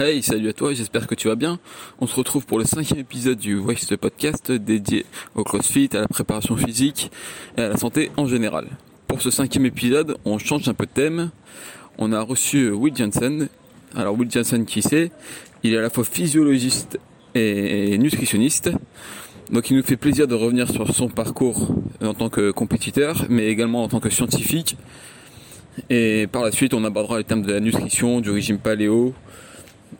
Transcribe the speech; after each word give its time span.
Hey, 0.00 0.22
salut 0.22 0.48
à 0.48 0.52
toi, 0.52 0.72
j'espère 0.74 1.08
que 1.08 1.16
tu 1.16 1.26
vas 1.26 1.34
bien. 1.34 1.58
On 2.00 2.06
se 2.06 2.14
retrouve 2.14 2.46
pour 2.46 2.60
le 2.60 2.64
cinquième 2.64 3.00
épisode 3.00 3.36
du 3.36 3.58
Waste 3.58 3.96
Podcast 3.96 4.52
dédié 4.52 5.04
au 5.34 5.42
CrossFit, 5.42 5.88
à 5.92 6.02
la 6.02 6.06
préparation 6.06 6.56
physique 6.56 7.10
et 7.56 7.62
à 7.62 7.68
la 7.70 7.76
santé 7.76 8.12
en 8.16 8.24
général. 8.24 8.68
Pour 9.08 9.20
ce 9.20 9.32
cinquième 9.32 9.66
épisode, 9.66 10.16
on 10.24 10.38
change 10.38 10.68
un 10.68 10.74
peu 10.74 10.86
de 10.86 10.92
thème. 10.92 11.30
On 11.98 12.12
a 12.12 12.20
reçu 12.20 12.70
Will 12.70 12.94
Jensen. 12.94 13.48
Alors 13.96 14.16
Will 14.16 14.30
Jensen, 14.30 14.66
qui 14.66 14.82
c'est? 14.82 15.10
Il 15.64 15.74
est 15.74 15.78
à 15.78 15.82
la 15.82 15.90
fois 15.90 16.04
physiologiste 16.04 17.00
et 17.34 17.98
nutritionniste. 17.98 18.70
Donc 19.50 19.68
il 19.68 19.76
nous 19.76 19.82
fait 19.82 19.96
plaisir 19.96 20.28
de 20.28 20.34
revenir 20.36 20.70
sur 20.70 20.94
son 20.94 21.08
parcours 21.08 21.74
en 22.00 22.14
tant 22.14 22.28
que 22.28 22.52
compétiteur, 22.52 23.26
mais 23.28 23.48
également 23.48 23.82
en 23.82 23.88
tant 23.88 23.98
que 23.98 24.10
scientifique. 24.10 24.76
Et 25.90 26.28
par 26.30 26.44
la 26.44 26.52
suite, 26.52 26.72
on 26.72 26.84
abordera 26.84 27.18
les 27.18 27.24
thèmes 27.24 27.42
de 27.42 27.52
la 27.52 27.58
nutrition, 27.58 28.20
du 28.20 28.30
régime 28.30 28.58
paléo, 28.58 29.12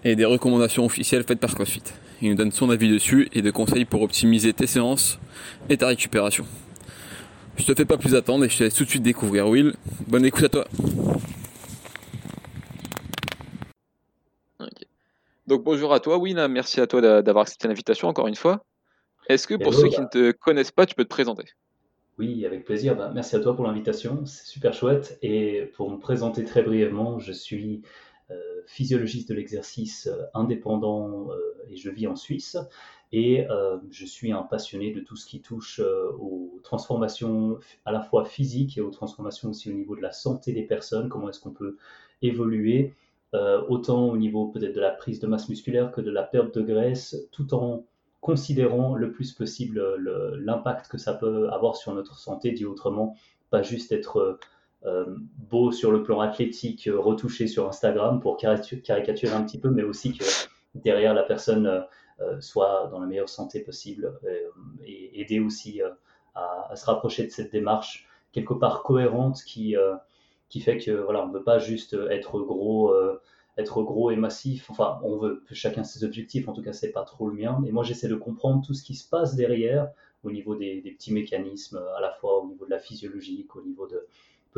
et 0.05 0.17
des 0.17 0.25
recommandations 0.25 0.85
officielles 0.85 1.25
faites 1.25 1.41
par 1.41 1.55
CrossFit. 1.55 1.83
Il 2.21 2.31
nous 2.31 2.37
donne 2.37 2.53
son 2.53 2.71
avis 2.71 2.89
dessus 2.91 3.29
et 3.33 3.43
des 3.43 3.53
conseils 3.53 3.85
pour 3.85 4.03
optimiser 4.03 4.53
tes 4.53 4.67
séances 4.67 5.19
et 5.69 5.77
ta 5.77 5.87
récupération. 5.87 6.45
Je 7.57 7.65
te 7.65 7.75
fais 7.75 7.85
pas 7.85 7.99
plus 7.99 8.15
attendre 8.15 8.45
et 8.45 8.49
je 8.49 8.59
te 8.59 8.65
laisse 8.65 8.75
tout 8.75 8.85
de 8.85 8.91
suite 8.91 9.03
découvrir 9.03 9.49
Will. 9.49 9.75
Bonne 10.07 10.25
écoute 10.25 10.45
à 10.45 10.49
toi. 10.49 10.65
Donc 15.47 15.65
bonjour 15.65 15.95
à 15.95 16.01
toi 16.01 16.19
Will, 16.19 16.47
merci 16.51 16.81
à 16.81 16.87
toi 16.87 17.23
d'avoir 17.23 17.43
accepté 17.43 17.69
l'invitation 17.69 18.09
encore 18.09 18.29
une 18.29 18.35
fois. 18.35 18.65
Est-ce 19.29 19.47
que 19.47 19.55
pour 19.55 19.75
ceux 19.75 19.89
qui 19.89 20.01
ne 20.01 20.07
te 20.07 20.31
connaissent 20.33 20.73
pas, 20.73 20.87
tu 20.87 20.95
peux 20.95 21.05
te 21.05 21.09
présenter? 21.09 21.45
Oui, 22.19 22.45
avec 22.45 22.65
plaisir. 22.65 22.97
Bah, 22.97 23.11
merci 23.15 23.37
à 23.37 23.41
toi 23.41 23.55
pour 23.55 23.65
l'invitation, 23.65 24.27
c'est 24.27 24.47
super 24.47 24.75
chouette. 24.75 25.19
Et 25.23 25.71
pour 25.77 25.91
me 25.91 25.99
présenter 25.99 26.45
très 26.45 26.63
brièvement, 26.63 27.19
je 27.19 27.33
suis 27.33 27.83
physiologiste 28.67 29.29
de 29.29 29.35
l'exercice 29.35 30.07
euh, 30.07 30.25
indépendant 30.35 31.31
euh, 31.31 31.37
et 31.71 31.77
je 31.77 31.91
vis 31.91 32.07
en 32.07 32.17
Suisse. 32.17 32.57
Et 33.11 33.47
je 33.91 34.05
suis 34.05 34.33
un 34.33 34.43
passionné 34.43 34.93
de 34.93 35.01
tout 35.01 35.17
ce 35.17 35.25
qui 35.25 35.41
touche 35.41 35.81
aux 35.81 36.61
transformations 36.63 37.59
à 37.87 37.93
la 37.93 38.03
fois 38.03 38.27
physiques 38.27 38.77
et 38.77 38.83
aux 38.83 38.91
transformations 38.91 39.49
aussi 39.49 39.71
au 39.71 39.73
niveau 39.73 39.97
de 39.97 40.03
la 40.03 40.13
santé 40.13 40.53
des 40.53 40.63
personnes, 40.63 41.09
comment 41.09 41.31
est-ce 41.31 41.41
qu'on 41.41 41.55
peut 41.55 41.79
évoluer, 42.21 42.93
autant 43.33 44.11
au 44.11 44.19
niveau 44.19 44.49
peut-être 44.49 44.75
de 44.75 44.81
la 44.81 44.91
prise 44.91 45.21
de 45.21 45.27
masse 45.27 45.49
musculaire 45.49 45.91
que 45.91 46.03
de 46.03 46.11
la 46.11 46.23
perte 46.23 46.55
de 46.59 46.61
graisse, 46.61 47.17
tout 47.33 47.55
en 47.55 47.87
considérant 48.21 48.95
le 48.95 49.11
plus 49.11 49.33
possible 49.33 49.83
l'impact 50.45 50.89
que 50.89 50.99
ça 50.99 51.15
peut 51.15 51.49
avoir 51.49 51.77
sur 51.77 51.95
notre 51.95 52.19
santé, 52.19 52.53
dit 52.53 52.67
autrement, 52.67 53.17
pas 53.51 53.63
juste 53.63 53.93
être 53.93 54.19
euh, 54.19 54.39
beau 54.85 55.73
sur 55.73 55.91
le 55.91 56.03
plan 56.03 56.21
athlétique, 56.21 56.89
euh, 56.89 56.99
retouché 56.99 57.47
sur 57.47 57.69
Instagram 57.69 58.21
pour 58.21 58.37
caricaturer 58.37 59.33
un 59.33 59.43
petit 59.43 59.59
peu, 59.59 59.71
mais 59.71 59.83
aussi 59.83 60.17
que 60.17 60.25
derrière 60.75 61.15
la 61.15 61.23
personne 61.23 61.85
euh, 62.21 62.41
soit 62.41 62.89
dans 62.91 63.01
la 63.01 63.07
meilleure 63.07 63.29
santé 63.29 63.61
possible 63.61 64.19
et, 64.85 65.21
aider 65.21 65.41
aussi 65.41 65.81
à, 66.35 66.77
se 66.77 66.85
rapprocher 66.87 67.25
de 67.25 67.31
cette 67.31 67.51
démarche 67.51 68.07
quelque 68.33 68.55
part 68.55 68.83
cohérente 68.83 69.43
qui, 69.45 69.75
qui 70.49 70.61
fait 70.61 70.79
que 70.79 70.93
voilà, 70.93 71.25
on 71.25 71.29
ne 71.29 71.33
veut 71.33 71.43
pas 71.43 71.59
juste 71.59 71.97
être 72.11 72.39
gros, 72.41 72.95
être 73.57 73.83
gros 73.83 74.13
et 74.13 74.17
massif. 74.17 74.71
Enfin, 74.71 75.01
on 75.03 75.17
veut 75.17 75.43
chacun 75.51 75.83
ses 75.83 76.05
objectifs. 76.05 76.49
En 76.49 76.53
tout 76.53 76.63
cas, 76.63 76.73
c'est 76.73 76.93
pas 76.93 77.03
trop 77.03 77.29
le 77.29 77.35
mien. 77.35 77.61
Et 77.67 77.73
moi, 77.73 77.83
j'essaie 77.83 78.07
de 78.07 78.15
comprendre 78.15 78.65
tout 78.65 78.75
ce 78.75 78.85
qui 78.85 78.95
se 78.95 79.09
passe 79.09 79.35
derrière 79.35 79.91
au 80.23 80.31
niveau 80.31 80.55
des, 80.55 80.81
des, 80.81 80.93
petits 80.93 81.13
mécanismes, 81.13 81.81
à 81.97 82.01
la 82.01 82.13
fois 82.13 82.43
au 82.43 82.47
niveau 82.47 82.65
de 82.65 82.71
la 82.71 82.79
physiologique, 82.79 83.57
au 83.57 83.63
niveau 83.63 83.89
de, 83.89 84.07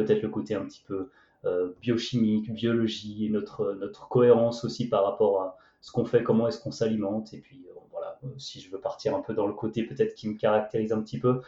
peut-être 0.05 0.23
le 0.23 0.29
côté 0.29 0.55
un 0.55 0.65
petit 0.65 0.83
peu 0.87 1.11
euh, 1.47 1.73
biochimique, 1.81 2.53
biologie, 2.53 3.31
notre, 3.31 3.73
notre 3.73 4.09
cohérence 4.09 4.62
aussi 4.65 4.91
par 4.91 5.05
rapport 5.05 5.41
à 5.41 5.57
ce 5.81 5.91
qu'on 5.91 6.05
fait, 6.05 6.23
comment 6.23 6.47
est-ce 6.47 6.61
qu'on 6.61 6.70
s'alimente. 6.70 7.33
Et 7.33 7.39
puis 7.39 7.65
euh, 7.70 7.79
voilà, 7.91 8.19
euh, 8.25 8.29
si 8.37 8.61
je 8.61 8.70
veux 8.70 8.79
partir 8.79 9.17
un 9.17 9.20
peu 9.20 9.33
dans 9.33 9.47
le 9.47 9.55
côté 9.55 9.84
peut-être 9.84 10.15
qui 10.15 10.29
me 10.29 10.37
caractérise 10.37 10.92
un 10.92 11.01
petit 11.01 11.19
peu, 11.19 11.41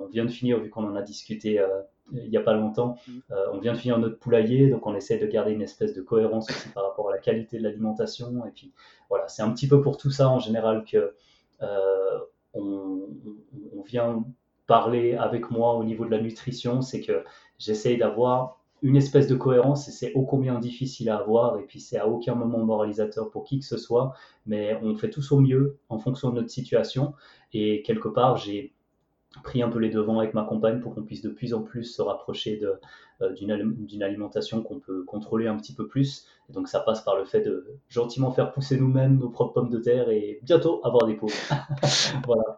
on 0.00 0.06
vient 0.06 0.24
de 0.24 0.30
finir, 0.30 0.58
vu 0.60 0.70
qu'on 0.70 0.84
en 0.84 0.96
a 0.96 1.02
discuté 1.02 1.62
il 2.12 2.30
n'y 2.30 2.38
a 2.38 2.40
pas 2.40 2.54
longtemps, 2.54 2.96
mm. 3.06 3.18
on 3.52 3.58
vient 3.58 3.74
de 3.74 3.78
finir 3.78 3.98
notre 3.98 4.18
poulailler, 4.18 4.70
donc 4.70 4.86
on 4.86 4.94
essaie 4.94 5.18
de 5.18 5.26
garder 5.26 5.52
une 5.52 5.60
espèce 5.60 5.92
de 5.92 6.00
cohérence 6.00 6.48
aussi 6.48 6.68
par 6.70 6.84
rapport 6.84 7.10
à 7.10 7.12
la 7.12 7.18
qualité 7.18 7.58
de 7.58 7.64
l'alimentation. 7.64 8.46
Et 8.46 8.50
puis 8.50 8.72
voilà, 9.10 9.28
c'est 9.28 9.42
un 9.42 9.50
petit 9.50 9.68
peu 9.68 9.82
pour 9.82 9.98
tout 9.98 10.10
ça 10.10 10.30
en 10.30 10.38
général 10.38 10.84
que 10.84 11.14
on, 12.54 13.02
on, 13.76 13.82
vient 13.82 14.24
parler 14.66 15.14
avec 15.14 15.50
moi 15.50 15.74
au 15.74 15.84
niveau 15.84 16.06
de 16.06 16.10
la 16.10 16.20
nutrition, 16.20 16.80
c'est 16.80 17.02
que 17.02 17.24
j'essaye 17.58 17.98
d'avoir 17.98 18.58
une 18.82 18.96
espèce 18.96 19.26
de 19.26 19.34
cohérence 19.34 19.88
et 19.88 19.90
c'est 19.90 20.12
ô 20.14 20.22
combien 20.22 20.58
difficile 20.58 21.10
à 21.10 21.16
avoir 21.16 21.58
et 21.58 21.64
puis 21.64 21.80
c'est 21.80 21.98
à 21.98 22.06
aucun 22.06 22.34
moment 22.34 22.64
moralisateur 22.64 23.30
pour 23.30 23.44
qui 23.44 23.58
que 23.58 23.64
ce 23.64 23.76
soit, 23.76 24.14
mais 24.46 24.78
on 24.82 24.94
fait 24.94 25.10
tous 25.10 25.32
au 25.32 25.40
mieux 25.40 25.78
en 25.88 25.98
fonction 25.98 26.30
de 26.30 26.36
notre 26.36 26.50
situation 26.50 27.14
et 27.52 27.82
quelque 27.82 28.08
part 28.08 28.36
j'ai 28.36 28.72
pris 29.42 29.62
un 29.62 29.68
peu 29.68 29.78
les 29.78 29.90
devants 29.90 30.18
avec 30.18 30.34
ma 30.34 30.44
compagne 30.44 30.80
pour 30.80 30.94
qu'on 30.94 31.02
puisse 31.02 31.22
de 31.22 31.28
plus 31.28 31.54
en 31.54 31.62
plus 31.62 31.84
se 31.84 32.02
rapprocher 32.02 32.60
euh, 33.20 33.32
d'une 33.34 34.02
alimentation 34.02 34.62
qu'on 34.62 34.80
peut 34.80 35.04
contrôler 35.04 35.46
un 35.46 35.56
petit 35.56 35.74
peu 35.74 35.86
plus. 35.86 36.26
Et 36.48 36.52
donc 36.52 36.68
ça 36.68 36.80
passe 36.80 37.02
par 37.02 37.16
le 37.16 37.24
fait 37.24 37.42
de 37.42 37.76
gentiment 37.88 38.30
faire 38.30 38.52
pousser 38.52 38.78
nous-mêmes 38.78 39.18
nos 39.18 39.28
propres 39.28 39.52
pommes 39.52 39.70
de 39.70 39.78
terre 39.78 40.08
et 40.08 40.40
bientôt 40.42 40.80
avoir 40.84 41.06
des 41.06 41.14
pauvres. 41.14 41.34
voilà. 42.26 42.56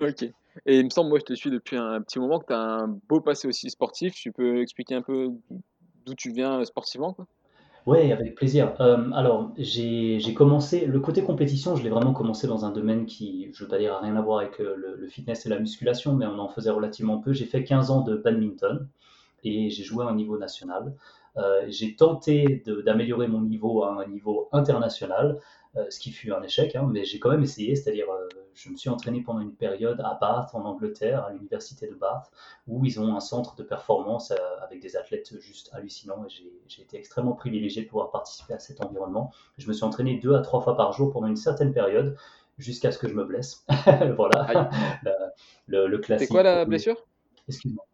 Ok. 0.00 0.32
Et 0.66 0.78
il 0.78 0.84
me 0.84 0.90
semble, 0.90 1.08
moi, 1.08 1.18
je 1.18 1.24
te 1.24 1.34
suis 1.34 1.50
depuis 1.50 1.76
un 1.76 2.00
petit 2.02 2.18
moment, 2.18 2.38
que 2.38 2.46
tu 2.46 2.52
as 2.52 2.60
un 2.60 2.88
beau 3.08 3.20
passé 3.20 3.48
aussi 3.48 3.70
sportif. 3.70 4.14
Tu 4.14 4.32
peux 4.32 4.60
expliquer 4.60 4.94
un 4.94 5.02
peu 5.02 5.30
d'où 6.04 6.14
tu 6.14 6.30
viens 6.32 6.60
euh, 6.60 6.64
sportivement 6.64 7.16
Oui, 7.86 8.12
avec 8.12 8.34
plaisir. 8.34 8.74
Euh, 8.80 9.10
alors, 9.12 9.52
j'ai 9.56 10.34
commencé, 10.34 10.86
le 10.86 11.00
côté 11.00 11.22
compétition, 11.22 11.76
je 11.76 11.82
l'ai 11.82 11.90
vraiment 11.90 12.12
commencé 12.12 12.46
dans 12.46 12.64
un 12.64 12.70
domaine 12.70 13.06
qui, 13.06 13.50
je 13.52 13.62
ne 13.62 13.64
veux 13.64 13.70
pas 13.70 13.78
dire, 13.78 13.94
a 13.94 14.00
rien 14.00 14.16
à 14.16 14.22
voir 14.22 14.38
avec 14.38 14.60
euh, 14.60 14.74
le, 14.76 15.08
fitness 15.08 15.46
et 15.46 15.48
la 15.48 15.58
musculation, 15.58 16.14
mais 16.14 16.26
on 16.26 16.38
en 16.38 16.48
faisait 16.48 16.70
relativement 16.70 17.18
peu. 17.18 17.32
J'ai 17.32 17.46
fait 17.46 17.64
15 17.64 17.90
ans 17.90 18.02
de 18.02 18.16
badminton 18.16 18.88
et 19.44 19.70
j'ai 19.70 19.82
joué 19.82 20.04
à 20.04 20.08
un 20.08 20.14
niveau 20.14 20.38
national. 20.38 20.94
j'ai 21.68 21.96
tenté 21.96 22.62
d'améliorer 22.84 23.26
mon 23.26 23.40
niveau 23.40 23.82
à 23.82 24.02
un 24.02 24.06
niveau 24.06 24.48
international. 24.52 25.40
Ce 25.90 25.98
qui 25.98 26.12
fut 26.12 26.32
un 26.32 26.42
échec, 26.42 26.76
hein, 26.76 26.88
mais 26.92 27.04
j'ai 27.04 27.18
quand 27.18 27.30
même 27.30 27.42
essayé, 27.42 27.74
c'est-à-dire 27.74 28.06
je 28.54 28.70
me 28.70 28.76
suis 28.76 28.90
entraîné 28.90 29.22
pendant 29.22 29.40
une 29.40 29.54
période 29.54 30.00
à 30.00 30.18
Bath 30.20 30.50
en 30.54 30.64
Angleterre, 30.64 31.24
à 31.24 31.32
l'université 31.32 31.86
de 31.86 31.94
Bath, 31.94 32.30
où 32.66 32.84
ils 32.84 33.00
ont 33.00 33.16
un 33.16 33.20
centre 33.20 33.56
de 33.56 33.62
performance 33.62 34.30
euh, 34.30 34.36
avec 34.62 34.80
des 34.80 34.96
athlètes 34.96 35.38
juste 35.40 35.70
hallucinants 35.72 36.24
et 36.24 36.30
j'ai 36.68 36.82
été 36.82 36.98
extrêmement 36.98 37.32
privilégié 37.32 37.82
de 37.82 37.88
pouvoir 37.88 38.10
participer 38.10 38.54
à 38.54 38.58
cet 38.58 38.84
environnement. 38.84 39.32
Je 39.58 39.68
me 39.68 39.72
suis 39.72 39.84
entraîné 39.84 40.18
deux 40.18 40.34
à 40.34 40.40
trois 40.40 40.60
fois 40.60 40.76
par 40.76 40.92
jour 40.92 41.12
pendant 41.12 41.26
une 41.26 41.36
certaine 41.36 41.72
période 41.72 42.16
jusqu'à 42.58 42.92
ce 42.92 42.98
que 42.98 43.08
je 43.08 43.14
me 43.14 43.24
blesse. 43.24 43.64
voilà, 44.16 44.70
le, 45.66 45.86
le, 45.86 45.98
classique. 45.98 46.28
C'est 46.28 46.32
quoi 46.32 46.42
la 46.42 46.64
blessure? 46.64 47.06
Excuse-moi. 47.48 47.84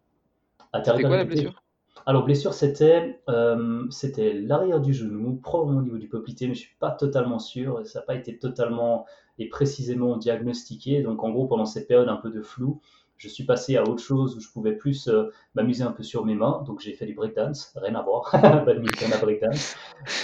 C'était 0.75 1.03
quoi 1.03 1.17
la 1.17 1.25
blessure? 1.25 1.63
Alors, 2.09 2.25
blessure, 2.25 2.55
c'était 2.55 3.21
euh, 3.29 3.85
c'était 3.91 4.33
l'arrière 4.33 4.81
du 4.81 4.95
genou, 4.95 5.35
probablement 5.35 5.81
au 5.81 5.83
niveau 5.83 5.99
du 5.99 6.07
poplité, 6.09 6.47
mais 6.47 6.55
je 6.55 6.61
ne 6.61 6.65
suis 6.65 6.77
pas 6.79 6.89
totalement 6.89 7.37
sûr. 7.37 7.85
Ça 7.85 7.99
n'a 7.99 8.05
pas 8.07 8.15
été 8.15 8.39
totalement 8.39 9.05
et 9.37 9.47
précisément 9.47 10.17
diagnostiqué. 10.17 11.03
Donc, 11.03 11.23
en 11.23 11.29
gros, 11.29 11.45
pendant 11.45 11.67
cette 11.67 11.87
période 11.87 12.09
un 12.09 12.15
peu 12.15 12.31
de 12.31 12.41
flou, 12.41 12.81
je 13.17 13.27
suis 13.27 13.43
passé 13.43 13.77
à 13.77 13.83
autre 13.83 14.01
chose 14.01 14.35
où 14.35 14.39
je 14.39 14.49
pouvais 14.51 14.75
plus 14.75 15.07
euh, 15.07 15.29
m'amuser 15.53 15.83
un 15.83 15.91
peu 15.91 16.01
sur 16.01 16.25
mes 16.25 16.33
mains. 16.33 16.63
Donc, 16.65 16.79
j'ai 16.79 16.93
fait 16.93 17.05
du 17.05 17.13
breakdance, 17.13 17.73
rien 17.75 17.93
à 17.93 18.01
voir, 18.01 18.31
badminton 18.65 19.13
à 19.13 19.19
breakdance. 19.19 19.75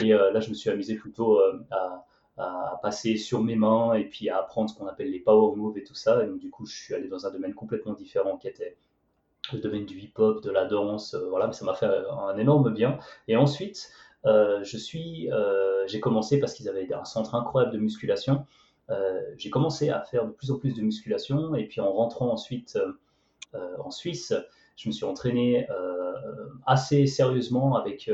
Et 0.02 0.12
euh, 0.12 0.32
là, 0.32 0.40
je 0.40 0.50
me 0.50 0.56
suis 0.56 0.72
amusé 0.72 0.96
plutôt 0.96 1.38
à, 1.70 2.04
à, 2.38 2.80
passer 2.82 3.16
sur 3.16 3.44
mes 3.44 3.56
mains 3.56 3.94
et 3.94 4.06
puis 4.06 4.28
à 4.30 4.40
apprendre 4.40 4.72
ce 4.72 4.76
qu'on 4.76 4.88
appelle 4.88 5.12
les 5.12 5.20
power 5.20 5.56
moves 5.56 5.78
et 5.78 5.84
tout 5.84 5.94
ça. 5.94 6.24
Et 6.24 6.26
donc, 6.26 6.40
du 6.40 6.50
coup, 6.50 6.66
je 6.66 6.74
suis 6.74 6.96
allé 6.96 7.08
dans 7.10 7.28
un 7.28 7.32
domaine 7.32 7.54
complètement 7.54 7.94
différent 7.94 8.38
qui 8.38 8.48
était 8.48 8.76
le 9.54 9.60
domaine 9.60 9.86
du 9.86 10.00
hip-hop, 10.00 10.44
de 10.44 10.52
la 10.52 10.66
danse, 10.66 11.14
euh, 11.14 11.28
voilà, 11.30 11.48
mais 11.48 11.54
ça 11.54 11.66
m'a 11.66 11.74
fait 11.74 11.88
un 11.88 12.38
énorme 12.38 12.74
bien. 12.74 13.00
Et 13.28 13.36
ensuite, 13.36 13.90
euh, 14.26 14.64
je 14.64 14.78
suis, 14.78 15.32
euh, 15.32 15.86
j'ai 15.88 16.00
commencé 16.00 16.40
parce 16.40 16.54
qu'ils 16.54 16.70
avaient 16.70 16.92
un 16.94 17.06
centre 17.06 17.36
incroyable 17.36 17.74
de 17.74 17.80
musculation. 17.80 18.46
j'ai 19.38 19.50
commencé 19.50 19.90
à 19.90 20.02
faire 20.02 20.26
de 20.28 20.32
plus 20.32 20.52
en 20.52 20.60
plus 20.60 20.76
de 20.76 20.82
musculation 20.82 21.56
et 21.56 21.66
puis 21.66 21.82
en 21.82 21.92
rentrant 21.92 22.32
ensuite 22.32 22.78
en 23.54 23.90
Suisse, 23.90 24.34
je 24.76 24.90
me 24.90 24.94
suis 24.94 25.06
entraîné 25.06 25.68
assez 26.68 27.08
sérieusement 27.08 27.76
avec, 27.76 28.12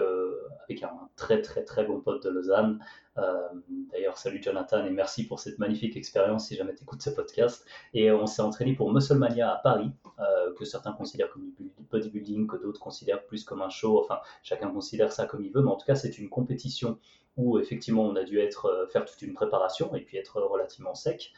avec 0.72 0.84
un 0.84 1.10
très 1.16 1.42
très 1.42 1.64
très 1.64 1.86
bon 1.86 2.00
pote 2.00 2.24
de 2.24 2.30
Lausanne 2.30 2.80
euh, 3.18 3.50
d'ailleurs, 3.92 4.18
salut 4.18 4.42
Jonathan 4.42 4.86
et 4.86 4.90
merci 4.90 5.28
pour 5.28 5.40
cette 5.40 5.60
magnifique 5.60 5.98
expérience 5.98 6.48
si 6.48 6.56
jamais 6.56 6.74
tu 6.74 6.84
écoutes 6.84 7.02
ce 7.02 7.10
podcast. 7.10 7.66
Et 7.94 8.12
on 8.12 8.26
s'est 8.26 8.42
entraîné 8.42 8.74
pour 8.74 8.92
Musclemania 8.92 9.52
à 9.52 9.58
Paris, 9.58 9.92
euh, 10.20 10.54
que 10.54 10.66
certains 10.66 10.94
considèrent 10.94 11.30
comme 11.30 11.52
du 11.60 11.72
bodybuilding, 11.92 12.48
que 12.48 12.58
d'autres 12.58 12.80
considèrent 12.80 13.26
plus 13.26 13.44
comme 13.44 13.62
un 13.62 13.70
show. 13.70 14.00
Enfin, 14.00 14.20
chacun 14.44 14.70
considère 14.70 15.12
ça 15.12 15.26
comme 15.26 15.44
il 15.44 15.52
veut, 15.52 15.62
mais 15.62 15.72
en 15.72 15.76
tout 15.76 15.86
cas, 15.86 15.96
c'est 15.96 16.18
une 16.18 16.30
compétition 16.30 16.98
où 17.38 17.60
effectivement 17.60 18.04
on 18.04 18.16
a 18.16 18.24
dû 18.24 18.40
être, 18.40 18.66
euh, 18.66 18.88
faire 18.88 19.06
toute 19.06 19.22
une 19.22 19.34
préparation 19.34 19.94
et 19.96 20.02
puis 20.02 20.18
être 20.18 20.42
relativement 20.42 20.96
sec. 20.96 21.34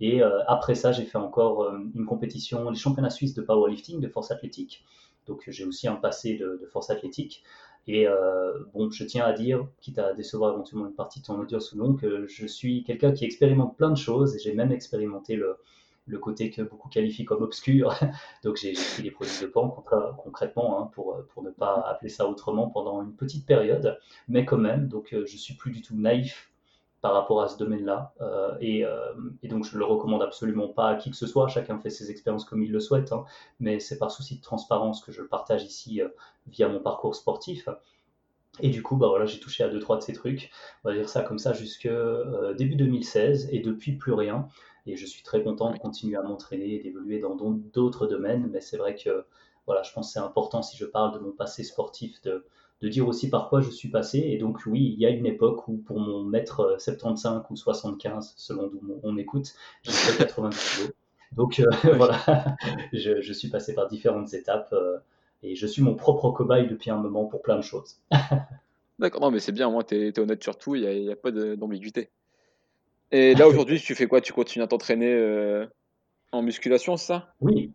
Et 0.00 0.22
après 0.22 0.76
ça, 0.76 0.92
j'ai 0.92 1.02
fait 1.02 1.18
encore 1.18 1.74
une 1.74 2.06
compétition, 2.06 2.70
les 2.70 2.78
championnats 2.78 3.10
suisses 3.10 3.34
de 3.34 3.42
powerlifting, 3.42 3.98
de 3.98 4.06
force 4.06 4.30
athlétique. 4.30 4.84
Donc 5.28 5.44
j'ai 5.46 5.64
aussi 5.64 5.86
un 5.88 5.94
passé 5.94 6.36
de, 6.36 6.66
force 6.72 6.90
athlétique. 6.90 7.42
Et 7.86 8.06
bon, 8.74 8.90
je 8.90 9.02
tiens 9.04 9.24
à 9.24 9.32
dire, 9.32 9.66
quitte 9.80 9.98
à 9.98 10.12
décevoir 10.12 10.52
éventuellement 10.52 10.86
une 10.88 10.94
partie 10.94 11.20
de 11.20 11.24
ton 11.24 11.40
audience 11.40 11.72
ou 11.72 11.78
non, 11.78 11.94
que 11.94 12.26
je 12.26 12.46
suis 12.46 12.84
quelqu'un 12.84 13.12
qui 13.12 13.24
expérimente 13.24 13.78
plein 13.78 13.88
de 13.90 13.96
choses 13.96 14.36
et 14.36 14.38
j'ai 14.38 14.52
même 14.52 14.72
expérimenté 14.72 15.36
le, 15.36 15.56
le 16.06 16.18
côté 16.18 16.50
que 16.50 16.60
beaucoup 16.60 16.90
qualifient 16.90 17.24
comme 17.24 17.42
obscur. 17.42 17.94
Donc 18.44 18.56
j'ai 18.56 18.74
pris 18.74 19.02
des 19.02 19.10
produits 19.10 19.40
de 19.40 19.46
pan 19.46 19.70
concrètement, 20.18 20.82
hein, 20.82 20.90
pour, 20.92 21.16
pour 21.28 21.42
ne 21.42 21.50
pas 21.50 21.80
appeler 21.88 22.10
ça 22.10 22.28
autrement 22.28 22.68
pendant 22.68 23.02
une 23.02 23.14
petite 23.14 23.46
période, 23.46 23.98
mais 24.28 24.44
quand 24.44 24.58
même, 24.58 24.88
donc 24.88 25.08
je 25.12 25.36
suis 25.36 25.54
plus 25.54 25.70
du 25.70 25.80
tout 25.80 25.96
naïf 25.96 26.50
par 27.00 27.12
rapport 27.12 27.42
à 27.42 27.48
ce 27.48 27.56
domaine-là. 27.58 28.12
Euh, 28.20 28.56
et, 28.60 28.84
euh, 28.84 29.12
et, 29.42 29.48
donc, 29.48 29.64
je 29.64 29.74
ne 29.74 29.78
le 29.78 29.84
recommande 29.84 30.22
absolument 30.22 30.68
pas 30.68 30.88
à 30.88 30.94
qui 30.96 31.10
que 31.10 31.16
ce 31.16 31.26
soit. 31.26 31.48
Chacun 31.48 31.78
fait 31.78 31.90
ses 31.90 32.10
expériences 32.10 32.44
comme 32.44 32.62
il 32.62 32.72
le 32.72 32.80
souhaite. 32.80 33.12
Hein. 33.12 33.24
mais 33.60 33.80
c'est 33.80 33.98
par 33.98 34.10
souci 34.10 34.36
de 34.36 34.42
transparence 34.42 35.02
que 35.02 35.12
je 35.12 35.22
le 35.22 35.28
partage 35.28 35.64
ici 35.64 36.02
euh, 36.02 36.08
via 36.46 36.68
mon 36.68 36.80
parcours 36.80 37.14
sportif. 37.14 37.68
Et 38.60 38.70
du 38.70 38.82
coup, 38.82 38.96
bah 38.96 39.08
voilà, 39.08 39.26
j'ai 39.26 39.38
touché 39.38 39.62
à 39.62 39.68
deux, 39.68 39.78
trois 39.78 39.96
de 39.96 40.02
ces 40.02 40.12
trucs. 40.12 40.50
On 40.82 40.88
va 40.88 40.94
dire 40.94 41.08
ça 41.08 41.22
comme 41.22 41.38
ça 41.38 41.52
jusque 41.52 41.88
début 42.56 42.74
2016. 42.74 43.50
Et 43.52 43.60
depuis, 43.60 43.92
plus 43.92 44.12
rien. 44.12 44.48
Et 44.86 44.96
je 44.96 45.06
suis 45.06 45.22
très 45.22 45.42
content 45.44 45.70
de 45.70 45.78
continuer 45.78 46.16
à 46.16 46.22
m'entraîner 46.22 46.74
et 46.74 46.78
d'évoluer 46.80 47.20
dans 47.20 47.36
d'autres 47.36 48.06
domaines. 48.06 48.48
Mais 48.50 48.60
c'est 48.60 48.76
vrai 48.76 48.96
que 48.96 49.24
voilà, 49.66 49.82
je 49.82 49.92
pense 49.92 50.08
que 50.08 50.12
c'est 50.14 50.18
important 50.18 50.62
si 50.62 50.76
je 50.76 50.86
parle 50.86 51.12
de 51.14 51.18
mon 51.20 51.30
passé 51.30 51.62
sportif 51.62 52.20
de 52.22 52.46
de 52.80 52.88
dire 52.88 53.08
aussi 53.08 53.28
par 53.28 53.48
quoi 53.48 53.60
je 53.60 53.70
suis 53.70 53.88
passé. 53.88 54.18
Et 54.18 54.38
donc, 54.38 54.60
oui, 54.66 54.94
il 54.96 55.00
y 55.00 55.06
a 55.06 55.10
une 55.10 55.26
époque 55.26 55.66
où 55.68 55.76
pour 55.78 55.98
mon 55.98 56.22
mètre 56.22 56.76
75 56.78 57.42
ou 57.50 57.56
75, 57.56 58.34
selon 58.36 58.68
d'où 58.68 58.80
on 59.02 59.16
écoute, 59.16 59.54
j'ai 59.82 59.92
fait 59.92 60.24
90 60.24 60.86
kg. 60.86 60.92
Donc, 61.32 61.60
euh, 61.60 61.64
voilà, 61.96 62.56
je, 62.92 63.32
suis 63.32 63.48
passé 63.48 63.74
par 63.74 63.88
différentes 63.88 64.32
étapes 64.32 64.72
euh, 64.72 64.98
et 65.42 65.54
je 65.54 65.66
suis 65.66 65.82
mon 65.82 65.94
propre 65.94 66.30
cobaye 66.30 66.66
depuis 66.68 66.90
un 66.90 66.96
moment 66.96 67.26
pour 67.26 67.42
plein 67.42 67.56
de 67.56 67.62
choses. 67.62 67.96
D'accord, 68.98 69.20
non, 69.20 69.30
mais 69.30 69.38
c'est 69.38 69.52
bien, 69.52 69.70
moi, 69.70 69.84
tu 69.84 69.94
es, 69.94 70.18
honnête 70.18 70.42
sur 70.42 70.56
tout, 70.56 70.74
il 70.74 70.88
n'y 70.88 71.08
a, 71.08 71.12
a, 71.12 71.16
pas 71.16 71.30
d'ambiguïté. 71.30 72.10
Et 73.10 73.34
là, 73.34 73.48
aujourd'hui, 73.48 73.80
tu 73.80 73.94
fais 73.94 74.06
quoi? 74.06 74.20
Tu 74.20 74.32
continues 74.32 74.64
à 74.64 74.66
t'entraîner 74.66 75.12
euh, 75.12 75.66
en 76.32 76.42
musculation, 76.42 76.96
c'est 76.96 77.06
ça? 77.06 77.34
Oui, 77.40 77.72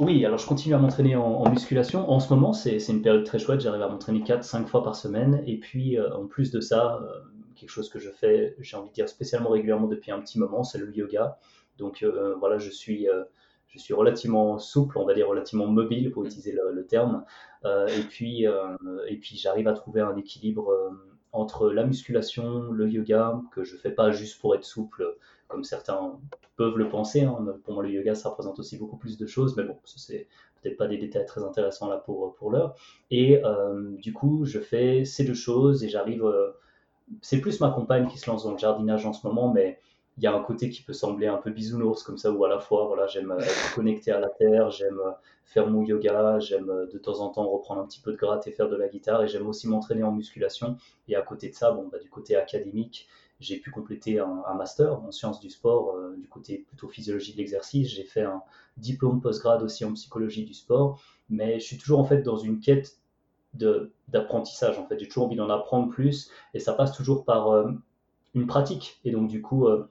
oui, 0.00 0.24
alors 0.24 0.38
je 0.38 0.46
continue 0.46 0.74
à 0.74 0.78
m'entraîner 0.78 1.16
en, 1.16 1.48
musculation. 1.50 2.10
En 2.10 2.20
ce 2.20 2.32
moment, 2.32 2.52
c'est 2.52 2.78
une 2.88 3.02
période 3.02 3.24
très 3.24 3.38
chouette. 3.38 3.60
J'arrive 3.60 3.82
à 3.82 3.88
m'entraîner 3.88 4.20
4-5 4.20 4.66
fois 4.66 4.82
par 4.82 4.96
semaine. 4.96 5.42
Et 5.46 5.58
puis, 5.58 5.98
euh, 5.98 6.14
en 6.14 6.26
plus 6.26 6.50
de 6.50 6.60
ça, 6.60 7.00
euh, 7.02 7.20
quelque 7.56 7.70
chose 7.70 7.88
que 7.88 7.98
je 7.98 8.10
fais, 8.10 8.54
j'ai 8.58 8.76
envie 8.76 8.88
de 8.88 8.94
dire 8.94 9.08
spécialement 9.08 9.50
régulièrement 9.50 9.88
depuis 9.88 10.10
un 10.10 10.20
petit 10.20 10.38
moment, 10.38 10.64
c'est 10.64 10.78
le 10.78 10.94
yoga. 10.96 11.38
Donc 11.78 12.02
euh, 12.02 12.34
voilà, 12.38 12.58
je 12.58 12.70
suis, 12.70 13.06
je 13.68 13.78
suis 13.78 13.94
relativement 13.94 14.58
souple, 14.58 14.98
on 14.98 15.04
va 15.04 15.14
dire 15.14 15.28
relativement 15.28 15.66
mobile 15.66 16.10
pour 16.10 16.24
utiliser 16.24 16.56
le, 16.72 16.86
terme. 16.86 17.24
et 17.64 18.02
puis, 18.08 18.44
et 18.44 19.16
puis 19.16 19.36
j'arrive 19.36 19.68
à 19.68 19.72
trouver 19.72 20.00
un 20.00 20.16
équilibre 20.16 20.72
entre 21.32 21.70
la 21.70 21.84
musculation, 21.84 22.70
le 22.72 22.88
yoga, 22.88 23.40
que 23.52 23.64
je 23.64 23.76
fais 23.76 23.90
pas 23.90 24.10
juste 24.10 24.40
pour 24.40 24.54
être 24.54 24.64
souple 24.64 25.16
comme 25.52 25.64
certains 25.64 26.18
peuvent 26.56 26.76
le 26.76 26.88
penser. 26.88 27.22
Hein. 27.22 27.46
Pour 27.64 27.74
moi, 27.74 27.82
le 27.82 27.90
yoga, 27.90 28.14
ça 28.14 28.30
représente 28.30 28.58
aussi 28.58 28.78
beaucoup 28.78 28.96
plus 28.96 29.18
de 29.18 29.26
choses, 29.26 29.54
mais 29.56 29.64
bon, 29.64 29.76
ce 29.84 29.98
c'est 29.98 30.26
peut-être 30.60 30.76
pas 30.76 30.88
des 30.88 30.96
détails 30.96 31.26
très 31.26 31.44
intéressants 31.44 31.88
là 31.88 31.98
pour, 31.98 32.34
pour 32.34 32.50
l'heure. 32.50 32.74
Et 33.10 33.44
euh, 33.44 33.96
du 33.98 34.12
coup, 34.12 34.44
je 34.44 34.58
fais 34.58 35.04
ces 35.04 35.24
deux 35.24 35.34
choses 35.34 35.84
et 35.84 35.88
j'arrive. 35.88 36.24
Euh, 36.24 36.52
c'est 37.20 37.40
plus 37.40 37.60
ma 37.60 37.70
compagne 37.70 38.06
qui 38.08 38.18
se 38.18 38.30
lance 38.30 38.44
dans 38.44 38.52
le 38.52 38.58
jardinage 38.58 39.04
en 39.04 39.12
ce 39.12 39.26
moment, 39.26 39.52
mais 39.52 39.78
il 40.18 40.22
y 40.22 40.26
a 40.26 40.34
un 40.34 40.42
côté 40.42 40.70
qui 40.70 40.82
peut 40.82 40.92
sembler 40.92 41.26
un 41.26 41.38
peu 41.38 41.50
bisounours 41.50 42.02
comme 42.02 42.18
ça, 42.18 42.30
où 42.30 42.44
à 42.44 42.48
la 42.48 42.58
fois, 42.58 42.86
voilà, 42.86 43.06
j'aime 43.06 43.34
être 43.38 43.74
connecté 43.74 44.12
à 44.12 44.20
la 44.20 44.28
terre, 44.28 44.70
j'aime 44.70 45.00
faire 45.44 45.66
mon 45.68 45.82
yoga, 45.82 46.38
j'aime 46.38 46.70
de 46.92 46.98
temps 46.98 47.20
en 47.20 47.30
temps 47.30 47.48
reprendre 47.48 47.80
un 47.80 47.86
petit 47.86 48.00
peu 48.00 48.12
de 48.12 48.16
gratte 48.16 48.46
et 48.46 48.52
faire 48.52 48.68
de 48.68 48.76
la 48.76 48.88
guitare, 48.88 49.22
et 49.22 49.28
j'aime 49.28 49.46
aussi 49.46 49.68
m'entraîner 49.68 50.02
en 50.02 50.12
musculation. 50.12 50.76
Et 51.08 51.16
à 51.16 51.22
côté 51.22 51.48
de 51.48 51.54
ça, 51.54 51.72
bon, 51.72 51.88
bah, 51.90 51.98
du 51.98 52.10
côté 52.10 52.36
académique, 52.36 53.08
j'ai 53.42 53.58
pu 53.58 53.70
compléter 53.70 54.18
un, 54.18 54.54
master 54.54 55.00
en 55.02 55.10
sciences 55.10 55.40
du 55.40 55.50
sport, 55.50 55.94
euh, 55.96 56.16
du 56.16 56.28
côté 56.28 56.64
plutôt 56.68 56.88
physiologie 56.88 57.32
de 57.32 57.38
l'exercice. 57.38 57.88
J'ai 57.88 58.04
fait 58.04 58.22
un 58.22 58.42
diplôme 58.76 59.20
postgrad 59.20 59.62
aussi 59.62 59.84
en 59.84 59.92
psychologie 59.92 60.44
du 60.44 60.54
sport, 60.54 61.00
mais 61.28 61.58
je 61.60 61.64
suis 61.64 61.78
toujours 61.78 62.00
en 62.00 62.04
fait 62.04 62.22
dans 62.22 62.36
une 62.36 62.60
quête 62.60 62.98
d'apprentissage. 64.08 64.78
En 64.78 64.86
fait, 64.86 64.98
j'ai 64.98 65.08
toujours 65.08 65.26
envie 65.26 65.36
d'en 65.36 65.50
apprendre 65.50 65.90
plus, 65.90 66.30
et 66.54 66.58
ça 66.58 66.72
passe 66.72 66.92
toujours 66.92 67.24
par 67.24 67.50
euh, 67.50 67.70
une 68.34 68.46
pratique. 68.46 69.00
Et 69.04 69.10
donc 69.10 69.28
du 69.28 69.42
coup, 69.42 69.66
euh, 69.66 69.90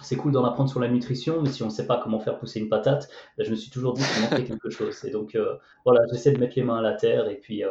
c'est 0.00 0.16
cool 0.16 0.32
d'en 0.32 0.44
apprendre 0.44 0.70
sur 0.70 0.80
la 0.80 0.88
nutrition, 0.88 1.42
mais 1.42 1.50
si 1.50 1.62
on 1.62 1.66
ne 1.66 1.72
sait 1.72 1.86
pas 1.86 2.00
comment 2.02 2.20
faire 2.20 2.38
pousser 2.38 2.60
une 2.60 2.68
patate, 2.68 3.08
ben, 3.36 3.44
je 3.44 3.50
me 3.50 3.56
suis 3.56 3.70
toujours 3.70 3.94
dit 3.94 4.02
qu'il 4.02 4.22
manquait 4.22 4.44
quelque 4.48 4.70
chose. 4.70 5.04
Et 5.04 5.10
donc 5.10 5.38
voilà, 5.84 6.00
j'essaie 6.10 6.32
de 6.32 6.38
mettre 6.38 6.54
les 6.56 6.62
mains 6.62 6.78
à 6.78 6.82
la 6.82 6.94
terre 6.94 7.28
et 7.28 7.36
puis 7.36 7.62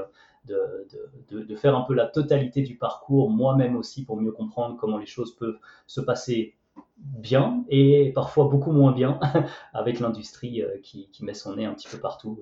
de, 0.45 0.88
de, 1.30 1.42
de, 1.42 1.56
faire 1.56 1.75
un 1.75 1.81
peu 1.81 1.94
la 1.94 2.06
totalité 2.06 2.62
du 2.62 2.78
parcours, 2.78 3.30
moi-même 3.30 3.75
aussi, 3.75 4.04
pour 4.04 4.19
mieux 4.19 4.31
comprendre 4.31 4.78
comment 4.78 4.98
les 4.98 5.06
choses 5.06 5.36
peuvent 5.36 5.57
se 5.88 6.01
passer 6.01 6.56
bien 6.98 7.63
et 7.69 8.12
parfois 8.13 8.45
beaucoup 8.45 8.72
moins 8.72 8.92
bien 8.92 9.19
avec 9.74 10.00
l'industrie 10.00 10.62
euh, 10.62 10.78
qui, 10.81 11.10
qui, 11.12 11.24
met 11.24 11.34
son 11.34 11.56
nez 11.56 11.66
un 11.66 11.74
petit 11.74 11.88
peu 11.88 11.98
partout. 11.98 12.40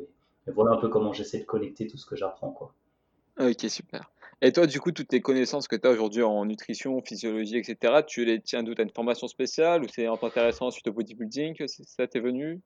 Et, 0.47 0.51
voilà 0.51 0.71
un 0.71 0.77
peu 0.77 0.89
comment 0.89 1.13
j'essaie 1.13 1.39
de 1.39 1.45
connecter 1.45 1.87
tout 1.87 1.97
ce 1.97 2.05
que 2.05 2.15
j'apprends. 2.15 2.51
Quoi. 2.51 2.73
Ok, 3.39 3.69
super. 3.69 4.11
Et 4.41 4.51
toi, 4.51 4.65
du 4.65 4.79
coup, 4.79 4.91
toutes 4.91 5.13
les 5.13 5.21
connaissances 5.21 5.67
que 5.67 5.75
tu 5.75 5.87
as 5.87 5.91
aujourd'hui 5.91 6.23
en 6.23 6.45
nutrition, 6.45 6.99
physiologie, 7.01 7.57
etc., 7.57 8.01
tu 8.07 8.25
les 8.25 8.41
tiens 8.41 8.63
d'où? 8.63 8.73
Tu 8.73 8.81
as 8.81 8.83
une 8.83 8.89
formation 8.89 9.27
spéciale 9.27 9.83
ou 9.83 9.87
c'est 9.87 10.07
intéressant 10.07 10.71
suite 10.71 10.87
au 10.87 10.93
bodybuilding 10.93 11.55
que 11.55 11.67
ça 11.67 12.07
t'est 12.07 12.19
venu? 12.19 12.59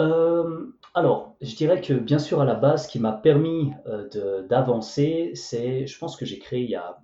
Euh, 0.00 0.66
alors, 0.94 1.36
je 1.40 1.54
dirais 1.54 1.80
que 1.80 1.94
bien 1.94 2.18
sûr, 2.18 2.40
à 2.40 2.44
la 2.44 2.54
base, 2.54 2.84
ce 2.84 2.88
qui 2.88 2.98
m'a 2.98 3.12
permis 3.12 3.72
euh, 3.86 4.42
d'avancer, 4.42 5.32
c'est, 5.34 5.86
je 5.86 5.98
pense 5.98 6.16
que 6.16 6.24
j'ai 6.24 6.38
créé 6.38 6.62
il 6.62 6.70
y 6.70 6.74
a, 6.74 6.98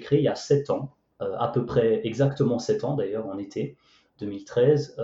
créé 0.00 0.18
il 0.18 0.24
y 0.24 0.28
a 0.28 0.34
7 0.34 0.70
ans, 0.70 0.94
euh, 1.22 1.36
à 1.38 1.48
peu 1.48 1.64
près 1.64 2.00
exactement 2.04 2.58
7 2.58 2.84
ans 2.84 2.94
d'ailleurs, 2.94 3.26
en 3.26 3.38
été 3.38 3.76
2013, 4.18 4.96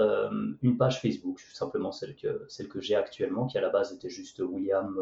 une 0.61 0.77
page 0.77 1.01
Facebook, 1.01 1.41
simplement 1.41 1.91
celle 1.91 2.15
que, 2.17 2.45
celle 2.49 2.69
que 2.69 2.83
j'ai 2.83 2.97
actuellement, 2.97 3.47
qui 3.47 3.57
à 3.57 3.63
la 3.63 3.71
base 3.71 3.95
était 3.95 4.11
juste 4.11 4.41
William 4.41 4.95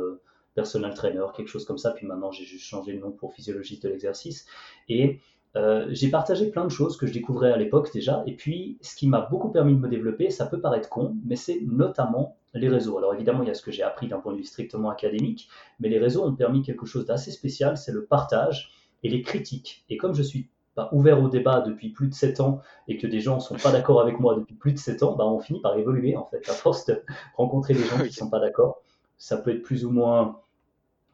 Personal 0.55 0.95
Trainer, 0.95 1.27
quelque 1.35 1.49
chose 1.49 1.65
comme 1.65 1.79
ça, 1.79 1.91
puis 1.91 2.06
maintenant 2.06 2.31
j'ai 2.31 2.45
juste 2.45 2.65
changé 2.65 2.93
le 2.93 3.01
nom 3.01 3.11
pour 3.11 3.35
Physiologiste 3.35 3.83
de 3.83 3.89
l'exercice. 3.89 4.47
Et 4.89 5.19
euh, 5.56 5.87
j'ai 5.91 6.11
partagé 6.11 6.51
plein 6.51 6.65
de 6.65 6.71
choses 6.71 6.97
que 6.97 7.06
je 7.06 7.12
découvrais 7.12 7.53
à 7.53 7.56
l'époque 7.56 7.93
déjà, 7.93 8.25
et 8.27 8.35
puis 8.35 8.77
ce 8.81 8.97
qui 8.97 9.06
m'a 9.06 9.21
beaucoup 9.21 9.51
permis 9.51 9.75
de 9.75 9.79
me 9.79 9.89
développer, 9.89 10.31
ça 10.31 10.47
peut 10.47 10.61
paraître 10.61 10.89
con, 10.89 11.17
mais 11.25 11.37
c'est 11.37 11.61
notamment 11.62 12.37
les 12.55 12.69
réseaux. 12.69 12.99
Alors 12.99 13.15
évidemment, 13.15 13.43
il 13.43 13.49
y 13.49 13.51
a 13.51 13.55
ce 13.55 13.62
que 13.62 13.71
j'ai 13.71 13.83
appris 13.83 14.09
d'un 14.09 14.19
point 14.19 14.33
de 14.33 14.39
vue 14.39 14.45
strictement 14.45 14.91
académique, 14.91 15.49
mais 15.79 15.89
les 15.89 15.99
réseaux 15.99 16.25
ont 16.25 16.35
permis 16.35 16.62
quelque 16.62 16.87
chose 16.87 17.06
d'assez 17.06 17.31
spécial, 17.31 17.77
c'est 17.77 17.93
le 17.93 18.05
partage 18.05 18.73
et 19.03 19.09
les 19.09 19.23
critiques. 19.23 19.85
Et 19.89 19.97
comme 19.97 20.15
je 20.15 20.23
suis 20.23 20.49
pas 20.75 20.89
ouvert 20.93 21.23
au 21.23 21.29
débat 21.29 21.61
depuis 21.61 21.91
plus 21.91 22.09
de 22.09 22.15
7 22.15 22.41
ans 22.41 22.61
et 22.89 22.96
que 22.96 23.06
des 23.06 23.20
gens 23.20 23.37
ne 23.37 23.41
sont 23.41 23.56
pas 23.56 23.70
d'accord 23.70 24.01
avec 24.01 24.19
moi 24.19 24.34
depuis 24.34 24.56
plus 24.56 24.73
de 24.73 24.79
7 24.79 25.05
ans, 25.05 25.15
bah 25.15 25.25
on 25.25 25.39
finit 25.39 25.61
par 25.61 25.77
évoluer 25.79 26.17
en 26.17 26.25
fait, 26.25 26.49
à 26.49 26.53
force 26.53 26.84
de 26.87 27.01
rencontrer 27.37 27.75
des 27.75 27.84
gens 27.84 27.99
qui 27.99 28.05
ne 28.05 28.11
sont 28.11 28.31
pas 28.31 28.41
d'accord. 28.41 28.82
Ça 29.17 29.37
peut 29.37 29.53
être 29.53 29.63
plus 29.63 29.84
ou 29.84 29.91
moins 29.91 30.41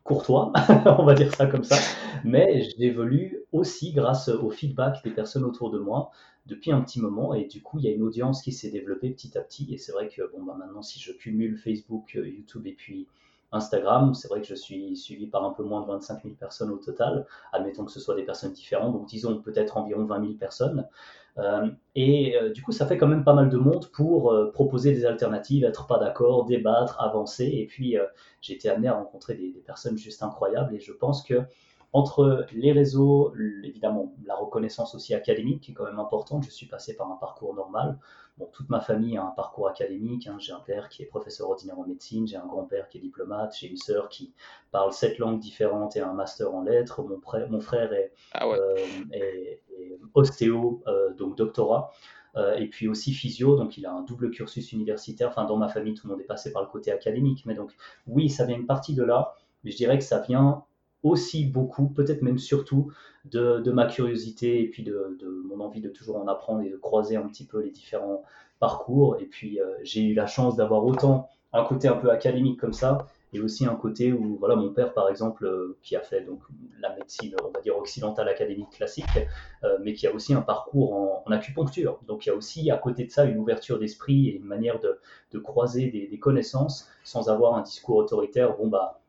courtois, 0.04 0.52
on 0.99 1.04
va 1.04 1.14
dire 1.14 1.35
ça 1.35 1.47
comme 1.47 1.64
ça, 1.64 1.76
mais 2.25 2.69
j'évolue 2.78 3.40
aussi 3.52 3.92
grâce 3.92 4.28
au 4.28 4.50
feedback 4.50 5.02
des 5.04 5.11
personnes 5.11 5.45
autour 5.45 5.71
de 5.71 5.78
moi 5.78 6.11
depuis 6.47 6.73
un 6.73 6.80
petit 6.80 7.00
moment. 7.00 7.35
Et 7.35 7.45
du 7.45 7.62
coup 7.62 7.78
il 7.78 7.85
y 7.85 7.88
a 7.88 7.92
une 7.92 8.02
audience 8.02 8.42
qui 8.42 8.52
s'est 8.52 8.71
développée 8.71 9.11
petit 9.11 9.37
à 9.37 9.40
petit. 9.40 9.73
Et 9.73 9.78
c'est 9.78 9.92
vrai 9.92 10.09
que 10.09 10.23
bon 10.33 10.42
bah 10.42 10.57
maintenant 10.59 10.83
si 10.83 10.99
je 11.00 11.12
cumule 11.12 11.57
Facebook, 11.57 12.16
euh, 12.16 12.28
YouTube 12.28 12.66
et 12.66 12.73
puis 12.73 13.07
Instagram, 13.52 14.14
c'est 14.14 14.28
vrai 14.28 14.40
que 14.40 14.47
je 14.47 14.54
suis 14.54 14.97
suivi 14.97 15.26
par 15.26 15.45
un 15.45 15.50
peu 15.50 15.62
moins 15.62 15.83
de 15.83 15.87
25 15.87 16.23
000 16.23 16.35
personnes 16.35 16.71
au 16.71 16.76
total, 16.76 17.26
admettons 17.52 17.85
que 17.85 17.92
ce 17.92 18.00
soit 18.00 18.14
des 18.14 18.23
personnes 18.23 18.52
différentes, 18.52 18.92
donc 18.92 19.07
disons 19.07 19.40
peut-être 19.40 19.76
environ 19.76 20.04
20 20.04 20.21
000 20.21 20.33
personnes. 20.35 20.87
Euh, 21.38 21.69
et 21.95 22.37
euh, 22.37 22.50
du 22.50 22.62
coup, 22.62 22.73
ça 22.73 22.87
fait 22.87 22.99
quand 22.99 23.07
même 23.07 23.25
pas 23.25 23.35
mal 23.35 23.49
de 23.49 23.57
monde 23.57 23.87
pour 23.92 24.33
euh, 24.33 24.50
proposer 24.52 24.92
des 24.92 25.07
alternatives, 25.07 25.64
être 25.64 25.87
pas 25.87 25.99
d'accord, 25.99 26.45
débattre, 26.45 27.00
avancer. 27.00 27.47
Et 27.47 27.66
puis, 27.66 27.97
j'ai 28.40 28.54
été 28.54 28.69
amené 28.69 28.88
à 28.88 28.95
rencontrer 28.95 29.35
des, 29.35 29.50
des, 29.52 29.61
personnes 29.61 29.97
juste 29.97 30.23
incroyables. 30.23 30.75
Et 30.75 30.80
je 30.80 30.92
pense 30.92 31.23
que 31.23 31.42
entre 31.92 32.47
les 32.52 32.70
réseaux, 32.73 33.35
évidemment, 33.64 34.14
la 34.25 34.37
reconnaissance 34.37 34.94
aussi 34.94 35.12
académique 35.12 35.61
qui 35.61 35.73
est 35.73 35.75
quand 35.75 35.87
même 35.87 35.99
importante. 35.99 36.44
Je 36.44 36.50
suis 36.50 36.66
passé 36.66 36.94
par 36.94 37.11
un 37.11 37.16
parcours 37.16 37.54
normal. 37.54 37.99
Bon, 38.38 38.49
toute 38.52 38.70
ma 38.70 38.80
famille 38.80 39.16
a 39.16 39.25
un 39.25 39.32
parcours 39.32 39.68
académique. 39.68 40.28
Hein. 40.28 40.37
J'ai 40.38 40.52
un 40.52 40.61
père 40.61 40.88
qui 40.88 41.02
est 41.02 41.06
professeur 41.06 41.50
ordinaire 41.50 41.78
en 41.78 41.87
médecine, 41.87 42.26
j'ai 42.28 42.37
un 42.37 42.47
grand-père 42.47 42.88
qui 42.88 42.99
est 42.99 43.00
diplomate, 43.00 43.56
j'ai 43.59 43.68
une 43.68 43.76
sœur 43.76 44.09
qui 44.09 44.32
parle 44.70 44.92
sept 44.92 45.18
langues 45.18 45.40
différentes 45.40 45.97
et 45.97 46.00
un 46.00 46.12
master 46.12 46.54
en 46.54 46.62
lettres. 46.62 47.02
Mon, 47.02 47.20
mon 47.50 47.61
frère 47.61 47.92
est, 47.92 48.12
ah 48.32 48.47
euh, 48.47 48.76
ostéo, 50.14 50.82
euh, 50.87 51.12
donc 51.14 51.37
doctorat. 51.37 51.90
Euh, 52.37 52.54
et 52.54 52.68
puis 52.68 52.87
aussi 52.87 53.12
physio, 53.12 53.56
donc 53.56 53.76
il 53.76 53.87
a 53.87 53.92
un 53.92 54.02
double 54.02 54.30
cursus 54.30 54.73
universitaire. 54.73 55.28
Enfin, 55.28 55.44
dans 55.44 55.56
ma 55.56 55.68
famille, 55.68 55.94
tout 55.94 56.06
le 56.06 56.12
monde 56.12 56.20
est 56.20 56.26
passé 56.26 56.52
par 56.52 56.62
le 56.62 56.68
côté 56.68 56.92
académique, 56.92 57.44
mais 57.47 57.54
donc 57.54 57.73
oui, 58.06 58.30
ça 58.30 58.44
vient 58.44 58.56
une 58.56 58.66
partie 58.66 58.94
de 58.94 59.02
là, 59.02 59.35
mais 59.64 59.73
je 59.73 59.76
dirais 59.76 59.99
que 59.99 60.04
ça 60.04 60.20
vient 60.20 60.64
aussi 61.02 61.45
beaucoup, 61.45 61.88
peut-être 61.88 62.23
même 62.23 62.38
surtout, 62.38 62.92
de, 63.25 63.71
ma 63.71 63.87
curiosité 63.87 64.62
et 64.62 64.69
puis 64.69 64.83
de, 64.83 65.19
mon 65.45 65.61
envie 65.61 65.80
de 65.80 65.88
toujours 65.88 66.16
en 66.16 66.26
apprendre 66.28 66.62
et 66.62 66.71
de 66.71 66.76
croiser 66.76 67.16
un 67.16 67.26
petit 67.26 67.47
peu 67.47 67.61
les 67.61 67.71
différents 67.71 68.23
parcours. 68.59 69.16
Et 69.21 69.26
puis 69.26 69.61
euh, 69.61 69.66
j'ai 69.83 70.02
eu 70.02 70.14
la 70.14 70.26
chance 70.26 70.57
d'avoir 70.57 70.85
autant 70.85 71.28
un 71.52 71.64
côté 71.64 71.88
un 71.88 71.97
peu 71.97 72.11
académique 72.11 72.61
comme 72.61 72.73
ça, 72.73 73.07
et 73.33 73.40
aussi 73.40 73.64
un 73.64 73.75
côté 73.75 74.12
où, 74.12 74.37
voilà, 74.38 74.57
mon 74.57 74.73
père, 74.73 74.92
par 74.92 75.09
exemple, 75.09 75.47
euh, 75.47 75.76
qui 75.83 75.95
a 75.95 76.00
fait 76.00 76.23
donc 76.23 76.40
la 76.80 76.95
médecine, 76.95 77.35
on 77.45 77.50
va 77.50 77.61
dire 77.61 77.76
occidentale 77.76 78.28
académique 78.28 78.71
classique, 78.71 79.04
euh, 79.64 79.78
mais 79.83 79.92
qui 79.92 80.07
a 80.07 80.14
aussi 80.14 80.35
un 80.35 80.42
parcours 80.42 80.95
en, 81.26 81.30
acupuncture. 81.30 82.00
Donc, 82.09 82.26
il 82.26 82.30
y 82.30 82.33
a 82.33 82.35
aussi 82.35 82.71
à 82.71 82.76
côté 82.76 83.04
de 83.04 83.11
ça 83.11 83.25
une 83.25 83.38
ouverture 83.38 83.78
d'esprit 83.78 84.28
et 84.28 84.37
une 84.37 84.45
manière 84.45 84.80
de, 84.80 85.38
croiser 85.38 85.90
des, 85.90 86.09
des, 86.09 86.19
connaissances 86.19 86.88
sans 87.04 87.28
avoir 87.28 87.54
un 87.54 87.62
discours 87.62 87.97
autoritaire. 87.97 88.57
Bon, 88.57 88.66
bah, 88.66 89.00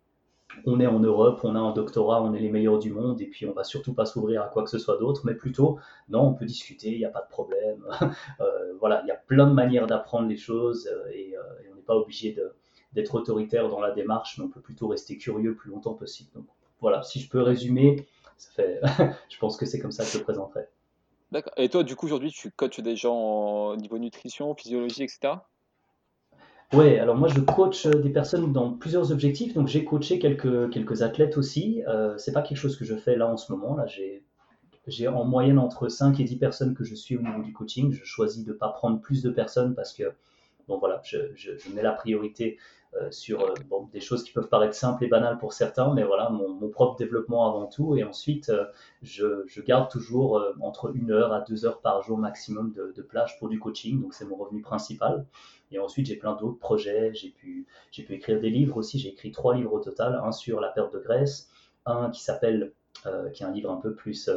on 0.65 0.79
est 0.79 0.87
en 0.87 0.99
Europe, 0.99 1.41
on 1.43 1.55
a 1.55 1.59
un 1.59 1.71
doctorat, 1.71 2.21
on 2.23 2.33
est 2.33 2.39
les 2.39 2.49
meilleurs 2.49 2.79
du 2.79 2.91
monde, 2.91 3.21
et 3.21 3.27
puis 3.27 3.45
on 3.45 3.53
va 3.53 3.63
surtout 3.63 3.93
pas 3.93 4.05
s'ouvrir 4.05 4.41
à 4.41 4.47
quoi 4.47 4.63
que 4.63 4.69
ce 4.69 4.79
soit 4.79 4.97
d'autre, 4.97 5.21
mais 5.25 5.35
plutôt, 5.35 5.79
non, 6.09 6.21
on 6.21 6.33
peut 6.33 6.45
discuter, 6.45 6.91
il 6.91 6.97
n'y 6.97 7.05
a 7.05 7.09
pas 7.09 7.21
de 7.21 7.29
problème. 7.29 7.85
Euh, 8.39 8.73
voilà, 8.79 9.01
il 9.03 9.07
y 9.07 9.11
a 9.11 9.15
plein 9.15 9.47
de 9.47 9.53
manières 9.53 9.85
d'apprendre 9.87 10.27
les 10.27 10.37
choses, 10.37 10.89
et, 11.13 11.31
et 11.31 11.37
on 11.71 11.75
n'est 11.75 11.81
pas 11.81 11.95
obligé 11.95 12.35
d'être 12.93 13.15
autoritaire 13.15 13.69
dans 13.69 13.79
la 13.79 13.91
démarche, 13.91 14.37
mais 14.37 14.45
on 14.45 14.49
peut 14.49 14.61
plutôt 14.61 14.87
rester 14.87 15.17
curieux 15.17 15.49
le 15.49 15.55
plus 15.55 15.69
longtemps 15.69 15.93
possible. 15.93 16.31
Donc 16.33 16.45
voilà, 16.79 17.03
si 17.03 17.19
je 17.19 17.29
peux 17.29 17.41
résumer, 17.41 18.07
je 18.57 19.37
pense 19.39 19.57
que 19.57 19.65
c'est 19.65 19.79
comme 19.79 19.91
ça 19.91 20.03
que 20.03 20.09
je 20.09 20.17
le 20.17 20.23
présenterai. 20.23 20.67
D'accord. 21.31 21.53
Et 21.55 21.69
toi, 21.69 21.83
du 21.83 21.95
coup, 21.95 22.07
aujourd'hui, 22.07 22.31
tu 22.31 22.51
coaches 22.51 22.81
des 22.81 22.95
gens 22.95 23.69
au 23.69 23.75
niveau 23.77 23.97
nutrition, 23.97 24.53
physiologie, 24.53 25.03
etc. 25.03 25.35
Oui, 26.73 26.97
alors 26.97 27.17
moi 27.17 27.27
je 27.27 27.39
coach 27.41 27.85
des 27.85 28.09
personnes 28.09 28.53
dans 28.53 28.71
plusieurs 28.71 29.11
objectifs. 29.11 29.53
Donc 29.53 29.67
j'ai 29.67 29.83
coaché 29.83 30.19
quelques, 30.19 30.69
quelques 30.69 31.01
athlètes 31.01 31.37
aussi. 31.37 31.83
Euh, 31.87 32.17
c'est 32.17 32.31
pas 32.31 32.41
quelque 32.41 32.57
chose 32.57 32.77
que 32.77 32.85
je 32.85 32.95
fais 32.95 33.17
là 33.17 33.27
en 33.27 33.35
ce 33.35 33.51
moment. 33.51 33.75
Là, 33.75 33.85
j'ai, 33.87 34.23
j'ai 34.87 35.09
en 35.09 35.25
moyenne 35.25 35.59
entre 35.59 35.89
5 35.89 36.17
et 36.21 36.23
10 36.23 36.37
personnes 36.37 36.73
que 36.73 36.85
je 36.85 36.95
suis 36.95 37.17
au 37.17 37.21
niveau 37.21 37.41
du 37.41 37.51
coaching. 37.51 37.91
Je 37.91 38.05
choisis 38.05 38.45
de 38.45 38.53
ne 38.53 38.57
pas 38.57 38.69
prendre 38.69 39.01
plus 39.01 39.21
de 39.21 39.29
personnes 39.29 39.75
parce 39.75 39.93
que 39.93 40.13
bon 40.69 40.77
voilà, 40.77 41.01
je, 41.03 41.17
je, 41.35 41.51
mets 41.75 41.81
la 41.81 41.91
priorité 41.91 42.57
euh, 42.57 42.61
sur 43.09 43.41
euh, 43.41 43.53
des 43.93 44.01
choses 44.01 44.23
qui 44.23 44.31
peuvent 44.31 44.49
paraître 44.49 44.75
simples 44.75 45.05
et 45.05 45.07
banales 45.07 45.37
pour 45.37 45.53
certains, 45.53 45.93
mais 45.93 46.03
voilà, 46.03 46.29
mon, 46.29 46.69
propre 46.69 46.97
développement 46.97 47.47
avant 47.47 47.67
tout. 47.67 47.95
Et 47.95 48.03
ensuite, 48.03 48.49
euh, 48.49 48.65
je, 49.01 49.61
garde 49.61 49.89
toujours 49.89 50.43
entre 50.61 50.95
une 50.95 51.11
heure 51.11 51.33
à 51.33 51.41
deux 51.41 51.65
heures 51.65 51.81
par 51.81 52.01
jour 52.01 52.17
maximum 52.17 52.73
de, 52.73 53.01
plage 53.01 53.37
pour 53.39 53.49
du 53.49 53.59
coaching, 53.59 54.01
donc 54.01 54.13
c'est 54.13 54.25
mon 54.25 54.35
revenu 54.35 54.61
principal. 54.61 55.25
Et 55.71 55.79
ensuite, 55.79 56.05
j'ai 56.05 56.17
plein 56.17 56.35
d'autres 56.35 56.59
projets. 56.59 57.13
J'ai 57.13 57.29
pu, 57.29 57.65
j'ai 57.91 58.03
pu 58.03 58.13
écrire 58.13 58.39
des 58.39 58.49
livres 58.49 58.77
aussi. 58.77 58.99
J'ai 58.99 59.09
écrit 59.09 59.31
trois 59.31 59.55
livres 59.55 59.73
au 59.73 59.79
total, 59.79 60.19
un 60.23 60.31
sur 60.31 60.59
la 60.59 60.69
perte 60.69 60.93
de 60.93 60.99
graisse, 60.99 61.49
un 61.85 62.09
qui 62.09 62.21
s'appelle, 62.21 62.73
euh, 63.05 63.29
qui 63.29 63.43
est 63.43 63.45
un 63.45 63.51
livre 63.51 63.71
un 63.71 63.77
peu 63.77 63.95
plus 63.95 64.29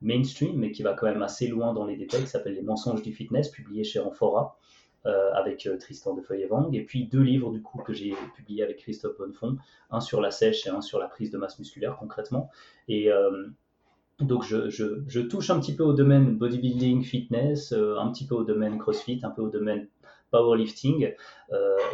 mainstream, 0.00 0.58
mais 0.58 0.72
qui 0.72 0.82
va 0.82 0.94
quand 0.94 1.06
même 1.06 1.22
assez 1.22 1.46
loin 1.46 1.72
dans 1.72 1.84
les 1.84 1.96
détails, 1.96 2.22
qui 2.22 2.28
s'appelle 2.28 2.54
Les 2.54 2.62
mensonges 2.62 3.02
du 3.02 3.12
fitness, 3.12 3.48
publié 3.50 3.84
chez 3.84 4.00
Amphora. 4.00 4.58
Euh, 5.06 5.32
avec 5.32 5.66
euh, 5.66 5.78
Tristan 5.78 6.12
de 6.14 6.20
Feuillevang, 6.20 6.74
et 6.74 6.82
puis 6.82 7.06
deux 7.06 7.22
livres 7.22 7.50
du 7.50 7.62
coup 7.62 7.78
que 7.78 7.94
j'ai 7.94 8.12
publiés 8.36 8.62
avec 8.62 8.80
Christophe 8.80 9.16
Bonnefond, 9.16 9.56
un 9.90 10.00
sur 10.00 10.20
la 10.20 10.30
sèche 10.30 10.66
et 10.66 10.68
un 10.68 10.82
sur 10.82 10.98
la 10.98 11.06
prise 11.08 11.30
de 11.30 11.38
masse 11.38 11.58
musculaire 11.58 11.96
concrètement. 11.98 12.50
Et 12.86 13.10
euh, 13.10 13.46
donc 14.18 14.44
je, 14.44 14.68
je, 14.68 15.00
je, 15.06 15.20
touche 15.20 15.48
un 15.48 15.58
petit 15.58 15.74
peu 15.74 15.84
au 15.84 15.94
domaine 15.94 16.36
bodybuilding, 16.36 17.02
fitness, 17.02 17.72
un 17.72 18.10
petit 18.12 18.26
peu 18.26 18.34
au 18.34 18.44
domaine 18.44 18.76
crossfit, 18.76 19.20
un 19.22 19.30
peu 19.30 19.40
au 19.40 19.48
domaine 19.48 19.88
powerlifting, 20.30 21.14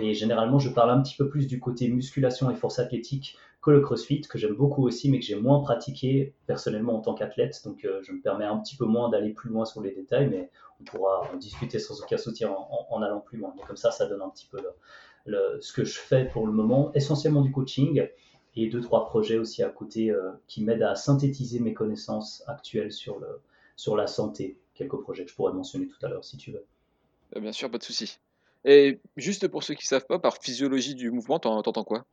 et 0.01 0.13
généralement 0.13 0.59
je 0.59 0.69
parle 0.69 0.91
un 0.91 1.01
petit 1.01 1.15
peu 1.17 1.29
plus 1.29 1.47
du 1.47 1.61
côté 1.61 1.87
musculation 1.87 2.51
et 2.51 2.57
force 2.57 2.81
athlétique 2.81 3.39
que 3.67 3.73
le 3.73 3.81
crossfit, 3.81 4.21
que 4.21 4.39
j'aime 4.39 4.55
beaucoup 4.55 4.87
aussi, 4.87 5.11
mais 5.11 5.19
que 5.19 5.25
j'ai 5.25 5.35
moins 5.35 5.61
pratiqué 5.61 6.33
personnellement 6.47 6.97
en 6.97 7.01
tant 7.01 7.15
qu'athlète. 7.15 7.61
Donc, 7.65 7.87
je 8.03 8.13
me 8.13 8.21
permets 8.21 8.45
un 8.45 8.59
petit 8.59 8.77
peu 8.77 8.85
moins 8.85 9.09
d'aller 9.09 9.31
plus 9.31 9.51
loin 9.51 9.65
sur 9.65 9.83
les 9.83 9.91
détails, 9.91 10.29
mais 10.29 10.51
on 10.81 10.85
pourra 10.85 11.23
en 11.33 11.37
discuter 11.37 11.81
sans 11.81 12.01
aucun 12.01 12.17
soutien 12.17 12.55
en, 12.91 13.03
allant 13.03 13.21
plus 13.21 13.39
loin. 13.39 13.53
comme 13.67 13.77
ça, 13.77 13.91
ça 13.91 14.07
donne 14.07 14.23
un 14.23 14.29
petit 14.29 14.47
peu 14.47 14.59
ce 15.61 15.73
que 15.73 15.85
je 15.85 15.99
fais 15.99 16.27
pour 16.27 16.47
le 16.47 16.53
moment, 16.53 16.93
essentiellement 16.95 17.43
du 17.43 17.51
coaching 17.51 18.07
et 18.55 18.69
deux, 18.69 18.81
trois 18.81 19.05
projets 19.07 19.39
aussi 19.39 19.63
à 19.63 19.69
côté 19.69 20.11
euh, 20.11 20.31
qui 20.47 20.65
m'aident 20.65 20.85
à 20.85 20.95
synthétiser 20.95 21.61
mes 21.61 21.75
connaissances 21.75 22.43
actuelles 22.47 22.93
sur, 22.93 23.21
sur 23.77 23.97
la 23.97 24.07
santé. 24.07 24.57
Quelques 24.75 24.99
projets 25.01 25.25
que 25.25 25.31
je 25.31 25.37
pourrais 25.37 25.53
mentionner 25.53 25.89
tout 25.89 26.05
à 26.07 26.09
l'heure 26.09 26.25
si 26.25 26.37
tu 26.37 26.53
veux. 26.53 26.65
Euh, 27.37 27.41
bien 27.41 27.53
sûr, 27.53 27.71
pas 27.71 27.79
de 27.79 27.83
souci. 27.83 28.19
Et 28.65 29.01
juste 29.17 29.49
pour 29.49 29.63
ceux 29.63 29.75
qui 29.75 29.85
ne 29.85 29.89
savent 29.89 30.07
pas, 30.07 30.19
par 30.19 30.39
physiologie 30.39 30.95
du 30.95 31.11
mouvement, 31.11 31.39
t'entends 31.39 31.85
quoi? 31.85 32.05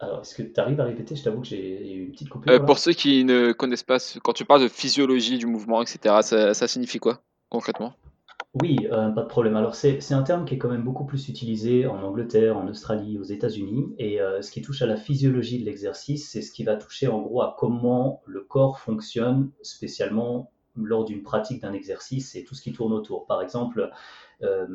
Alors, 0.00 0.20
est-ce 0.20 0.34
que 0.34 0.42
tu 0.42 0.60
arrives 0.60 0.80
à 0.80 0.84
répéter? 0.84 1.16
Je 1.16 1.24
t'avoue 1.24 1.40
que 1.40 1.48
j'ai 1.48 1.94
eu 1.94 2.04
une 2.04 2.12
petite 2.12 2.28
coupure. 2.28 2.52
Euh, 2.52 2.60
pour 2.60 2.78
ceux 2.78 2.92
qui 2.92 3.24
ne 3.24 3.52
connaissent 3.52 3.82
pas, 3.82 3.98
quand 4.22 4.32
tu 4.32 4.44
parles 4.44 4.62
de 4.62 4.68
physiologie 4.68 5.38
du 5.38 5.46
mouvement, 5.46 5.82
etc., 5.82 6.16
ça, 6.22 6.68
signifie 6.68 7.00
quoi 7.00 7.20
concrètement? 7.50 7.94
Oui, 8.54 8.76
euh, 8.92 9.08
pas 9.10 9.22
de 9.22 9.26
problème. 9.26 9.56
Alors, 9.56 9.74
c'est 9.74 10.12
un 10.12 10.22
terme 10.22 10.44
qui 10.44 10.54
est 10.54 10.58
quand 10.58 10.70
même 10.70 10.84
beaucoup 10.84 11.04
plus 11.04 11.28
utilisé 11.28 11.86
en 11.86 12.02
Angleterre, 12.02 12.56
en 12.56 12.68
Australie, 12.68 13.18
aux 13.18 13.24
États-Unis. 13.24 13.94
Et 13.98 14.20
euh, 14.20 14.40
ce 14.40 14.52
qui 14.52 14.62
touche 14.62 14.82
à 14.82 14.86
la 14.86 14.96
physiologie 14.96 15.58
de 15.58 15.64
l'exercice, 15.64 16.30
c'est 16.30 16.42
ce 16.42 16.52
qui 16.52 16.62
va 16.62 16.76
toucher 16.76 17.08
en 17.08 17.20
gros 17.20 17.42
à 17.42 17.56
comment 17.58 18.22
le 18.24 18.42
corps 18.42 18.78
fonctionne, 18.78 19.50
spécialement 19.62 20.52
lors 20.84 21.04
d'une 21.04 21.22
pratique 21.22 21.62
d'un 21.62 21.72
exercice 21.72 22.34
et 22.34 22.44
tout 22.44 22.54
ce 22.54 22.62
qui 22.62 22.72
tourne 22.72 22.92
autour. 22.92 23.26
Par 23.26 23.42
exemple, 23.42 23.90
euh, 24.42 24.66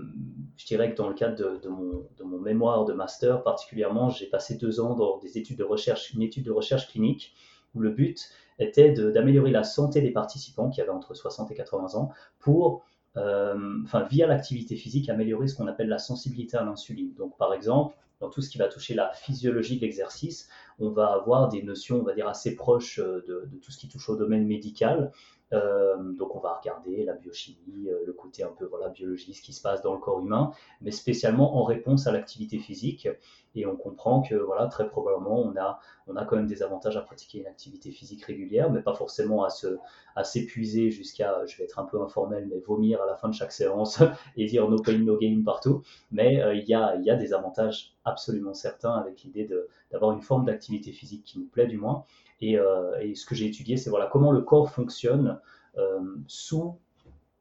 je 0.58 0.66
dirais 0.66 0.92
que 0.92 0.98
dans 0.98 1.08
le 1.08 1.14
cadre 1.14 1.60
de, 1.60 1.70
mon, 1.70 2.40
mémoire 2.40 2.86
de 2.86 2.94
master 2.94 3.44
particulièrement, 3.44 4.10
j'ai 4.10 4.28
passé 4.28 4.56
deux 4.56 4.80
ans 4.80 4.96
dans 4.96 5.18
des 5.20 5.38
études 5.38 5.58
de 5.58 5.64
recherche, 5.64 6.14
une 6.14 6.22
étude 6.22 6.46
de 6.46 6.52
recherche 6.52 6.90
clinique 6.90 7.34
où 7.74 7.80
le 7.80 7.90
but 7.90 8.30
était 8.60 8.92
d'améliorer 8.92 9.52
la 9.52 9.64
santé 9.64 10.02
des 10.02 10.12
participants 10.12 10.70
qui 10.70 10.82
avaient 10.82 10.90
entre 10.90 11.14
60 11.14 11.52
et 11.52 11.56
80 11.56 11.96
ans 11.96 12.12
pour 12.40 12.84
euh, 13.16 13.82
enfin, 13.84 14.04
via 14.04 14.28
l'activité 14.28 14.76
physique, 14.76 15.10
améliorer 15.10 15.48
ce 15.48 15.56
qu'on 15.56 15.68
appelle 15.68 15.88
la 15.88 16.00
sensibilité 16.00 16.58
à 16.58 16.64
l'insuline. 16.64 17.14
Donc, 17.14 17.38
par 17.38 17.54
exemple, 17.54 17.96
dans 18.20 18.30
tout 18.30 18.42
ce 18.42 18.50
qui 18.50 18.58
va 18.58 18.68
toucher 18.68 18.96
la 18.96 19.12
physiologie 19.14 19.78
de 19.78 19.82
l'exercice, 19.82 20.50
on 20.80 20.90
va 20.90 21.08
avoir 21.08 21.50
des 21.50 21.62
notions, 21.62 22.00
on 22.00 22.04
va 22.04 22.14
dire, 22.14 22.28
assez 22.28 22.56
proches 22.56 23.00
de, 23.00 23.48
de, 23.52 23.58
tout 23.62 23.72
ce 23.72 23.78
qui 23.78 23.88
touche 23.88 24.10
au 24.10 24.16
domaine 24.16 24.48
médical, 24.48 25.12
euh, 25.54 25.96
donc 26.14 26.36
on 26.36 26.40
va 26.40 26.56
regarder 26.56 27.04
la 27.04 27.14
biochimie, 27.14 27.90
euh, 27.90 28.00
le 28.06 28.14
côté 28.14 28.44
un 28.44 28.52
peu 28.58 28.66
voilà, 28.66 28.90
biologie, 28.90 29.34
ce 29.34 29.42
qui 29.42 29.54
se 29.54 29.62
passe 29.62 29.82
dans 29.82 29.94
le 29.94 30.00
corps 30.00 30.20
humain, 30.20 30.52
mais 30.82 30.92
spécialement 30.92 31.58
en 31.58 31.64
réponse 31.64 32.08
à 32.08 32.12
l'activité 32.12 32.58
physique. 32.60 33.08
Et 33.56 33.66
on 33.68 33.76
comprend 33.76 34.22
que 34.22 34.36
voilà, 34.36 34.66
très 34.68 34.88
probablement 34.88 35.40
on 35.40 35.56
a, 35.58 35.80
on 36.08 36.16
a 36.16 36.26
quand 36.26 36.36
même 36.36 36.48
des 36.48 36.64
avantages 36.64 36.98
à 36.98 37.02
pratiquer 37.02 37.40
une 37.40 37.48
activité 37.48 37.92
physique 37.92 38.24
régulière, 38.26 38.72
mais 38.72 38.82
pas 38.82 38.96
forcément 38.96 39.44
à, 39.44 39.50
se, 39.50 39.78
à 40.16 40.24
s'épuiser 40.24 40.90
jusqu'à, 40.90 41.46
je 41.46 41.58
vais 41.58 41.66
être 41.66 41.78
un 41.80 41.86
peu 41.86 42.02
informel, 42.02 42.48
mais 42.50 42.60
vomir 42.60 43.02
à 43.02 43.06
la 43.06 43.16
fin 43.16 43.30
de 43.30 43.34
chaque 43.34 43.52
séance 43.52 44.02
et 44.38 44.46
dire 44.46 44.68
no 44.70 44.78
pain, 44.82 44.98
no 44.98 45.18
gain 45.18 45.42
partout. 45.46 45.84
Mais 46.12 46.42
euh, 46.42 46.56
il 46.56 46.68
y, 46.68 46.74
a, 46.74 46.96
y 46.98 47.10
a 47.12 47.16
des 47.16 47.34
avantages 47.34 47.93
absolument 48.06 48.54
certains 48.54 48.94
avec 48.94 49.24
l'idée 49.24 49.50
d'avoir 49.92 50.12
une 50.12 50.22
forme 50.22 50.46
d'activité 50.46 50.92
physique 50.92 51.24
qui 51.24 51.40
nous 51.40 51.46
plaît 51.46 51.68
du 51.68 51.78
moins. 51.78 52.04
Euh, 52.52 53.00
et, 53.00 53.16
ce 53.16 53.26
que 53.26 53.36
j'ai 53.36 53.48
étudié, 53.48 53.78
c'est 53.78 53.90
voilà, 53.90 54.08
comment 54.12 54.32
le 54.32 54.42
corps 54.42 54.70
fonctionne 54.70 55.40
euh, 55.78 56.00
sous 56.28 56.78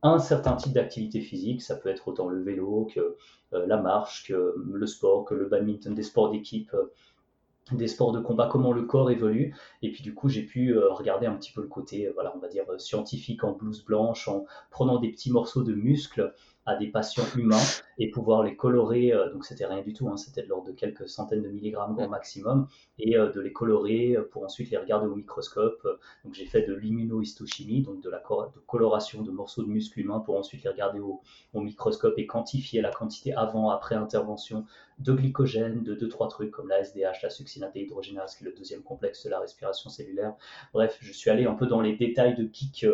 un 0.02 0.18
certain 0.18 0.56
type 0.56 0.72
d'activité 0.72 1.20
physique. 1.20 1.62
Ça 1.62 1.76
peut 1.76 1.88
être 1.88 2.08
autant 2.08 2.28
le 2.28 2.42
vélo 2.42 2.88
que 2.92 3.16
euh, 3.52 3.66
la 3.66 3.76
marche, 3.76 4.26
que 4.26 4.54
le 4.56 4.86
sport, 4.86 5.24
que 5.24 5.34
le 5.34 5.46
badminton, 5.46 5.94
des 5.94 6.02
sports 6.02 6.30
d'équipe 6.30 6.74
des 7.70 7.86
sports 7.86 8.10
de 8.10 8.18
combat, 8.18 8.48
comment 8.50 8.72
le 8.72 8.82
corps 8.82 9.10
évolue. 9.12 9.54
Et 9.82 9.92
puis 9.92 10.02
du 10.02 10.14
coup, 10.14 10.28
j'ai 10.28 10.42
pu 10.42 10.76
regarder 10.76 11.26
un 11.26 11.36
petit 11.36 11.52
peu 11.52 11.62
le 11.62 11.68
côté, 11.68 12.10
voilà, 12.12 12.34
on 12.36 12.40
va 12.40 12.48
dire 12.48 12.64
scientifique 12.78 13.44
en 13.44 13.52
blouse 13.52 13.84
blanche, 13.84 14.26
en 14.26 14.46
prenant 14.70 14.98
des 14.98 15.10
petits 15.12 15.30
morceaux 15.30 15.62
de 15.62 15.72
muscles 15.72 16.34
à 16.64 16.76
des 16.76 16.86
patients 16.88 17.26
humains 17.36 17.62
et 17.98 18.10
pouvoir 18.10 18.42
les 18.42 18.56
colorer, 18.56 19.12
euh, 19.12 19.32
donc 19.32 19.44
c'était 19.44 19.66
rien 19.66 19.82
du 19.82 19.92
tout, 19.92 20.08
hein, 20.08 20.16
c'était 20.16 20.42
de 20.42 20.48
l'ordre 20.48 20.68
de 20.68 20.72
quelques 20.72 21.08
centaines 21.08 21.42
de 21.42 21.48
milligrammes 21.48 21.94
grand 21.94 22.08
maximum, 22.08 22.66
et 22.98 23.16
euh, 23.16 23.30
de 23.30 23.40
les 23.40 23.52
colorer 23.52 24.16
euh, 24.16 24.28
pour 24.30 24.44
ensuite 24.44 24.70
les 24.70 24.78
regarder 24.78 25.06
au 25.06 25.14
microscope. 25.14 25.86
Donc 26.24 26.34
j'ai 26.34 26.46
fait 26.46 26.62
de 26.62 26.74
l'immunohistochimie, 26.74 27.82
donc 27.82 28.00
de 28.00 28.10
la 28.10 28.18
de 28.18 28.60
coloration 28.66 29.22
de 29.22 29.30
morceaux 29.30 29.62
de 29.62 29.68
muscles 29.68 30.00
humains 30.00 30.20
pour 30.20 30.36
ensuite 30.36 30.62
les 30.62 30.70
regarder 30.70 31.00
au, 31.00 31.20
au, 31.52 31.60
microscope 31.60 32.14
et 32.16 32.26
quantifier 32.26 32.80
la 32.80 32.90
quantité 32.90 33.34
avant, 33.34 33.70
après 33.70 33.94
intervention 33.94 34.64
de 34.98 35.12
glycogène, 35.12 35.82
de 35.82 35.94
deux, 35.94 36.08
trois 36.08 36.28
trucs 36.28 36.52
comme 36.52 36.68
la 36.68 36.84
SDH, 36.84 37.22
la 37.22 37.30
succinate 37.30 37.74
hydrogénase, 37.74 38.36
qui 38.36 38.44
est 38.44 38.46
le 38.46 38.54
deuxième 38.54 38.82
complexe 38.82 39.24
de 39.24 39.30
la 39.30 39.40
respiration 39.40 39.90
cellulaire. 39.90 40.34
Bref, 40.72 40.98
je 41.00 41.12
suis 41.12 41.28
allé 41.30 41.44
un 41.44 41.54
peu 41.54 41.66
dans 41.66 41.80
les 41.80 41.96
détails 41.96 42.36
de 42.36 42.48
geek, 42.52 42.86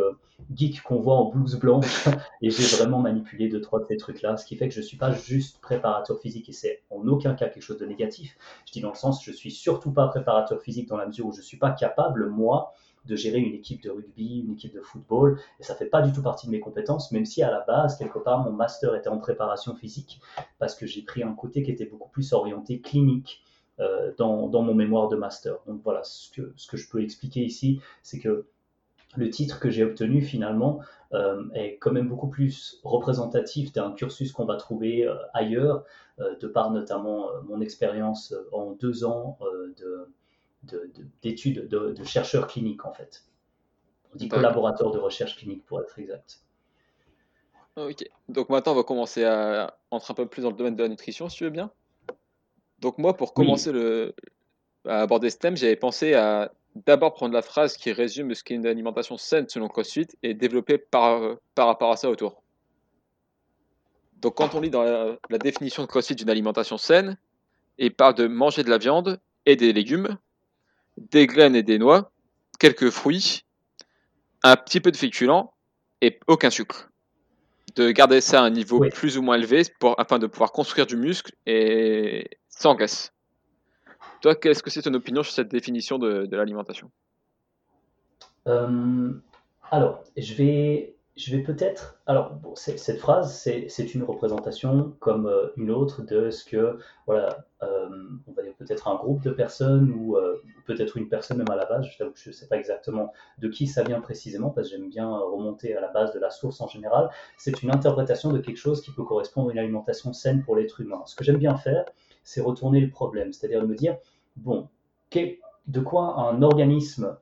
geek 0.54 0.82
qu'on 0.82 1.00
voit 1.00 1.16
en 1.16 1.26
blouse 1.26 1.56
blanche 1.56 2.06
et 2.42 2.50
j'ai 2.50 2.76
vraiment 2.76 3.00
manipulé 3.00 3.48
deux, 3.48 3.57
trois 3.58 3.80
de 3.80 3.84
ces 3.84 3.96
trucs-là, 3.96 4.36
ce 4.36 4.46
qui 4.46 4.56
fait 4.56 4.68
que 4.68 4.74
je 4.74 4.80
suis 4.80 4.96
pas 4.96 5.12
juste 5.12 5.60
préparateur 5.60 6.20
physique 6.20 6.48
et 6.48 6.52
c'est 6.52 6.82
en 6.90 7.06
aucun 7.06 7.34
cas 7.34 7.48
quelque 7.48 7.62
chose 7.62 7.78
de 7.78 7.86
négatif. 7.86 8.36
Je 8.66 8.72
dis 8.72 8.80
dans 8.80 8.90
le 8.90 8.96
sens, 8.96 9.24
je 9.24 9.32
suis 9.32 9.50
surtout 9.50 9.92
pas 9.92 10.08
préparateur 10.08 10.60
physique 10.62 10.88
dans 10.88 10.96
la 10.96 11.06
mesure 11.06 11.26
où 11.26 11.32
je 11.32 11.42
suis 11.42 11.56
pas 11.56 11.70
capable, 11.70 12.28
moi, 12.28 12.72
de 13.04 13.16
gérer 13.16 13.38
une 13.38 13.54
équipe 13.54 13.82
de 13.82 13.90
rugby, 13.90 14.40
une 14.46 14.52
équipe 14.52 14.74
de 14.74 14.80
football, 14.80 15.40
et 15.58 15.62
ça 15.62 15.74
fait 15.74 15.86
pas 15.86 16.02
du 16.02 16.12
tout 16.12 16.22
partie 16.22 16.46
de 16.46 16.52
mes 16.52 16.60
compétences, 16.60 17.10
même 17.10 17.24
si 17.24 17.42
à 17.42 17.50
la 17.50 17.60
base, 17.60 17.96
quelque 17.96 18.18
part, 18.18 18.44
mon 18.44 18.52
master 18.52 18.94
était 18.94 19.08
en 19.08 19.18
préparation 19.18 19.74
physique, 19.74 20.20
parce 20.58 20.74
que 20.74 20.86
j'ai 20.86 21.02
pris 21.02 21.22
un 21.22 21.32
côté 21.34 21.62
qui 21.62 21.70
était 21.70 21.86
beaucoup 21.86 22.10
plus 22.10 22.32
orienté 22.32 22.80
clinique 22.80 23.42
euh, 23.80 24.12
dans, 24.18 24.48
dans, 24.48 24.62
mon 24.62 24.74
mémoire 24.74 25.08
de 25.08 25.16
master. 25.16 25.56
Donc 25.66 25.80
voilà, 25.84 26.02
ce 26.02 26.30
que, 26.30 26.52
ce 26.56 26.66
que 26.66 26.76
je 26.76 26.88
peux 26.88 27.02
expliquer 27.02 27.40
ici, 27.44 27.80
c'est 28.02 28.18
que 28.18 28.46
le 29.16 29.30
titre 29.30 29.58
que 29.60 29.70
j'ai 29.70 29.84
obtenu 29.84 30.22
finalement 30.22 30.80
est 31.54 31.78
quand 31.78 31.92
même 31.92 32.08
beaucoup 32.08 32.28
plus 32.28 32.80
représentatif 32.84 33.72
d'un 33.72 33.92
cursus 33.92 34.32
qu'on 34.32 34.44
va 34.44 34.56
trouver 34.56 35.10
ailleurs, 35.32 35.84
de 36.18 36.46
par 36.46 36.70
notamment 36.70 37.28
mon 37.44 37.62
expérience 37.62 38.34
en 38.52 38.72
deux 38.72 39.04
ans 39.04 39.38
d'études 41.22 41.68
de, 41.68 41.92
de, 41.92 42.04
chercheur 42.04 42.46
clinique 42.46 42.84
en 42.84 42.92
fait. 42.92 43.24
On 44.12 44.18
dit 44.18 44.28
collaborateur 44.28 44.90
de 44.90 44.98
recherche 44.98 45.36
clinique 45.36 45.64
pour 45.64 45.80
être 45.80 45.98
exact. 45.98 46.40
Ok, 47.76 48.04
donc 48.28 48.48
maintenant 48.48 48.72
on 48.72 48.76
va 48.76 48.82
commencer 48.82 49.24
à 49.24 49.78
entrer 49.90 50.12
un 50.12 50.14
peu 50.14 50.26
plus 50.26 50.42
dans 50.42 50.50
le 50.50 50.56
domaine 50.56 50.76
de 50.76 50.82
la 50.82 50.88
nutrition, 50.88 51.28
si 51.28 51.38
tu 51.38 51.44
veux 51.44 51.50
bien. 51.50 51.70
Donc 52.80 52.98
moi, 52.98 53.16
pour 53.16 53.34
commencer 53.34 53.72
le, 53.72 54.14
à 54.84 55.02
aborder 55.02 55.30
ce 55.30 55.38
thème, 55.38 55.56
j'avais 55.56 55.76
pensé 55.76 56.14
à 56.14 56.52
d'abord 56.87 57.14
prendre 57.14 57.35
la 57.35 57.42
phrase 57.42 57.76
qui 57.76 57.92
résume 57.92 58.35
ce 58.35 58.42
qu'est 58.42 58.54
une 58.54 58.66
alimentation 58.66 59.16
saine 59.16 59.49
selon 59.49 59.68
CrossFit 59.68 60.08
et 60.23 60.35
développer 60.35 60.78
par, 60.78 61.37
par 61.54 61.66
rapport 61.66 61.90
à 61.90 61.97
ça 61.97 62.11
autour. 62.11 62.42
Donc 64.20 64.37
quand 64.37 64.54
on 64.54 64.61
lit 64.61 64.70
dans 64.70 64.82
la, 64.82 65.38
définition 65.38 65.82
de 65.82 65.88
CrossFit 65.88 66.14
d'une 66.14 66.30
alimentation 66.30 66.76
saine, 66.76 67.16
il 67.78 67.94
parle 67.94 68.14
de 68.14 68.26
manger 68.26 68.64
de 68.64 68.70
la 68.70 68.78
viande 68.78 69.20
et 69.47 69.56
des 69.56 69.73
légumes, 69.73 70.18
des 70.97 71.26
graines 71.26 71.54
et 71.54 71.62
des 71.62 71.78
noix, 71.78 72.11
quelques 72.58 72.90
fruits, 72.90 73.44
un 74.42 74.56
petit 74.56 74.80
peu 74.80 74.90
de 74.90 74.97
féculents 74.97 75.52
et 76.00 76.18
aucun 76.26 76.50
sucre 76.50 76.88
de 77.76 77.90
garder 77.90 78.20
ça 78.20 78.40
à 78.40 78.44
un 78.44 78.50
niveau 78.50 78.80
plus 78.92 79.18
ou 79.18 79.23
moins 79.23 79.37
élevé 79.37 79.62
pour, 79.78 79.99
afin 80.00 80.18
de 80.18 80.26
pouvoir 80.26 80.52
construire 80.52 80.87
du 80.87 80.97
muscle 80.97 81.32
et 81.47 82.28
sans 82.49 82.75
graisse. 82.75 83.12
Toi, 84.20 84.34
qu'est-ce 84.34 84.62
que 84.62 84.70
c'est 84.70 84.82
ton 84.82 84.94
opinion 84.94 85.22
sur 85.22 85.32
cette 85.32 85.48
définition 85.48 85.98
de, 85.98 86.28
l'alimentation? 86.34 86.90
Euh, 88.46 89.12
Alors, 89.70 90.02
je 90.16 90.34
vais 90.34 90.94
je 91.16 91.37
vais 91.37 91.42
peut-être. 91.42 92.00
Alors, 92.06 92.38
cette 92.54 92.98
phrase, 92.98 93.37
c'est 93.42 93.94
une 93.94 94.04
représentation 94.04 94.94
comme 95.00 95.26
euh, 95.26 95.48
une 95.56 95.72
autre 95.72 96.02
de 96.02 96.30
ce 96.30 96.44
que, 96.44 96.78
voilà, 97.08 97.44
euh, 97.64 97.88
on 98.28 98.32
va 98.32 98.44
dire 98.44 98.54
peut-être 98.56 98.87
un 98.87 98.94
groupe 98.94 99.20
de 99.25 99.32
personnes 99.32 99.90
ou 99.90 100.16
peut-être 100.64 100.96
une 100.96 101.08
personne 101.08 101.38
même 101.38 101.50
à 101.50 101.56
la 101.56 101.66
base. 101.66 101.87
Je 101.98 102.04
ne 102.04 102.32
sais 102.32 102.46
pas 102.46 102.56
exactement 102.56 103.12
de 103.38 103.48
qui 103.48 103.66
ça 103.66 103.82
vient 103.82 104.00
précisément 104.00 104.50
parce 104.50 104.68
que 104.70 104.76
j'aime 104.76 104.88
bien 104.88 105.08
remonter 105.08 105.76
à 105.76 105.80
la 105.80 105.88
base 105.88 106.12
de 106.12 106.20
la 106.20 106.30
source 106.30 106.60
en 106.60 106.68
général. 106.68 107.10
C'est 107.37 107.64
une 107.64 107.72
interprétation 107.72 108.32
de 108.32 108.38
quelque 108.38 108.56
chose 108.56 108.80
qui 108.80 108.92
peut 108.92 109.04
correspondre 109.04 109.48
à 109.50 109.52
une 109.52 109.58
alimentation 109.58 110.12
saine 110.12 110.44
pour 110.44 110.54
l'être 110.54 110.80
humain. 110.80 111.02
Ce 111.06 111.16
que 111.16 111.25
j'aime 111.25 111.38
bien 111.38 111.56
faire, 111.56 111.84
c'est 112.28 112.42
retourner 112.42 112.80
le 112.80 112.90
problème, 112.90 113.32
c'est-à-dire 113.32 113.62
de 113.62 113.66
me 113.66 113.75
dire, 113.75 113.97
bon, 114.37 114.68
de 115.66 115.80
quoi 115.80 116.20
un 116.20 116.42
organisme 116.42 117.16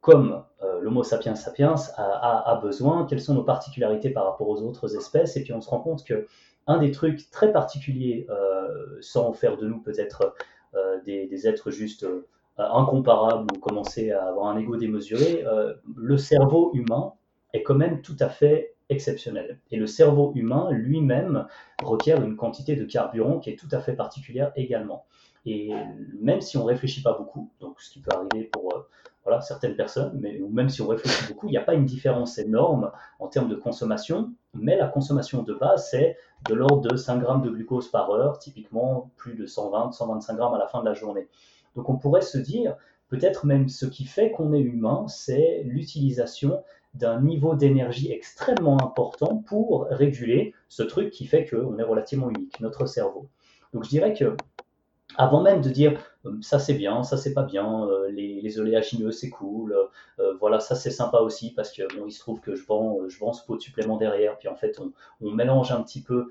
comme 0.00 0.44
euh, 0.62 0.80
l'Homo 0.80 1.02
sapiens 1.02 1.34
sapiens 1.34 1.74
a, 1.96 2.60
besoin, 2.62 3.04
quelles 3.06 3.20
sont 3.20 3.34
nos 3.34 3.42
particularités 3.42 4.10
par 4.10 4.24
rapport 4.24 4.48
aux 4.48 4.62
autres 4.62 4.96
espèces, 4.96 5.36
et 5.36 5.42
puis 5.42 5.52
on 5.52 5.60
se 5.60 5.68
rend 5.68 5.80
compte 5.80 6.04
que 6.04 6.26
un 6.68 6.78
des 6.78 6.92
trucs 6.92 7.28
très 7.30 7.50
particuliers, 7.50 8.24
euh, 8.30 8.98
sans 9.00 9.32
faire 9.32 9.56
de 9.56 9.66
nous 9.66 9.80
peut-être 9.80 10.32
euh, 10.76 11.00
des, 11.04 11.48
êtres 11.48 11.72
juste 11.72 12.06
incomparables 12.56 13.48
ou 13.52 13.58
commencer 13.58 14.12
à 14.12 14.28
avoir 14.28 14.46
un 14.46 14.58
ego 14.58 14.76
démesuré, 14.76 15.44
le 15.96 16.16
cerveau 16.18 16.70
humain 16.74 17.14
est 17.52 17.64
quand 17.64 17.74
même 17.74 18.00
tout 18.00 18.16
à 18.20 18.28
fait 18.28 18.71
exceptionnel. 18.92 19.58
Et 19.70 19.76
le 19.76 19.86
cerveau 19.86 20.32
humain 20.34 20.70
lui-même 20.70 21.46
requiert 21.82 22.22
une 22.22 22.36
quantité 22.36 22.76
de 22.76 22.84
carburant 22.84 23.38
qui 23.40 23.50
est 23.50 23.56
tout 23.56 23.68
à 23.72 23.80
fait 23.80 23.94
particulière 23.94 24.52
également. 24.56 25.06
Et 25.44 25.72
même 26.20 26.40
si 26.40 26.56
on 26.56 26.64
réfléchit 26.64 27.02
pas 27.02 27.14
beaucoup, 27.18 27.50
donc 27.60 27.80
ce 27.80 27.90
qui 27.90 28.00
peut 28.00 28.12
arriver 28.14 28.44
pour 28.44 28.86
voilà, 29.24 29.40
certaines 29.40 29.76
personnes, 29.76 30.18
mais 30.20 30.40
même 30.50 30.68
si 30.68 30.82
on 30.82 30.88
réfléchit 30.88 31.32
beaucoup, 31.32 31.46
il 31.46 31.52
n'y 31.52 31.56
a 31.56 31.62
pas 31.62 31.74
une 31.74 31.84
différence 31.84 32.38
énorme 32.38 32.90
en 33.20 33.28
termes 33.28 33.48
de 33.48 33.54
consommation, 33.54 34.32
mais 34.54 34.76
la 34.76 34.88
consommation 34.88 35.42
de 35.42 35.54
base, 35.54 35.88
c'est 35.90 36.16
de 36.48 36.54
l'ordre 36.54 36.88
de 36.88 36.96
5 36.96 37.18
grammes 37.18 37.42
de 37.42 37.50
glucose 37.50 37.88
par 37.88 38.10
heure, 38.10 38.38
typiquement 38.38 39.10
plus 39.16 39.34
de 39.34 39.46
120, 39.46 39.92
125 39.92 40.34
grammes 40.34 40.54
à 40.54 40.58
la 40.58 40.66
fin 40.66 40.80
de 40.80 40.86
la 40.86 40.94
journée. 40.94 41.28
Donc 41.76 41.88
on 41.88 41.96
pourrait 41.96 42.22
se 42.22 42.38
dire, 42.38 42.76
peut-être 43.08 43.46
même 43.46 43.68
ce 43.68 43.86
qui 43.86 44.04
fait 44.04 44.32
qu'on 44.32 44.52
est 44.52 44.60
humain, 44.60 45.06
c'est 45.06 45.62
l'utilisation 45.64 46.62
d'un 46.94 47.20
niveau 47.20 47.54
d'énergie 47.54 48.12
extrêmement 48.12 48.82
important 48.82 49.38
pour 49.46 49.86
réguler 49.90 50.54
ce 50.68 50.82
truc 50.82 51.10
qui 51.10 51.26
fait 51.26 51.46
qu'on 51.46 51.78
est 51.78 51.82
relativement 51.82 52.30
unique, 52.30 52.60
notre 52.60 52.86
cerveau. 52.86 53.28
Donc 53.72 53.84
je 53.84 53.88
dirais 53.88 54.12
que 54.12 54.36
avant 55.16 55.42
même 55.42 55.60
de 55.60 55.70
dire 55.70 56.00
euh, 56.26 56.36
ça 56.40 56.58
c'est 56.58 56.74
bien, 56.74 57.02
ça 57.02 57.16
c'est 57.16 57.34
pas 57.34 57.42
bien, 57.42 57.86
euh, 57.86 58.10
les, 58.10 58.40
les, 58.40 58.58
oléagineux 58.58 59.10
c'est 59.10 59.30
cool, 59.30 59.76
euh, 60.18 60.34
voilà 60.40 60.60
ça 60.60 60.74
c'est 60.74 60.90
sympa 60.90 61.18
aussi 61.18 61.52
parce 61.52 61.72
que 61.72 61.82
bon 61.96 62.06
il 62.06 62.12
se 62.12 62.20
trouve 62.20 62.40
que 62.40 62.54
je 62.54 62.64
vends 62.64 62.98
je 63.08 63.18
vends 63.18 63.32
ce 63.32 63.44
pot 63.44 63.56
de 63.56 63.60
supplément 63.60 63.96
derrière, 63.96 64.38
puis 64.38 64.48
en 64.48 64.56
fait 64.56 64.80
on, 65.20 65.30
mélange 65.32 65.72
un 65.72 65.82
petit 65.82 66.02
peu 66.02 66.30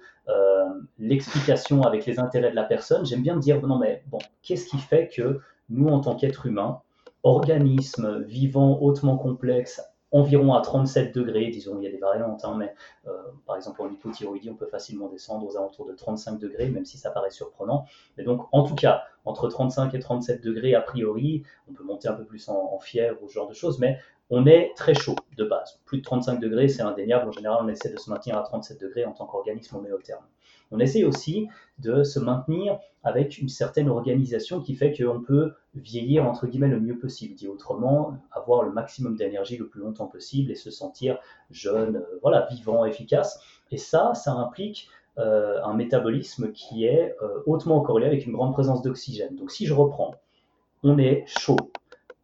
l'explication 0.99 1.81
avec 1.83 2.05
les 2.05 2.19
intérêts 2.19 2.51
de 2.51 2.55
la 2.55 2.63
personne. 2.63 3.05
J'aime 3.05 3.21
bien 3.21 3.35
me 3.35 3.41
dire 3.41 3.61
non 3.65 3.77
mais 3.77 4.03
bon 4.07 4.19
qu'est-ce 4.41 4.67
qui 4.67 4.77
fait 4.77 5.07
que 5.07 5.39
nous 5.69 5.87
en 5.87 5.99
tant 5.99 6.15
qu'être 6.15 6.45
humain, 6.45 6.81
organisme 7.23 8.21
vivant 8.23 8.79
hautement 8.81 9.17
complexe 9.17 9.81
environ 10.11 10.53
à 10.53 10.61
37 10.61 11.15
degrés, 11.15 11.47
disons, 11.47 11.77
il 11.79 11.83
y 11.83 11.87
a 11.87 11.91
des 11.91 11.97
variantes, 11.97 12.43
hein, 12.43 12.55
mais 12.57 12.73
euh, 13.07 13.11
par 13.45 13.55
exemple 13.55 13.81
en 13.81 13.89
hypothyroïdie, 13.89 14.49
on 14.49 14.55
peut 14.55 14.67
facilement 14.67 15.07
descendre 15.07 15.47
aux 15.47 15.57
alentours 15.57 15.85
de 15.85 15.93
35 15.93 16.37
degrés, 16.37 16.69
même 16.69 16.85
si 16.85 16.97
ça 16.97 17.11
paraît 17.11 17.31
surprenant. 17.31 17.85
Mais 18.17 18.23
donc, 18.23 18.47
en 18.51 18.63
tout 18.63 18.75
cas, 18.75 19.03
entre 19.23 19.47
35 19.47 19.93
et 19.93 19.99
37 19.99 20.43
degrés, 20.43 20.75
a 20.75 20.81
priori, 20.81 21.43
on 21.69 21.73
peut 21.73 21.83
monter 21.83 22.09
un 22.09 22.13
peu 22.13 22.25
plus 22.25 22.49
en, 22.49 22.79
fièvre 22.79 23.21
ou 23.21 23.27
ce 23.29 23.33
genre 23.33 23.47
de 23.47 23.53
choses, 23.53 23.79
mais 23.79 23.99
on 24.29 24.45
est 24.47 24.73
très 24.75 24.93
chaud 24.93 25.15
de 25.37 25.43
base. 25.43 25.79
Plus 25.85 25.99
de 25.99 26.03
35 26.03 26.39
degrés, 26.39 26.67
c'est 26.67 26.81
indéniable. 26.81 27.29
En 27.29 27.31
général, 27.31 27.59
on 27.63 27.67
essaie 27.67 27.89
de 27.89 27.97
se 27.97 28.09
maintenir 28.09 28.37
à 28.37 28.41
37 28.41 28.81
degrés 28.81 29.05
en 29.05 29.11
tant 29.11 29.25
qu'organisme 29.25 29.77
terme. 30.03 30.23
On 30.71 30.79
essaie 30.79 31.03
aussi 31.03 31.47
de 31.79 32.03
se 32.03 32.19
maintenir 32.19 32.79
avec 33.03 33.37
une 33.39 33.49
certaine 33.49 33.89
organisation 33.89 34.61
qui 34.61 34.75
fait 34.75 34.95
qu'on 34.95 35.21
peut 35.21 35.53
vieillir 35.75 36.25
entre 36.25 36.47
guillemets 36.47 36.67
le 36.67 36.79
mieux 36.79 36.97
possible. 36.97 37.35
Dit 37.35 37.47
autrement, 37.47 38.17
avoir 38.31 38.63
le 38.63 38.71
maximum 38.71 39.15
d'énergie 39.15 39.57
le 39.57 39.67
plus 39.67 39.81
longtemps 39.81 40.07
possible 40.07 40.51
et 40.51 40.55
se 40.55 40.71
sentir 40.71 41.17
jeune, 41.49 41.97
euh, 41.97 42.19
voilà, 42.21 42.47
vivant, 42.51 42.85
efficace. 42.85 43.41
Et 43.71 43.77
ça, 43.77 44.13
ça 44.13 44.33
implique 44.33 44.89
euh, 45.17 45.61
un 45.63 45.73
métabolisme 45.73 46.51
qui 46.51 46.85
est 46.85 47.15
euh, 47.21 47.41
hautement 47.45 47.81
corrélé 47.81 48.07
avec 48.07 48.25
une 48.25 48.33
grande 48.33 48.53
présence 48.53 48.81
d'oxygène. 48.81 49.35
Donc 49.35 49.51
si 49.51 49.65
je 49.65 49.73
reprends, 49.73 50.15
on 50.83 50.97
est 50.97 51.25
chaud, 51.27 51.57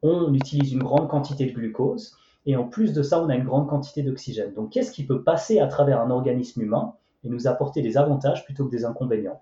on 0.02 0.34
utilise 0.34 0.72
une 0.72 0.84
grande 0.84 1.10
quantité 1.10 1.46
de 1.46 1.52
glucose, 1.52 2.16
et 2.46 2.56
en 2.56 2.64
plus 2.64 2.94
de 2.94 3.04
ça, 3.04 3.22
on 3.22 3.28
a 3.28 3.36
une 3.36 3.44
grande 3.44 3.68
quantité 3.68 4.04
d'oxygène. 4.04 4.54
Donc 4.54 4.72
qu'est-ce 4.72 4.92
qui 4.92 5.06
peut 5.06 5.22
passer 5.22 5.60
à 5.60 5.68
travers 5.68 6.00
un 6.00 6.12
organisme 6.12 6.62
humain? 6.62 6.94
Et 7.24 7.30
nous 7.30 7.48
apporter 7.48 7.82
des 7.82 7.98
avantages 7.98 8.46
plutôt 8.46 8.66
que 8.66 8.72
des 8.72 8.86
inconvénients. 8.86 9.42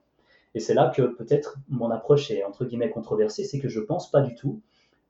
Et 0.53 0.59
c'est 0.59 0.73
là 0.73 0.91
que 0.95 1.01
peut-être 1.01 1.57
mon 1.67 1.91
approche 1.91 2.31
est 2.31 2.43
entre 2.43 2.65
guillemets 2.65 2.89
controversée, 2.89 3.43
c'est 3.43 3.59
que 3.59 3.67
je 3.67 3.79
pense 3.79 4.09
pas 4.09 4.21
du 4.21 4.35
tout 4.35 4.61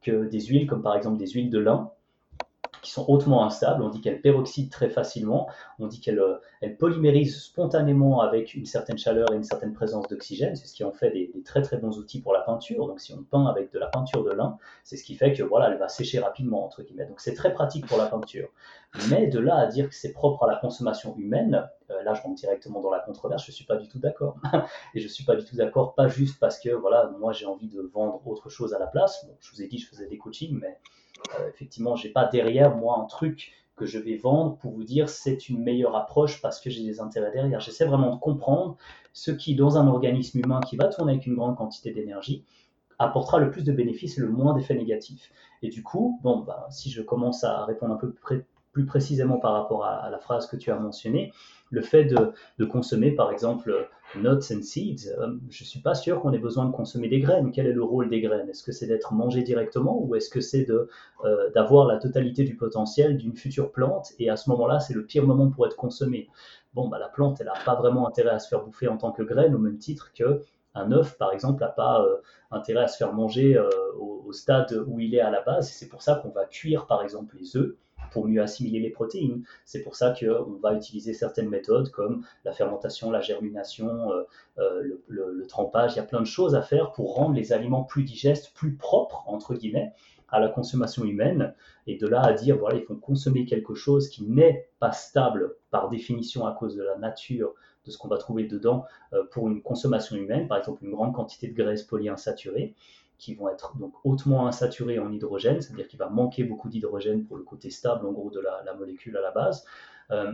que 0.01 0.25
des 0.25 0.41
huiles 0.41 0.67
comme 0.67 0.81
par 0.81 0.95
exemple 0.95 1.17
des 1.17 1.27
huiles 1.27 1.49
de 1.49 1.59
lin 1.59 1.91
qui 2.85 2.91
sont 2.91 3.05
hautement 3.09 3.43
instables. 3.43 3.81
On 3.81 3.89
dit 3.89 3.99
qu'elles 3.99 4.21
peroxydent 4.21 4.69
très 4.69 4.89
facilement. 4.89 5.49
On 5.79 5.87
dit 5.87 5.99
qu'elles 5.99 6.19
euh, 6.19 6.37
polymérisent 6.77 7.41
spontanément 7.41 8.21
avec 8.21 8.53
une 8.53 8.65
certaine 8.65 8.97
chaleur 8.97 9.33
et 9.33 9.35
une 9.35 9.43
certaine 9.43 9.73
présence 9.73 10.07
d'oxygène. 10.07 10.55
C'est 10.55 10.67
ce 10.67 10.73
qui 10.73 10.83
en 10.83 10.91
fait 10.91 11.09
des, 11.09 11.31
très 11.43 11.63
très 11.63 11.77
bons 11.77 11.97
outils 11.97 12.21
pour 12.21 12.31
la 12.31 12.41
peinture. 12.41 12.87
Donc 12.87 12.99
si 13.01 13.11
on 13.11 13.23
peint 13.23 13.47
avec 13.47 13.73
de 13.73 13.79
la 13.79 13.87
peinture 13.87 14.23
de 14.23 14.31
lin, 14.31 14.57
c'est 14.83 14.97
ce 14.97 15.03
qui 15.03 15.15
fait 15.15 15.33
que 15.33 15.41
voilà, 15.41 15.71
elle 15.71 15.79
va 15.79 15.87
sécher 15.87 16.19
rapidement 16.19 16.63
entre 16.63 16.83
guillemets. 16.83 17.07
Donc 17.07 17.19
c'est 17.19 17.33
très 17.33 17.53
pratique 17.53 17.87
pour 17.87 17.97
la 17.97 18.05
peinture. 18.05 18.49
Mais 19.09 19.27
de 19.27 19.39
là 19.39 19.55
à 19.55 19.65
dire 19.65 19.89
que 19.89 19.95
c'est 19.95 20.13
propre 20.13 20.43
à 20.43 20.47
la 20.47 20.57
consommation 20.57 21.15
humaine, 21.17 21.67
euh, 21.89 22.03
là 22.03 22.13
je 22.13 22.21
rentre 22.21 22.35
directement 22.35 22.81
dans 22.81 22.91
la 22.91 22.99
controverse. 22.99 23.43
Je 23.43 23.51
suis 23.51 23.65
pas 23.65 23.77
du 23.77 23.87
tout 23.87 23.99
d'accord. 23.99 24.37
et 24.93 24.99
je 24.99 25.07
suis 25.07 25.25
pas 25.25 25.35
du 25.35 25.43
tout 25.43 25.55
d'accord, 25.55 25.95
pas 25.95 26.07
juste 26.07 26.39
parce 26.39 26.59
que 26.59 26.69
voilà, 26.69 27.11
moi 27.19 27.33
j'ai 27.33 27.47
envie 27.47 27.67
de 27.67 27.81
vendre 27.81 28.21
autre 28.27 28.49
chose 28.49 28.75
à 28.75 28.79
la 28.79 28.85
place. 28.87 29.25
je 29.39 29.51
vous 29.51 29.63
ai 29.63 29.67
dit, 29.67 29.79
je 29.79 29.87
faisais 29.87 30.07
des 30.07 30.19
coachings, 30.19 30.59
mais 30.61 30.77
euh, 31.39 31.49
effectivement, 31.49 31.95
j'ai 31.95 32.09
pas 32.09 32.25
derrière 32.25 32.75
moi 32.75 32.99
un 32.99 33.05
truc 33.05 33.53
que 33.75 33.85
je 33.85 33.99
vais 33.99 34.15
vendre 34.15 34.57
pour 34.57 34.71
vous 34.71 34.83
dire 34.83 35.09
c'est 35.09 35.49
une 35.49 35.61
meilleure 35.61 35.95
approche 35.95 36.41
parce 36.41 36.61
que 36.61 36.69
j'ai 36.69 36.83
des 36.83 36.99
intérêts 36.99 37.31
derrière. 37.31 37.59
J'essaie 37.59 37.85
vraiment 37.85 38.15
de 38.15 38.19
comprendre 38.19 38.77
ce 39.13 39.31
qui, 39.31 39.55
dans 39.55 39.77
un 39.77 39.87
organisme 39.87 40.39
humain 40.39 40.61
qui 40.61 40.77
va 40.77 40.87
tourner 40.87 41.13
avec 41.13 41.25
une 41.25 41.35
grande 41.35 41.57
quantité 41.57 41.91
d'énergie, 41.91 42.45
apportera 42.99 43.39
le 43.39 43.51
plus 43.51 43.63
de 43.63 43.73
bénéfices 43.73 44.17
et 44.17 44.21
le 44.21 44.29
moins 44.29 44.53
d'effets 44.53 44.75
négatifs. 44.75 45.31
Et 45.61 45.69
du 45.69 45.83
coup, 45.83 46.19
bon, 46.23 46.39
bah, 46.39 46.67
si 46.69 46.89
je 46.89 47.01
commence 47.01 47.43
à 47.43 47.65
répondre 47.65 47.93
un 47.93 47.97
peu 47.97 48.13
plus 48.71 48.85
précisément 48.85 49.39
par 49.39 49.53
rapport 49.53 49.85
à, 49.85 50.09
la 50.09 50.19
phrase 50.19 50.47
que 50.47 50.55
tu 50.55 50.71
as 50.71 50.79
mentionnée, 50.79 51.33
le 51.75 51.81
fait 51.81 52.05
de, 52.05 52.65
consommer 52.65 53.11
par 53.11 53.31
exemple 53.31 53.87
nuts 54.15 54.51
and 54.51 54.61
seeds, 54.61 55.09
euh, 55.19 55.35
je 55.49 55.63
ne 55.63 55.67
suis 55.67 55.81
pas 55.81 55.93
sûr 55.93 56.21
qu'on 56.21 56.31
ait 56.31 56.39
besoin 56.39 56.65
de 56.65 56.71
consommer 56.71 57.09
des 57.09 57.19
graines. 57.19 57.51
Quel 57.51 57.67
est 57.67 57.73
le 57.73 57.83
rôle 57.83 58.09
des 58.09 58.21
graines? 58.21 58.49
Est-ce 58.49 58.63
que 58.63 58.71
c'est 58.71 58.87
d'être 58.87 59.13
mangé 59.13 59.43
directement 59.43 60.01
ou 60.01 60.15
est-ce 60.15 60.29
que 60.29 60.41
c'est 60.41 60.67
euh, 60.69 60.87
d'avoir 61.53 61.85
la 61.85 61.97
totalité 61.97 62.43
du 62.43 62.55
potentiel 62.55 63.17
d'une 63.17 63.35
future 63.35 63.71
plante 63.71 64.13
et 64.19 64.29
à 64.29 64.37
ce 64.37 64.49
moment-là, 64.49 64.79
c'est 64.79 64.93
le 64.93 65.05
pire 65.05 65.25
moment 65.25 65.49
pour 65.49 65.67
être 65.67 65.75
consommé? 65.75 66.29
Bon, 66.73 66.87
bah, 66.87 66.97
la 66.97 67.09
plante, 67.09 67.41
elle 67.41 67.47
n'a 67.47 67.59
pas 67.65 67.75
vraiment 67.75 68.07
intérêt 68.07 68.31
à 68.31 68.39
se 68.39 68.47
faire 68.47 68.63
bouffer 68.63 68.87
en 68.87 68.97
tant 68.97 69.11
que 69.11 69.23
graine 69.23 69.53
au 69.53 69.59
même 69.59 69.77
titre 69.77 70.11
que 70.13 70.41
un 70.77 70.91
œuf, 70.91 71.17
par 71.17 71.31
exemple, 71.31 71.61
n'a 71.61 71.69
pas 71.69 72.01
euh, 72.01 72.17
intérêt 72.51 72.83
à 72.83 72.87
se 72.87 72.97
faire 72.97 73.13
manger 73.13 73.57
au, 73.97 74.23
au, 74.25 74.33
stade 74.33 74.83
où 74.87 74.99
il 74.99 75.15
est 75.15 75.21
à 75.21 75.31
la 75.31 75.41
base. 75.41 75.69
C'est 75.69 75.87
pour 75.87 76.01
ça 76.01 76.15
qu'on 76.15 76.29
va 76.29 76.43
cuire, 76.45 76.85
par 76.85 77.01
exemple, 77.01 77.37
les 77.39 77.55
œufs 77.55 77.75
pour 78.11 78.27
mieux 78.27 78.41
assimiler 78.41 78.79
les 78.79 78.89
protéines. 78.89 79.43
C'est 79.65 79.81
pour 79.81 79.95
ça 79.95 80.13
qu'on 80.17 80.57
va 80.61 80.73
utiliser 80.73 81.13
certaines 81.13 81.49
méthodes 81.49 81.91
comme 81.91 82.25
la 82.43 82.51
fermentation, 82.51 83.11
la 83.11 83.21
germination, 83.21 84.11
euh, 84.11 84.23
euh, 84.59 84.99
le, 85.07 85.45
trempage. 85.47 85.93
Il 85.93 85.97
y 85.97 85.99
a 85.99 86.03
plein 86.03 86.21
de 86.21 86.25
choses 86.25 86.55
à 86.55 86.61
faire 86.61 86.91
pour 86.91 87.15
rendre 87.15 87.35
les 87.35 87.53
aliments 87.53 87.83
plus 87.83 88.03
digestes, 88.03 88.53
plus 88.55 88.75
propres, 88.75 89.23
entre 89.27 89.53
guillemets, 89.53 89.93
à 90.29 90.39
la 90.39 90.49
consommation 90.49 91.03
humaine. 91.05 91.53
Et 91.87 91.97
de 91.97 92.07
là 92.07 92.21
à 92.21 92.33
dire, 92.33 92.57
voilà, 92.57 92.77
il 92.77 92.83
faut 92.83 92.95
consommer 92.95 93.45
quelque 93.45 93.75
chose 93.75 94.09
qui 94.09 94.23
n'est 94.23 94.69
pas 94.79 94.91
stable 94.91 95.55
par 95.69 95.89
définition 95.89 96.45
à 96.45 96.53
cause 96.53 96.75
de 96.75 96.83
la 96.83 96.97
nature 96.97 97.53
de 97.85 97.91
ce 97.91 97.97
qu'on 97.97 98.07
va 98.07 98.17
trouver 98.17 98.45
dedans 98.45 98.85
euh, 99.13 99.23
pour 99.31 99.47
une 99.47 99.61
consommation 99.61 100.15
humaine, 100.15 100.47
par 100.47 100.57
exemple 100.57 100.83
une 100.83 100.91
grande 100.91 101.13
quantité 101.13 101.47
de 101.47 101.53
graisses 101.53 101.83
polyinsaturées 101.83 102.73
qui 103.17 103.33
vont 103.33 103.47
être 103.47 103.77
donc 103.77 103.93
hautement 104.03 104.47
insaturées 104.47 104.99
en 104.99 105.11
hydrogène, 105.11 105.61
c'est-à-dire 105.61 105.87
qu'il 105.87 105.99
va 105.99 106.09
manquer 106.09 106.43
beaucoup 106.43 106.67
d'hydrogène 106.67 107.23
pour 107.23 107.37
le 107.37 107.43
côté 107.43 107.69
stable 107.69 108.05
en 108.05 108.11
gros 108.11 108.29
de 108.29 108.41
la, 108.41 108.73
molécule 108.73 109.15
à 109.15 109.21
la 109.21 109.31
base. 109.31 109.65
Euh, 110.11 110.33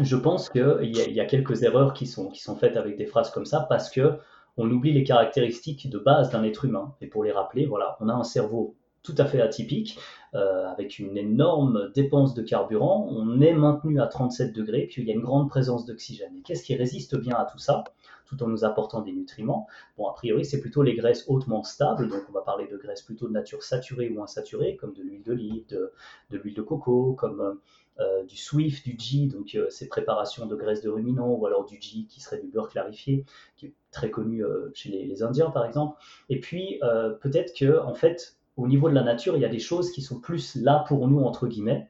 je 0.00 0.16
pense 0.16 0.48
qu'il 0.48 0.96
y, 0.96 1.20
a 1.20 1.24
quelques 1.26 1.62
erreurs 1.62 1.92
qui 1.92 2.06
sont, 2.06 2.28
qui 2.28 2.40
sont 2.40 2.56
faites 2.56 2.76
avec 2.76 2.96
des 2.96 3.06
phrases 3.06 3.30
comme 3.30 3.46
ça 3.46 3.60
parce 3.68 3.90
que 3.90 4.18
on 4.56 4.70
oublie 4.70 4.92
les 4.92 5.04
caractéristiques 5.04 5.88
de 5.88 5.98
base 5.98 6.30
d'un 6.30 6.42
être 6.44 6.64
humain. 6.64 6.94
Et 7.00 7.06
pour 7.06 7.24
les 7.24 7.32
rappeler, 7.32 7.66
voilà, 7.66 7.96
on 8.00 8.08
a 8.08 8.12
un 8.12 8.24
cerveau 8.24 8.76
tout 9.02 9.14
à 9.16 9.24
fait 9.24 9.40
atypique, 9.40 9.98
euh, 10.34 10.66
avec 10.68 10.98
une 10.98 11.16
énorme 11.16 11.90
dépense 11.94 12.34
de 12.34 12.42
carburant. 12.42 13.08
On 13.10 13.40
est 13.40 13.54
maintenu 13.54 14.00
à 14.00 14.06
37 14.06 14.52
degrés, 14.52 14.86
puis 14.90 15.02
il 15.02 15.08
y 15.08 15.10
a 15.10 15.14
une 15.14 15.22
grande 15.22 15.48
présence 15.48 15.86
d'oxygène. 15.86 16.36
Et 16.36 16.42
qu'est-ce 16.42 16.62
qui 16.62 16.74
résiste 16.74 17.16
bien 17.16 17.36
à 17.36 17.46
tout 17.46 17.58
ça, 17.58 17.84
tout 18.26 18.42
en 18.42 18.46
nous 18.46 18.64
apportant 18.64 19.00
des 19.00 19.12
nutriments 19.12 19.66
Bon, 19.96 20.06
a 20.06 20.12
priori, 20.12 20.44
c'est 20.44 20.60
plutôt 20.60 20.82
les 20.82 20.94
graisses 20.94 21.24
hautement 21.28 21.62
stables, 21.62 22.08
donc 22.08 22.22
on 22.28 22.32
va 22.32 22.42
parler 22.42 22.66
de 22.68 22.76
graisses 22.76 23.02
plutôt 23.02 23.26
de 23.26 23.32
nature 23.32 23.62
saturée 23.62 24.10
ou 24.10 24.22
insaturée, 24.22 24.76
comme 24.76 24.92
de 24.92 25.02
l'huile 25.02 25.22
d'olive, 25.22 25.66
de, 25.68 25.92
l'huile 26.30 26.54
de 26.54 26.62
coco, 26.62 27.14
comme 27.14 27.58
euh, 28.00 28.22
du 28.24 28.36
Swift, 28.36 28.84
du 28.84 28.94
ghee, 28.94 29.28
donc 29.28 29.54
euh, 29.54 29.68
ces 29.70 29.88
préparations 29.88 30.44
de 30.44 30.54
graisses 30.56 30.82
de 30.82 30.90
ruminants, 30.90 31.30
ou 31.30 31.46
alors 31.46 31.64
du 31.64 31.78
ghee 31.78 32.06
qui 32.06 32.20
serait 32.20 32.38
du 32.38 32.48
beurre 32.48 32.68
clarifié, 32.68 33.24
qui 33.56 33.66
est 33.66 33.74
très 33.92 34.10
connu 34.10 34.44
chez 34.74 34.90
les, 34.90 35.06
les, 35.06 35.22
Indiens 35.22 35.50
par 35.50 35.64
exemple. 35.64 35.98
Et 36.28 36.38
puis 36.38 36.78
peut-être 37.20 37.52
que 37.58 37.80
en 37.80 37.94
fait 37.94 38.36
au 38.56 38.66
niveau 38.66 38.88
de 38.88 38.94
la 38.94 39.02
nature, 39.02 39.36
il 39.36 39.40
y 39.40 39.44
a 39.44 39.48
des 39.48 39.58
choses 39.58 39.90
qui 39.90 40.02
sont 40.02 40.20
plus 40.20 40.54
là 40.56 40.84
pour 40.86 41.08
nous, 41.08 41.20
entre 41.20 41.46
guillemets. 41.46 41.88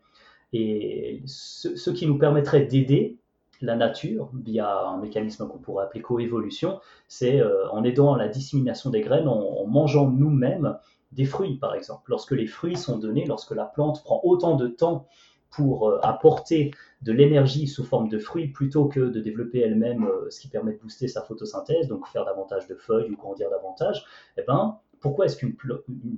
Et 0.53 1.23
ce, 1.27 1.91
qui 1.91 2.07
nous 2.07 2.19
permettrait 2.19 2.65
d'aider 2.65 3.19
la 3.61 3.77
nature 3.77 4.31
via 4.35 4.87
un 4.87 4.99
mécanisme 4.99 5.47
qu'on 5.47 5.59
pourrait 5.59 5.85
appeler 5.85 6.03
coévolution, 6.03 6.81
c'est 7.09 7.41
euh, 7.41 7.69
en 7.71 7.85
aidant 7.85 8.15
à 8.15 8.19
la 8.19 8.29
dissémination 8.29 8.91
des 8.91 9.01
graines, 9.01 9.29
en, 9.29 9.67
mangeant 9.67 10.11
nous-mêmes 10.11 10.77
des 11.13 11.25
fruits, 11.25 11.59
par 11.59 11.75
exemple. 11.75 12.11
Lorsque 12.11 12.33
les 12.33 12.47
fruits 12.47 12.77
sont 12.77 12.99
donnés, 12.99 13.27
lorsque 13.27 13.53
la 13.53 13.65
plante 13.65 14.03
prend 14.03 14.21
autant 14.25 14.57
de 14.57 14.67
temps 14.67 15.07
pour 15.51 15.89
euh, 15.89 15.99
apporter 16.03 16.73
de 17.03 17.13
l'énergie 17.13 17.67
sous 17.67 17.85
forme 17.85 18.09
de 18.09 18.19
fruits 18.19 18.49
plutôt 18.49 18.87
que 18.87 19.01
de 19.01 19.21
développer 19.21 19.61
elle-même 19.61 20.05
euh, 20.05 20.31
ce 20.31 20.41
qui 20.41 20.49
permet 20.49 20.73
de 20.73 20.79
booster 20.79 21.09
sa 21.09 21.23
photosynthèse, 21.23 21.89
donc 21.89 22.07
faire 22.07 22.25
davantage 22.25 22.67
de 22.67 22.75
feuilles 22.75 23.11
ou 23.11 23.17
grandir 23.17 23.51
davantage, 23.51 24.05
eh 24.37 24.43
ben, 24.47 24.79
pourquoi 25.01 25.27
est-ce 25.27 25.37
qu'une 25.37 25.57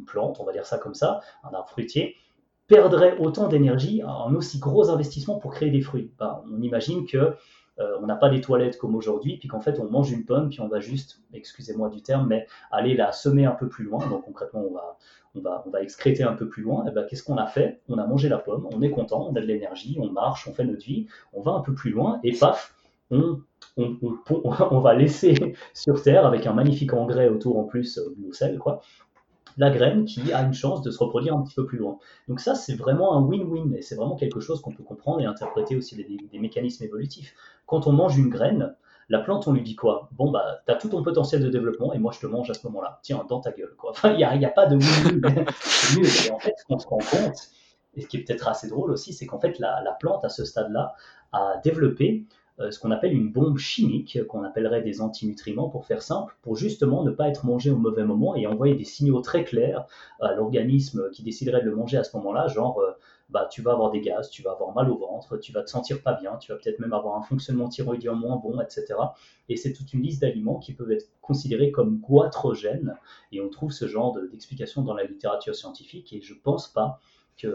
plante, 0.07 0.39
on 0.41 0.45
va 0.45 0.53
dire 0.53 0.67
ça 0.67 0.79
comme 0.79 0.95
ça, 0.95 1.21
un 1.45 1.55
arbre 1.55 1.69
fruitier, 1.69 2.17
perdrait 2.67 3.19
autant 3.19 3.49
d'énergie 3.49 4.03
en 4.05 4.35
aussi 4.35 4.59
gros 4.59 4.91
investissement 4.91 5.39
pour 5.39 5.53
créer 5.53 5.71
des 5.71 5.81
fruits? 5.81 6.13
Ben, 6.19 6.43
On 6.51 6.63
imagine 6.63 7.07
que 7.07 7.35
euh, 7.79 7.97
on 8.03 8.07
n'a 8.07 8.17
pas 8.17 8.29
des 8.29 8.41
toilettes 8.41 8.79
comme 8.79 8.95
aujourd'hui, 8.95 9.39
puis 9.39 9.49
qu'en 9.49 9.61
fait 9.61 9.81
on 9.81 9.91
mange 9.91 10.13
une 10.13 10.25
pomme, 10.25 10.51
puis 10.51 10.61
on 10.61 10.69
va 10.69 10.81
juste, 10.81 11.23
excusez-moi 11.33 11.89
du 11.89 12.03
terme, 12.03 12.27
mais 12.29 12.47
aller 12.71 12.95
la 12.95 13.13
semer 13.13 13.47
un 13.47 13.53
peu 13.53 13.69
plus 13.69 13.85
loin. 13.85 14.07
Donc 14.09 14.25
concrètement, 14.25 14.61
on 14.69 14.75
va, 14.75 14.99
on 15.35 15.41
va, 15.41 15.63
on 15.67 15.71
va 15.71 15.83
excréter 15.83 16.23
un 16.23 16.35
peu 16.35 16.49
plus 16.49 16.63
loin. 16.63 16.85
Et 16.87 16.91
ben, 16.91 17.07
qu'est-ce 17.09 17.23
qu'on 17.23 17.39
a 17.39 17.47
fait? 17.47 17.81
On 17.89 17.97
a 17.99 18.07
mangé 18.07 18.29
la 18.29 18.39
pomme, 18.39 18.67
on 18.73 18.83
est 18.83 18.91
content, 18.91 19.27
on 19.31 19.35
a 19.35 19.41
de 19.41 19.47
l'énergie, 19.47 19.97
on 20.01 20.11
marche, 20.11 20.47
on 20.47 20.53
fait 20.53 20.65
notre 20.65 20.85
vie, 20.85 21.07
on 21.33 21.41
va 21.41 21.53
un 21.53 21.61
peu 21.61 21.75
plus 21.75 21.91
loin, 21.91 22.21
et 22.23 22.37
paf, 22.37 22.75
on, 23.79 24.81
va 24.81 24.95
laisser 24.95 25.35
sur 25.75 26.03
Terre, 26.03 26.27
avec 26.27 26.47
un 26.47 26.53
magnifique 26.53 26.93
engrais 26.93 27.29
autour 27.29 27.59
en 27.59 27.65
plus 27.65 27.99
euh, 27.99 28.15
du 28.17 28.33
sel, 28.33 28.59
quoi, 28.59 28.81
la 29.57 29.71
graine 29.71 30.05
qui 30.05 30.33
a 30.33 30.43
une 30.43 30.55
chance 30.55 30.83
de 30.83 30.91
se 30.91 30.99
reproduire 30.99 31.35
un 31.37 31.43
petit 31.43 31.55
peu 31.55 31.67
plus 31.67 31.79
loin. 31.79 31.99
Donc 32.29 32.41
ça, 32.41 32.55
c'est 32.55 32.75
vraiment 32.75 33.15
un 33.15 33.23
win-win, 33.23 33.75
et 33.75 33.83
c'est 33.83 33.95
vraiment 33.95 34.17
quelque 34.17 34.41
chose 34.41 34.61
qu'on 34.61 34.73
peut 34.73 34.83
comprendre 34.83 35.21
et 35.21 35.27
interpréter 35.27 35.77
aussi 35.77 35.97
des, 35.97 36.39
mécanismes 36.39 36.85
évolutifs. 36.85 37.35
Quand 37.67 37.87
on 37.87 37.93
mange 37.93 38.19
une 38.19 38.29
graine, 38.29 38.75
la 39.09 39.21
plante, 39.21 39.47
on 39.47 39.53
lui 39.53 39.63
dit 39.63 39.77
quoi? 39.77 40.09
Bon, 40.13 40.31
bah, 40.31 40.63
tu 40.67 40.73
as 40.73 40.77
tout 40.77 40.89
ton 40.89 41.03
potentiel 41.03 41.43
de 41.43 41.49
développement 41.49 41.93
et 41.93 41.99
moi, 41.99 42.13
je 42.13 42.21
te 42.21 42.27
mange 42.27 42.49
à 42.51 42.55
ce 42.55 42.67
moment-là. 42.67 43.01
Tiens, 43.03 43.25
dans 43.29 43.41
ta 43.41 43.53
gueule, 43.53 43.75
quoi. 43.77 43.91
Enfin, 43.93 44.13
il 44.13 44.17
n'y 44.17 44.25
a, 44.45 44.51
pas 44.51 44.67
de 44.67 44.77
win-win. 44.77 45.45
et 46.27 46.31
en 46.31 46.39
fait, 46.39 46.55
ce 46.57 46.65
qu'on 46.65 46.79
se 46.79 46.87
rend 46.87 46.99
compte, 46.99 47.51
et 47.95 48.01
ce 48.01 48.07
qui 48.07 48.17
est 48.17 48.21
peut-être 48.25 48.49
assez 48.49 48.69
drôle 48.69 48.91
aussi, 48.91 49.13
c'est 49.13 49.27
qu'en 49.27 49.39
fait, 49.39 49.59
la, 49.59 49.83
la, 49.83 49.93
plante, 49.93 50.25
à 50.25 50.31
ce 50.31 50.45
stade-là, 50.45 50.95
a 51.33 51.61
développé 51.63 52.25
ce 52.71 52.79
qu'on 52.79 52.91
appelle 52.91 53.13
une 53.13 53.31
bombe 53.31 53.59
chimique, 53.59 54.19
qu'on 54.29 54.45
appellerait 54.45 54.83
des 54.83 55.01
antinutriments 55.01 55.69
pour 55.69 55.87
faire 55.87 56.03
simple, 56.03 56.37
pour 56.43 56.57
justement 56.57 57.03
ne 57.03 57.11
pas 57.11 57.29
être 57.29 57.45
mangé 57.47 57.71
au 57.71 57.77
mauvais 57.77 58.05
moment 58.05 58.35
et 58.35 58.47
envoyer 58.47 58.75
des 58.75 58.85
signaux 58.85 59.21
très 59.21 59.45
clairs 59.45 59.87
à 60.21 60.33
l'organisme 60.33 61.11
qui 61.11 61.23
déciderait 61.23 61.63
de 61.63 61.71
le 61.71 61.77
manger 61.77 61.99
à 61.99 62.05
ce 62.05 62.17
moment-là, 62.17 62.49
genre 62.49 62.79
euh, 62.81 62.93
bah, 63.33 63.49
tu 63.51 63.63
vas 63.63 63.73
avoir 63.73 63.91
des 63.91 64.01
gaz, 64.01 64.29
tu 64.29 64.43
vas 64.43 64.53
avoir 64.53 64.75
mal 64.75 64.91
au 64.91 64.99
ventre, 64.99 65.39
tu 65.39 65.53
vas 65.53 65.63
te 65.63 65.71
sentir 65.71 66.03
pas 66.03 66.13
bien, 66.13 66.37
tu 66.37 66.53
vas 66.53 66.59
peut-être 66.59 66.79
même 66.79 66.93
avoir 66.93 67.17
un 67.17 67.23
fonctionnement 67.23 67.69
thyroïdien 67.69 68.13
moins 68.13 68.37
bon, 68.37 68.61
etc. 68.61 68.95
Et 69.49 69.57
c'est 69.57 69.73
toute 69.73 69.93
une 69.95 70.03
liste 70.03 70.21
d'aliments 70.21 70.59
qui 70.59 70.75
peuvent 70.75 70.93
être 70.93 71.09
considérés 71.23 71.71
comme 71.71 71.99
goitrogènes, 71.99 72.95
et 73.33 73.41
on 73.41 73.49
trouve 73.49 73.73
ce 73.73 73.89
genre 73.89 74.19
d'explication 74.31 74.83
dans 74.83 74.95
la 74.95 75.05
littérature 75.05 75.55
scientifique, 75.55 76.13
et 76.13 76.21
je 76.21 76.35
pense 76.35 76.69
pas 76.69 77.01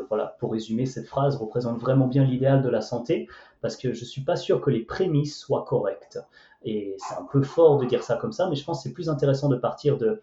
voilà, 0.09 0.35
pour 0.39 0.51
résumer, 0.51 0.85
cette 0.85 1.07
phrase 1.07 1.35
représente 1.35 1.79
vraiment 1.79 2.07
bien 2.07 2.23
l'idéal 2.23 2.61
de 2.61 2.69
la 2.69 2.81
santé, 2.81 3.27
parce 3.61 3.77
que 3.77 3.93
je 3.93 4.01
ne 4.01 4.05
suis 4.05 4.21
pas 4.21 4.35
sûr 4.35 4.61
que 4.61 4.69
les 4.69 4.81
prémices 4.81 5.37
soient 5.37 5.65
correctes. 5.65 6.19
Et 6.63 6.95
c'est 6.97 7.15
un 7.15 7.27
peu 7.31 7.41
fort 7.41 7.77
de 7.77 7.85
dire 7.85 8.03
ça 8.03 8.15
comme 8.15 8.31
ça, 8.31 8.49
mais 8.49 8.55
je 8.55 8.63
pense 8.63 8.79
que 8.79 8.83
c'est 8.83 8.93
plus 8.93 9.09
intéressant 9.09 9.49
de 9.49 9.55
partir 9.55 9.97
de 9.97 10.21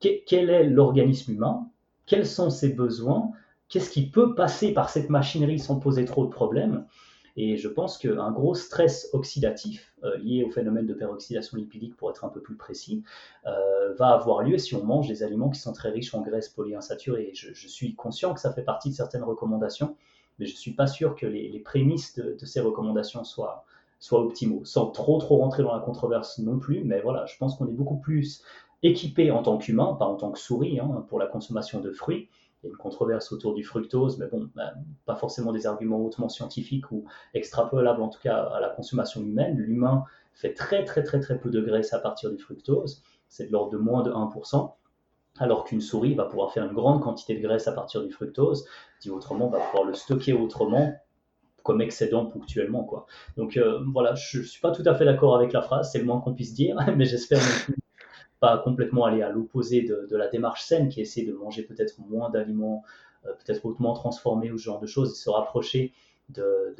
quel 0.00 0.50
est 0.50 0.64
l'organisme 0.64 1.32
humain, 1.32 1.66
quels 2.06 2.26
sont 2.26 2.50
ses 2.50 2.72
besoins, 2.72 3.32
qu'est-ce 3.68 3.90
qui 3.90 4.08
peut 4.08 4.34
passer 4.34 4.72
par 4.72 4.90
cette 4.90 5.10
machinerie 5.10 5.58
sans 5.58 5.78
poser 5.78 6.04
trop 6.04 6.24
de 6.24 6.30
problèmes, 6.30 6.86
et 7.36 7.56
je 7.56 7.68
pense 7.68 7.98
qu'un 7.98 8.30
gros 8.30 8.54
stress 8.54 9.08
oxydatif 9.12 9.92
euh, 10.04 10.16
lié 10.18 10.44
au 10.44 10.50
phénomène 10.50 10.86
de 10.86 10.94
peroxydation 10.94 11.56
lipidique, 11.58 11.96
pour 11.96 12.10
être 12.10 12.24
un 12.24 12.28
peu 12.28 12.40
plus 12.40 12.56
précis, 12.56 13.02
euh, 13.46 13.94
va 13.94 14.08
avoir 14.08 14.42
lieu 14.42 14.58
si 14.58 14.74
on 14.74 14.84
mange 14.84 15.08
des 15.08 15.22
aliments 15.22 15.50
qui 15.50 15.60
sont 15.60 15.72
très 15.72 15.90
riches 15.90 16.14
en 16.14 16.20
graisses 16.20 16.48
polyinsaturées. 16.48 17.30
Je, 17.34 17.68
suis 17.68 17.94
conscient 17.94 18.34
que 18.34 18.40
ça 18.40 18.52
fait 18.52 18.62
partie 18.62 18.90
de 18.90 18.94
certaines 18.94 19.22
recommandations, 19.22 19.96
mais 20.38 20.46
je 20.46 20.52
ne 20.52 20.58
suis 20.58 20.72
pas 20.72 20.86
sûr 20.86 21.14
que 21.14 21.26
les, 21.26 21.58
prémices 21.60 22.18
de, 22.18 22.44
ces 22.44 22.60
recommandations 22.60 23.24
soient, 23.24 23.64
soient 23.98 24.20
optimaux, 24.20 24.64
sans 24.64 24.86
trop 24.90 25.18
trop 25.18 25.38
rentrer 25.38 25.62
dans 25.62 25.74
la 25.74 25.80
controverse 25.80 26.38
non 26.38 26.58
plus. 26.58 26.82
Mais 26.84 27.00
voilà, 27.00 27.26
je 27.26 27.36
pense 27.36 27.56
qu'on 27.56 27.68
est 27.68 27.72
beaucoup 27.72 27.98
plus 27.98 28.42
équipé 28.82 29.30
en 29.30 29.42
tant 29.42 29.58
qu'humain, 29.58 29.94
pas 29.98 30.06
en 30.06 30.16
tant 30.16 30.30
que 30.30 30.38
souris, 30.38 30.80
hein, 30.80 31.04
pour 31.08 31.18
la 31.18 31.26
consommation 31.26 31.80
de 31.80 31.90
fruits 31.90 32.28
il 32.62 32.66
y 32.66 32.68
a 32.68 32.70
une 32.70 32.76
controverse 32.76 33.32
autour 33.32 33.54
du 33.54 33.64
fructose, 33.64 34.18
mais 34.18 34.26
bon, 34.26 34.50
ben, 34.54 34.72
pas 35.06 35.16
forcément 35.16 35.52
des 35.52 35.66
arguments 35.66 35.98
hautement 35.98 36.28
scientifiques 36.28 36.90
ou 36.90 37.04
extrapolables 37.34 38.02
en 38.02 38.08
tout 38.08 38.20
cas 38.20 38.36
à 38.36 38.60
la 38.60 38.68
consommation 38.68 39.22
humaine. 39.22 39.56
L'humain 39.56 40.04
fait 40.34 40.54
très 40.54 40.84
très 40.84 41.02
très 41.02 41.20
très 41.20 41.38
peu 41.38 41.50
de 41.50 41.60
graisse 41.60 41.92
à 41.92 41.98
partir 41.98 42.30
du 42.30 42.38
fructose, 42.38 43.02
c'est 43.28 43.46
de 43.46 43.52
l'ordre 43.52 43.72
de 43.72 43.78
moins 43.78 44.02
de 44.02 44.10
1%, 44.10 44.72
alors 45.38 45.64
qu'une 45.64 45.80
souris 45.80 46.14
va 46.14 46.24
pouvoir 46.24 46.52
faire 46.52 46.64
une 46.64 46.74
grande 46.74 47.00
quantité 47.00 47.34
de 47.34 47.42
graisse 47.42 47.66
à 47.66 47.72
partir 47.72 48.02
du 48.02 48.10
fructose, 48.10 48.66
dit 49.00 49.10
autrement, 49.10 49.48
va 49.48 49.60
pouvoir 49.60 49.84
le 49.84 49.94
stocker 49.94 50.32
autrement 50.32 50.94
comme 51.62 51.80
excédent 51.80 52.26
ponctuellement. 52.26 52.84
Quoi. 52.84 53.06
Donc 53.36 53.56
euh, 53.56 53.80
voilà, 53.92 54.14
je 54.14 54.38
ne 54.38 54.44
suis 54.44 54.60
pas 54.60 54.70
tout 54.70 54.82
à 54.86 54.94
fait 54.94 55.04
d'accord 55.04 55.36
avec 55.36 55.52
la 55.52 55.62
phrase, 55.62 55.90
c'est 55.92 55.98
le 55.98 56.04
moins 56.04 56.20
qu'on 56.20 56.34
puisse 56.34 56.54
dire, 56.54 56.76
mais 56.96 57.04
j'espère 57.04 57.40
pas 58.40 58.58
complètement 58.58 59.04
aller 59.04 59.22
à 59.22 59.30
l'opposé 59.30 59.82
de, 59.82 60.16
la 60.16 60.28
démarche 60.28 60.64
saine 60.64 60.88
qui 60.88 61.00
essaie 61.00 61.22
de 61.22 61.32
manger 61.32 61.62
peut-être 61.62 61.94
moins 62.00 62.30
d'aliments, 62.30 62.82
euh, 63.26 63.32
peut-être 63.34 63.64
hautement 63.66 63.92
transformés 63.92 64.50
ou 64.50 64.58
ce 64.58 64.64
genre 64.64 64.80
de 64.80 64.86
choses, 64.86 65.12
et 65.12 65.14
se 65.14 65.30
rapprocher 65.30 65.92
de, 66.30 66.76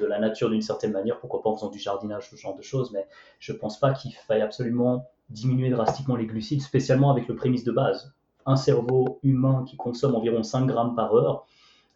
la 0.00 0.18
nature 0.18 0.50
d'une 0.50 0.62
certaine 0.62 0.92
manière, 0.92 1.18
pourquoi 1.18 1.42
pas 1.42 1.50
en 1.50 1.56
faisant 1.56 1.70
du 1.70 1.78
jardinage, 1.78 2.30
ce 2.30 2.36
genre 2.36 2.56
de 2.56 2.62
choses, 2.62 2.92
mais 2.92 3.06
je 3.38 3.52
ne 3.52 3.58
pense 3.58 3.78
pas 3.78 3.92
qu'il 3.92 4.12
faille 4.12 4.42
absolument 4.42 5.08
diminuer 5.30 5.70
drastiquement 5.70 6.16
les 6.16 6.26
glucides, 6.26 6.62
spécialement 6.62 7.10
avec 7.10 7.28
le 7.28 7.36
prémisse 7.36 7.64
de 7.64 7.72
base. 7.72 8.12
Un 8.46 8.56
cerveau 8.56 9.20
humain 9.22 9.64
qui 9.66 9.76
consomme 9.76 10.14
environ 10.14 10.42
5 10.42 10.66
grammes 10.66 10.94
par 10.94 11.14
heure, 11.14 11.46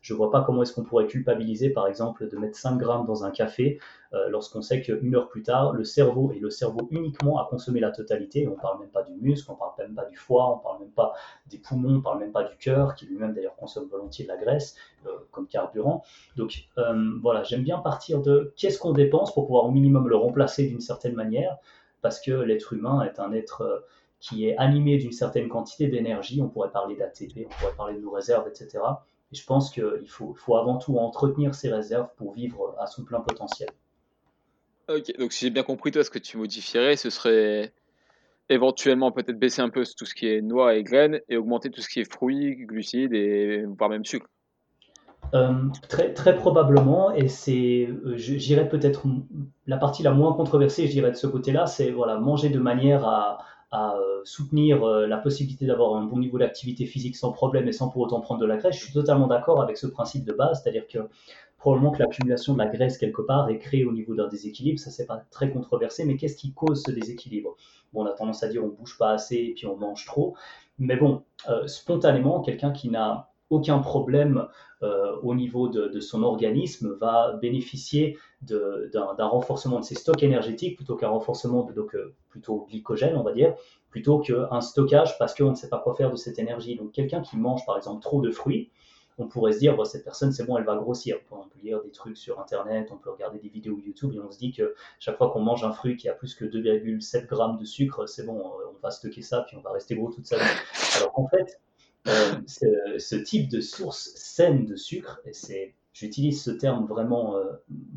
je 0.09 0.15
ne 0.15 0.17
vois 0.17 0.31
pas 0.31 0.41
comment 0.41 0.63
est-ce 0.63 0.73
qu'on 0.73 0.85
pourrait 0.85 1.07
culpabiliser, 1.07 1.69
par 1.69 1.87
exemple, 1.87 2.31
de 2.31 2.37
mettre 2.39 2.57
5 2.57 2.79
grammes 2.79 3.05
dans 3.05 3.27
un 3.27 3.31
café 3.31 3.79
euh, 4.15 4.31
lorsqu'on 4.31 4.63
sait 4.63 4.81
qu'une 4.81 5.15
heure 5.15 5.29
plus 5.29 5.43
tard, 5.43 5.75
le 5.75 5.85
cerveau 5.85 6.33
et 6.33 6.39
le 6.39 6.49
cerveau 6.49 6.89
uniquement 6.91 7.39
a 7.39 7.47
consommé 7.51 7.79
la 7.79 7.91
totalité. 7.91 8.49
On 8.49 8.53
ne 8.53 8.57
parle 8.57 8.81
même 8.81 8.89
pas 8.89 9.03
du 9.03 9.13
muscle, 9.13 9.51
on 9.51 9.53
ne 9.53 9.59
parle 9.59 9.73
même 9.77 9.95
pas 9.95 10.07
du 10.07 10.17
foie, 10.17 10.51
on 10.51 10.57
ne 10.57 10.63
parle 10.63 10.81
même 10.81 10.93
pas 10.93 11.13
des 11.49 11.59
poumons, 11.59 11.91
on 11.91 11.97
ne 11.97 12.01
parle 12.01 12.21
même 12.21 12.33
pas 12.33 12.45
du 12.45 12.57
cœur, 12.57 12.95
qui 12.95 13.05
lui-même 13.05 13.35
d'ailleurs 13.35 13.55
consomme 13.57 13.87
volontiers 13.87 14.25
de 14.25 14.31
la 14.31 14.39
graisse 14.39 14.77
euh, 15.07 15.11
comme 15.31 15.47
carburant. 15.47 16.03
Donc 16.37 16.65
euh, 16.79 17.19
voilà, 17.21 17.43
j'aime 17.43 17.63
bien 17.63 17.77
partir 17.77 18.23
de 18.23 18.55
qu'est-ce 18.57 18.79
qu'on 18.79 18.93
dépense 18.93 19.35
pour 19.35 19.45
pouvoir 19.45 19.67
au 19.67 19.71
minimum 19.71 20.09
le 20.09 20.17
remplacer 20.17 20.69
d'une 20.69 20.81
certaine 20.81 21.17
manière, 21.17 21.59
parce 22.01 22.19
que 22.19 22.33
l'être 22.33 22.73
humain 22.73 23.03
est 23.03 23.21
un 23.21 23.31
être 23.33 23.85
qui 24.21 24.49
est 24.49 24.57
animé 24.57 24.97
d'une 24.97 25.13
certaine 25.13 25.51
quantité 25.51 25.87
d'énergie. 25.89 26.41
On 26.41 26.49
pourrait 26.49 26.71
parler 26.71 26.97
d'ATP, 26.97 27.45
on 27.45 27.61
pourrait 27.61 27.77
parler 27.77 27.95
de 27.97 28.01
nos 28.01 28.11
réserves, 28.11 28.49
etc 28.49 28.79
Et 29.33 29.37
je 29.37 29.45
pense 29.45 29.71
qu'il 29.71 30.09
faut, 30.09 30.35
faut 30.35 30.57
avant 30.57 30.79
tout 30.79 30.99
entretenir 30.99 31.55
ses 31.55 31.71
réserves 31.71 32.09
pour 32.17 32.33
vivre 32.33 32.75
à 32.79 32.87
son 32.87 33.05
plein 33.05 33.21
potentiel. 33.21 33.69
Ok, 34.89 35.13
donc 35.19 35.33
si 35.33 35.45
j'ai 35.45 35.51
bien 35.51 35.63
compris, 35.63 35.91
toi, 35.91 36.03
ce 36.03 36.11
que 36.11 36.19
tu 36.19 36.39
modifierais, 36.39 36.97
ce 36.97 37.11
serait 37.11 37.73
éventuellement 38.49 39.13
peut-être 39.13 39.39
baisser 39.39 39.61
un 39.61 39.69
peu 39.69 39.85
tout 39.97 40.07
ce 40.07 40.15
qui 40.15 40.27
est 40.27 40.41
noix 40.41 40.75
et 40.75 40.83
graines 40.83 41.21
et 41.29 41.37
augmenter 41.37 41.71
tout 41.71 41.83
ce 41.83 41.89
qui 41.89 42.01
est 42.01 42.11
fruits, 42.11 42.57
glucides 42.57 43.13
et 43.13 43.65
voire 43.79 43.91
même 43.91 44.07
sucre. 44.07 44.27
Euh, 45.35 45.53
très, 45.89 46.15
très 46.15 46.37
probablement, 46.37 47.13
et 47.13 47.29
c'est, 47.29 47.87
euh, 47.87 48.17
j'irais 48.17 48.67
peut-être 48.67 49.05
la 49.67 49.77
partie 49.77 50.03
la 50.03 50.13
moins 50.13 50.33
controversée, 50.33 50.87
je 50.87 50.93
dirais 50.93 51.11
de 51.11 51.17
ce 51.17 51.27
côté-là, 51.27 51.67
c'est 51.67 51.91
voilà, 51.91 52.19
manger 52.19 52.49
de 52.49 52.59
manière 52.59 53.05
à, 53.05 53.39
à 53.71 53.95
euh, 53.97 54.21
soutenir 54.25 54.85
la 54.85 55.19
possibilité 55.19 55.67
d'avoir 55.67 55.97
un 55.97 56.05
bon 56.05 56.19
niveau 56.19 56.39
d'activité 56.39 56.87
physique 56.87 57.17
sans 57.17 57.33
problème 57.33 57.69
et 57.69 57.73
sans 57.73 57.89
pour 57.89 58.03
autant 58.03 58.21
prendre 58.21 58.41
de 58.41 58.47
la 58.47 58.57
graisse. 58.57 58.77
Je 58.77 58.85
suis 58.85 58.93
totalement 58.93 59.27
d'accord 59.27 59.61
avec 59.61 59.77
ce 59.77 59.87
principe 59.87 60.25
de 60.25 60.33
base, 60.33 60.63
c'est-à-dire 60.63 60.87
que 60.87 60.99
probablement 61.59 61.91
que 61.91 61.99
l'accumulation 61.99 62.55
de 62.55 62.59
la 62.59 62.67
graisse 62.67 62.99
quelque 62.99 63.21
part 63.21 63.49
est 63.51 63.59
créée 63.59 63.85
au 63.85 63.93
niveau 63.93 64.15
d'un 64.15 64.29
déséquilibre, 64.29 64.79
ça 64.79 64.91
c'est 64.91 65.07
pas 65.07 65.23
très 65.31 65.51
controversé, 65.51 66.05
mais 66.05 66.17
qu'est-ce 66.17 66.37
qui 66.37 66.53
cause 66.53 66.83
ce 66.85 66.93
déséquilibre? 66.93 67.57
Bon, 67.93 68.05
on 68.05 68.07
a 68.07 68.13
tendance 68.13 68.43
à 68.43 68.49
dire 68.49 68.65
on 68.65 68.69
bouge 68.69 68.97
pas 68.97 69.11
assez 69.11 69.37
et 69.37 69.55
puis 69.55 69.67
on 69.67 69.77
mange 69.77 70.07
trop, 70.07 70.35
mais 70.79 70.97
bon, 70.97 71.23
spontanément, 71.67 72.41
quelqu'un 72.41 72.71
qui 72.71 72.89
n'a 72.91 73.29
aucun 73.51 73.79
problème 73.79 74.47
euh, 74.83 75.17
au 75.23 75.35
niveau 75.35 75.69
de, 75.69 76.01
son 76.01 76.23
organisme 76.23 76.93
va 77.01 77.33
bénéficier 77.41 78.17
d'un 78.43 79.27
renforcement 79.27 79.81
de 79.81 79.85
ses 79.85 79.95
stocks 79.95 80.23
énergétiques 80.23 80.77
plutôt 80.77 80.97
qu'un 80.97 81.09
renforcement 81.09 81.65
de 81.65 81.75
euh, 81.95 82.15
plutôt 82.29 82.67
glycogène, 82.69 83.17
on 83.17 83.23
va 83.23 83.33
dire, 83.33 83.55
plutôt 83.91 84.21
qu'un 84.21 84.61
stockage 84.61 85.19
parce 85.19 85.35
qu'on 85.35 85.51
ne 85.51 85.57
sait 85.57 85.69
pas 85.69 85.79
quoi 85.79 85.95
faire 85.95 86.11
de 86.11 86.17
cette 86.17 86.39
énergie. 86.39 86.77
Donc 86.77 86.93
quelqu'un 86.93 87.21
qui 87.21 87.37
mange 87.37 87.65
par 87.67 87.77
exemple 87.77 88.03
trop 88.03 88.21
de 88.21 88.31
fruits, 88.31 88.71
on 89.21 89.27
pourrait 89.27 89.53
se 89.53 89.59
dire, 89.59 89.75
cette 89.85 90.05
personne, 90.05 90.31
c'est 90.31 90.47
bon, 90.47 90.57
elle 90.59 90.65
va 90.65 90.77
grossir. 90.77 91.17
On 91.33 91.49
peut 91.49 91.59
lire 91.61 91.83
des 91.83 91.91
trucs 91.91 92.17
sur 92.17 92.39
Internet, 92.39 92.91
on 92.93 92.99
peut 92.99 93.11
regarder 93.11 93.41
des 93.41 93.49
vidéos 93.49 93.77
YouTube 93.85 94.13
et 94.15 94.21
on 94.21 94.31
se 94.31 94.39
dit 94.39 94.53
que 94.53 94.75
chaque 95.01 95.19
fois 95.19 95.31
qu'on 95.31 95.41
mange 95.41 95.65
un 95.65 95.73
fruit 95.73 95.97
qui 95.97 96.09
a 96.09 96.13
plus 96.13 96.37
que 96.37 96.45
2,7 96.45 97.27
grammes 97.27 97.57
de 97.57 97.65
sucre, 97.65 98.07
c'est 98.07 98.25
bon, 98.25 98.41
on 98.41 98.79
va 98.81 98.93
stocker 98.93 99.23
ça, 99.23 99.43
puis 99.43 99.57
on 99.57 99.61
va 99.61 99.73
rester 99.73 99.97
gros 99.97 100.11
toute 100.11 100.27
sa 100.27 100.37
vie. 100.37 100.45
Alors 100.97 101.13
qu'en 101.13 101.27
fait, 101.27 101.61
euh, 102.07 102.99
ce, 102.99 103.17
type 103.17 103.49
de 103.49 103.61
source 103.61 104.13
saine 104.15 104.65
de 104.65 104.77
sucre, 104.77 105.21
et 105.27 105.75
j'utilise 105.93 106.43
ce 106.43 106.51
terme 106.51 106.87
vraiment 106.87 107.37
euh, 107.37 107.45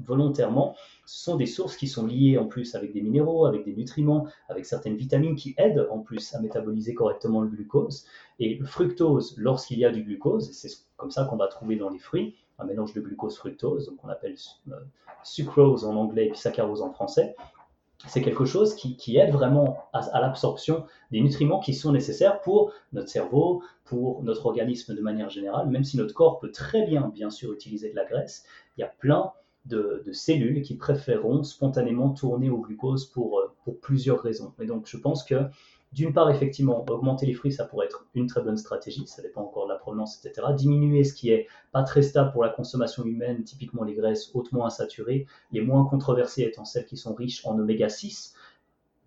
volontairement, 0.04 0.76
ce 1.06 1.24
sont 1.24 1.36
des 1.36 1.46
sources 1.46 1.78
qui 1.78 1.88
sont 1.88 2.08
liées 2.08 2.38
en 2.38 2.46
plus 2.46 2.76
avec 2.76 2.94
des 2.94 3.02
minéraux, 3.02 3.46
avec 3.46 3.64
des 3.64 3.74
nutriments, 3.74 4.28
avec 4.50 4.66
certaines 4.66 4.96
vitamines 4.96 5.36
qui 5.36 5.54
aident 5.58 5.88
en 5.92 6.00
plus 6.00 6.34
à 6.34 6.42
métaboliser 6.42 6.94
correctement 6.94 7.42
le 7.42 7.50
glucose. 7.50 8.06
Et 8.40 8.56
le 8.56 8.66
fructose, 8.66 9.36
lorsqu'il 9.38 9.80
y 9.80 9.86
a 9.86 9.92
du 9.92 10.04
glucose, 10.04 10.52
c'est 10.52 10.70
comme 10.98 11.12
ça 11.12 11.26
qu'on 11.26 11.38
va 11.38 11.48
trouver 11.48 11.76
dans 11.76 11.90
les 11.90 12.00
fruits, 12.00 12.36
un 12.60 12.66
mélange 12.66 12.94
de 12.94 13.02
glucose-fructose, 13.02 13.88
donc 13.88 14.04
on 14.04 14.10
appelle 14.10 14.36
euh, 14.70 14.76
sucrose 15.24 15.86
en 15.86 15.96
anglais 15.96 16.28
et 16.28 16.30
puis 16.30 16.40
saccharose 16.40 16.82
en 16.82 16.92
français, 16.92 17.36
c'est 18.08 18.22
quelque 18.22 18.46
chose 18.46 18.76
qui, 18.76 19.18
aide 19.18 19.32
vraiment 19.32 19.78
à, 19.94 20.22
l'absorption 20.22 20.86
des 21.12 21.22
nutriments 21.22 21.60
qui 21.60 21.74
sont 21.74 21.92
nécessaires 21.92 22.42
pour 22.42 22.74
notre 22.94 23.10
cerveau, 23.10 23.62
pour 23.86 24.24
notre 24.24 24.46
organisme 24.46 24.96
de 24.96 25.02
manière 25.02 25.30
générale, 25.30 25.68
même 25.70 25.84
si 25.84 25.98
notre 25.98 26.14
corps 26.14 26.40
peut 26.40 26.52
très 26.52 26.86
bien, 26.86 27.10
bien 27.14 27.30
sûr, 27.30 27.54
utiliser 27.54 27.92
de 27.92 27.96
la 27.96 28.06
graisse, 28.06 28.44
il 28.78 28.82
y 28.82 28.84
a 28.84 28.88
plein 28.88 29.32
de, 29.66 30.04
cellules 30.12 30.62
qui 30.64 30.76
préféreront 30.76 31.44
spontanément 31.44 32.10
tourner 32.10 32.50
au 32.50 32.58
glucose 32.58 33.06
pour, 33.06 33.40
euh, 33.40 33.54
pour 33.64 33.80
plusieurs 33.80 34.20
raisons. 34.20 34.54
Et 34.60 34.66
donc, 34.66 34.88
je 34.88 34.98
pense 34.98 35.24
que 35.24 35.36
d'une 35.92 36.14
part, 36.14 36.30
effectivement, 36.30 36.86
augmenter 36.90 37.26
les 37.26 37.34
fruits, 37.34 37.52
ça 37.52 37.66
pourrait 37.66 37.88
être 37.88 38.06
une 38.14 38.28
très 38.28 38.42
bonne 38.42 38.56
stratégie, 38.56 39.06
ça 39.08 39.22
dépend 39.22 39.42
encore 39.42 39.66
de 39.66 39.74
la 39.74 39.78
provenance, 39.78 40.24
etc. 40.24 40.48
Diminuer 40.56 41.04
ce 41.04 41.14
qui 41.14 41.32
est 41.32 41.48
pas 41.74 41.84
très 41.84 42.02
stable 42.02 42.32
pour 42.32 42.44
la 42.44 42.50
consommation 42.50 43.04
humaine, 43.04 43.44
typiquement 43.44 43.84
les 43.84 43.94
graisses 43.94 44.32
hautement 44.34 44.66
insaturées, 44.66 45.28
les 45.52 45.62
moins 45.62 45.86
controversées 45.86 46.44
étant 46.44 46.64
celles 46.64 46.86
qui 46.86 46.96
sont 46.96 47.14
riches 47.14 47.46
en 47.46 47.60
oméga 47.60 47.90
6. 47.90 48.36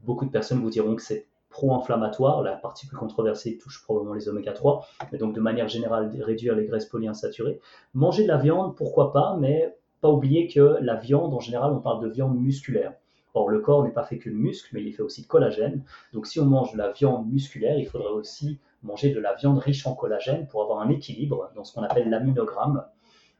Beaucoup 0.00 0.26
de 0.26 0.30
personnes 0.30 0.60
vous 0.60 0.70
diront 0.70 0.94
que 0.94 1.02
c'est 1.02 1.26
pro-inflammatoire, 1.48 2.42
la 2.42 2.56
partie 2.56 2.86
plus 2.86 2.96
controversée 2.96 3.56
touche 3.56 3.82
probablement 3.84 4.14
les 4.14 4.28
oméga 4.28 4.52
3, 4.52 4.86
mais 5.10 5.18
donc 5.18 5.34
de 5.34 5.40
manière 5.40 5.68
générale 5.68 6.10
réduire 6.20 6.54
les 6.54 6.66
graisses 6.66 6.86
polyinsaturées. 6.86 7.60
Manger 7.94 8.24
de 8.24 8.28
la 8.28 8.36
viande, 8.36 8.76
pourquoi 8.76 9.12
pas, 9.12 9.36
mais 9.40 9.74
pas 10.02 10.10
oublier 10.10 10.48
que 10.48 10.76
la 10.82 10.96
viande, 10.96 11.32
en 11.32 11.40
général, 11.40 11.72
on 11.72 11.80
parle 11.80 12.02
de 12.02 12.10
viande 12.10 12.38
musculaire. 12.38 12.92
Or, 13.34 13.50
le 13.50 13.60
corps 13.60 13.84
n'est 13.84 13.92
pas 13.92 14.04
fait 14.04 14.18
que 14.18 14.30
de 14.30 14.34
muscles, 14.34 14.70
mais 14.72 14.80
il 14.80 14.88
est 14.88 14.92
fait 14.92 15.02
aussi 15.02 15.22
de 15.22 15.26
collagène. 15.26 15.82
Donc, 16.12 16.26
si 16.26 16.38
on 16.38 16.46
mange 16.46 16.72
de 16.72 16.78
la 16.78 16.92
viande 16.92 17.30
musculaire, 17.30 17.78
il 17.78 17.86
faudrait 17.86 18.12
aussi 18.12 18.58
manger 18.82 19.10
de 19.10 19.20
la 19.20 19.34
viande 19.34 19.58
riche 19.58 19.86
en 19.86 19.94
collagène 19.94 20.46
pour 20.46 20.62
avoir 20.62 20.80
un 20.80 20.90
équilibre 20.90 21.50
dans 21.56 21.64
ce 21.64 21.74
qu'on 21.74 21.82
appelle 21.82 22.10
l'aminogramme, 22.10 22.84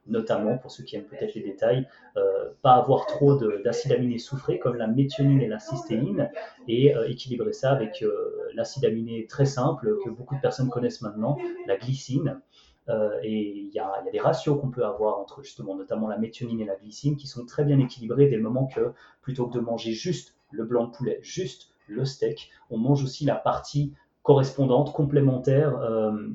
notamment 0.07 0.59
pour 0.59 0.71
ceux 0.71 0.85
qui 0.85 0.97
aiment 0.97 1.05
peut-être 1.05 1.35
les 1.35 1.43
détails, 1.43 1.87
euh, 2.17 2.51
pas 2.63 2.75
avoir 2.75 3.07
trop 3.07 3.37
d'acides 3.37 3.93
aminés 3.93 4.19
soufrés 4.19 4.59
comme 4.59 4.77
la 4.77 4.87
méthionine 4.87 5.41
et 5.41 5.49
la 5.49 5.59
cystéine, 5.59 6.31
et 6.69 6.95
euh, 6.95 7.09
équilibrer 7.09 7.53
ça 7.53 7.71
avec 7.71 8.03
euh, 8.03 8.49
l'acide 8.55 8.85
aminé 8.85 9.27
très 9.27 9.47
simple 9.47 9.97
que 10.05 10.11
beaucoup 10.11 10.35
de 10.35 10.41
personnes 10.41 10.71
connaissent 10.71 11.03
maintenant, 11.03 11.39
la 11.67 11.77
glycine. 11.77 12.41
Euh, 12.91 13.19
et 13.23 13.51
il 13.57 13.73
y, 13.73 13.79
a 13.79 13.91
des 14.13 14.21
ratios 14.21 14.61
qu'on 14.61 14.71
peut 14.71 14.85
avoir 14.85 15.19
entre 15.19 15.43
justement 15.43 15.75
notamment 15.75 16.07
la 16.07 16.19
méthionine 16.19 16.61
et 16.61 16.67
la 16.67 16.77
glycine 16.77 17.17
qui 17.17 17.27
sont 17.27 17.47
très 17.47 17.65
bien 17.65 17.79
équilibrés 17.79 18.29
dès 18.29 18.37
le 18.37 18.43
moment 18.43 18.67
que 18.67 18.93
plutôt 19.23 19.47
que 19.47 19.55
de 19.55 19.61
manger 19.61 19.93
juste 19.93 20.35
le 20.51 20.65
blanc 20.65 20.87
de 20.87 20.93
poulet, 20.93 21.19
juste 21.23 21.71
le 21.89 22.05
steak, 22.05 22.51
on 22.71 22.77
mange 22.77 23.03
aussi 23.03 23.25
la 23.25 23.37
partie 23.37 23.95
correspondante, 24.23 24.93
complémentaire, 24.93 25.77
euh, 25.83 26.31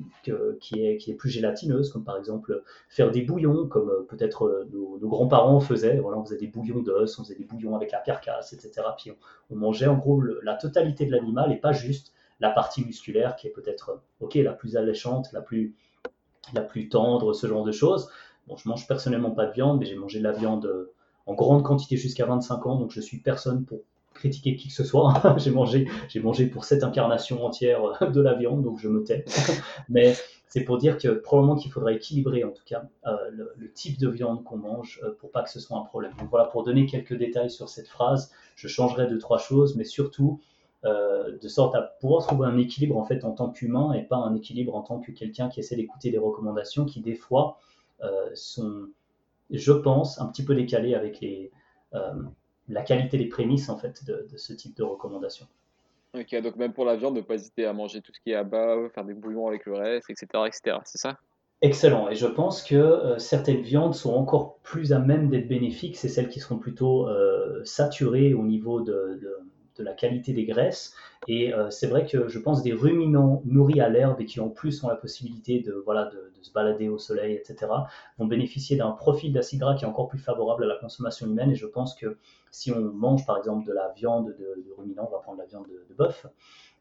qui, 0.61 0.85
est, 0.85 0.97
qui 0.97 1.09
est 1.09 1.15
plus 1.15 1.29
gélatineuse, 1.29 1.91
comme 1.91 2.03
par 2.03 2.17
exemple 2.17 2.61
faire 2.87 3.09
des 3.09 3.23
bouillons, 3.23 3.67
comme 3.67 3.89
euh, 3.89 4.05
peut-être 4.07 4.67
nos, 4.71 4.99
grands-parents 5.07 5.59
faisaient. 5.59 5.97
Voilà, 5.97 6.19
on 6.19 6.23
faisait 6.23 6.37
des 6.37 6.47
bouillons 6.47 6.81
d'os, 6.81 7.17
on 7.17 7.23
faisait 7.23 7.35
des 7.35 7.45
bouillons 7.45 7.75
avec 7.75 7.91
la 7.91 7.99
carcasse, 7.99 8.53
etc. 8.53 8.87
Puis 8.95 9.11
on, 9.49 9.55
mangeait 9.55 9.87
en 9.87 9.97
gros 9.97 10.21
la 10.21 10.55
totalité 10.55 11.05
de 11.05 11.11
l'animal 11.11 11.51
et 11.51 11.57
pas 11.57 11.71
juste 11.71 12.13
la 12.39 12.51
partie 12.51 12.85
musculaire 12.85 13.35
qui 13.35 13.47
est 13.47 13.51
peut-être 13.51 14.01
ok 14.19 14.35
la 14.35 14.53
plus 14.53 14.77
alléchante, 14.77 15.31
la 15.33 15.41
plus 15.41 15.75
la 16.53 16.61
plus 16.61 16.89
tendre, 16.89 17.33
ce 17.33 17.47
genre 17.47 17.63
de 17.63 17.71
choses. 17.71 18.09
Bon, 18.47 18.57
je 18.57 18.67
mange 18.67 18.87
personnellement 18.87 19.31
pas 19.31 19.45
de 19.45 19.53
viande, 19.53 19.79
mais 19.79 19.85
j'ai 19.85 19.95
mangé 19.95 20.19
de 20.19 20.23
la 20.23 20.31
viande 20.31 20.65
euh, 20.65 20.91
en 21.25 21.35
grande 21.35 21.63
quantité 21.63 21.97
jusqu'à 21.97 22.25
25 22.25 22.65
ans, 22.65 22.75
donc 22.77 22.91
je 22.91 23.01
suis 23.01 23.19
personne 23.19 23.65
pour 23.65 23.81
critiquer 24.13 24.55
qui 24.55 24.67
que 24.69 24.73
ce 24.73 24.83
soit. 24.83 25.13
j'ai 25.37 25.51
mangé, 25.51 25.87
j'ai 26.07 26.19
mangé 26.19 26.47
pour 26.47 26.65
cette 26.65 26.83
incarnation 26.83 27.45
entière 27.45 27.83
euh, 28.01 28.07
de 28.07 28.21
la 28.21 28.33
viande, 28.33 28.63
donc 28.63 28.79
je 28.79 28.87
me 28.87 29.03
tais. 29.03 29.25
mais 29.89 30.15
c'est 30.47 30.63
pour 30.63 30.79
dire 30.79 30.97
que 30.97 31.09
probablement 31.09 31.55
qu'il 31.55 31.71
faudrait 31.71 31.95
équilibrer 31.95 32.43
en 32.43 32.49
tout 32.49 32.63
cas 32.65 32.83
euh, 33.05 33.15
le, 33.31 33.71
type 33.71 33.99
de 33.99 34.09
viande 34.09 34.43
qu'on 34.43 34.57
mange 34.57 34.99
pour 35.19 35.29
pas 35.29 35.43
que 35.43 35.49
ce 35.51 35.59
soit 35.59 35.77
un 35.77 35.83
problème. 35.83 36.11
Donc 36.17 36.29
voilà, 36.31 36.45
pour 36.45 36.63
donner 36.63 36.87
quelques 36.87 37.15
détails 37.15 37.51
sur 37.51 37.69
cette 37.69 37.87
phrase, 37.87 38.31
je 38.55 38.67
changerai 38.67 39.05
deux 39.05 39.19
trois 39.19 39.37
choses, 39.37 39.75
mais 39.75 39.83
surtout 39.83 40.41
euh, 40.85 41.37
de 41.37 41.47
sorte 41.49 41.75
à 41.75 41.81
pouvoir 41.81 42.25
trouver 42.25 42.47
un 42.47 42.57
équilibre 42.57 42.95
en 42.95 43.03
fait 43.03 43.25
en 43.25 43.31
tant 43.31 43.49
qu'humain 43.49 43.91
et 43.91 44.03
pas 44.03 44.15
un 44.15 44.33
équilibre 44.33 44.75
en 44.77 44.81
tant 44.81 45.01
que 45.01 45.11
quelqu'un 45.11 45.49
qui 45.49 45.59
essaie 45.59 45.75
d'écouter 45.75 46.09
des 46.09 46.17
recommandations 46.17 46.85
qui 46.85 47.01
des 47.01 47.15
fois 47.15 47.59
euh, 48.01 48.29
sont, 48.33 48.87
je 49.51 49.73
pense, 49.73 50.21
un 50.21 50.27
petit 50.27 50.45
peu 50.45 50.55
décalées 50.55 50.95
avec 50.95 51.19
les, 51.19 51.51
euh, 51.95 52.13
la 52.69 52.81
qualité 52.81 53.17
des 53.17 53.27
prémices 53.27 53.67
en 53.67 53.77
fait 53.77 54.05
de, 54.05 54.25
ce 54.37 54.53
type 54.53 54.77
de 54.77 54.83
recommandations. 54.83 55.47
Ok, 56.13 56.33
donc 56.41 56.55
même 56.55 56.71
pour 56.71 56.85
la 56.85 56.95
viande, 56.95 57.15
ne 57.15 57.21
pas 57.21 57.33
hésiter 57.33 57.65
à 57.65 57.73
manger 57.73 57.99
tout 58.01 58.13
ce 58.13 58.21
qui 58.21 58.31
est 58.31 58.35
à 58.35 58.45
bas, 58.45 58.77
faire 58.95 59.03
des 59.03 59.13
bouillons 59.13 59.49
avec 59.49 59.65
le 59.65 59.73
reste, 59.73 60.09
etc. 60.09 60.27
etc. 60.47 60.77
C'est 60.85 60.97
ça? 60.97 61.17
Excellent. 61.61 62.07
Et 62.07 62.15
je 62.15 62.25
pense 62.25 62.63
que 62.63 63.15
certaines 63.17 63.61
viandes 63.61 63.95
sont 63.95 64.13
encore 64.13 64.59
plus 64.59 64.93
à 64.93 64.99
même 64.99 65.29
d'être 65.29 65.49
bénéfiques. 65.49 65.97
C'est 65.97 66.07
celles 66.07 66.29
qui 66.29 66.39
seront 66.39 66.57
plutôt 66.57 67.09
saturées 67.65 68.33
au 68.33 68.43
niveau 68.43 68.79
de, 68.79 69.19
de 69.21 69.39
la 69.83 69.93
qualité 69.93 70.33
des 70.33 70.45
graisses. 70.45 70.93
Et 71.27 71.53
euh, 71.53 71.69
c'est 71.69 71.87
vrai 71.87 72.05
que 72.05 72.27
je 72.27 72.39
pense 72.39 72.63
des 72.63 72.73
ruminants 72.73 73.41
nourris 73.45 73.81
à 73.81 73.89
l'herbe 73.89 74.19
et 74.21 74.25
qui 74.25 74.39
en 74.39 74.49
plus 74.49 74.83
ont 74.83 74.87
la 74.87 74.95
possibilité 74.95 75.59
de, 75.59 75.81
voilà, 75.85 76.05
de, 76.05 76.31
se 76.41 76.53
balader 76.53 76.87
au 76.87 76.97
soleil, 76.97 77.35
etc., 77.35 77.69
vont 78.17 78.25
bénéficier 78.25 78.77
d'un 78.77 78.91
profil 78.91 79.33
d'acide 79.33 79.59
gras 79.59 79.75
qui 79.75 79.83
est 79.83 79.87
encore 79.87 80.07
plus 80.07 80.19
favorable 80.19 80.63
à 80.63 80.67
la 80.67 80.75
consommation 80.77 81.27
humaine. 81.27 81.51
Et 81.51 81.55
je 81.55 81.65
pense 81.65 81.95
que 81.95 82.17
si 82.49 82.71
on 82.71 82.79
mange 82.79 83.25
par 83.25 83.37
exemple 83.37 83.67
de 83.67 83.73
la 83.73 83.89
viande 83.89 84.35
de, 84.39 84.73
ruminants, 84.77 85.07
on 85.09 85.11
va 85.11 85.19
prendre 85.19 85.37
la 85.37 85.45
viande 85.45 85.67
de, 85.67 85.93
bœuf, 85.95 86.25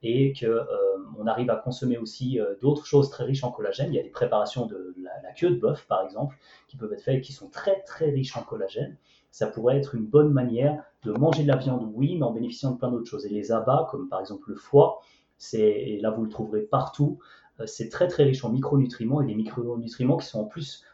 et 0.04 0.32
qu'on 0.32 0.46
euh, 0.46 1.26
arrive 1.26 1.50
à 1.50 1.56
consommer 1.56 1.98
aussi 1.98 2.38
euh, 2.38 2.54
d'autres 2.60 2.86
choses 2.86 3.10
très 3.10 3.24
riches 3.24 3.42
en 3.42 3.50
collagène. 3.50 3.92
Il 3.92 3.96
y 3.96 4.00
a 4.00 4.04
des 4.04 4.10
préparations 4.10 4.66
de 4.66 4.94
la, 5.02 5.10
la 5.24 5.32
queue 5.32 5.50
de 5.50 5.56
bœuf, 5.56 5.86
par 5.88 6.04
exemple, 6.04 6.36
qui 6.68 6.76
peuvent 6.76 6.92
être 6.92 7.02
faites, 7.02 7.20
qui 7.20 7.32
sont 7.32 7.48
très 7.48 7.82
très 7.82 8.10
riches 8.10 8.36
en 8.36 8.42
collagène 8.42 8.96
ça 9.30 9.46
pourrait 9.46 9.76
être 9.76 9.94
une 9.94 10.06
bonne 10.06 10.32
manière 10.32 10.82
de 11.04 11.12
manger 11.12 11.42
de 11.42 11.48
la 11.48 11.56
viande, 11.56 11.90
oui, 11.94 12.16
mais 12.16 12.24
en 12.24 12.32
bénéficiant 12.32 12.72
de 12.72 12.78
plein 12.78 12.90
d'autres 12.90 13.08
choses. 13.08 13.26
Et 13.26 13.30
les 13.30 13.52
abats, 13.52 13.86
comme 13.90 14.08
par 14.08 14.20
exemple 14.20 14.50
le 14.50 14.56
foie, 14.56 15.00
c'est, 15.36 15.60
et 15.60 16.00
là 16.00 16.10
vous 16.10 16.24
le 16.24 16.28
trouverez 16.28 16.62
partout, 16.62 17.18
euh, 17.60 17.66
c'est 17.66 17.88
très 17.88 18.08
très 18.08 18.24
riche 18.24 18.44
en 18.44 18.50
micronutriments 18.50 19.22
et 19.22 19.26
des 19.26 19.34
micronutriments 19.34 20.16
qui 20.16 20.26
sont 20.26 20.40
en 20.40 20.44
plus 20.44 20.84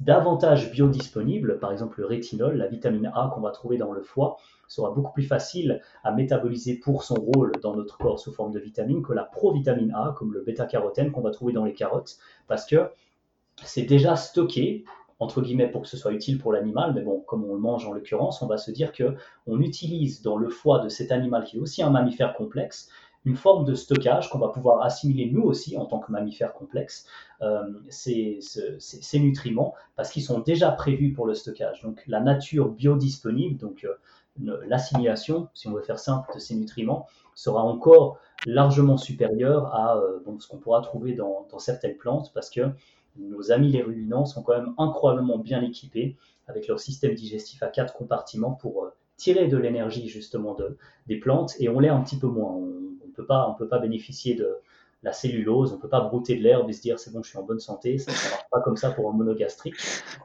davantage 0.00 0.70
biodisponibles. 0.72 1.58
Par 1.58 1.72
exemple, 1.72 2.00
le 2.00 2.06
rétinol, 2.06 2.56
la 2.56 2.66
vitamine 2.66 3.10
A 3.14 3.30
qu'on 3.32 3.40
va 3.40 3.50
trouver 3.50 3.78
dans 3.78 3.92
le 3.92 4.02
foie, 4.02 4.36
sera 4.68 4.90
beaucoup 4.90 5.12
plus 5.12 5.22
facile 5.22 5.80
à 6.02 6.12
métaboliser 6.12 6.78
pour 6.78 7.04
son 7.04 7.14
rôle 7.14 7.52
dans 7.62 7.76
notre 7.76 7.98
corps 7.98 8.18
sous 8.18 8.32
forme 8.32 8.52
de 8.52 8.58
vitamine 8.58 9.02
que 9.02 9.12
la 9.12 9.24
provitamine 9.24 9.92
A, 9.94 10.14
comme 10.16 10.32
le 10.32 10.42
bêta-carotène 10.42 11.12
qu'on 11.12 11.20
va 11.20 11.30
trouver 11.30 11.52
dans 11.52 11.64
les 11.64 11.74
carottes, 11.74 12.18
parce 12.48 12.66
que 12.66 12.90
c'est 13.62 13.82
déjà 13.82 14.16
stocké 14.16 14.84
entre 15.18 15.42
guillemets 15.42 15.68
pour 15.68 15.82
que 15.82 15.88
ce 15.88 15.96
soit 15.96 16.12
utile 16.12 16.38
pour 16.38 16.52
l'animal, 16.52 16.92
mais 16.94 17.02
bon, 17.02 17.20
comme 17.20 17.44
on 17.44 17.54
le 17.54 17.60
mange 17.60 17.86
en 17.86 17.92
l'occurrence, 17.92 18.42
on 18.42 18.46
va 18.46 18.58
se 18.58 18.70
dire 18.70 18.92
que 18.92 19.14
on 19.46 19.60
utilise 19.60 20.22
dans 20.22 20.36
le 20.36 20.48
foie 20.48 20.80
de 20.80 20.88
cet 20.88 21.12
animal 21.12 21.44
qui 21.44 21.56
est 21.56 21.60
aussi 21.60 21.82
un 21.82 21.90
mammifère 21.90 22.34
complexe 22.34 22.88
une 23.24 23.36
forme 23.36 23.64
de 23.64 23.74
stockage 23.74 24.28
qu'on 24.28 24.38
va 24.38 24.48
pouvoir 24.48 24.82
assimiler 24.82 25.30
nous 25.30 25.42
aussi 25.42 25.76
en 25.76 25.86
tant 25.86 25.98
que 25.98 26.12
mammifères 26.12 26.52
complexes, 26.52 27.06
euh, 27.42 27.62
ces, 27.88 28.38
nutriments, 29.14 29.74
parce 29.96 30.10
qu'ils 30.10 30.22
sont 30.22 30.40
déjà 30.40 30.70
prévus 30.70 31.12
pour 31.12 31.26
le 31.26 31.34
stockage. 31.34 31.82
Donc 31.82 32.02
la 32.06 32.20
nature 32.20 32.68
biodisponible, 32.68 33.58
donc 33.58 33.84
euh, 33.84 34.58
l'assimilation, 34.66 35.48
si 35.54 35.68
on 35.68 35.72
veut 35.72 35.82
faire 35.82 35.98
simple, 35.98 36.30
de 36.34 36.38
ces 36.38 36.54
nutriments, 36.54 37.06
sera 37.34 37.62
encore 37.62 38.18
largement 38.46 38.96
supérieure 38.96 39.74
à 39.74 39.96
euh, 39.96 40.18
ce 40.38 40.46
qu'on 40.46 40.58
pourra 40.58 40.82
trouver 40.82 41.14
dans, 41.14 41.46
certaines 41.58 41.96
plantes, 41.96 42.30
parce 42.34 42.50
que 42.50 42.60
nos 43.16 43.52
amis 43.52 43.70
les 43.70 43.82
ruminants 43.82 44.26
sont 44.26 44.42
quand 44.42 44.54
même 44.54 44.74
incroyablement 44.78 45.38
bien 45.38 45.62
équipés 45.62 46.16
avec 46.46 46.66
leur 46.68 46.80
système 46.80 47.14
digestif 47.14 47.62
à 47.62 47.68
quatre 47.68 47.94
compartiments 47.94 48.52
pour 48.52 48.90
tirer 49.16 49.46
de 49.48 49.56
l'énergie 49.56 50.08
justement 50.08 50.54
de, 50.54 50.76
des 51.06 51.18
plantes, 51.18 51.54
et 51.60 51.68
on 51.68 51.78
l'est 51.80 51.88
un 51.88 52.02
petit 52.02 52.18
peu 52.18 52.26
moins 52.26 52.58
peut 53.14 53.24
pas, 53.24 53.48
on 53.48 53.54
peut 53.54 53.68
pas 53.68 53.78
bénéficier 53.78 54.34
de 54.34 54.58
la 55.02 55.12
cellulose, 55.12 55.72
on 55.72 55.78
peut 55.78 55.88
pas 55.88 56.00
brouter 56.00 56.34
de 56.36 56.42
l'herbe 56.42 56.68
et 56.70 56.72
se 56.72 56.80
dire 56.80 56.98
c'est 56.98 57.12
bon, 57.12 57.22
je 57.22 57.28
suis 57.28 57.38
en 57.38 57.42
bonne 57.42 57.60
santé. 57.60 57.98
Ça 57.98 58.10
ne 58.10 58.16
marche 58.16 58.50
pas 58.50 58.60
comme 58.60 58.76
ça 58.76 58.90
pour 58.90 59.10
un 59.10 59.12
monogastrique. 59.12 59.76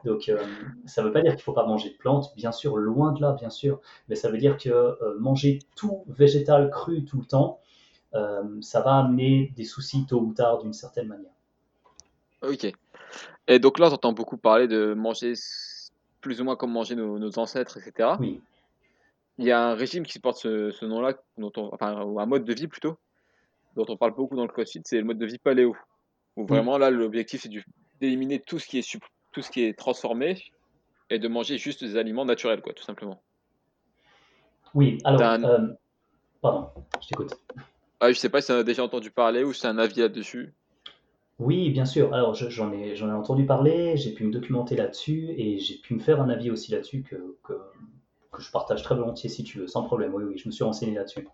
Donc, 0.04 0.28
euh, 0.28 0.42
ça 0.86 1.02
ne 1.02 1.06
veut 1.06 1.12
pas 1.12 1.20
dire 1.20 1.32
qu'il 1.32 1.42
faut 1.42 1.52
pas 1.52 1.66
manger 1.66 1.90
de 1.90 1.96
plantes, 1.96 2.32
bien 2.34 2.52
sûr, 2.52 2.76
loin 2.76 3.12
de 3.12 3.20
là, 3.20 3.32
bien 3.32 3.50
sûr. 3.50 3.80
Mais 4.08 4.14
ça 4.14 4.30
veut 4.30 4.38
dire 4.38 4.56
que 4.56 4.70
euh, 4.70 5.18
manger 5.18 5.58
tout 5.76 6.04
végétal 6.08 6.70
cru 6.70 7.04
tout 7.04 7.20
le 7.20 7.26
temps, 7.26 7.60
euh, 8.14 8.42
ça 8.62 8.80
va 8.80 8.96
amener 8.96 9.52
des 9.54 9.64
soucis 9.64 10.06
tôt 10.06 10.20
ou 10.20 10.32
tard 10.32 10.58
d'une 10.58 10.72
certaine 10.72 11.08
manière. 11.08 11.32
Ok. 12.42 12.72
Et 13.48 13.58
donc 13.58 13.78
là, 13.78 13.88
on 13.88 13.92
entend 13.92 14.12
beaucoup 14.12 14.36
parler 14.36 14.68
de 14.68 14.94
manger 14.94 15.34
plus 16.20 16.40
ou 16.40 16.44
moins 16.44 16.56
comme 16.56 16.72
manger 16.72 16.94
nos, 16.94 17.18
nos 17.18 17.38
ancêtres, 17.38 17.78
etc. 17.78 18.10
Oui 18.20 18.40
il 19.40 19.46
y 19.46 19.52
a 19.52 19.58
un 19.58 19.74
régime 19.74 20.04
qui 20.04 20.18
porte 20.18 20.36
ce, 20.36 20.84
nom-là, 20.84 21.14
enfin, 21.72 21.96
un 21.96 22.26
mode 22.26 22.44
de 22.44 22.52
vie 22.52 22.68
plutôt, 22.68 22.98
dont 23.74 23.86
on 23.88 23.96
parle 23.96 24.14
beaucoup 24.14 24.36
dans 24.36 24.42
le 24.42 24.52
CrossFit, 24.52 24.82
c'est 24.84 24.98
le 24.98 25.04
mode 25.04 25.18
de 25.18 25.24
vie 25.24 25.38
paléo. 25.38 25.74
Où 26.36 26.44
vraiment 26.44 26.76
là, 26.76 26.90
l'objectif 26.90 27.40
c'est 27.42 27.50
d'éliminer 28.00 28.38
tout 28.38 28.58
ce 28.58 28.66
qui 28.66 28.78
est 28.78 28.98
tout 29.32 29.42
ce 29.42 29.50
qui 29.50 29.62
est 29.62 29.76
transformé 29.76 30.44
et 31.08 31.18
de 31.18 31.26
manger 31.26 31.56
juste 31.56 31.82
des 31.82 31.96
aliments 31.96 32.26
naturels, 32.26 32.60
quoi, 32.60 32.74
tout 32.74 32.84
simplement. 32.84 33.22
Oui, 34.74 34.98
alors, 35.04 35.22
euh, 35.22 35.68
pardon, 36.42 36.70
je 37.00 37.08
t'écoute. 37.08 37.32
Ah, 37.98 38.12
je 38.12 38.18
sais 38.18 38.28
pas 38.28 38.42
si 38.42 38.48
tu 38.48 38.52
as 38.52 38.62
déjà 38.62 38.84
entendu 38.84 39.10
parler 39.10 39.42
ou 39.42 39.54
si 39.54 39.62
tu 39.62 39.66
as 39.66 39.70
un 39.70 39.78
avis 39.78 40.00
là-dessus. 40.00 40.52
Oui, 41.40 41.70
bien 41.70 41.86
sûr. 41.86 42.12
Alors, 42.12 42.34
j'en 42.34 42.70
ai, 42.72 42.94
ai 42.94 43.02
entendu 43.02 43.46
parler, 43.46 43.96
j'ai 43.96 44.12
pu 44.12 44.24
me 44.24 44.30
documenter 44.30 44.76
là-dessus 44.76 45.30
et 45.38 45.58
j'ai 45.58 45.76
pu 45.76 45.94
me 45.94 45.98
faire 45.98 46.20
un 46.20 46.28
avis 46.28 46.50
aussi 46.50 46.70
là-dessus 46.70 47.02
que, 47.02 47.16
que, 47.42 47.54
que 48.30 48.42
je 48.42 48.50
partage 48.50 48.82
très 48.82 48.94
volontiers 48.94 49.30
si 49.30 49.42
tu 49.42 49.58
veux, 49.58 49.66
sans 49.66 49.82
problème. 49.82 50.14
Oui, 50.14 50.24
oui, 50.24 50.36
je 50.36 50.46
me 50.46 50.52
suis 50.52 50.64
renseigné 50.64 50.94
là-dessus. 50.94 51.26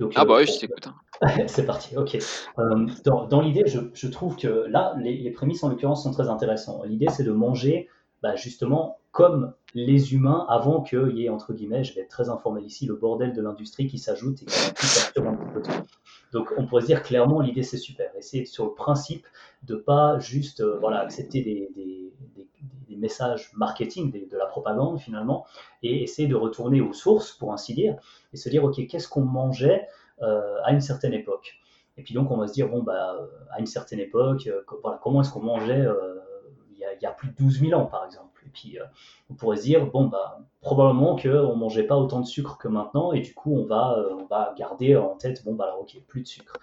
Donc, 0.00 0.12
ah 0.16 0.24
bah 0.24 0.34
euh, 0.34 0.38
oui, 0.38 0.46
je 0.46 0.58
t'écoute. 0.58 0.88
Hein. 0.88 1.28
c'est 1.46 1.64
parti, 1.64 1.96
ok. 1.96 2.18
Euh, 2.58 2.86
dans, 3.04 3.40
l'idée, 3.40 3.64
je, 3.66 4.08
trouve 4.08 4.36
que 4.36 4.66
là, 4.68 4.94
les, 4.98 5.30
prémices 5.30 5.62
en 5.62 5.68
l'occurrence 5.68 6.02
sont 6.02 6.12
très 6.12 6.28
intéressantes. 6.28 6.84
L'idée, 6.84 7.08
c'est 7.08 7.24
de 7.24 7.32
manger 7.32 7.88
bah, 8.22 8.34
justement 8.34 8.98
comme 9.12 9.54
les 9.74 10.14
humains 10.14 10.46
avant 10.48 10.82
qu'il 10.82 11.16
y 11.16 11.26
ait, 11.26 11.28
entre 11.28 11.52
guillemets, 11.52 11.84
je 11.84 11.94
vais 11.94 12.02
être 12.02 12.08
très 12.08 12.30
informel 12.30 12.64
ici, 12.64 12.86
le 12.86 12.94
bordel 12.94 13.32
de 13.32 13.42
l'industrie 13.42 13.86
qui 13.86 13.98
s'ajoute 13.98 14.42
et 14.42 14.46
qui 14.46 15.20
un 15.20 15.34
petit 15.34 15.52
peu. 15.52 15.62
Donc 16.32 16.52
on 16.56 16.66
pourrait 16.66 16.82
se 16.82 16.86
dire 16.86 17.02
clairement, 17.02 17.40
l'idée 17.40 17.62
c'est 17.62 17.78
super. 17.78 18.10
Essayer 18.16 18.44
sur 18.44 18.64
le 18.64 18.72
principe 18.72 19.26
de 19.62 19.74
pas 19.76 20.18
juste 20.18 20.60
euh, 20.60 20.80
accepter 20.88 21.42
des, 21.42 21.68
messages 22.96 23.52
marketing, 23.54 24.10
de 24.10 24.36
la 24.36 24.46
propagande 24.46 24.98
finalement, 24.98 25.46
et 25.84 26.02
essayer 26.02 26.26
de 26.26 26.34
retourner 26.34 26.80
aux 26.80 26.92
sources, 26.92 27.30
pour 27.30 27.52
ainsi 27.52 27.72
dire, 27.72 27.94
et 28.32 28.36
se 28.36 28.48
dire, 28.48 28.64
OK, 28.64 28.84
qu'est-ce 28.88 29.06
qu'on 29.06 29.22
mangeait 29.22 29.86
euh, 30.20 30.56
à 30.64 30.72
une 30.72 30.80
certaine 30.80 31.12
époque? 31.12 31.60
Et 31.96 32.02
puis 32.02 32.12
donc, 32.12 32.32
on 32.32 32.36
va 32.36 32.48
se 32.48 32.54
dire, 32.54 32.68
bon, 32.68 32.82
bah, 32.82 33.14
à 33.52 33.60
une 33.60 33.66
certaine 33.66 34.00
époque, 34.00 34.48
euh, 34.48 34.62
voilà, 34.82 34.98
comment 35.00 35.20
est-ce 35.20 35.30
qu'on 35.30 35.42
mangeait 35.42 35.86
il 36.72 36.78
y, 37.00 37.06
a, 37.06 37.12
plus 37.12 37.28
de 37.28 37.34
12 37.36 37.60
000 37.60 37.80
ans, 37.80 37.86
par 37.86 38.04
exemple? 38.04 38.27
Et 38.48 38.50
puis, 38.50 38.78
on 39.30 39.34
pourrait 39.34 39.58
se 39.58 39.62
dire, 39.62 39.86
bon, 39.86 40.06
bah, 40.06 40.40
probablement 40.62 41.16
qu'on 41.16 41.28
ne 41.28 41.54
mangeait 41.54 41.82
pas 41.82 41.98
autant 41.98 42.20
de 42.20 42.26
sucre 42.26 42.56
que 42.56 42.66
maintenant, 42.66 43.12
et 43.12 43.20
du 43.20 43.34
coup, 43.34 43.54
on 43.54 43.66
va, 43.66 44.02
on 44.18 44.24
va 44.24 44.54
garder 44.56 44.96
en 44.96 45.16
tête, 45.16 45.44
bon, 45.44 45.54
bah, 45.54 45.64
alors, 45.64 45.82
OK, 45.82 46.00
plus 46.08 46.22
de 46.22 46.26
sucre. 46.26 46.54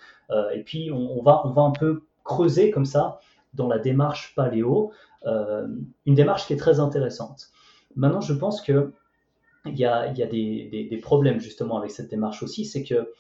et 0.54 0.64
puis, 0.64 0.92
on, 0.92 1.22
va, 1.22 1.46
on 1.46 1.52
va 1.52 1.62
un 1.62 1.72
peu 1.72 2.02
creuser 2.24 2.72
comme 2.72 2.86
ça 2.86 3.20
dans 3.54 3.68
la 3.68 3.80
démarche 3.80 4.34
paléo, 4.36 4.92
euh, 5.26 5.68
une 6.06 6.16
démarche 6.16 6.46
qui 6.46 6.54
est 6.54 6.58
très 6.58 6.80
intéressante. 6.80 7.48
Maintenant, 7.96 8.22
je 8.22 8.34
pense 8.34 8.62
que 8.62 8.92
il 9.66 9.80
y 9.80 9.86
a, 9.86 10.12
des, 10.12 11.00
problèmes 11.02 11.40
justement 11.40 11.78
avec 11.78 11.90
cette 11.90 12.10
démarche 12.10 12.44
aussi, 12.44 12.66
c'est 12.66 12.84
que, 12.84 13.12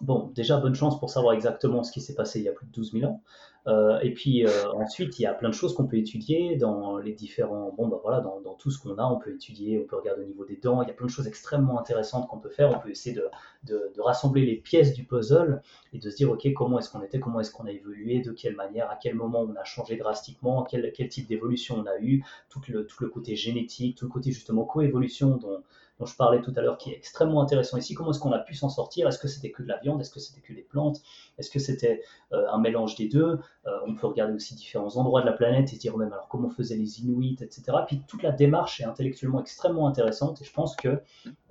bon, 0.00 0.30
déjà, 0.34 0.58
bonne 0.58 0.74
chance 0.74 0.98
pour 0.98 1.10
savoir 1.10 1.34
exactement 1.34 1.82
ce 1.82 1.92
qui 1.92 2.00
s'est 2.00 2.14
passé 2.14 2.40
il 2.40 2.44
y 2.44 2.48
a 2.48 2.52
plus 2.52 2.66
de 2.66 2.72
12 2.72 2.92
000 2.92 3.04
ans. 3.10 3.22
Euh, 3.66 3.98
et 4.00 4.12
puis 4.12 4.46
euh, 4.46 4.50
ensuite, 4.74 5.18
il 5.18 5.22
y 5.22 5.26
a 5.26 5.32
plein 5.32 5.48
de 5.48 5.54
choses 5.54 5.74
qu'on 5.74 5.86
peut 5.86 5.96
étudier 5.96 6.56
dans 6.56 6.98
les 6.98 7.12
différents. 7.12 7.72
Bon, 7.76 7.88
bah 7.88 7.98
voilà, 8.02 8.20
dans, 8.20 8.54
tout 8.54 8.70
ce 8.70 8.78
qu'on 8.78 8.96
a, 8.98 9.04
on 9.04 9.18
peut 9.18 9.32
étudier, 9.32 9.80
on 9.82 9.86
peut 9.86 9.96
regarder 9.96 10.22
au 10.22 10.26
niveau 10.26 10.44
des 10.44 10.56
dents. 10.56 10.82
Il 10.82 10.88
y 10.88 10.90
a 10.90 10.94
plein 10.94 11.06
de 11.06 11.10
choses 11.10 11.26
extrêmement 11.26 11.78
intéressantes 11.78 12.28
qu'on 12.28 12.38
peut 12.38 12.50
faire. 12.50 12.70
On 12.70 12.78
peut 12.78 12.90
essayer 12.90 13.16
de, 13.16 13.30
de, 13.64 14.00
rassembler 14.00 14.44
les 14.44 14.56
pièces 14.56 14.92
du 14.92 15.04
puzzle 15.04 15.62
et 15.92 15.98
de 15.98 16.10
se 16.10 16.16
dire, 16.16 16.30
ok, 16.30 16.46
comment 16.54 16.78
est-ce 16.78 16.90
qu'on 16.90 17.02
était, 17.02 17.20
comment 17.20 17.40
est-ce 17.40 17.52
qu'on 17.52 17.66
a 17.66 17.72
évolué, 17.72 18.20
de 18.20 18.32
quelle 18.32 18.54
manière, 18.54 18.90
à 18.90 18.96
quel 18.96 19.14
moment 19.14 19.40
on 19.40 19.54
a 19.56 19.64
changé 19.64 19.96
drastiquement, 19.96 20.62
quel, 20.62 20.92
quel 20.92 21.08
type 21.08 21.26
d'évolution 21.26 21.76
on 21.78 21.86
a 21.86 21.98
eu, 21.98 22.22
tout 22.50 22.60
le, 22.68 22.86
tout 22.86 23.02
le 23.02 23.08
côté 23.08 23.34
génétique, 23.34 23.96
tout 23.96 24.04
le 24.04 24.10
côté 24.10 24.30
justement 24.30 24.64
coévolution 24.64 25.36
dont 25.36 25.62
dont 25.98 26.06
je 26.06 26.16
parlais 26.16 26.40
tout 26.40 26.52
à 26.56 26.60
l'heure, 26.60 26.76
qui 26.76 26.90
est 26.90 26.96
extrêmement 26.96 27.40
intéressant 27.40 27.76
ici. 27.76 27.94
Comment 27.94 28.10
est-ce 28.10 28.18
qu'on 28.18 28.32
a 28.32 28.38
pu 28.38 28.54
s'en 28.54 28.68
sortir? 28.68 29.06
Est-ce 29.06 29.18
que 29.18 29.28
c'était 29.28 29.50
que 29.50 29.62
de 29.62 29.68
la 29.68 29.78
viande? 29.78 30.00
Est-ce 30.00 30.10
que 30.10 30.20
c'était 30.20 30.40
que 30.40 30.52
des 30.52 30.62
plantes? 30.62 31.00
Est-ce 31.38 31.50
que 31.50 31.58
c'était 31.58 32.02
euh, 32.32 32.46
un 32.50 32.58
mélange 32.58 32.96
des 32.96 33.08
deux? 33.08 33.38
Euh, 33.66 33.70
On 33.86 33.94
peut 33.94 34.06
regarder 34.06 34.34
aussi 34.34 34.54
différents 34.54 34.96
endroits 34.96 35.20
de 35.20 35.26
la 35.26 35.32
planète 35.32 35.72
et 35.72 35.76
dire 35.76 35.96
même 35.96 36.12
alors 36.12 36.28
comment 36.28 36.50
faisaient 36.50 36.76
les 36.76 37.00
Inuits, 37.00 37.38
etc. 37.40 37.78
Puis 37.86 38.02
toute 38.08 38.22
la 38.22 38.32
démarche 38.32 38.80
est 38.80 38.84
intellectuellement 38.84 39.40
extrêmement 39.40 39.86
intéressante 39.86 40.42
et 40.42 40.44
je 40.44 40.52
pense 40.52 40.74
que 40.76 41.00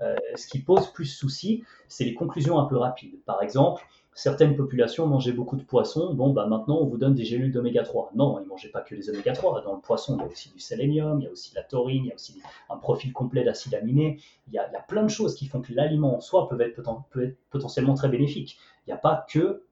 euh, 0.02 0.16
ce 0.36 0.48
qui 0.48 0.60
pose 0.60 0.88
plus 0.92 1.06
souci, 1.06 1.64
c'est 1.88 2.04
les 2.04 2.14
conclusions 2.14 2.60
un 2.60 2.66
peu 2.66 2.78
rapides. 2.78 3.24
Par 3.26 3.42
exemple, 3.42 3.84
certaines 4.16 4.56
populations 4.56 5.08
mangeaient 5.08 5.32
beaucoup 5.32 5.56
de 5.56 5.64
poissons, 5.64 6.14
bon, 6.14 6.32
bah 6.32 6.46
maintenant 6.48 6.80
on 6.82 6.86
vous 6.86 6.98
donne 6.98 7.16
des 7.16 7.26
gélules 7.26 7.52
d'oméga 7.52 7.84
3. 7.84 8.12
Non, 8.16 8.40
ils 8.40 8.44
ne 8.44 8.50
mangeaient 8.50 8.70
pas 8.70 8.82
que 8.82 8.96
des 8.96 9.10
oméga 9.10 9.34
3. 9.34 9.62
Dans 9.62 9.74
le 9.74 9.82
poisson, 9.82 10.18
il 10.18 10.22
y 10.22 10.24
a 10.24 10.28
aussi 10.28 10.52
du 10.52 10.60
sélénium, 10.60 11.20
il 11.20 11.26
y 11.26 11.28
a 11.28 11.32
aussi 11.32 11.52
de 11.52 11.56
la 11.56 11.64
taurine, 11.64 12.04
il 12.06 12.10
y 12.10 12.12
a 12.12 12.16
aussi 12.16 12.42
un 12.70 12.78
profil 12.78 13.14
complet 13.14 13.44
d'acides 13.44 13.76
aminés. 13.76 14.20
Il 14.48 14.54
y, 14.54 14.58
a, 14.58 14.66
plein 14.88 15.04
de 15.04 15.10
choses 15.10 15.36
qui 15.36 15.48
font 15.48 15.62
que 15.62 15.74
l'aliment 15.74 16.18
en 16.18 16.22
soi 16.22 16.48
peut 16.48 16.60
être, 16.62 16.82
peut 17.12 17.24
être 17.24 17.38
potentiellement 17.50 17.94
très 17.94 18.10
bénéfique. 18.10 18.58
Il 18.86 18.90
n'y 18.90 18.94
a 18.94 18.98
pas 18.98 19.26
que 19.30 19.64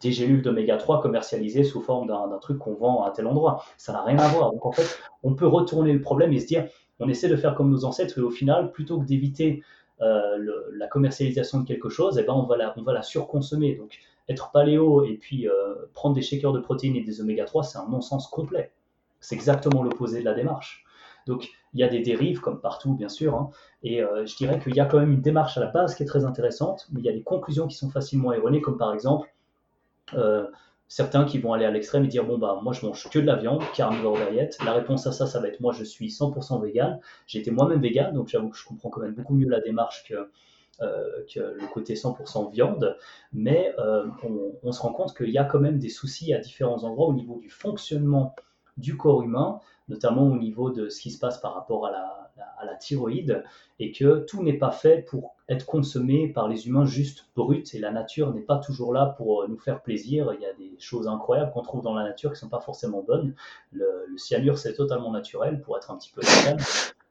des 0.00 0.12
gélules 0.12 0.42
d'oméga 0.42 0.76
3 0.76 1.00
commercialisées 1.00 1.64
sous 1.64 1.80
forme 1.80 2.08
d'un 2.08 2.38
truc 2.38 2.58
qu'on 2.58 2.74
vend 2.74 3.04
à 3.04 3.10
tel 3.10 3.26
endroit. 3.26 3.64
Ça 3.76 3.92
n'a 3.92 4.02
rien 4.02 4.18
à 4.18 4.28
voir. 4.28 4.50
Donc 4.50 4.66
en 4.66 4.72
fait, 4.72 4.98
on 5.22 5.34
peut 5.34 5.46
retourner 5.46 5.92
le 5.92 6.00
problème 6.00 6.32
et 6.32 6.40
se 6.40 6.46
dire, 6.46 6.66
on 7.00 7.08
essaie 7.08 7.28
de 7.28 7.36
faire 7.36 7.54
comme 7.54 7.70
nos 7.70 7.84
ancêtres 7.84 8.18
et 8.18 8.22
au 8.22 8.30
final, 8.30 8.72
plutôt 8.72 8.98
que 8.98 9.04
d'éviter 9.04 9.62
euh, 10.00 10.38
la 10.72 10.86
commercialisation 10.86 11.60
de 11.60 11.66
quelque 11.66 11.88
chose, 11.88 12.18
eh 12.18 12.22
ben 12.24 12.32
on 12.32 12.44
va 12.44 12.56
la, 12.56 12.74
on 12.76 12.82
va 12.82 12.92
la 12.92 13.02
surconsommer. 13.02 13.74
Donc 13.74 13.98
être 14.28 14.50
paléo 14.50 15.04
et 15.04 15.16
puis 15.16 15.48
euh, 15.48 15.74
prendre 15.92 16.14
des 16.14 16.22
shakers 16.22 16.52
de 16.52 16.60
protéines 16.60 16.96
et 16.96 17.02
des 17.02 17.20
oméga 17.20 17.44
3, 17.44 17.62
c'est 17.62 17.78
un 17.78 17.88
non-sens 17.88 18.28
complet. 18.28 18.72
C'est 19.20 19.34
exactement 19.34 19.82
l'opposé 19.82 20.20
de 20.20 20.24
la 20.24 20.34
démarche. 20.34 20.84
Donc 21.26 21.48
il 21.72 21.80
y 21.80 21.82
a 21.82 21.88
des 21.88 22.00
dérives 22.00 22.40
comme 22.40 22.60
partout, 22.60 22.94
bien 22.94 23.08
sûr, 23.08 23.34
hein, 23.34 23.50
et 23.82 24.02
euh, 24.02 24.26
je 24.26 24.36
dirais 24.36 24.60
qu'il 24.60 24.76
y 24.76 24.80
a 24.80 24.84
quand 24.84 24.98
même 24.98 25.12
une 25.12 25.22
démarche 25.22 25.56
à 25.56 25.60
la 25.60 25.68
base 25.68 25.94
qui 25.94 26.02
est 26.02 26.06
très 26.06 26.24
intéressante, 26.24 26.86
mais 26.92 27.00
il 27.00 27.06
y 27.06 27.08
a 27.08 27.12
des 27.12 27.22
conclusions 27.22 27.66
qui 27.66 27.76
sont 27.76 27.90
facilement 27.90 28.32
erronées, 28.32 28.60
comme 28.60 28.76
par 28.76 28.92
exemple 28.92 29.32
certains 30.88 31.24
qui 31.24 31.38
vont 31.38 31.52
aller 31.52 31.64
à 31.64 31.70
l'extrême 31.70 32.04
et 32.04 32.08
dire 32.08 32.24
bon 32.24 32.38
bah 32.38 32.60
moi 32.62 32.72
je 32.72 32.84
mange 32.84 33.08
que 33.10 33.18
de 33.18 33.26
la 33.26 33.36
viande, 33.36 33.62
carnivore 33.74 34.18
diet. 34.30 34.50
La 34.64 34.72
réponse 34.72 35.06
à 35.06 35.12
ça, 35.12 35.26
ça 35.26 35.40
va 35.40 35.48
être 35.48 35.60
moi 35.60 35.72
je 35.72 35.84
suis 35.84 36.08
100% 36.08 36.62
vegan. 36.62 37.00
Été 37.32 37.50
moi-même 37.50 37.80
vegan, 37.80 38.14
donc 38.14 38.28
j'avoue 38.28 38.50
que 38.50 38.56
je 38.56 38.64
comprends 38.64 38.90
quand 38.90 39.00
même 39.00 39.14
beaucoup 39.14 39.34
mieux 39.34 39.48
la 39.48 39.60
démarche 39.60 40.04
que, 40.08 40.30
euh, 40.82 41.24
le 41.36 41.72
côté 41.72 41.94
100% 41.94 42.50
viande, 42.52 42.96
mais 43.32 43.74
euh, 43.78 44.06
on, 44.62 44.72
se 44.72 44.80
rend 44.80 44.92
compte 44.92 45.16
qu'il 45.16 45.30
y 45.30 45.38
a 45.38 45.44
quand 45.44 45.60
même 45.60 45.78
des 45.78 45.88
soucis 45.88 46.34
à 46.34 46.38
différents 46.38 46.82
endroits 46.84 47.06
au 47.06 47.14
niveau 47.14 47.38
du 47.38 47.48
fonctionnement 47.48 48.34
du 48.76 48.96
corps 48.96 49.22
humain, 49.22 49.60
notamment 49.88 50.26
au 50.26 50.36
niveau 50.36 50.70
de 50.70 50.88
ce 50.88 51.00
qui 51.00 51.10
se 51.12 51.18
passe 51.18 51.38
par 51.38 51.54
rapport 51.54 51.86
à 51.86 51.92
la, 51.92 52.23
à 52.58 52.64
la 52.64 52.74
thyroïde, 52.74 53.44
et 53.78 53.92
que 53.92 54.20
tout 54.20 54.42
n'est 54.42 54.58
pas 54.58 54.70
fait 54.70 55.02
pour 55.02 55.34
être 55.48 55.66
consommé 55.66 56.28
par 56.28 56.48
les 56.48 56.66
humains 56.66 56.84
juste 56.84 57.28
brut, 57.36 57.74
et 57.74 57.78
la 57.78 57.90
nature 57.90 58.32
n'est 58.32 58.40
pas 58.40 58.58
toujours 58.58 58.92
là 58.92 59.14
pour 59.16 59.42
euh, 59.42 59.48
nous 59.48 59.58
faire 59.58 59.82
plaisir. 59.82 60.32
Il 60.34 60.40
y 60.40 60.46
a 60.46 60.52
des 60.54 60.74
choses 60.78 61.06
incroyables 61.08 61.52
qu'on 61.52 61.62
trouve 61.62 61.82
dans 61.82 61.94
la 61.94 62.04
nature 62.04 62.30
qui 62.30 62.36
ne 62.36 62.40
sont 62.40 62.48
pas 62.48 62.60
forcément 62.60 63.02
bonnes. 63.02 63.34
Le, 63.72 63.84
cyanure, 64.16 64.58
c'est 64.58 64.74
totalement 64.74 65.10
naturel, 65.10 65.60
pour 65.60 65.76
être 65.76 65.90
un 65.90 65.96
petit 65.96 66.12
peu 66.12 66.20
extrême. 66.22 66.56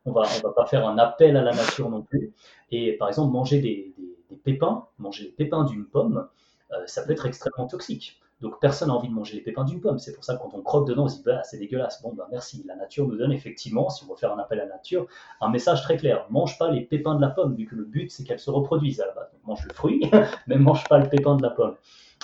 On 0.06 0.12
va, 0.12 0.22
on 0.22 0.48
va 0.48 0.54
pas 0.54 0.66
faire 0.66 0.88
un 0.88 0.98
appel 0.98 1.38
à 1.38 1.42
la 1.42 1.54
nature 1.54 1.90
non 1.90 2.02
plus. 2.02 2.34
Et 2.72 2.94
par 2.94 3.08
exemple, 3.08 3.32
manger 3.32 3.60
des, 3.60 3.94
des, 3.98 4.36
pépins, 4.38 4.88
manger 4.98 5.26
les 5.26 5.32
pépins 5.32 5.64
d'une 5.64 5.86
pomme, 5.86 6.28
euh, 6.72 6.84
ça 6.88 7.04
peut 7.04 7.12
être 7.12 7.26
extrêmement 7.26 7.68
toxique. 7.68 8.20
Donc 8.44 8.60
personne 8.60 8.90
n'a 8.90 8.94
envie 8.94 9.08
de 9.08 9.14
manger 9.14 9.36
les 9.36 9.42
pépins 9.42 9.64
d'une 9.64 9.80
pomme. 9.80 10.00
C'est 10.00 10.14
pour 10.14 10.26
ça 10.26 10.36
que 10.36 10.42
quand 10.42 10.54
on 10.54 10.62
croque 10.62 10.86
dedans, 10.86 11.06
on 11.06 11.08
se 11.08 11.16
dit 11.16 11.24
bah, 11.26 11.42
c'est 11.44 11.58
dégueulasse. 11.58 12.02
Bon, 12.02 12.14
bah 12.14 12.28
merci. 12.30 12.62
La 12.68 12.76
nature 12.76 13.08
nous 13.08 13.16
donne 13.16 13.32
effectivement, 13.32 13.90
si 13.90 14.04
on 14.04 14.08
veut 14.08 14.18
faire 14.18 14.34
un 14.34 14.38
appel 14.38 14.60
à 14.60 14.66
la 14.66 14.74
nature, 14.76 15.08
un 15.40 15.50
message 15.50 15.82
très 15.82 15.96
clair. 15.96 16.26
Mange 16.30 16.58
pas 16.60 16.70
les 16.70 16.82
pépins 16.82 17.16
de 17.16 17.22
la 17.22 17.30
pomme, 17.30 17.56
vu 17.56 17.66
que 17.66 17.74
le 17.74 17.86
but 17.86 18.12
c'est 18.12 18.26
qu'elle 18.26 18.40
se 18.40 18.52
reproduise 18.52 19.00
à 19.00 19.06
la 19.08 19.14
base. 19.14 19.32
Donc, 19.32 19.42
mange 19.46 19.66
le 19.66 19.74
fruit, 19.74 20.12
mais 20.48 20.58
mange 20.58 20.84
pas 20.90 21.00
le 21.00 21.08
pépin 21.08 21.38
de 21.38 21.42
la 21.42 21.52
pomme. 21.52 21.76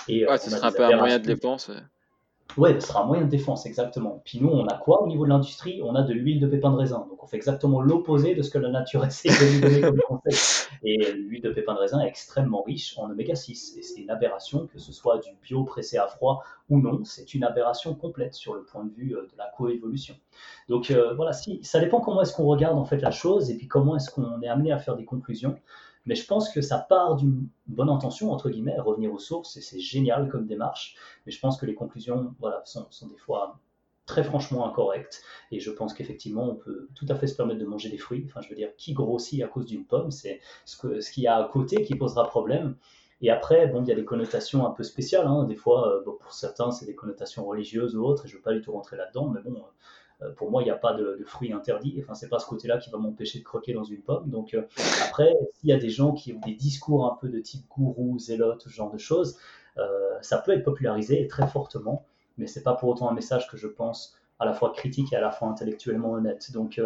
Et, 0.08 0.26
ouais, 0.26 0.36
ce 0.36 0.50
sera 0.50 0.68
un 0.68 0.72
peu 0.72 0.84
un 0.84 0.96
moyen 0.98 1.18
de 1.18 1.24
dépense. 1.24 1.68
Ouais, 1.68 1.76
ce 2.56 2.80
sera 2.80 3.02
un 3.02 3.06
moyen 3.06 3.24
de 3.24 3.30
défense, 3.30 3.66
exactement. 3.66 4.22
Puis 4.24 4.40
nous, 4.40 4.48
on 4.48 4.66
a 4.66 4.76
quoi 4.76 5.02
au 5.02 5.06
niveau 5.06 5.24
de 5.24 5.30
l'industrie? 5.30 5.80
On 5.84 5.94
a 5.94 6.02
de 6.02 6.12
l'huile 6.12 6.40
de 6.40 6.46
pépin 6.46 6.70
de 6.70 6.76
raisin. 6.76 7.06
Donc 7.08 7.22
on 7.22 7.26
fait 7.26 7.36
exactement 7.36 7.80
l'opposé 7.80 8.34
de 8.34 8.42
ce 8.42 8.50
que 8.50 8.58
la 8.58 8.70
nature 8.70 9.04
essaie 9.04 9.28
de 9.28 9.54
nous 9.54 9.60
donner 9.60 9.80
comme 9.80 10.00
conseil. 10.08 10.68
Et 10.82 11.12
l'huile 11.12 11.42
de 11.42 11.50
pépin 11.50 11.74
de 11.74 11.78
raisin 11.78 12.00
est 12.00 12.08
extrêmement 12.08 12.62
riche 12.62 12.98
en 12.98 13.10
oméga 13.10 13.34
6. 13.34 13.76
Et 13.78 13.82
c'est 13.82 14.00
une 14.00 14.10
aberration, 14.10 14.66
que 14.66 14.78
ce 14.78 14.92
soit 14.92 15.18
du 15.18 15.30
bio 15.42 15.64
pressé 15.64 15.98
à 15.98 16.06
froid 16.06 16.42
ou 16.70 16.80
non, 16.80 17.02
c'est 17.04 17.34
une 17.34 17.44
aberration 17.44 17.94
complète 17.94 18.34
sur 18.34 18.54
le 18.54 18.62
point 18.62 18.84
de 18.84 18.92
vue 18.92 19.16
euh, 19.16 19.22
de 19.22 19.36
la 19.36 19.50
coévolution. 19.56 20.14
Donc 20.68 20.90
euh, 20.90 21.14
voilà, 21.14 21.32
si, 21.32 21.62
ça 21.64 21.80
dépend 21.80 22.00
comment 22.00 22.22
est-ce 22.22 22.34
qu'on 22.34 22.46
regarde 22.46 22.78
en 22.78 22.84
fait 22.84 22.98
la 22.98 23.10
chose 23.10 23.50
et 23.50 23.56
puis 23.56 23.66
comment 23.66 23.96
est-ce 23.96 24.10
qu'on 24.10 24.40
est 24.40 24.48
amené 24.48 24.72
à 24.72 24.78
faire 24.78 24.96
des 24.96 25.04
conclusions. 25.04 25.56
Mais 26.10 26.16
je 26.16 26.26
pense 26.26 26.50
que 26.50 26.60
ça 26.60 26.76
part 26.76 27.14
d'une 27.14 27.46
bonne 27.68 27.88
intention, 27.88 28.32
entre 28.32 28.50
guillemets, 28.50 28.76
revenir 28.80 29.12
aux 29.12 29.20
sources, 29.20 29.56
et 29.56 29.60
c'est 29.60 29.78
génial 29.78 30.28
comme 30.28 30.44
démarche. 30.44 30.96
Mais 31.24 31.30
je 31.30 31.38
pense 31.38 31.56
que 31.56 31.66
les 31.66 31.74
conclusions 31.76 32.34
voilà, 32.40 32.62
sont, 32.64 32.88
des 33.06 33.16
fois 33.16 33.60
très 34.06 34.24
franchement 34.24 34.68
incorrectes. 34.68 35.22
Et 35.52 35.60
je 35.60 35.70
pense 35.70 35.94
qu'effectivement, 35.94 36.50
on 36.50 36.56
peut 36.56 36.88
tout 36.96 37.06
à 37.08 37.14
fait 37.14 37.28
se 37.28 37.36
permettre 37.36 37.60
de 37.60 37.64
manger 37.64 37.90
des 37.90 37.96
fruits. 37.96 38.24
Enfin, 38.26 38.40
je 38.40 38.48
veux 38.48 38.56
dire, 38.56 38.74
qui 38.76 38.92
grossit 38.92 39.40
à 39.40 39.46
cause 39.46 39.66
d'une 39.66 39.84
pomme 39.84 40.10
C'est 40.10 40.40
ce 40.64 40.76
qu'il 40.80 41.00
ce 41.00 41.20
y 41.20 41.28
a 41.28 41.36
à 41.36 41.44
côté 41.48 41.84
qui 41.84 41.94
posera 41.94 42.26
problème. 42.26 42.74
Et 43.20 43.30
après, 43.30 43.68
bon, 43.68 43.84
il 43.84 43.88
y 43.88 43.92
a 43.92 43.94
des 43.94 44.04
connotations 44.04 44.66
un 44.66 44.70
peu 44.70 44.82
spéciales. 44.82 45.28
Hein. 45.28 45.44
Des 45.44 45.54
fois, 45.54 45.94
euh, 45.94 46.02
pour 46.02 46.32
certains, 46.32 46.72
c'est 46.72 46.86
des 46.86 46.96
connotations 46.96 47.46
religieuses 47.46 47.94
ou 47.94 48.02
autres, 48.04 48.26
et 48.26 48.28
je 48.28 48.34
ne 48.34 48.38
veux 48.38 48.42
pas 48.42 48.52
du 48.52 48.62
tout 48.62 48.72
rentrer 48.72 48.96
là-dedans, 48.96 49.28
mais 49.28 49.42
bon, 49.42 49.62
pour 50.36 50.50
moi, 50.50 50.62
il 50.62 50.66
n'y 50.66 50.70
a 50.70 50.76
pas 50.76 50.92
de, 50.92 51.22
fruits 51.26 51.52
interdits. 51.52 51.98
Enfin, 52.02 52.14
c'est 52.14 52.28
pas 52.28 52.38
ce 52.38 52.46
côté-là 52.46 52.78
qui 52.78 52.90
va 52.90 52.98
m'empêcher 52.98 53.38
de 53.38 53.44
croquer 53.44 53.72
dans 53.72 53.84
une 53.84 54.00
pomme. 54.02 54.28
Donc, 54.28 54.54
euh, 54.54 54.62
après, 55.04 55.32
s'il 55.54 55.70
y 55.70 55.72
a 55.72 55.78
des 55.78 55.90
gens 55.90 56.12
qui 56.12 56.32
ont 56.32 56.40
des 56.40 56.54
discours 56.54 57.06
un 57.10 57.16
peu 57.20 57.28
de 57.28 57.38
type 57.40 57.66
gourou, 57.68 58.18
zélote, 58.18 58.62
ce 58.62 58.68
genre 58.68 58.90
de 58.90 58.98
choses, 58.98 59.38
euh, 59.78 60.18
ça 60.20 60.38
peut 60.38 60.52
être 60.52 60.64
popularisé 60.64 61.26
très 61.26 61.46
fortement, 61.46 62.04
mais 62.36 62.46
c'est 62.46 62.62
pas 62.62 62.74
pour 62.74 62.88
autant 62.88 63.08
un 63.10 63.14
message 63.14 63.48
que 63.48 63.56
je 63.56 63.66
pense 63.66 64.16
à 64.38 64.44
la 64.44 64.52
fois 64.52 64.72
critique 64.72 65.12
et 65.12 65.16
à 65.16 65.20
la 65.20 65.30
fois 65.30 65.48
intellectuellement 65.48 66.12
honnête. 66.12 66.50
Donc, 66.52 66.80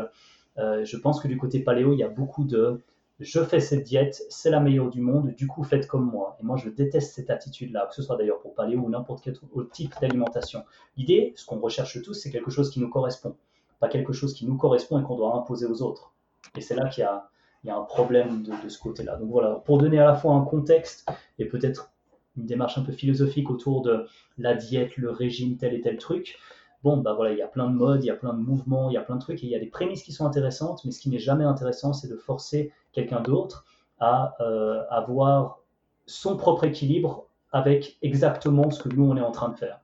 je 0.56 0.96
pense 0.96 1.20
que 1.20 1.28
du 1.28 1.36
côté 1.36 1.60
paléo, 1.60 1.92
il 1.92 1.98
y 1.98 2.02
a 2.02 2.08
beaucoup 2.08 2.44
de 2.44 2.80
je 3.20 3.44
fais 3.44 3.60
cette 3.60 3.84
diète, 3.84 4.22
c'est 4.28 4.50
la 4.50 4.60
meilleure 4.60 4.90
du 4.90 5.00
monde, 5.00 5.34
du 5.34 5.46
coup 5.46 5.62
faites 5.62 5.86
comme 5.86 6.10
moi. 6.10 6.36
Et 6.40 6.42
moi 6.44 6.56
je 6.56 6.68
déteste 6.68 7.14
cette 7.14 7.30
attitude-là, 7.30 7.86
que 7.86 7.94
ce 7.94 8.02
soit 8.02 8.16
d'ailleurs 8.16 8.40
pour 8.40 8.54
paléo 8.54 8.80
ou 8.80 8.90
n'importe 8.90 9.22
quel 9.22 9.34
autre 9.52 9.70
type 9.70 9.94
d'alimentation. 10.00 10.64
L'idée, 10.96 11.32
ce 11.36 11.46
qu'on 11.46 11.60
recherche 11.60 12.02
tous, 12.02 12.14
c'est 12.14 12.30
quelque 12.30 12.50
chose 12.50 12.70
qui 12.70 12.80
nous 12.80 12.88
correspond, 12.88 13.36
pas 13.78 13.88
quelque 13.88 14.12
chose 14.12 14.34
qui 14.34 14.46
nous 14.46 14.56
correspond 14.56 14.98
et 14.98 15.04
qu'on 15.04 15.16
doit 15.16 15.34
imposer 15.36 15.66
aux 15.66 15.82
autres. 15.82 16.12
Et 16.56 16.60
c'est 16.60 16.74
là 16.74 16.88
qu'il 16.88 17.02
y 17.02 17.06
a, 17.06 17.28
un 17.66 17.82
problème 17.82 18.42
de, 18.42 18.68
ce 18.68 18.78
côté-là. 18.78 19.16
Donc 19.16 19.30
voilà, 19.30 19.54
pour 19.64 19.78
donner 19.78 19.98
à 19.98 20.04
la 20.04 20.14
fois 20.14 20.34
un 20.34 20.44
contexte 20.44 21.08
et 21.38 21.46
peut-être 21.46 21.92
une 22.36 22.46
démarche 22.46 22.76
un 22.76 22.82
peu 22.82 22.92
philosophique 22.92 23.48
autour 23.48 23.80
de 23.80 24.06
la 24.38 24.54
diète, 24.54 24.96
le 24.96 25.10
régime, 25.10 25.56
tel 25.56 25.72
et 25.72 25.80
tel 25.80 25.96
truc, 25.96 26.36
bon, 26.84 26.98
bah 26.98 27.14
voilà, 27.14 27.32
il 27.32 27.38
y 27.38 27.42
a 27.42 27.48
plein 27.48 27.68
de 27.68 27.74
modes, 27.74 28.04
il 28.04 28.08
y 28.08 28.10
a 28.10 28.14
plein 28.14 28.34
de 28.34 28.38
mouvements, 28.38 28.90
il 28.90 28.92
y 28.92 28.98
a 28.98 29.00
plein 29.00 29.16
de 29.16 29.20
trucs, 29.20 29.42
et 29.42 29.46
il 29.46 29.50
y 29.50 29.56
a 29.56 29.58
des 29.58 29.66
prémices 29.66 30.02
qui 30.02 30.12
sont 30.12 30.26
intéressantes, 30.26 30.84
mais 30.84 30.92
ce 30.92 31.00
qui 31.00 31.08
n'est 31.08 31.18
jamais 31.18 31.44
intéressant, 31.44 31.94
c'est 31.94 32.08
de 32.08 32.16
forcer 32.16 32.72
quelqu'un 32.92 33.22
d'autre 33.22 33.64
à 33.98 34.34
euh, 34.40 34.84
avoir 34.90 35.60
son 36.04 36.36
propre 36.36 36.64
équilibre 36.64 37.26
avec 37.52 37.96
exactement 38.02 38.70
ce 38.70 38.82
que 38.82 38.90
nous, 38.90 39.10
on 39.10 39.16
est 39.16 39.22
en 39.22 39.30
train 39.30 39.48
de 39.48 39.56
faire. 39.56 39.80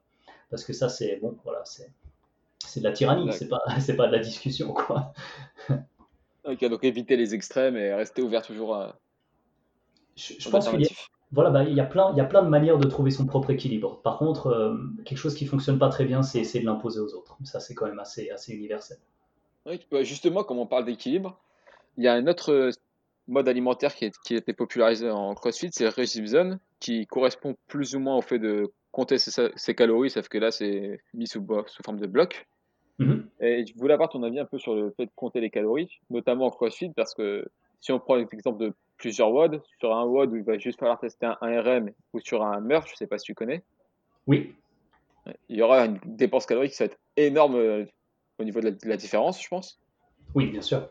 Parce 0.50 0.62
que 0.62 0.74
ça, 0.74 0.90
c'est, 0.90 1.16
bon, 1.16 1.38
voilà, 1.42 1.62
c'est, 1.64 1.90
de 2.76 2.84
la 2.84 2.92
tyrannie, 2.92 3.32
c'est 3.32 3.48
pas, 3.48 3.62
pas 3.96 4.06
de 4.06 4.12
la 4.12 4.18
discussion, 4.18 4.74
quoi. 4.74 5.14
ok, 6.44 6.64
donc 6.68 6.84
éviter 6.84 7.16
les 7.16 7.34
extrêmes 7.34 7.76
et 7.76 7.94
rester 7.94 8.20
ouvert 8.20 8.42
toujours 8.42 8.74
à... 8.74 8.98
Je, 10.16 10.50
pense 10.50 10.68
qu'il 10.68 10.86
voilà, 11.32 11.50
bah, 11.50 11.62
il, 11.64 11.74
y 11.74 11.80
a 11.80 11.84
plein, 11.84 12.10
il 12.12 12.18
y 12.18 12.20
a 12.20 12.24
plein 12.24 12.42
de 12.42 12.48
manières 12.48 12.78
de 12.78 12.88
trouver 12.88 13.10
son 13.10 13.24
propre 13.24 13.50
équilibre. 13.50 14.00
Par 14.02 14.18
contre, 14.18 14.48
euh, 14.48 14.76
quelque 15.04 15.18
chose 15.18 15.34
qui 15.34 15.46
fonctionne 15.46 15.78
pas 15.78 15.88
très 15.88 16.04
bien, 16.04 16.22
c'est 16.22 16.40
essayer 16.40 16.60
de 16.60 16.66
l'imposer 16.66 17.00
aux 17.00 17.14
autres. 17.14 17.36
Ça, 17.44 17.60
c'est 17.60 17.74
quand 17.74 17.86
même 17.86 18.00
assez, 18.00 18.30
assez 18.30 18.52
universel. 18.52 18.98
justement, 20.02 20.42
comme 20.42 20.58
on 20.58 20.66
parle 20.66 20.84
d'équilibre, 20.84 21.38
il 21.96 22.04
y 22.04 22.08
a 22.08 22.14
un 22.14 22.26
autre 22.26 22.70
mode 23.28 23.48
alimentaire 23.48 23.94
qui, 23.94 24.10
qui 24.24 24.34
a 24.34 24.38
été 24.38 24.52
popularisé 24.52 25.08
en 25.08 25.34
CrossFit, 25.34 25.70
c'est 25.72 25.84
le 25.84 25.90
régime 25.90 26.26
zone, 26.26 26.58
qui 26.80 27.06
correspond 27.06 27.56
plus 27.68 27.94
ou 27.94 28.00
moins 28.00 28.16
au 28.16 28.22
fait 28.22 28.40
de 28.40 28.72
compter 28.90 29.18
ses, 29.18 29.74
calories, 29.74 30.10
sauf 30.10 30.28
que 30.28 30.38
là, 30.38 30.50
c'est 30.50 31.00
mis 31.14 31.28
sous, 31.28 31.46
sous, 31.66 31.82
forme 31.84 32.00
de 32.00 32.08
bloc. 32.08 32.48
Mm-hmm. 32.98 33.22
Et 33.40 33.66
je 33.66 33.74
voulais 33.76 33.94
avoir 33.94 34.08
ton 34.08 34.24
avis 34.24 34.40
un 34.40 34.44
peu 34.44 34.58
sur 34.58 34.74
le 34.74 34.90
fait 34.96 35.06
de 35.06 35.12
compter 35.14 35.40
les 35.40 35.50
calories, 35.50 36.00
notamment 36.10 36.46
en 36.46 36.50
CrossFit, 36.50 36.90
parce 36.90 37.14
que 37.14 37.46
si 37.80 37.92
on 37.92 38.00
prend 38.00 38.16
l'exemple 38.16 38.58
de 38.58 38.74
plusieurs 39.00 39.32
WOD. 39.32 39.62
Sur 39.80 39.96
un 39.96 40.04
WOD 40.04 40.32
où 40.32 40.36
il 40.36 40.44
va 40.44 40.58
juste 40.58 40.78
falloir 40.78 41.00
tester 41.00 41.26
un, 41.26 41.60
RM 41.62 41.90
ou 42.12 42.20
sur 42.20 42.44
un 42.44 42.60
MERF, 42.60 42.86
je 42.86 42.92
ne 42.92 42.96
sais 42.96 43.06
pas 43.06 43.18
si 43.18 43.24
tu 43.24 43.34
connais. 43.34 43.64
Oui. 44.26 44.54
Il 45.48 45.56
y 45.56 45.62
aura 45.62 45.86
une 45.86 45.98
dépense 46.04 46.46
calorique 46.46 46.72
qui 46.72 46.78
va 46.78 46.84
être 46.86 46.98
énorme 47.16 47.56
euh, 47.56 47.84
au 48.38 48.44
niveau 48.44 48.60
de 48.60 48.76
la, 48.84 48.96
différence, 48.96 49.42
je 49.42 49.48
pense. 49.48 49.80
Oui, 50.34 50.46
bien 50.46 50.62
sûr. 50.62 50.88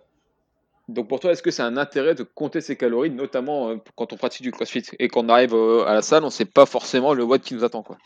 Donc 0.87 1.07
pour 1.07 1.19
toi, 1.19 1.31
est-ce 1.31 1.43
que 1.43 1.51
c'est 1.51 1.61
un 1.61 1.77
intérêt 1.77 2.15
de 2.15 2.23
compter 2.23 2.61
ses 2.61 2.75
calories, 2.75 3.11
notamment 3.11 3.69
euh, 3.69 3.77
quand 3.95 4.11
on 4.11 4.17
pratique 4.17 4.41
du 4.41 4.51
CrossFit 4.51 4.83
et 4.97 5.07
qu'on 5.07 5.29
arrive 5.29 5.53
euh, 5.53 5.85
à 5.85 5.93
la 5.93 6.01
salle, 6.01 6.23
on 6.23 6.27
ne 6.27 6.31
sait 6.31 6.45
pas 6.45 6.65
forcément 6.65 7.13
le 7.13 7.23
WOD 7.23 7.41
qui 7.41 7.53
nous 7.53 7.63
attend 7.63 7.83
quoi? 7.83 7.97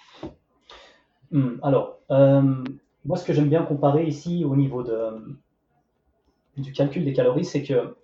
Hmm, 1.31 1.57
alors, 1.63 1.99
moi 2.09 3.17
ce 3.17 3.25
que 3.25 3.33
j'aime 3.33 3.49
bien 3.49 3.63
comparer 3.63 4.05
ici 4.05 4.45
au 4.45 4.55
niveau 4.55 4.83
de, 4.83 5.37
du 6.57 6.71
calcul 6.73 7.03
des 7.05 7.13
calories, 7.13 7.45
c'est 7.45 7.63
que 7.63 7.95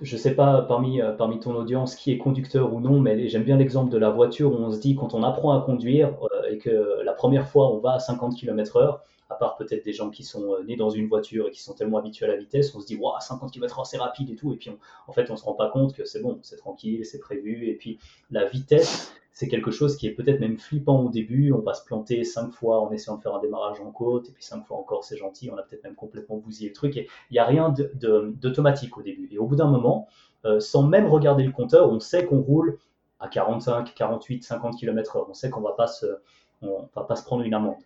je 0.00 0.16
ne 0.16 0.20
sais 0.20 0.34
pas 0.34 0.62
parmi, 0.62 1.00
euh, 1.00 1.12
parmi 1.12 1.40
ton 1.40 1.54
audience 1.54 1.94
qui 1.96 2.12
est 2.12 2.18
conducteur 2.18 2.72
ou 2.74 2.80
non, 2.80 3.00
mais 3.00 3.28
j'aime 3.28 3.44
bien 3.44 3.56
l'exemple 3.56 3.90
de 3.90 3.98
la 3.98 4.10
voiture 4.10 4.52
où 4.52 4.56
on 4.56 4.70
se 4.70 4.80
dit 4.80 4.96
quand 4.96 5.14
on 5.14 5.22
apprend 5.22 5.52
à 5.58 5.64
conduire 5.64 6.14
euh, 6.22 6.50
et 6.50 6.58
que 6.58 7.02
la 7.04 7.12
première 7.12 7.48
fois 7.48 7.72
on 7.72 7.78
va 7.78 7.94
à 7.94 7.98
50 7.98 8.36
km/h, 8.36 8.98
à 9.28 9.34
part 9.34 9.56
peut-être 9.56 9.84
des 9.84 9.92
gens 9.92 10.10
qui 10.10 10.22
sont 10.22 10.52
euh, 10.52 10.62
nés 10.64 10.76
dans 10.76 10.90
une 10.90 11.08
voiture 11.08 11.48
et 11.48 11.50
qui 11.50 11.62
sont 11.62 11.74
tellement 11.74 11.98
habitués 11.98 12.26
à 12.26 12.28
la 12.28 12.36
vitesse, 12.36 12.74
on 12.74 12.80
se 12.80 12.86
dit, 12.86 12.96
waouh, 12.96 13.14
50 13.20 13.52
km/h 13.52 13.84
c'est 13.84 13.98
rapide 13.98 14.30
et 14.30 14.36
tout, 14.36 14.52
et 14.52 14.56
puis 14.56 14.70
en 15.06 15.12
fait 15.12 15.30
on 15.30 15.36
se 15.36 15.44
rend 15.44 15.54
pas 15.54 15.68
compte 15.68 15.94
que 15.94 16.04
c'est 16.04 16.22
bon, 16.22 16.38
c'est 16.42 16.56
tranquille, 16.56 17.04
c'est 17.04 17.18
prévu, 17.18 17.68
et 17.68 17.74
puis 17.74 17.98
la 18.30 18.44
vitesse, 18.44 19.12
c'est 19.36 19.48
quelque 19.48 19.70
chose 19.70 19.98
qui 19.98 20.06
est 20.06 20.12
peut-être 20.12 20.40
même 20.40 20.56
flippant 20.56 20.98
au 21.02 21.10
début. 21.10 21.52
On 21.52 21.58
va 21.58 21.74
se 21.74 21.84
planter 21.84 22.24
cinq 22.24 22.52
fois 22.52 22.80
en 22.80 22.90
essayant 22.90 23.18
de 23.18 23.22
faire 23.22 23.34
un 23.34 23.38
démarrage 23.38 23.78
en 23.82 23.90
côte, 23.90 24.30
et 24.30 24.32
puis 24.32 24.42
cinq 24.42 24.64
fois 24.64 24.78
encore, 24.78 25.04
c'est 25.04 25.18
gentil. 25.18 25.50
On 25.50 25.58
a 25.58 25.62
peut-être 25.62 25.84
même 25.84 25.94
complètement 25.94 26.38
bousillé 26.38 26.70
le 26.70 26.74
truc. 26.74 26.96
Et 26.96 27.06
il 27.30 27.34
n'y 27.34 27.38
a 27.38 27.44
rien 27.44 27.74
d'automatique 27.92 28.96
au 28.96 29.02
début. 29.02 29.28
Et 29.30 29.36
au 29.36 29.44
bout 29.44 29.56
d'un 29.56 29.70
moment, 29.70 30.08
euh, 30.46 30.58
sans 30.58 30.84
même 30.84 31.06
regarder 31.06 31.44
le 31.44 31.52
compteur, 31.52 31.90
on 31.90 32.00
sait 32.00 32.24
qu'on 32.24 32.40
roule 32.40 32.78
à 33.20 33.28
45, 33.28 33.92
48, 33.94 34.42
50 34.42 34.78
km/h. 34.78 35.26
On 35.28 35.34
sait 35.34 35.50
qu'on 35.50 35.60
ne 35.60 35.66
va 35.66 35.72
pas 35.74 37.16
se 37.16 37.24
prendre 37.26 37.42
une 37.42 37.52
amende. 37.52 37.82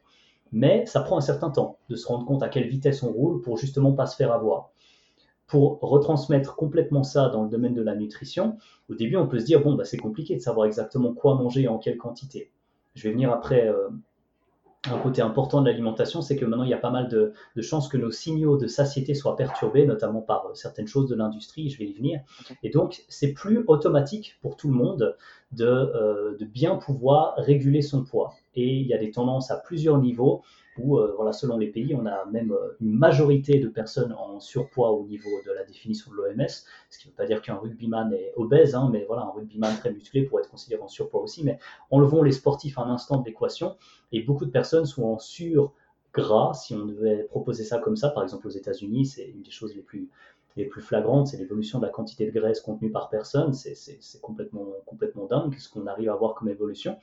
Mais 0.53 0.85
ça 0.87 1.01
prend 1.01 1.17
un 1.17 1.23
certain 1.23 1.51
temps 1.51 1.79
de 1.89 1.97
se 1.97 2.07
rendre 2.07 2.27
compte 2.27 2.43
à 2.43 2.49
quelle 2.49 2.69
vitesse 2.69 3.03
on 3.03 3.13
roule 3.13 3.41
pour 3.41 3.57
justement 3.57 3.93
pas 3.93 4.07
se 4.07 4.17
faire 4.17 4.33
avoir 4.33 4.71
pour 5.51 5.81
retransmettre 5.81 6.55
complètement 6.55 7.03
ça 7.03 7.29
dans 7.29 7.43
le 7.43 7.51
domaine 7.51 7.75
de 7.75 7.83
la 7.83 7.97
nutrition, 7.97 8.57
au 8.89 8.95
début, 8.95 9.17
on 9.17 9.27
peut 9.27 9.41
se 9.41 9.45
dire, 9.45 9.61
bon, 9.61 9.75
bah, 9.75 9.85
c'est 9.85 9.97
compliqué 9.97 10.37
de 10.37 10.41
savoir 10.41 10.65
exactement 10.65 11.13
quoi 11.13 11.35
manger 11.35 11.63
et 11.63 11.69
en 11.69 11.79
quelle 11.79 11.97
quantité. 11.97 12.53
Je 12.95 13.03
vais 13.03 13.13
venir 13.13 13.33
après 13.33 13.67
euh, 13.67 13.89
un 14.89 14.99
côté 14.99 15.21
important 15.21 15.61
de 15.61 15.67
l'alimentation, 15.69 16.23
c'est 16.23 16.37
que 16.37 16.45
maintenant, 16.47 16.65
il 16.65 16.71
y 16.71 16.75
a 16.75 16.79
pas 16.79 16.91
mal 16.91 17.09
de, 17.09 17.35
chances 17.61 17.89
que 17.89 17.99
nos 17.99 18.11
signaux 18.11 18.57
de 18.57 18.67
satiété 18.67 19.15
soient 19.15 19.37
perturbés, 19.37 19.85
notamment 19.85 20.23
par 20.23 20.47
euh, 20.47 20.55
certaines 20.55 20.87
choses 20.87 21.09
de 21.09 21.15
l'industrie, 21.15 21.69
je 21.69 21.79
vais 21.79 21.85
y 21.85 21.93
venir. 21.93 22.21
Et 22.63 22.71
donc, 22.71 23.03
c'est 23.09 23.33
plus 23.33 23.63
automatique 23.67 24.39
pour 24.41 24.57
tout 24.57 24.69
le 24.69 24.75
monde 24.75 25.17
de, 25.53 25.67
euh, 25.67 26.37
de 26.39 26.45
bien 26.47 26.77
pouvoir 26.77 27.35
réguler 27.37 27.83
son 27.83 28.05
poids. 28.05 28.35
Et 28.55 28.77
il 28.77 28.87
y 28.87 28.95
a 28.95 28.99
des 28.99 29.11
tendances 29.11 29.51
à 29.51 29.57
plusieurs 29.59 29.99
niveaux 29.99 30.43
euh, 30.99 31.13
voilà, 31.17 31.33
selon 31.33 31.57
les 31.59 31.69
pays, 31.69 31.95
on 31.95 32.07
a 32.07 32.25
même 32.27 32.53
euh, 32.53 32.77
une 32.81 32.93
majorité 32.93 33.59
de 33.59 33.69
personnes 33.69 34.13
en 34.13 34.41
surpoids 34.41 34.91
au 34.91 35.07
niveau 35.07 35.31
de 35.47 35.53
la 35.53 35.65
définition 35.65 36.11
de 36.11 36.17
l'OMS, 36.17 36.49
ce 36.49 36.99
qui 36.99 37.09
ne 37.09 37.13
veut 37.13 37.17
pas 37.17 37.27
dire 37.27 37.43
qu'un 37.43 37.57
rugbyman 37.57 38.13
est 38.13 38.33
obèse, 38.37 38.75
hein, 38.75 38.89
mais 38.93 39.05
voilà, 39.07 39.23
un 39.23 39.31
rugbyman 39.31 39.77
très 39.77 39.93
musclé 39.93 40.23
pourrait 40.23 40.43
être 40.43 40.51
considéré 40.51 40.83
en 40.83 40.89
surpoids 40.89 41.21
aussi, 41.21 41.45
mais 41.45 41.59
enlevons 41.91 42.23
les 42.23 42.33
sportifs 42.33 42.79
un 42.79 42.89
instant 42.91 43.19
de 43.21 43.27
l'équation, 43.27 43.77
et 44.13 44.23
beaucoup 44.23 44.47
de 44.47 44.51
personnes 44.51 44.87
sont 44.87 45.05
en 45.05 45.19
surgras, 45.19 46.55
si 46.55 46.75
on 46.75 46.87
devait 46.87 47.25
proposer 47.25 47.65
ça 47.65 47.79
comme 47.79 47.97
ça, 47.97 48.11
par 48.11 48.23
exemple 48.23 48.47
aux 48.47 48.51
États-Unis, 48.51 49.07
c'est 49.07 49.29
une 49.29 49.43
des 49.43 49.51
choses 49.51 49.75
les 49.75 49.83
plus 49.83 50.09
les 50.57 50.65
plus 50.65 50.83
flagrantes, 50.83 51.29
c'est 51.29 51.37
l'évolution 51.37 51.79
de 51.79 51.87
la 51.87 51.93
quantité 51.93 52.27
de 52.27 52.33
graisse 52.33 52.61
contenue 52.61 52.91
par 52.91 53.09
personne. 53.09 53.53
C'est 53.53 54.21
complètement, 54.21 54.67
complètement 54.87 55.27
dingue 55.27 55.55
ce 55.57 55.69
qu'on 55.69 55.87
arrive 55.87 56.11
à 56.11 56.17
voir 56.17 56.35
comme 56.35 56.49
évolution. 56.49 56.99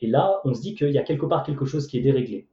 Et 0.00 0.06
là, 0.06 0.40
on 0.44 0.54
se 0.54 0.60
dit 0.60 0.74
qu'il 0.74 0.90
y 0.90 0.98
a 0.98 1.02
quelque 1.02 1.26
part 1.26 1.42
quelque 1.42 1.64
chose 1.64 1.86
qui 1.86 1.98
est 1.98 2.02
déréglé. 2.02 2.46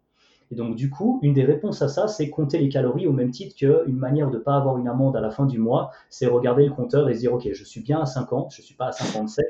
Et 0.52 0.56
donc, 0.56 0.76
du 0.76 0.90
coup, 0.90 1.20
une 1.24 1.34
des 1.34 1.44
réponses 1.44 1.82
à 1.82 1.88
ça, 1.88 2.08
c'est 2.08 2.30
compter 2.30 2.58
les 2.58 2.70
calories 2.70 3.08
au 3.08 3.12
même 3.12 3.32
titre 3.32 3.56
qu'une 3.56 3.98
manière 3.98 4.30
de 4.30 4.38
ne 4.38 4.42
pas 4.42 4.56
avoir 4.56 4.78
une 4.78 4.88
amende 4.88 5.16
à 5.18 5.22
la 5.22 5.30
fin 5.30 5.46
du 5.46 5.60
mois, 5.60 5.92
c'est 6.10 6.26
regarder 6.28 6.66
le 6.66 6.72
compteur 6.72 7.10
et 7.10 7.14
se 7.14 7.20
dire, 7.20 7.34
OK, 7.34 7.48
je 7.52 7.64
suis 7.64 7.82
bien 7.82 8.00
à 8.00 8.06
50, 8.06 8.54
je 8.54 8.62
ne 8.62 8.66
suis 8.66 8.76
pas 8.76 8.88
à 8.88 8.92
57, 8.92 9.46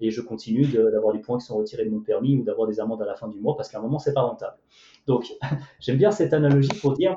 et 0.00 0.10
je 0.10 0.20
continue 0.20 0.66
d'avoir 0.66 1.14
des 1.14 1.20
points 1.20 1.38
qui 1.38 1.46
sont 1.46 1.56
retirés 1.56 1.84
de 1.84 1.90
mon 1.90 2.00
permis 2.00 2.36
ou 2.36 2.44
d'avoir 2.44 2.68
des 2.68 2.80
amendes 2.80 3.00
à 3.02 3.06
la 3.06 3.14
fin 3.14 3.28
du 3.28 3.40
mois 3.40 3.56
parce 3.56 3.70
qu'à 3.70 3.78
un 3.78 3.82
moment, 3.82 3.98
c'est 3.98 4.12
pas 4.12 4.22
rentable. 4.22 4.56
Donc, 5.06 5.32
j'aime 5.80 5.96
bien 5.96 6.10
cette 6.10 6.34
analogie 6.34 6.78
pour 6.80 6.92
dire, 6.92 7.16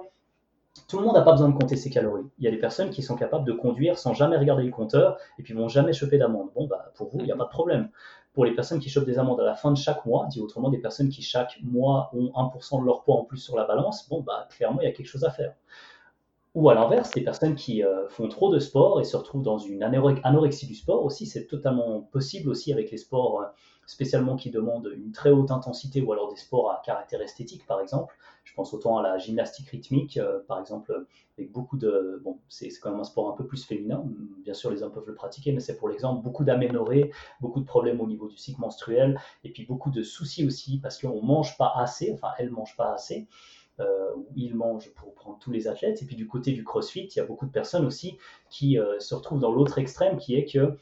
tout 0.87 0.99
le 0.99 1.05
monde 1.05 1.15
n'a 1.15 1.21
pas 1.21 1.31
besoin 1.31 1.49
de 1.49 1.57
compter 1.57 1.75
ses 1.75 1.89
calories. 1.89 2.25
Il 2.37 2.45
y 2.45 2.47
a 2.47 2.51
des 2.51 2.59
personnes 2.59 2.89
qui 2.89 3.01
sont 3.01 3.15
capables 3.15 3.45
de 3.45 3.53
conduire 3.53 3.97
sans 3.97 4.13
jamais 4.13 4.37
regarder 4.37 4.63
le 4.63 4.71
compteur 4.71 5.17
et 5.39 5.43
puis 5.43 5.53
vont 5.53 5.67
jamais 5.67 5.93
choper 5.93 6.17
d'amende. 6.17 6.49
Bon, 6.53 6.67
bah, 6.67 6.91
pour 6.95 7.09
vous, 7.09 7.19
il 7.19 7.25
n'y 7.25 7.31
a 7.31 7.35
pas 7.35 7.45
de 7.45 7.49
problème 7.49 7.89
pour 8.35 8.43
les 8.43 8.53
personnes 8.53 8.79
qui 8.79 8.89
chopent 8.89 9.05
des 9.05 9.17
amendes 9.17 9.39
à 9.39 9.45
la 9.45 9.55
fin 9.55 9.71
de 9.71 9.77
chaque 9.77 10.05
mois, 10.05 10.27
dit 10.29 10.41
autrement 10.41 10.69
des 10.69 10.77
personnes 10.77 11.07
qui 11.07 11.21
chaque 11.21 11.57
mois 11.63 12.11
ont 12.13 12.31
1% 12.35 12.81
de 12.81 12.85
leur 12.85 13.03
poids 13.03 13.15
en 13.15 13.23
plus 13.23 13.37
sur 13.37 13.55
la 13.55 13.63
balance, 13.63 14.07
bon, 14.09 14.21
bah, 14.21 14.47
clairement, 14.51 14.81
il 14.81 14.83
y 14.83 14.87
a 14.87 14.91
quelque 14.91 15.07
chose 15.07 15.23
à 15.23 15.31
faire. 15.31 15.55
Ou 16.53 16.69
à 16.69 16.73
l'inverse, 16.73 17.15
les 17.15 17.23
personnes 17.23 17.55
qui 17.55 17.83
euh, 17.83 18.07
font 18.09 18.27
trop 18.27 18.53
de 18.53 18.59
sport 18.59 18.99
et 18.99 19.05
se 19.05 19.15
retrouvent 19.15 19.41
dans 19.41 19.57
une 19.57 19.83
anorexie 19.83 20.67
du 20.67 20.75
sport 20.75 21.05
aussi, 21.05 21.25
c'est 21.25 21.47
totalement 21.47 22.01
possible 22.01 22.49
aussi 22.49 22.73
avec 22.73 22.91
les 22.91 22.97
sports 22.97 23.41
euh, 23.41 23.45
spécialement 23.85 24.35
qui 24.35 24.51
demandent 24.51 24.91
une 24.95 25.11
très 25.11 25.31
haute 25.31 25.51
intensité 25.51 26.01
ou 26.01 26.11
alors 26.13 26.29
des 26.29 26.37
sports 26.37 26.71
à 26.71 26.81
caractère 26.83 27.21
esthétique 27.21 27.65
par 27.65 27.81
exemple. 27.81 28.15
Je 28.43 28.53
pense 28.53 28.73
autant 28.73 28.97
à 28.97 29.03
la 29.03 29.17
gymnastique 29.17 29.69
rythmique 29.69 30.17
euh, 30.17 30.39
par 30.47 30.59
exemple 30.59 31.05
avec 31.37 31.51
beaucoup 31.51 31.77
de 31.77 32.21
bon 32.23 32.39
c'est 32.47 32.69
quand 32.81 32.91
même 32.91 32.99
un 32.99 33.05
sport 33.05 33.29
un 33.29 33.35
peu 33.35 33.45
plus 33.45 33.65
féminin. 33.65 34.03
Bien 34.43 34.53
sûr 34.53 34.71
les 34.71 34.83
hommes 34.83 34.91
peuvent 34.91 35.07
le 35.07 35.15
pratiquer 35.15 35.51
mais 35.51 35.59
c'est 35.59 35.77
pour 35.77 35.89
l'exemple 35.89 36.23
beaucoup 36.23 36.43
d'aménorrhées, 36.43 37.11
beaucoup 37.41 37.59
de 37.59 37.65
problèmes 37.65 38.01
au 38.01 38.07
niveau 38.07 38.27
du 38.27 38.37
cycle 38.37 38.61
menstruel 38.61 39.19
et 39.43 39.51
puis 39.51 39.65
beaucoup 39.65 39.91
de 39.91 40.03
soucis 40.03 40.45
aussi 40.45 40.79
parce 40.79 40.99
qu'on 40.99 41.21
mange 41.21 41.57
pas 41.57 41.71
assez, 41.75 42.11
enfin 42.13 42.29
elles 42.37 42.51
mangent 42.51 42.77
pas 42.77 42.93
assez. 42.93 43.27
Euh, 43.81 44.15
où 44.15 44.27
ils 44.37 44.55
mangent 44.55 44.89
pour 44.93 45.13
prendre 45.15 45.37
tous 45.37 45.51
les 45.51 45.67
athlètes. 45.67 46.01
Et 46.01 46.05
puis 46.05 46.15
du 46.15 46.27
côté 46.27 46.53
du 46.53 46.63
CrossFit, 46.63 47.07
il 47.07 47.17
y 47.17 47.19
a 47.19 47.25
beaucoup 47.25 47.45
de 47.45 47.51
personnes 47.51 47.85
aussi 47.85 48.17
qui 48.49 48.79
euh, 48.79 49.01
se 49.01 49.13
retrouvent 49.13 49.41
dans 49.41 49.51
l'autre 49.51 49.79
extrême, 49.79 50.15
qui 50.15 50.35
est 50.35 50.45
que 50.45 50.77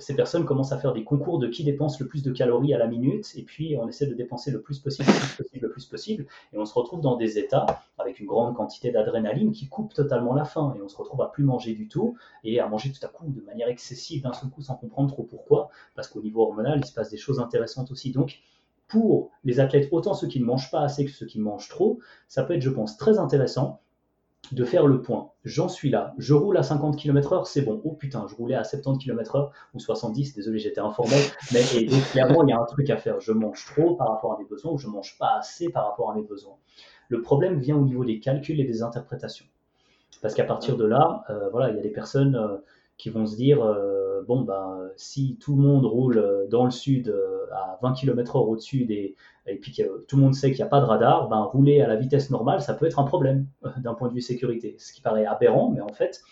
ces 0.00 0.14
personnes 0.14 0.44
commencent 0.44 0.72
à 0.72 0.78
faire 0.78 0.92
des 0.92 1.02
concours 1.02 1.38
de 1.38 1.48
qui 1.48 1.64
dépense 1.64 1.98
le 1.98 2.06
plus 2.06 2.22
de 2.22 2.30
calories 2.30 2.74
à 2.74 2.78
la 2.78 2.86
minute, 2.86 3.32
et 3.36 3.42
puis 3.42 3.76
on 3.80 3.88
essaie 3.88 4.06
de 4.06 4.14
dépenser 4.14 4.50
le 4.50 4.60
plus 4.60 4.78
possible, 4.78 5.08
le 5.08 5.18
plus 5.18 5.36
possible, 5.36 5.66
le 5.66 5.72
plus 5.72 5.86
possible, 5.86 6.26
et 6.52 6.58
on 6.58 6.66
se 6.66 6.74
retrouve 6.74 7.00
dans 7.00 7.16
des 7.16 7.38
états 7.38 7.64
avec 7.98 8.20
une 8.20 8.26
grande 8.26 8.54
quantité 8.54 8.90
d'adrénaline 8.90 9.52
qui 9.52 9.68
coupe 9.68 9.94
totalement 9.94 10.34
la 10.34 10.44
faim, 10.44 10.74
et 10.76 10.82
on 10.82 10.88
se 10.88 10.96
retrouve 10.96 11.22
à 11.22 11.28
plus 11.28 11.44
manger 11.44 11.74
du 11.74 11.88
tout, 11.88 12.16
et 12.44 12.60
à 12.60 12.68
manger 12.68 12.92
tout 12.92 13.04
à 13.04 13.08
coup 13.08 13.24
de 13.26 13.40
manière 13.40 13.68
excessive 13.68 14.22
d'un 14.22 14.34
seul 14.34 14.50
coup 14.50 14.62
sans 14.62 14.74
comprendre 14.74 15.10
trop 15.10 15.22
pourquoi, 15.22 15.70
parce 15.94 16.08
qu'au 16.08 16.20
niveau 16.20 16.42
hormonal, 16.42 16.80
il 16.82 16.86
se 16.86 16.92
passe 16.92 17.10
des 17.10 17.16
choses 17.16 17.40
intéressantes 17.40 17.90
aussi. 17.90 18.12
Donc, 18.12 18.40
pour 18.88 19.30
les 19.44 19.58
athlètes, 19.58 19.88
autant 19.90 20.12
ceux 20.12 20.26
qui 20.26 20.38
ne 20.38 20.44
mangent 20.44 20.70
pas 20.70 20.82
assez 20.82 21.06
que 21.06 21.10
ceux 21.10 21.24
qui 21.24 21.40
mangent 21.40 21.70
trop, 21.70 21.98
ça 22.28 22.42
peut 22.42 22.54
être, 22.54 22.60
je 22.60 22.68
pense, 22.68 22.98
très 22.98 23.18
intéressant 23.18 23.80
de 24.50 24.64
faire 24.64 24.86
le 24.86 25.00
point. 25.00 25.30
J'en 25.44 25.68
suis 25.68 25.88
là, 25.88 26.14
je 26.18 26.34
roule 26.34 26.56
à 26.56 26.62
50 26.62 26.96
km/h, 26.98 27.44
c'est 27.46 27.62
bon. 27.62 27.80
Oh 27.84 27.92
putain, 27.92 28.26
je 28.28 28.34
roulais 28.34 28.56
à 28.56 28.64
70 28.64 29.04
km/h 29.04 29.50
ou 29.74 29.78
70, 29.78 30.34
désolé, 30.34 30.58
j'étais 30.58 30.80
informel. 30.80 31.20
Mais 31.52 31.62
clairement, 32.10 32.42
il 32.42 32.50
y 32.50 32.52
a 32.52 32.60
un 32.60 32.64
truc 32.64 32.90
à 32.90 32.96
faire. 32.96 33.20
Je 33.20 33.32
mange 33.32 33.64
trop 33.66 33.94
par 33.94 34.08
rapport 34.08 34.34
à 34.34 34.38
mes 34.38 34.44
besoins 34.44 34.72
ou 34.72 34.78
je 34.78 34.88
mange 34.88 35.16
pas 35.18 35.36
assez 35.38 35.70
par 35.70 35.88
rapport 35.88 36.10
à 36.10 36.14
mes 36.14 36.22
besoins. 36.22 36.56
Le 37.08 37.22
problème 37.22 37.58
vient 37.58 37.76
au 37.76 37.84
niveau 37.84 38.04
des 38.04 38.20
calculs 38.20 38.60
et 38.60 38.64
des 38.64 38.82
interprétations. 38.82 39.46
Parce 40.22 40.34
qu'à 40.34 40.44
partir 40.44 40.76
de 40.76 40.84
là, 40.84 41.24
euh, 41.30 41.48
voilà, 41.50 41.70
il 41.70 41.76
y 41.76 41.78
a 41.78 41.82
des 41.82 41.90
personnes 41.90 42.36
euh, 42.36 42.56
qui 42.96 43.10
vont 43.10 43.26
se 43.26 43.36
dire 43.36 43.62
euh, 43.62 43.91
bon, 44.26 44.42
ben, 44.42 44.90
si 44.96 45.36
tout 45.40 45.56
le 45.56 45.62
monde 45.62 45.84
roule 45.84 46.18
euh, 46.18 46.46
dans 46.48 46.64
le 46.64 46.70
sud 46.70 47.08
euh, 47.08 47.46
à 47.52 47.78
20 47.82 47.92
km/h 47.94 48.38
au-dessus 48.38 48.84
des. 48.84 49.16
Et 49.46 49.56
puis 49.56 49.76
tout 50.06 50.16
le 50.16 50.22
monde 50.22 50.34
sait 50.34 50.50
qu'il 50.50 50.58
n'y 50.58 50.64
a 50.64 50.68
pas 50.68 50.80
de 50.80 50.84
radar, 50.84 51.28
ben, 51.28 51.42
rouler 51.42 51.80
à 51.80 51.88
la 51.88 51.96
vitesse 51.96 52.30
normale, 52.30 52.62
ça 52.62 52.74
peut 52.74 52.86
être 52.86 53.00
un 53.00 53.04
problème 53.04 53.46
d'un 53.78 53.94
point 53.94 54.08
de 54.08 54.14
vue 54.14 54.20
sécurité. 54.20 54.76
Ce 54.78 54.92
qui 54.92 55.00
paraît 55.00 55.26
aberrant, 55.26 55.70
mais 55.70 55.80
en 55.80 55.92
fait, 55.92 56.22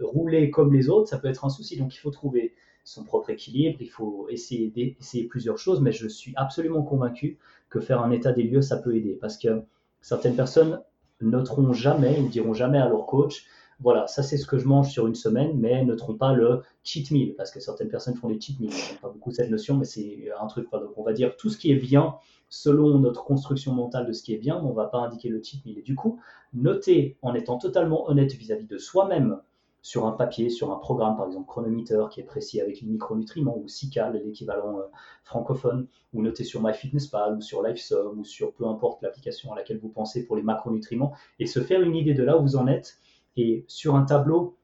rouler 0.00 0.50
comme 0.50 0.72
les 0.72 0.88
autres, 0.88 1.08
ça 1.08 1.18
peut 1.18 1.28
être 1.28 1.44
un 1.44 1.50
souci. 1.50 1.78
Donc 1.78 1.94
il 1.94 1.98
faut 1.98 2.10
trouver 2.10 2.52
son 2.82 3.04
propre 3.04 3.30
équilibre, 3.30 3.78
il 3.80 3.90
faut 3.90 4.26
essayer 4.28 4.70
d'essayer 4.70 5.24
plusieurs 5.24 5.58
choses, 5.58 5.80
mais 5.80 5.92
je 5.92 6.08
suis 6.08 6.32
absolument 6.36 6.82
convaincu 6.82 7.38
que 7.68 7.80
faire 7.80 8.00
un 8.00 8.10
état 8.10 8.32
des 8.32 8.44
lieux, 8.44 8.62
ça 8.62 8.76
peut 8.76 8.96
aider. 8.96 9.18
Parce 9.20 9.38
que 9.38 9.62
certaines 10.00 10.36
personnes 10.36 10.80
noteront 11.20 11.72
jamais, 11.72 12.18
ou 12.20 12.28
diront 12.28 12.54
jamais 12.54 12.78
à 12.78 12.88
leur 12.88 13.06
coach, 13.06 13.46
voilà, 13.80 14.06
ça 14.06 14.22
c'est 14.22 14.38
ce 14.38 14.46
que 14.46 14.58
je 14.58 14.66
mange 14.66 14.90
sur 14.90 15.06
une 15.06 15.14
semaine, 15.14 15.52
mais 15.58 15.84
ne 15.84 15.94
trompe 15.94 16.18
pas 16.18 16.32
le 16.32 16.62
cheat 16.82 17.10
meal, 17.10 17.34
parce 17.34 17.50
que 17.50 17.60
certaines 17.60 17.88
personnes 17.88 18.16
font 18.16 18.28
des 18.28 18.40
cheat 18.40 18.58
meals. 18.58 18.72
Pas 19.02 19.08
beaucoup 19.08 19.30
cette 19.30 19.50
notion, 19.50 19.76
mais 19.76 19.84
c'est 19.84 20.28
un 20.40 20.46
truc. 20.46 20.68
On 20.96 21.02
va 21.02 21.12
dire 21.12 21.36
tout 21.36 21.50
ce 21.50 21.58
qui 21.58 21.70
est 21.72 21.76
bien 21.76 22.14
selon 22.48 22.98
notre 22.98 23.24
construction 23.24 23.74
mentale 23.74 24.06
de 24.06 24.12
ce 24.12 24.22
qui 24.22 24.32
est 24.32 24.38
bien, 24.38 24.56
on 24.56 24.70
ne 24.70 24.74
va 24.74 24.86
pas 24.86 24.98
indiquer 24.98 25.28
le 25.28 25.42
cheat 25.42 25.64
meal. 25.66 25.78
Et 25.78 25.82
du 25.82 25.94
coup, 25.94 26.20
notez 26.54 27.18
en 27.22 27.34
étant 27.34 27.58
totalement 27.58 28.08
honnête 28.08 28.32
vis-à-vis 28.32 28.66
de 28.66 28.78
soi-même 28.78 29.40
sur 29.82 30.04
un 30.06 30.12
papier, 30.12 30.50
sur 30.50 30.72
un 30.72 30.76
programme, 30.76 31.16
par 31.16 31.26
exemple 31.26 31.46
Chronometer, 31.46 32.06
qui 32.10 32.18
est 32.18 32.24
précis 32.24 32.60
avec 32.60 32.80
les 32.80 32.88
micronutriments, 32.88 33.56
ou 33.56 33.68
SICAL, 33.68 34.20
l'équivalent 34.24 34.80
euh, 34.80 34.82
francophone, 35.22 35.86
ou 36.12 36.22
notez 36.22 36.42
sur 36.42 36.60
MyFitnessPal, 36.60 37.36
ou 37.36 37.40
sur 37.40 37.62
LifeSum, 37.62 38.18
ou 38.18 38.24
sur 38.24 38.52
peu 38.52 38.66
importe 38.66 39.00
l'application 39.02 39.52
à 39.52 39.56
laquelle 39.56 39.78
vous 39.78 39.88
pensez 39.88 40.26
pour 40.26 40.34
les 40.34 40.42
macronutriments, 40.42 41.12
et 41.38 41.46
se 41.46 41.60
faire 41.60 41.82
une 41.82 41.94
idée 41.94 42.14
de 42.14 42.24
là 42.24 42.36
où 42.36 42.42
vous 42.42 42.56
en 42.56 42.66
êtes 42.66 42.98
et 43.36 43.64
sur 43.68 43.94
un 43.94 44.04
tableau, 44.04 44.56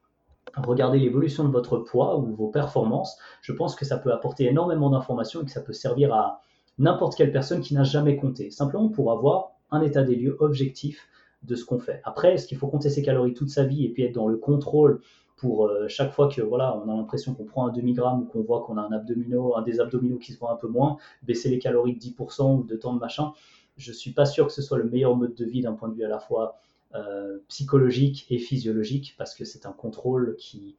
regardez 0.55 0.99
l'évolution 0.99 1.43
de 1.43 1.49
votre 1.49 1.77
poids 1.77 2.17
ou 2.17 2.33
vos 2.33 2.49
performances, 2.49 3.17
je 3.41 3.51
pense 3.51 3.75
que 3.75 3.85
ça 3.85 3.97
peut 3.97 4.11
apporter 4.11 4.45
énormément 4.45 4.89
d'informations 4.89 5.41
et 5.41 5.45
que 5.45 5.51
ça 5.51 5.61
peut 5.61 5.73
servir 5.73 6.13
à 6.13 6.41
n'importe 6.77 7.15
quelle 7.15 7.31
personne 7.31 7.61
qui 7.61 7.73
n'a 7.73 7.83
jamais 7.83 8.15
compté, 8.15 8.51
simplement 8.51 8.89
pour 8.89 9.11
avoir 9.11 9.51
un 9.71 9.81
état 9.81 10.03
des 10.03 10.15
lieux 10.15 10.37
objectif 10.39 11.07
de 11.43 11.55
ce 11.55 11.65
qu'on 11.65 11.79
fait. 11.79 12.01
Après, 12.03 12.33
est-ce 12.33 12.47
qu'il 12.47 12.57
faut 12.57 12.67
compter 12.67 12.89
ses 12.89 13.01
calories 13.01 13.33
toute 13.33 13.49
sa 13.49 13.65
vie 13.65 13.85
et 13.85 13.89
puis 13.89 14.03
être 14.03 14.13
dans 14.13 14.27
le 14.27 14.37
contrôle 14.37 15.01
pour 15.35 15.65
euh, 15.65 15.87
chaque 15.87 16.13
fois 16.13 16.29
que 16.29 16.41
voilà, 16.41 16.77
on 16.77 16.89
a 16.89 16.95
l'impression 16.95 17.33
qu'on 17.33 17.43
prend 17.43 17.67
un 17.67 17.71
demi-gramme 17.71 18.21
ou 18.21 18.25
qu'on 18.25 18.41
voit 18.41 18.61
qu'on 18.61 18.77
a 18.77 18.81
un 18.81 18.91
abdominaux, 18.91 19.57
un 19.57 19.61
des 19.61 19.79
abdominaux 19.79 20.17
qui 20.17 20.31
se 20.31 20.39
voit 20.39 20.51
un 20.51 20.55
peu 20.55 20.67
moins, 20.67 20.97
baisser 21.23 21.49
les 21.49 21.59
calories 21.59 21.95
de 21.95 21.99
10% 21.99 22.59
ou 22.59 22.63
de 22.63 22.75
temps 22.75 22.93
de 22.93 22.99
machin, 22.99 23.33
je 23.77 23.91
suis 23.91 24.11
pas 24.11 24.25
sûr 24.25 24.47
que 24.47 24.53
ce 24.53 24.61
soit 24.61 24.77
le 24.77 24.85
meilleur 24.85 25.15
mode 25.15 25.35
de 25.35 25.45
vie 25.45 25.61
d'un 25.61 25.73
point 25.73 25.89
de 25.89 25.95
vue 25.95 26.05
à 26.05 26.07
la 26.07 26.19
fois 26.19 26.59
euh, 26.95 27.39
psychologique 27.47 28.27
et 28.29 28.37
physiologique 28.37 29.15
parce 29.17 29.33
que 29.35 29.45
c'est 29.45 29.65
un 29.65 29.71
contrôle 29.71 30.35
qui, 30.37 30.75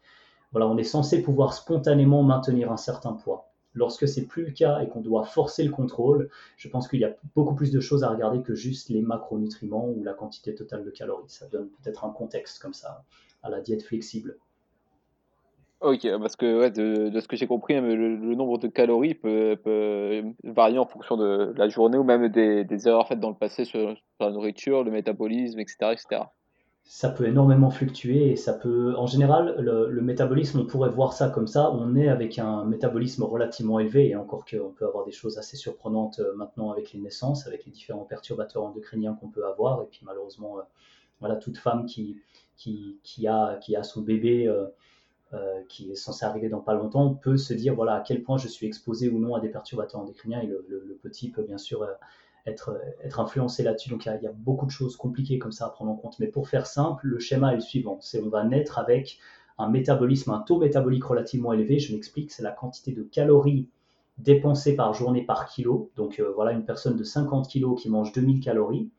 voilà, 0.52 0.68
on 0.68 0.76
est 0.76 0.84
censé 0.84 1.22
pouvoir 1.22 1.54
spontanément 1.54 2.22
maintenir 2.22 2.70
un 2.70 2.76
certain 2.76 3.12
poids. 3.12 3.50
Lorsque 3.74 4.06
c'est 4.06 4.26
plus 4.26 4.44
le 4.44 4.52
cas 4.52 4.80
et 4.80 4.88
qu'on 4.88 5.00
doit 5.00 5.24
forcer 5.24 5.64
le 5.64 5.72
contrôle, 5.72 6.30
je 6.56 6.68
pense 6.68 6.86
qu'il 6.86 7.00
y 7.00 7.04
a 7.04 7.16
beaucoup 7.34 7.56
plus 7.56 7.72
de 7.72 7.80
choses 7.80 8.04
à 8.04 8.08
regarder 8.08 8.42
que 8.42 8.54
juste 8.54 8.88
les 8.88 9.02
macronutriments 9.02 9.88
ou 9.88 10.04
la 10.04 10.14
quantité 10.14 10.54
totale 10.54 10.84
de 10.84 10.90
calories. 10.90 11.24
Ça 11.28 11.48
donne 11.48 11.68
peut-être 11.82 12.04
un 12.04 12.10
contexte 12.10 12.60
comme 12.60 12.74
ça 12.74 13.02
à 13.42 13.50
la 13.50 13.60
diète 13.60 13.82
flexible. 13.82 14.38
Ok, 15.80 16.06
parce 16.18 16.36
que 16.36 16.68
de, 16.70 17.20
ce 17.20 17.28
que 17.28 17.36
j'ai 17.36 17.46
compris, 17.46 17.74
le, 17.78 18.34
nombre 18.34 18.58
de 18.58 18.68
calories 18.68 19.14
peut, 19.14 19.58
varier 20.44 20.78
en 20.78 20.86
fonction 20.86 21.16
de 21.16 21.52
la 21.56 21.68
journée 21.68 21.98
ou 21.98 22.04
même 22.04 22.28
des, 22.28 22.88
erreurs 22.88 23.06
faites 23.08 23.20
dans 23.20 23.30
le 23.30 23.36
passé 23.36 23.64
sur, 23.64 23.94
la 24.20 24.30
nourriture, 24.30 24.82
le 24.82 24.90
métabolisme, 24.90 25.58
etc., 25.60 25.76
etc. 25.92 26.22
Ça 26.86 27.08
peut 27.08 27.26
énormément 27.26 27.70
fluctuer 27.70 28.30
et 28.30 28.36
ça 28.36 28.52
peut, 28.52 28.94
en 28.96 29.06
général, 29.06 29.56
le, 29.58 30.00
métabolisme, 30.00 30.60
on 30.60 30.66
pourrait 30.66 30.90
voir 30.90 31.12
ça 31.12 31.28
comme 31.28 31.46
ça. 31.46 31.70
On 31.72 31.96
est 31.96 32.08
avec 32.08 32.38
un 32.38 32.64
métabolisme 32.64 33.22
relativement 33.24 33.78
élevé 33.78 34.08
et 34.08 34.16
encore 34.16 34.44
qu'on 34.44 34.70
peut 34.70 34.86
avoir 34.86 35.04
des 35.04 35.12
choses 35.12 35.38
assez 35.38 35.56
surprenantes 35.56 36.20
euh, 36.20 36.34
maintenant 36.34 36.70
avec 36.70 36.92
les 36.92 37.00
naissances, 37.00 37.46
avec 37.46 37.64
les 37.64 37.72
différents 37.72 38.04
perturbateurs 38.04 38.64
endocriniens 38.64 39.14
qu'on 39.14 39.28
peut 39.28 39.46
avoir. 39.46 39.82
Et 39.82 39.86
puis 39.86 40.00
malheureusement, 40.04 40.58
euh, 40.58 40.62
voilà, 41.20 41.36
toute 41.36 41.56
femme 41.56 41.86
qui, 41.86 42.20
qui, 42.56 42.98
qui, 43.02 43.26
a, 43.28 43.56
qui 43.56 43.76
a 43.76 43.82
son 43.82 44.02
bébé. 44.02 44.46
Euh, 44.46 44.66
qui 45.68 45.90
est 45.90 45.96
censé 45.96 46.24
arriver 46.24 46.48
dans 46.48 46.60
pas 46.60 46.74
longtemps, 46.74 47.14
peut 47.14 47.36
se 47.36 47.54
dire 47.54 47.74
voilà 47.74 47.94
à 47.94 48.00
quel 48.00 48.22
point 48.22 48.38
je 48.38 48.48
suis 48.48 48.66
exposé 48.66 49.08
ou 49.08 49.18
non 49.18 49.34
à 49.34 49.40
des 49.40 49.48
perturbateurs 49.48 50.00
endocriniens 50.00 50.40
et 50.40 50.46
le, 50.46 50.98
petit 51.02 51.30
peut 51.30 51.42
bien 51.42 51.58
sûr 51.58 51.82
euh, 51.82 51.92
être, 52.46 52.78
être 53.02 53.20
influencé 53.20 53.62
là-dessus. 53.62 53.90
Donc 53.90 54.06
il 54.06 54.22
y, 54.22 54.26
a, 54.26 54.32
beaucoup 54.32 54.66
de 54.66 54.70
choses 54.70 54.96
compliquées 54.96 55.38
comme 55.38 55.52
ça 55.52 55.66
à 55.66 55.70
prendre 55.70 55.90
en 55.90 55.96
compte. 55.96 56.18
Mais 56.18 56.28
pour 56.28 56.48
faire 56.48 56.66
simple, 56.66 57.06
le 57.06 57.18
schéma 57.18 57.52
est 57.52 57.56
le 57.56 57.60
suivant 57.60 57.98
c'est 58.00 58.22
on 58.22 58.28
va 58.28 58.44
naître 58.44 58.78
avec 58.78 59.18
un 59.58 59.68
métabolisme, 59.68 60.30
un 60.30 60.40
taux 60.40 60.58
métabolique 60.58 61.04
relativement 61.04 61.52
élevé. 61.52 61.78
Je 61.78 61.92
m'explique, 61.92 62.30
c'est 62.30 62.42
la 62.42 62.52
quantité 62.52 62.92
de 62.92 63.02
calories 63.02 63.68
dépensées 64.18 64.76
par 64.76 64.94
journée 64.94 65.24
par 65.24 65.46
kilo. 65.46 65.90
Donc 65.96 66.20
euh, 66.20 66.32
voilà 66.34 66.52
une 66.52 66.64
personne 66.64 66.96
de 66.96 67.04
50 67.04 67.50
kg 67.50 67.74
qui 67.76 67.90
mange 67.90 68.12
2000 68.12 68.40
calories 68.40 68.90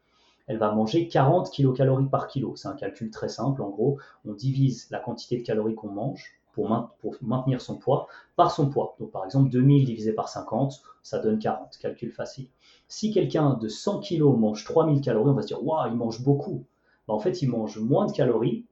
elle 0.48 0.58
va 0.58 0.72
manger 0.72 1.08
40 1.08 1.50
kilocalories 1.52 2.10
par 2.10 2.28
kilo. 2.28 2.56
C'est 2.56 2.68
un 2.68 2.76
calcul 2.76 3.10
très 3.10 3.30
simple. 3.30 3.62
En 3.62 3.70
gros, 3.70 4.00
on 4.26 4.34
divise 4.34 4.88
la 4.92 5.00
quantité 5.00 5.38
de 5.38 5.44
calories 5.44 5.76
qu'on 5.76 5.90
mange 5.90 6.40
pour, 6.54 6.70
maintenir 7.22 7.60
son 7.60 7.78
poids 7.78 8.08
par 8.36 8.52
son 8.52 8.70
poids. 8.70 8.96
Donc 9.00 9.12
par 9.12 9.26
exemple, 9.26 9.50
2000 9.50 9.86
divisé 9.86 10.14
par 10.14 10.30
50, 10.30 10.82
ça 11.04 11.20
donne 11.20 11.40
40. 11.40 11.78
Calcul 11.78 12.12
facile. 12.12 12.48
Si 12.88 13.12
quelqu'un 13.12 13.56
de 13.56 13.68
100 13.68 14.00
kg 14.02 14.22
mange 14.38 14.64
3000 14.64 15.02
calories, 15.02 15.32
on 15.32 15.34
va 15.34 15.42
se 15.42 15.48
dire, 15.48 15.64
waouh, 15.66 15.92
il 15.92 15.96
mange 15.96 16.24
beaucoup. 16.24 16.66
Bah, 17.08 17.14
en 17.14 17.20
fait, 17.20 17.42
il 17.42 17.50
mange 17.50 17.80
moins 17.80 18.06
de 18.06 18.12
calories 18.12 18.66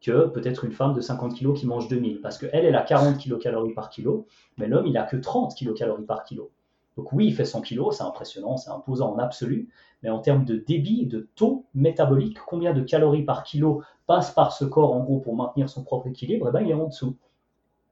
que 0.00 0.26
peut-être 0.28 0.64
une 0.64 0.72
femme 0.72 0.94
de 0.94 1.00
50 1.00 1.34
kg 1.34 1.54
qui 1.54 1.66
mange 1.66 1.88
2000. 1.88 2.20
Parce 2.20 2.38
qu'elle, 2.38 2.64
elle 2.64 2.76
a 2.76 2.82
40 2.82 3.18
kilocalories 3.18 3.74
par 3.74 3.90
kilo, 3.90 4.26
mais 4.56 4.66
l'homme, 4.66 4.86
il 4.86 4.96
a 4.96 5.02
que 5.02 5.16
30 5.16 5.54
kilocalories 5.54 6.04
par 6.04 6.24
kilo. 6.24 6.50
Donc 6.96 7.12
oui, 7.12 7.26
il 7.26 7.34
fait 7.34 7.44
100 7.44 7.62
kg, 7.62 7.92
c'est 7.92 8.02
impressionnant, 8.02 8.56
c'est 8.56 8.70
imposant 8.70 9.12
en 9.14 9.18
absolu, 9.18 9.68
mais 10.02 10.10
en 10.10 10.18
termes 10.18 10.44
de 10.44 10.56
débit, 10.56 11.06
de 11.06 11.28
taux 11.34 11.66
métabolique, 11.74 12.38
combien 12.46 12.72
de 12.72 12.80
calories 12.80 13.24
par 13.24 13.42
kilo 13.42 13.82
passe 14.06 14.30
par 14.30 14.52
ce 14.52 14.64
corps 14.64 14.92
en 14.92 15.00
gros 15.00 15.20
pour 15.20 15.36
maintenir 15.36 15.68
son 15.68 15.84
propre 15.84 16.06
équilibre, 16.06 16.46
eh 16.48 16.52
ben, 16.52 16.60
il 16.60 16.70
est 16.70 16.74
en 16.74 16.86
dessous. 16.86 17.16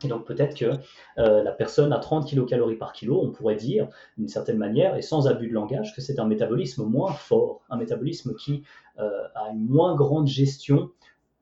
Et 0.04 0.08
donc 0.08 0.26
peut-être 0.26 0.56
que 0.56 0.72
euh, 1.18 1.42
la 1.42 1.52
personne 1.52 1.92
a 1.92 1.98
30 1.98 2.26
kilocalories 2.26 2.76
par 2.76 2.92
kilo, 2.92 3.20
on 3.22 3.30
pourrait 3.30 3.56
dire 3.56 3.88
d'une 4.18 4.28
certaine 4.28 4.58
manière, 4.58 4.96
et 4.96 5.02
sans 5.02 5.28
abus 5.28 5.48
de 5.48 5.54
langage, 5.54 5.94
que 5.94 6.00
c'est 6.00 6.18
un 6.18 6.26
métabolisme 6.26 6.84
moins 6.84 7.12
fort, 7.12 7.62
un 7.70 7.76
métabolisme 7.76 8.34
qui 8.34 8.64
euh, 8.98 9.08
a 9.34 9.50
une 9.50 9.66
moins 9.66 9.94
grande 9.94 10.26
gestion 10.26 10.90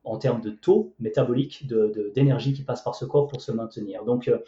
en 0.03 0.17
termes 0.17 0.41
de 0.41 0.49
taux 0.49 0.93
métabolique 0.99 1.67
d'énergie 2.13 2.51
de, 2.51 2.57
qui 2.57 2.63
passe 2.63 2.81
par 2.81 2.95
ce 2.95 3.05
corps 3.05 3.27
pour 3.27 3.41
se 3.41 3.51
maintenir. 3.51 4.03
Donc, 4.03 4.27
euh, 4.27 4.39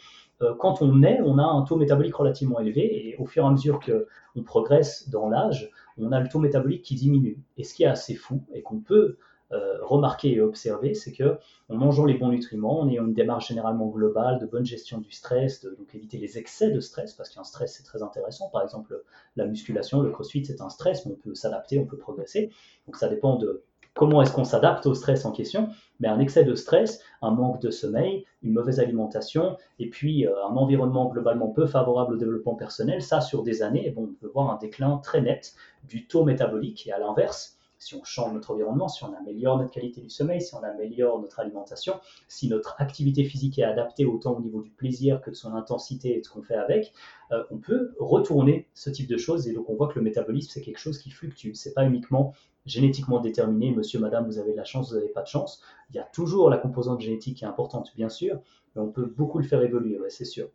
euh, 0.42 0.54
quand 0.54 0.82
on 0.82 1.02
est, 1.02 1.20
on 1.22 1.38
a 1.38 1.44
un 1.44 1.62
taux 1.62 1.76
métabolique 1.76 2.14
relativement 2.14 2.60
élevé 2.60 3.08
et 3.08 3.16
au 3.16 3.24
fur 3.24 3.44
et 3.44 3.46
à 3.46 3.50
mesure 3.50 3.80
qu'on 3.80 4.42
progresse 4.42 5.08
dans 5.08 5.28
l'âge, 5.28 5.70
on 5.98 6.12
a 6.12 6.20
le 6.20 6.28
taux 6.28 6.40
métabolique 6.40 6.82
qui 6.82 6.94
diminue. 6.94 7.38
Et 7.56 7.64
ce 7.64 7.74
qui 7.74 7.84
est 7.84 7.88
assez 7.88 8.14
fou 8.14 8.42
et 8.52 8.62
qu'on 8.62 8.80
peut 8.80 9.16
euh, 9.52 9.78
remarquer 9.82 10.32
et 10.32 10.40
observer, 10.40 10.92
c'est 10.94 11.12
que 11.12 11.38
en 11.68 11.76
mangeant 11.76 12.04
les 12.04 12.14
bons 12.14 12.30
nutriments, 12.30 12.80
en 12.80 12.88
ayant 12.88 13.06
une 13.06 13.14
démarche 13.14 13.48
généralement 13.48 13.86
globale 13.86 14.40
de 14.40 14.46
bonne 14.46 14.66
gestion 14.66 14.98
du 14.98 15.12
stress, 15.12 15.60
de, 15.62 15.70
donc 15.70 15.94
éviter 15.94 16.18
les 16.18 16.36
excès 16.36 16.70
de 16.70 16.80
stress, 16.80 17.14
parce 17.14 17.30
qu'un 17.30 17.44
stress 17.44 17.74
c'est 17.74 17.84
très 17.84 18.02
intéressant. 18.02 18.50
Par 18.50 18.62
exemple, 18.62 19.00
la 19.36 19.46
musculation, 19.46 20.02
le 20.02 20.10
crossfit 20.10 20.44
c'est 20.44 20.60
un 20.60 20.68
stress, 20.68 21.06
mais 21.06 21.12
on 21.12 21.16
peut 21.16 21.34
s'adapter, 21.34 21.78
on 21.78 21.86
peut 21.86 21.96
progresser. 21.96 22.50
Donc 22.86 22.96
ça 22.96 23.08
dépend 23.08 23.36
de 23.36 23.62
comment 23.96 24.22
est-ce 24.22 24.32
qu'on 24.32 24.44
s'adapte 24.44 24.86
au 24.86 24.94
stress 24.94 25.24
en 25.24 25.32
question? 25.32 25.70
Mais 25.98 26.06
un 26.06 26.20
excès 26.20 26.44
de 26.44 26.54
stress, 26.54 27.00
un 27.22 27.30
manque 27.30 27.60
de 27.60 27.70
sommeil, 27.70 28.24
une 28.42 28.52
mauvaise 28.52 28.78
alimentation, 28.78 29.56
et 29.78 29.88
puis 29.88 30.26
euh, 30.26 30.32
un 30.46 30.56
environnement 30.56 31.08
globalement 31.08 31.48
peu 31.48 31.66
favorable 31.66 32.14
au 32.14 32.16
développement 32.16 32.54
personnel, 32.54 33.02
ça 33.02 33.20
sur 33.20 33.42
des 33.42 33.62
années, 33.62 33.90
bon, 33.90 34.10
on 34.10 34.14
peut 34.14 34.30
voir 34.32 34.50
un 34.50 34.58
déclin 34.58 34.98
très 34.98 35.22
net 35.22 35.54
du 35.84 36.06
taux 36.06 36.24
métabolique. 36.24 36.86
Et 36.86 36.92
à 36.92 36.98
l'inverse, 36.98 37.58
si 37.78 37.94
on 37.94 38.04
change 38.04 38.32
notre 38.32 38.52
environnement, 38.52 38.88
si 38.88 39.02
on 39.04 39.12
améliore 39.14 39.58
notre 39.58 39.70
qualité 39.70 40.00
du 40.00 40.10
sommeil, 40.10 40.40
si 40.40 40.54
on 40.54 40.62
améliore 40.62 41.20
notre 41.20 41.40
alimentation, 41.40 41.94
si 42.28 42.48
notre 42.48 42.74
activité 42.78 43.24
physique 43.24 43.58
est 43.58 43.64
adaptée 43.64 44.04
autant 44.04 44.36
au 44.36 44.40
niveau 44.40 44.62
du 44.62 44.70
plaisir 44.70 45.20
que 45.20 45.30
de 45.30 45.34
son 45.34 45.54
intensité 45.54 46.16
et 46.16 46.20
de 46.20 46.24
ce 46.24 46.30
qu'on 46.30 46.42
fait 46.42 46.54
avec, 46.54 46.92
euh, 47.32 47.42
on 47.50 47.58
peut 47.58 47.94
retourner 47.98 48.68
ce 48.74 48.90
type 48.90 49.08
de 49.08 49.16
choses. 49.16 49.48
Et 49.48 49.52
donc 49.52 49.68
on 49.68 49.74
voit 49.74 49.88
que 49.88 49.98
le 49.98 50.04
métabolisme, 50.04 50.50
c'est 50.52 50.62
quelque 50.62 50.78
chose 50.78 50.98
qui 50.98 51.10
fluctue. 51.10 51.52
C'est 51.54 51.74
pas 51.74 51.84
uniquement 51.84 52.32
génétiquement 52.66 53.20
déterminé, 53.20 53.70
monsieur, 53.70 53.98
madame, 53.98 54.26
vous 54.26 54.38
avez 54.38 54.52
de 54.52 54.56
la 54.56 54.64
chance, 54.64 54.90
vous 54.90 54.96
n'avez 54.96 55.08
pas 55.08 55.22
de 55.22 55.28
chance. 55.28 55.62
Il 55.90 55.96
y 55.96 55.98
a 55.98 56.04
toujours 56.04 56.50
la 56.50 56.58
composante 56.58 57.00
génétique 57.00 57.38
qui 57.38 57.44
est 57.44 57.48
importante, 57.48 57.92
bien 57.96 58.08
sûr, 58.08 58.40
mais 58.74 58.82
on 58.82 58.88
peut 58.88 59.06
beaucoup 59.06 59.38
le 59.38 59.44
faire 59.44 59.62
évoluer, 59.62 59.98
c'est 60.08 60.24
sûr. 60.24 60.48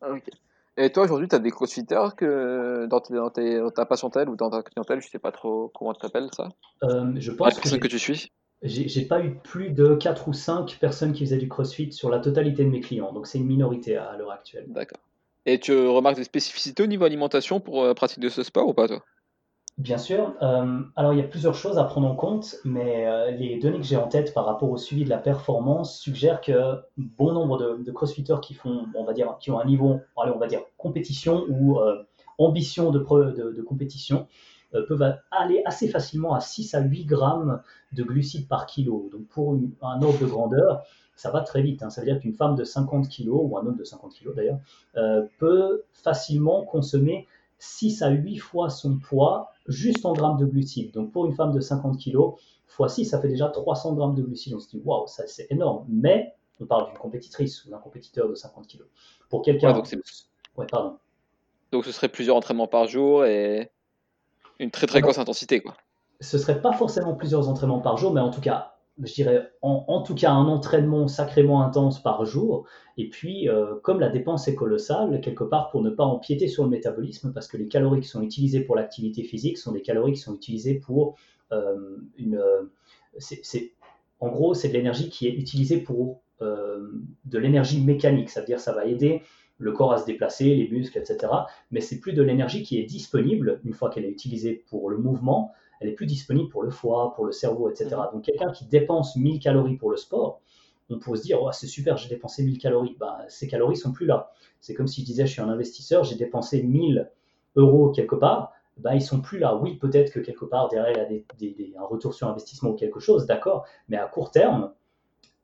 Ah, 0.00 0.14
Et 0.76 0.90
toi, 0.90 1.04
aujourd'hui, 1.04 1.28
tu 1.28 1.34
as 1.34 1.38
des 1.38 1.50
crossfitters 1.50 2.14
que 2.16 2.86
dans, 2.86 3.70
ta 3.70 3.86
patientèle 3.86 4.28
ou 4.28 4.36
dans 4.36 4.50
ta 4.50 4.62
clientèle, 4.62 5.00
je 5.00 5.08
sais 5.08 5.18
pas 5.18 5.32
trop 5.32 5.70
comment 5.74 5.92
tu 5.92 6.00
t'appelles 6.00 6.30
ça? 6.32 6.48
Euh, 6.84 7.12
Je 7.16 7.32
pense 7.32 7.58
que, 7.58 7.76
que 7.76 7.88
tu 7.88 7.98
suis? 7.98 8.30
j'ai 8.62 9.04
pas 9.04 9.22
eu 9.22 9.36
plus 9.36 9.70
de 9.70 9.94
4 9.94 10.28
ou 10.28 10.32
5 10.32 10.78
personnes 10.80 11.12
qui 11.12 11.24
faisaient 11.24 11.36
du 11.36 11.48
crossfit 11.48 11.92
sur 11.92 12.10
la 12.10 12.18
totalité 12.18 12.64
de 12.64 12.70
mes 12.70 12.80
clients, 12.80 13.12
donc 13.12 13.26
c'est 13.26 13.38
une 13.38 13.46
minorité 13.46 13.96
à, 13.96 14.16
l'heure 14.16 14.30
actuelle. 14.30 14.64
D'accord. 14.68 15.00
Et 15.44 15.60
tu 15.60 15.72
remarques 15.72 16.16
des 16.16 16.24
spécificités 16.24 16.82
au 16.82 16.86
niveau 16.86 17.04
alimentation 17.04 17.60
pour 17.60 17.84
euh, 17.84 17.94
pratiquer 17.94 18.30
ce 18.30 18.42
sport 18.42 18.66
ou 18.66 18.74
pas, 18.74 18.88
toi? 18.88 19.04
Bien 19.78 19.98
sûr. 19.98 20.34
Euh, 20.40 20.80
alors, 20.96 21.12
il 21.12 21.18
y 21.18 21.22
a 21.22 21.28
plusieurs 21.28 21.54
choses 21.54 21.76
à 21.76 21.84
prendre 21.84 22.08
en 22.08 22.14
compte, 22.14 22.56
mais 22.64 23.06
euh, 23.06 23.30
les 23.32 23.58
données 23.58 23.76
que 23.78 23.84
j'ai 23.84 23.98
en 23.98 24.08
tête 24.08 24.32
par 24.32 24.46
rapport 24.46 24.70
au 24.70 24.78
suivi 24.78 25.04
de 25.04 25.10
la 25.10 25.18
performance 25.18 25.98
suggèrent 25.98 26.40
que 26.40 26.76
bon 26.96 27.32
nombre 27.34 27.58
de, 27.58 27.92
crossfitters 27.92 28.40
qui 28.40 28.54
font, 28.54 28.86
on 28.94 29.04
va 29.04 29.12
dire, 29.12 29.36
qui 29.38 29.50
ont 29.50 29.60
un 29.60 29.66
niveau, 29.66 30.00
allez, 30.16 30.32
on 30.34 30.38
va 30.38 30.46
dire, 30.46 30.62
compétition 30.78 31.44
ou 31.50 31.78
euh, 31.78 32.02
ambition 32.38 32.90
de, 32.90 32.98
de, 32.98 33.62
compétition, 33.62 34.26
peuvent 34.88 35.14
aller 35.30 35.62
assez 35.66 35.88
facilement 35.88 36.34
à 36.34 36.40
6 36.40 36.74
à 36.74 36.80
8 36.80 37.04
grammes 37.04 37.62
de 37.92 38.02
glucides 38.02 38.48
par 38.48 38.66
kilo. 38.66 39.10
Donc, 39.12 39.26
pour 39.28 39.58
un 39.82 40.02
ordre 40.02 40.18
de 40.18 40.26
grandeur, 40.26 40.82
ça 41.16 41.30
va 41.30 41.40
très 41.40 41.62
vite. 41.62 41.82
Hein. 41.82 41.90
Ça 41.90 42.00
veut 42.00 42.06
dire 42.06 42.18
qu'une 42.18 42.34
femme 42.34 42.56
de 42.56 42.64
50 42.64 43.08
kg, 43.08 43.28
ou 43.28 43.58
un 43.58 43.66
homme 43.66 43.76
de 43.76 43.84
50 43.84 44.14
kg 44.14 44.34
d'ailleurs, 44.34 44.58
peut 45.38 45.82
facilement 45.92 46.64
consommer 46.64 47.26
6 47.58 48.02
à 48.02 48.10
8 48.10 48.38
fois 48.38 48.70
son 48.70 48.98
poids 48.98 49.50
juste 49.66 50.04
en 50.04 50.12
grammes 50.12 50.38
de 50.38 50.46
glucides. 50.46 50.92
Donc 50.92 51.12
pour 51.12 51.26
une 51.26 51.34
femme 51.34 51.52
de 51.52 51.60
50 51.60 51.98
kg, 51.98 52.18
fois 52.66 52.88
6, 52.88 53.06
ça 53.06 53.20
fait 53.20 53.28
déjà 53.28 53.48
300 53.48 53.94
grammes 53.94 54.14
de 54.14 54.22
glucides. 54.22 54.54
On 54.54 54.60
se 54.60 54.68
dit, 54.68 54.80
waouh, 54.84 55.06
ça 55.06 55.26
c'est 55.26 55.46
énorme. 55.50 55.86
Mais 55.88 56.34
on 56.60 56.66
parle 56.66 56.86
d'une 56.86 56.98
compétitrice 56.98 57.64
ou 57.64 57.70
d'un 57.70 57.78
compétiteur 57.78 58.28
de 58.28 58.34
50 58.34 58.66
kg. 58.66 58.82
Pour 59.28 59.42
quelqu'un. 59.42 59.72
donc, 59.72 59.88
donc 61.72 61.84
ce 61.84 61.92
serait 61.92 62.08
plusieurs 62.08 62.36
entraînements 62.36 62.68
par 62.68 62.86
jour 62.86 63.24
et 63.24 63.70
une 64.58 64.70
très 64.70 64.86
très 64.86 65.00
grosse 65.00 65.18
intensité. 65.18 65.60
Quoi. 65.60 65.76
Ce 66.20 66.38
serait 66.38 66.62
pas 66.62 66.72
forcément 66.72 67.14
plusieurs 67.14 67.48
entraînements 67.48 67.80
par 67.80 67.96
jour, 67.96 68.12
mais 68.12 68.20
en 68.20 68.30
tout 68.30 68.40
cas 68.40 68.75
je 69.02 69.12
dirais, 69.12 69.50
en, 69.62 70.02
tout 70.02 70.14
cas 70.14 70.30
un 70.30 70.46
entraînement 70.46 71.08
sacrément 71.08 71.62
intense 71.62 72.02
par 72.02 72.24
jour. 72.24 72.66
Et 72.96 73.08
puis, 73.08 73.48
euh, 73.48 73.74
comme 73.82 74.00
la 74.00 74.08
dépense 74.08 74.48
est 74.48 74.54
colossale, 74.54 75.20
quelque 75.20 75.44
part 75.44 75.70
pour 75.70 75.82
ne 75.82 75.90
pas 75.90 76.04
empiéter 76.04 76.48
sur 76.48 76.64
le 76.64 76.70
métabolisme, 76.70 77.32
parce 77.32 77.46
que 77.46 77.56
les 77.56 77.68
calories 77.68 78.00
qui 78.00 78.08
sont 78.08 78.22
utilisées 78.22 78.60
pour 78.60 78.74
l'activité 78.74 79.22
physique 79.22 79.58
sont 79.58 79.72
des 79.72 79.82
calories 79.82 80.12
qui 80.12 80.20
sont 80.20 80.34
utilisées 80.34 80.74
pour 80.74 81.16
euh, 81.52 81.96
une... 82.16 82.40
c'est, 83.18 83.72
en 84.20 84.28
gros, 84.28 84.54
c'est 84.54 84.68
de 84.68 84.72
l'énergie 84.72 85.10
qui 85.10 85.28
est 85.28 85.34
utilisée 85.34 85.78
pour 85.78 86.22
euh, 86.42 86.90
de 87.24 87.38
l'énergie 87.38 87.82
mécanique, 87.82 88.30
ça 88.30 88.40
veut 88.40 88.46
dire 88.46 88.60
ça 88.60 88.72
va 88.72 88.84
aider 88.84 89.22
le 89.58 89.72
corps 89.72 89.94
à 89.94 89.98
se 89.98 90.04
déplacer, 90.04 90.54
les 90.54 90.68
muscles, 90.68 90.98
etc. 90.98 91.32
Mais 91.70 91.80
c'est 91.80 91.98
plus 91.98 92.12
de 92.12 92.22
l'énergie 92.22 92.62
qui 92.62 92.78
est 92.78 92.84
disponible 92.84 93.60
une 93.64 93.72
fois 93.72 93.88
qu'elle 93.88 94.04
est 94.04 94.10
utilisée 94.10 94.64
pour 94.68 94.90
le 94.90 94.98
mouvement, 94.98 95.52
elle 95.80 95.88
est 95.88 95.92
plus 95.92 96.06
disponible 96.06 96.48
pour 96.48 96.62
le 96.62 96.70
foie, 96.70 97.12
pour 97.14 97.24
le 97.24 97.32
cerveau, 97.32 97.68
etc. 97.70 97.96
Mm. 97.96 98.14
Donc 98.14 98.24
quelqu'un 98.24 98.50
qui 98.50 98.66
dépense 98.66 99.16
1000 99.16 99.40
calories 99.40 99.76
pour 99.76 99.90
le 99.90 99.96
sport, 99.96 100.40
on 100.88 100.98
pourrait 100.98 101.18
se 101.18 101.24
dire, 101.24 101.42
oh, 101.42 101.50
c'est 101.52 101.66
super, 101.66 101.96
j'ai 101.96 102.08
dépensé 102.08 102.44
1000 102.44 102.58
calories. 102.58 102.96
Bah, 102.98 103.24
ces 103.28 103.48
calories 103.48 103.76
sont 103.76 103.92
plus 103.92 104.06
là. 104.06 104.30
C'est 104.60 104.74
comme 104.74 104.86
si 104.86 105.00
je 105.00 105.06
disais, 105.06 105.26
je 105.26 105.32
suis 105.32 105.42
un 105.42 105.48
investisseur, 105.48 106.04
j'ai 106.04 106.16
dépensé 106.16 106.62
1000 106.62 107.10
euros 107.56 107.90
quelque 107.90 108.14
part, 108.14 108.52
bah, 108.76 108.94
ils 108.94 109.02
sont 109.02 109.20
plus 109.20 109.38
là. 109.38 109.56
Oui, 109.56 109.76
peut-être 109.76 110.12
que 110.12 110.20
quelque 110.20 110.44
part, 110.44 110.68
derrière, 110.68 111.10
il 111.10 111.70
y 111.70 111.76
a 111.76 111.80
un 111.80 111.86
retour 111.86 112.14
sur 112.14 112.28
investissement 112.28 112.70
ou 112.70 112.74
quelque 112.74 113.00
chose, 113.00 113.26
d'accord, 113.26 113.64
mais 113.88 113.96
à 113.96 114.06
court 114.06 114.30
terme, 114.30 114.72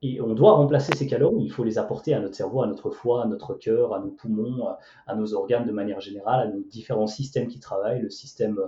et 0.05 0.21
on 0.21 0.35
doit 0.35 0.53
remplacer 0.53 0.95
ces 0.97 1.07
calories, 1.07 1.45
il 1.45 1.53
faut 1.53 1.63
les 1.63 1.79
apporter 1.79 2.13
à 2.13 2.21
notre 2.21 2.35
cerveau, 2.35 2.63
à 2.63 2.67
notre 2.67 2.91
foie, 2.91 3.23
à 3.23 3.27
notre 3.27 3.55
cœur, 3.55 3.95
à 3.95 4.01
nos 4.01 4.11
poumons, 4.11 4.67
à 5.07 5.15
nos 5.15 5.33
organes 5.33 5.65
de 5.65 5.71
manière 5.71 6.01
générale, 6.01 6.49
à 6.49 6.51
nos 6.51 6.61
différents 6.61 7.07
systèmes 7.07 7.47
qui 7.47 7.61
travaillent, 7.61 8.03
le 8.03 8.11
système 8.11 8.59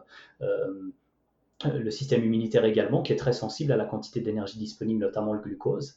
euh, 0.42 0.92
le 1.64 1.90
système 1.90 2.24
immunitaire 2.24 2.64
également, 2.64 3.02
qui 3.02 3.12
est 3.12 3.16
très 3.16 3.32
sensible 3.32 3.72
à 3.72 3.76
la 3.76 3.84
quantité 3.84 4.20
d'énergie 4.20 4.58
disponible, 4.58 5.00
notamment 5.00 5.32
le 5.32 5.40
glucose. 5.40 5.96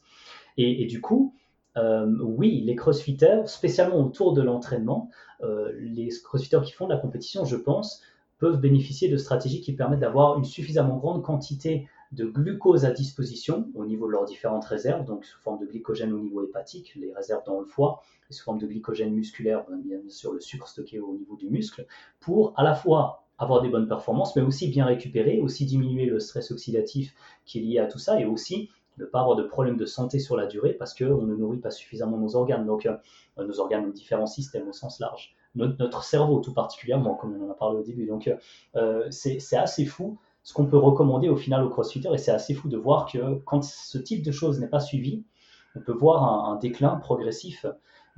Et, 0.56 0.86
du 0.86 1.00
coup, 1.00 1.34
euh, 1.76 2.12
oui, 2.20 2.62
les 2.64 2.74
crossfitters, 2.74 3.42
spécialement 3.46 4.00
autour 4.00 4.32
de 4.32 4.42
l'entraînement, 4.42 5.10
euh, 5.42 5.72
les 5.78 6.08
crossfitters 6.24 6.62
qui 6.64 6.72
font 6.72 6.86
de 6.86 6.92
la 6.92 6.98
compétition, 6.98 7.44
je 7.44 7.56
pense, 7.56 8.02
peuvent 8.38 8.60
bénéficier 8.60 9.08
de 9.08 9.16
stratégies 9.16 9.60
qui 9.60 9.72
permettent 9.72 10.00
d'avoir 10.00 10.36
une 10.38 10.44
suffisamment 10.44 10.96
grande 10.96 11.22
quantité 11.22 11.88
de 12.12 12.24
glucose 12.24 12.84
à 12.84 12.90
disposition 12.90 13.68
au 13.74 13.84
niveau 13.84 14.06
de 14.06 14.12
leurs 14.12 14.24
différentes 14.24 14.64
réserves, 14.64 15.04
donc 15.04 15.24
sous 15.24 15.38
forme 15.40 15.60
de 15.60 15.66
glycogène 15.66 16.12
au 16.12 16.18
niveau 16.18 16.42
hépatique, 16.42 16.94
les 16.96 17.12
réserves 17.12 17.44
dans 17.44 17.60
le 17.60 17.66
foie, 17.66 18.02
et 18.30 18.32
sous 18.32 18.44
forme 18.44 18.58
de 18.58 18.66
glycogène 18.66 19.12
musculaire, 19.12 19.64
bien 19.84 19.98
sûr 20.08 20.32
le 20.32 20.40
sucre 20.40 20.68
stocké 20.68 21.00
au 21.00 21.14
niveau 21.14 21.36
du 21.36 21.50
muscle, 21.50 21.86
pour 22.20 22.54
à 22.56 22.62
la 22.62 22.74
fois 22.74 23.27
avoir 23.38 23.62
des 23.62 23.68
bonnes 23.68 23.88
performances, 23.88 24.34
mais 24.36 24.42
aussi 24.42 24.68
bien 24.68 24.84
récupérer, 24.84 25.40
aussi 25.40 25.64
diminuer 25.64 26.06
le 26.06 26.18
stress 26.18 26.50
oxydatif 26.50 27.14
qui 27.44 27.58
est 27.58 27.62
lié 27.62 27.78
à 27.78 27.86
tout 27.86 27.98
ça, 27.98 28.20
et 28.20 28.24
aussi 28.24 28.70
ne 28.98 29.04
pas 29.04 29.20
avoir 29.20 29.36
de 29.36 29.44
problèmes 29.44 29.76
de 29.76 29.86
santé 29.86 30.18
sur 30.18 30.36
la 30.36 30.46
durée 30.46 30.72
parce 30.72 30.92
qu'on 30.92 31.22
ne 31.22 31.36
nourrit 31.36 31.58
pas 31.58 31.70
suffisamment 31.70 32.18
nos 32.18 32.34
organes, 32.34 32.66
donc 32.66 32.86
euh, 32.86 32.96
nos 33.38 33.60
organes, 33.60 33.86
nos 33.86 33.92
différents 33.92 34.26
systèmes 34.26 34.68
au 34.68 34.72
sens 34.72 34.98
large, 34.98 35.36
notre, 35.54 36.02
cerveau 36.02 36.40
tout 36.40 36.52
particulièrement, 36.52 37.14
comme 37.14 37.40
on 37.40 37.46
en 37.46 37.50
a 37.50 37.54
parlé 37.54 37.78
au 37.78 37.82
début. 37.82 38.06
Donc 38.06 38.28
euh, 38.76 39.06
c'est 39.10 39.56
assez 39.56 39.84
fou 39.84 40.18
ce 40.42 40.54
qu'on 40.54 40.66
peut 40.66 40.78
recommander 40.78 41.28
au 41.28 41.36
final 41.36 41.62
au 41.62 41.68
crossfitter, 41.68 42.08
et 42.12 42.18
c'est 42.18 42.30
assez 42.30 42.54
fou 42.54 42.68
de 42.68 42.76
voir 42.76 43.10
que 43.10 43.34
quand 43.44 43.62
ce 43.62 43.98
type 43.98 44.24
de 44.24 44.32
choses 44.32 44.58
n'est 44.60 44.68
pas 44.68 44.80
suivi, 44.80 45.22
on 45.76 45.80
peut 45.80 45.92
voir 45.92 46.22
un 46.24 46.56
déclin 46.56 46.96
progressif 46.96 47.66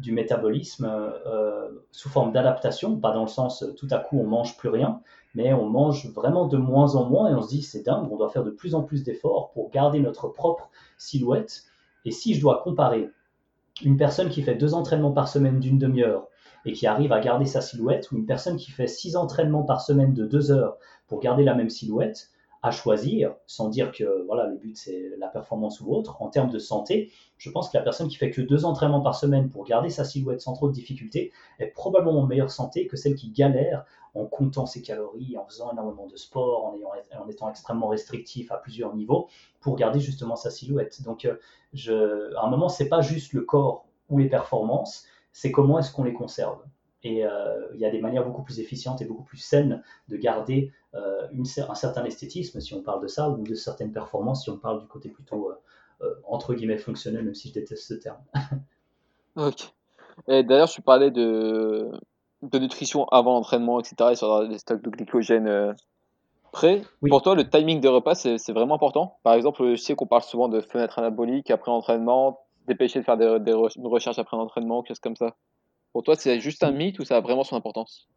du 0.00 0.12
métabolisme 0.12 0.90
euh, 1.26 1.68
sous 1.90 2.08
forme 2.08 2.32
d'adaptation, 2.32 2.96
pas 2.96 3.12
dans 3.12 3.22
le 3.22 3.28
sens 3.28 3.64
tout 3.76 3.88
à 3.90 3.98
coup 3.98 4.18
on 4.18 4.26
mange 4.26 4.56
plus 4.56 4.68
rien, 4.68 5.00
mais 5.34 5.52
on 5.52 5.68
mange 5.68 6.10
vraiment 6.12 6.46
de 6.46 6.56
moins 6.56 6.96
en 6.96 7.04
moins 7.04 7.30
et 7.30 7.34
on 7.34 7.42
se 7.42 7.48
dit 7.48 7.62
c'est 7.62 7.82
dingue, 7.82 8.08
on 8.10 8.16
doit 8.16 8.30
faire 8.30 8.44
de 8.44 8.50
plus 8.50 8.74
en 8.74 8.82
plus 8.82 9.04
d'efforts 9.04 9.50
pour 9.52 9.70
garder 9.70 10.00
notre 10.00 10.28
propre 10.28 10.70
silhouette. 10.98 11.64
Et 12.04 12.10
si 12.10 12.34
je 12.34 12.40
dois 12.40 12.62
comparer 12.64 13.10
une 13.84 13.96
personne 13.96 14.28
qui 14.28 14.42
fait 14.42 14.54
deux 14.54 14.74
entraînements 14.74 15.12
par 15.12 15.28
semaine 15.28 15.60
d'une 15.60 15.78
demi-heure 15.78 16.26
et 16.64 16.72
qui 16.72 16.86
arrive 16.86 17.12
à 17.12 17.20
garder 17.20 17.46
sa 17.46 17.60
silhouette, 17.60 18.10
ou 18.10 18.16
une 18.16 18.26
personne 18.26 18.56
qui 18.56 18.70
fait 18.70 18.86
six 18.86 19.16
entraînements 19.16 19.62
par 19.62 19.80
semaine 19.80 20.12
de 20.12 20.26
deux 20.26 20.50
heures 20.50 20.76
pour 21.06 21.20
garder 21.20 21.44
la 21.44 21.54
même 21.54 21.70
silhouette, 21.70 22.30
à 22.62 22.70
choisir, 22.70 23.34
sans 23.46 23.68
dire 23.68 23.90
que 23.90 24.24
voilà, 24.26 24.46
le 24.46 24.56
but 24.56 24.76
c'est 24.76 25.12
la 25.18 25.28
performance 25.28 25.80
ou 25.80 25.94
autre, 25.94 26.20
en 26.20 26.28
termes 26.28 26.50
de 26.50 26.58
santé, 26.58 27.10
je 27.38 27.50
pense 27.50 27.70
que 27.70 27.78
la 27.78 27.82
personne 27.82 28.08
qui 28.08 28.16
fait 28.16 28.30
que 28.30 28.42
deux 28.42 28.66
entraînements 28.66 29.00
par 29.00 29.14
semaine 29.14 29.48
pour 29.48 29.64
garder 29.64 29.88
sa 29.88 30.04
silhouette 30.04 30.42
sans 30.42 30.52
trop 30.52 30.68
de 30.68 30.74
difficultés 30.74 31.32
est 31.58 31.68
probablement 31.68 32.20
en 32.20 32.26
meilleure 32.26 32.50
santé 32.50 32.86
que 32.86 32.96
celle 32.96 33.14
qui 33.14 33.30
galère 33.30 33.86
en 34.14 34.26
comptant 34.26 34.66
ses 34.66 34.82
calories, 34.82 35.36
en 35.38 35.46
faisant 35.46 35.72
énormément 35.72 36.06
de 36.06 36.16
sport, 36.16 36.66
en, 36.66 36.76
ayant, 36.76 36.90
en 37.18 37.28
étant 37.28 37.48
extrêmement 37.48 37.88
restrictif 37.88 38.50
à 38.50 38.56
plusieurs 38.56 38.94
niveaux 38.94 39.28
pour 39.60 39.76
garder 39.76 40.00
justement 40.00 40.36
sa 40.36 40.50
silhouette. 40.50 41.02
Donc, 41.02 41.24
euh, 41.24 41.36
je, 41.72 42.34
à 42.36 42.44
un 42.44 42.50
moment, 42.50 42.68
c'est 42.68 42.88
pas 42.88 43.00
juste 43.00 43.32
le 43.32 43.42
corps 43.42 43.86
ou 44.08 44.18
les 44.18 44.28
performances, 44.28 45.06
c'est 45.32 45.52
comment 45.52 45.78
est-ce 45.78 45.92
qu'on 45.92 46.04
les 46.04 46.12
conserve. 46.12 46.58
Et 47.02 47.24
euh, 47.24 47.68
il 47.72 47.80
y 47.80 47.86
a 47.86 47.90
des 47.90 48.00
manières 48.00 48.26
beaucoup 48.26 48.42
plus 48.42 48.60
efficientes 48.60 49.00
et 49.00 49.04
beaucoup 49.04 49.22
plus 49.22 49.38
saines 49.38 49.82
de 50.08 50.16
garder 50.16 50.70
euh, 50.70 50.79
une, 51.32 51.44
un 51.68 51.74
certain 51.74 52.04
esthétisme, 52.04 52.60
si 52.60 52.74
on 52.74 52.82
parle 52.82 53.02
de 53.02 53.06
ça, 53.06 53.28
ou 53.28 53.42
de 53.42 53.54
certaines 53.54 53.92
performances, 53.92 54.44
si 54.44 54.50
on 54.50 54.56
parle 54.56 54.80
du 54.80 54.86
côté 54.86 55.08
plutôt, 55.08 55.52
euh, 56.02 56.14
entre 56.24 56.54
guillemets, 56.54 56.78
fonctionnel, 56.78 57.24
même 57.24 57.34
si 57.34 57.48
je 57.48 57.54
déteste 57.54 57.86
ce 57.86 57.94
terme. 57.94 58.18
ok. 59.36 59.72
Et 60.28 60.42
d'ailleurs, 60.42 60.68
je 60.68 60.80
parlais 60.80 61.10
de, 61.10 61.90
de 62.42 62.58
nutrition 62.58 63.06
avant 63.06 63.34
l'entraînement, 63.34 63.80
etc., 63.80 64.10
et 64.12 64.16
sur 64.16 64.48
des 64.48 64.58
stocks 64.58 64.82
de 64.82 64.90
glycogène 64.90 65.74
prêts. 66.50 66.82
Pour 67.08 67.22
toi, 67.22 67.34
le 67.34 67.48
timing 67.48 67.80
de 67.80 67.88
repas, 67.88 68.14
c'est 68.14 68.52
vraiment 68.52 68.74
important? 68.74 69.18
Par 69.22 69.34
exemple, 69.34 69.70
je 69.70 69.76
sais 69.76 69.94
qu'on 69.94 70.06
parle 70.06 70.22
souvent 70.22 70.48
de 70.48 70.60
fenêtre 70.60 70.98
anabolique 70.98 71.50
après 71.50 71.70
l'entraînement, 71.70 72.40
dépêcher 72.66 73.00
de 73.00 73.04
faire 73.04 73.16
des, 73.16 73.38
des 73.40 73.52
recherches 73.52 74.18
après 74.18 74.36
l'entraînement, 74.36 74.82
quelque 74.82 74.96
chose 74.96 75.00
comme 75.00 75.16
ça. 75.16 75.34
Pour 75.92 76.02
toi, 76.02 76.14
c'est 76.14 76.40
juste 76.40 76.62
un 76.62 76.70
mythe 76.70 76.98
ou 76.98 77.04
ça 77.04 77.16
a 77.16 77.20
vraiment 77.20 77.44
son 77.44 77.56
importance? 77.56 78.08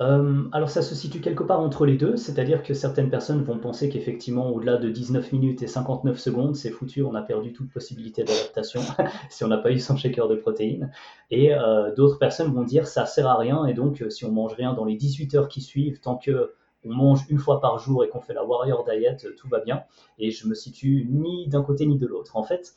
Euh, 0.00 0.44
alors 0.52 0.68
ça 0.68 0.82
se 0.82 0.94
situe 0.94 1.20
quelque 1.20 1.42
part 1.42 1.60
entre 1.60 1.86
les 1.86 1.96
deux, 1.96 2.16
c'est-à-dire 2.16 2.62
que 2.62 2.74
certaines 2.74 3.08
personnes 3.08 3.42
vont 3.42 3.58
penser 3.58 3.88
qu'effectivement 3.88 4.50
au-delà 4.50 4.76
de 4.76 4.90
19 4.90 5.32
minutes 5.32 5.62
et 5.62 5.66
59 5.66 6.18
secondes, 6.18 6.54
c'est 6.54 6.70
foutu, 6.70 7.02
on 7.02 7.14
a 7.14 7.22
perdu 7.22 7.52
toute 7.52 7.70
possibilité 7.70 8.22
d'adaptation 8.22 8.80
si 9.30 9.44
on 9.44 9.48
n'a 9.48 9.56
pas 9.56 9.72
eu 9.72 9.78
son 9.78 9.96
shaker 9.96 10.28
de 10.28 10.36
protéines. 10.36 10.92
Et 11.30 11.54
euh, 11.54 11.94
d'autres 11.94 12.18
personnes 12.18 12.52
vont 12.52 12.64
dire 12.64 12.86
ça 12.86 13.06
sert 13.06 13.26
à 13.26 13.38
rien 13.38 13.64
et 13.66 13.72
donc 13.72 14.02
euh, 14.02 14.10
si 14.10 14.26
on 14.26 14.32
mange 14.32 14.52
rien 14.52 14.74
dans 14.74 14.84
les 14.84 14.96
18 14.96 15.34
heures 15.34 15.48
qui 15.48 15.62
suivent, 15.62 16.00
tant 16.00 16.16
que 16.16 16.52
on 16.84 16.94
mange 16.94 17.24
une 17.30 17.38
fois 17.38 17.60
par 17.60 17.78
jour 17.78 18.04
et 18.04 18.08
qu'on 18.08 18.20
fait 18.20 18.34
la 18.34 18.44
warrior 18.44 18.84
diet, 18.84 19.16
tout 19.36 19.48
va 19.48 19.60
bien. 19.60 19.82
Et 20.18 20.30
je 20.30 20.46
me 20.46 20.54
situe 20.54 21.08
ni 21.10 21.48
d'un 21.48 21.62
côté 21.62 21.84
ni 21.86 21.96
de 21.96 22.06
l'autre. 22.06 22.36
En 22.36 22.44
fait, 22.44 22.74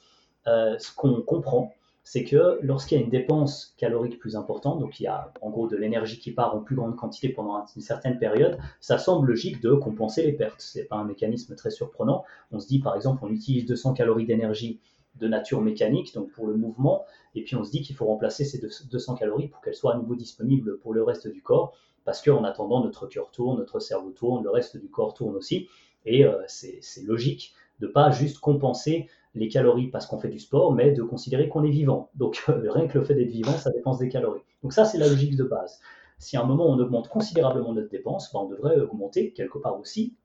ce 0.48 0.96
qu'on 0.96 1.22
comprend, 1.22 1.72
c'est 2.10 2.24
que 2.24 2.58
lorsqu'il 2.64 2.98
y 2.98 3.02
a 3.02 3.04
une 3.04 3.12
dépense 3.12 3.76
calorique 3.78 4.18
plus 4.18 4.36
importante, 4.36 4.80
donc 4.80 5.00
il 5.00 5.04
y 5.04 5.06
a 5.08 5.32
en 5.42 5.52
gros 5.52 5.68
de 5.68 5.78
l'énergie 5.78 6.18
qui 6.18 6.32
part 6.32 6.56
en 6.56 6.60
plus 6.60 6.76
grande 6.76 6.96
quantité 6.96 7.30
pendant 7.30 7.64
une 7.76 7.84
certaine 7.84 8.18
période, 8.18 8.58
ça 8.80 8.98
semble 8.98 9.28
logique 9.28 9.62
de 9.62 9.74
compenser 9.76 10.24
les 10.24 10.34
pertes. 10.34 10.60
Ce 10.60 10.80
n'est 10.80 10.86
pas 10.86 10.96
un 10.96 11.04
mécanisme 11.04 11.54
très 11.54 11.70
surprenant. 11.70 12.24
On 12.52 12.60
se 12.60 12.66
dit 12.66 12.80
par 12.80 12.96
exemple, 12.96 13.24
on 13.24 13.30
utilise 13.30 13.68
200 13.68 13.94
calories 13.94 14.26
d'énergie 14.26 14.80
de 15.18 15.28
nature 15.28 15.62
mécanique, 15.62 16.12
donc 16.16 16.32
pour 16.32 16.48
le 16.48 16.56
mouvement, 16.56 17.06
et 17.36 17.44
puis 17.44 17.56
on 17.56 17.64
se 17.64 17.70
dit 17.70 17.84
qu'il 17.84 17.96
faut 17.96 18.06
remplacer 18.06 18.44
ces 18.44 18.60
200 18.90 19.14
calories 19.14 19.48
pour 19.48 19.62
qu'elles 19.62 19.76
soient 19.76 19.94
à 19.94 19.98
nouveau 20.00 20.16
disponibles 20.16 20.80
pour 20.80 20.96
le 20.96 21.04
reste 21.04 21.28
du 21.28 21.44
corps, 21.44 21.78
parce 22.06 22.24
qu'en 22.24 22.44
attendant, 22.44 22.84
notre 22.84 23.06
cœur 23.06 23.30
tourne, 23.30 23.60
notre 23.60 23.80
cerveau 23.80 24.10
tourne, 24.10 24.44
le 24.44 24.50
reste 24.50 24.78
du 24.78 24.90
corps 24.90 25.14
tourne 25.14 25.36
aussi, 25.36 25.68
et 26.08 26.26
euh, 26.26 26.42
c'est 26.48 27.04
logique 27.04 27.54
de 27.80 27.86
pas 27.86 28.10
juste 28.10 28.40
compenser 28.40 29.08
les 29.36 29.48
calories 29.48 29.88
parce 29.88 30.06
qu'on 30.06 30.20
fait 30.20 30.30
du 30.30 30.40
sport, 30.40 30.74
mais 30.74 30.92
de 30.92 31.04
considérer 31.04 31.50
qu'on 31.50 31.64
est 31.64 31.70
vivant. 31.70 32.10
Donc 32.16 32.44
rien 32.48 32.88
que 32.88 32.98
le 32.98 33.04
fait 33.04 33.16
d'être 33.16 33.30
vivant, 33.30 33.54
ça 33.54 33.72
dépense 33.72 34.00
des 34.00 34.10
calories. 34.10 34.42
Donc 34.64 34.74
ça, 34.74 34.86
c'est 34.86 34.98
la 34.98 35.08
logique 35.08 35.36
de 35.36 35.44
base. 35.44 35.80
Si 36.18 36.36
à 36.36 36.42
un 36.42 36.46
moment 36.46 36.68
on 36.68 36.80
augmente 36.80 37.08
considérablement 37.08 37.74
notre 37.74 37.90
dépense, 37.90 38.32
ben, 38.34 38.42
on 38.42 38.50
devrait 38.50 38.80
augmenter 38.80 39.32
quelque 39.32 39.58
part 39.58 39.80
aussi, 39.80 40.16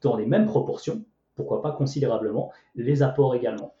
dans 0.00 0.16
les 0.16 0.26
mêmes 0.26 0.46
proportions, 0.46 1.04
pourquoi 1.36 1.62
pas 1.62 1.72
considérablement, 1.72 2.52
les 2.74 3.02
apports 3.02 3.34
également. 3.34 3.74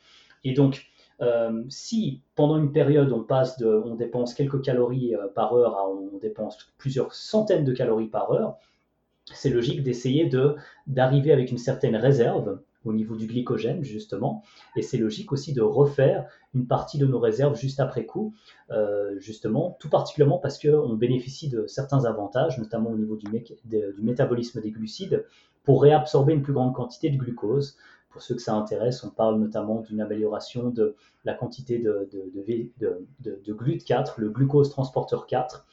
Et 0.44 0.52
donc, 0.52 0.86
euh, 1.20 1.62
si 1.68 2.22
pendant 2.34 2.58
une 2.58 2.72
période 2.72 3.12
on 3.12 3.22
passe 3.22 3.56
de, 3.58 3.66
on 3.66 3.94
dépense 3.94 4.34
quelques 4.34 4.62
calories 4.62 5.14
euh, 5.14 5.28
par 5.28 5.54
heure 5.54 5.76
à 5.76 5.88
on 5.88 6.18
dépense 6.18 6.58
plusieurs 6.76 7.14
centaines 7.14 7.64
de 7.64 7.72
calories 7.72 8.08
par 8.08 8.32
heure, 8.32 8.58
c'est 9.32 9.50
logique 9.50 9.82
d'essayer 9.82 10.26
de 10.26 10.56
d'arriver 10.86 11.32
avec 11.32 11.50
une 11.50 11.58
certaine 11.58 11.96
réserve 11.96 12.60
au 12.84 12.92
niveau 12.92 13.16
du 13.16 13.26
glycogène, 13.26 13.82
justement. 13.82 14.42
Et 14.76 14.82
c'est 14.82 14.98
logique 14.98 15.32
aussi 15.32 15.52
de 15.52 15.62
refaire 15.62 16.26
une 16.54 16.66
partie 16.66 16.98
de 16.98 17.06
nos 17.06 17.18
réserves 17.18 17.56
juste 17.56 17.80
après 17.80 18.06
coup, 18.06 18.34
euh, 18.70 19.18
justement, 19.18 19.76
tout 19.80 19.88
particulièrement 19.88 20.38
parce 20.38 20.58
qu'on 20.58 20.94
bénéficie 20.94 21.48
de 21.48 21.66
certains 21.66 22.04
avantages, 22.04 22.58
notamment 22.58 22.90
au 22.90 22.96
niveau 22.96 23.16
du, 23.16 23.26
du, 23.64 24.02
métabolisme 24.02 24.60
des 24.60 24.70
glucides, 24.70 25.24
pour 25.64 25.82
réabsorber 25.82 26.34
une 26.34 26.42
plus 26.42 26.52
grande 26.52 26.74
quantité 26.74 27.10
de 27.10 27.16
glucose. 27.16 27.76
Pour 28.10 28.22
ceux 28.22 28.36
que 28.36 28.42
ça 28.42 28.54
intéresse, 28.54 29.02
on 29.02 29.10
parle 29.10 29.40
notamment 29.40 29.80
d'une 29.80 30.00
amélioration 30.00 30.70
de 30.70 30.94
la 31.24 31.34
quantité 31.34 31.78
de, 31.78 32.08
de, 32.12 32.30
de, 32.78 33.36
de, 33.44 33.52
GLUT4, 33.52 34.14
le 34.18 34.30
glucose 34.30 34.70
transporteur 34.70 35.26
4. 35.26 35.66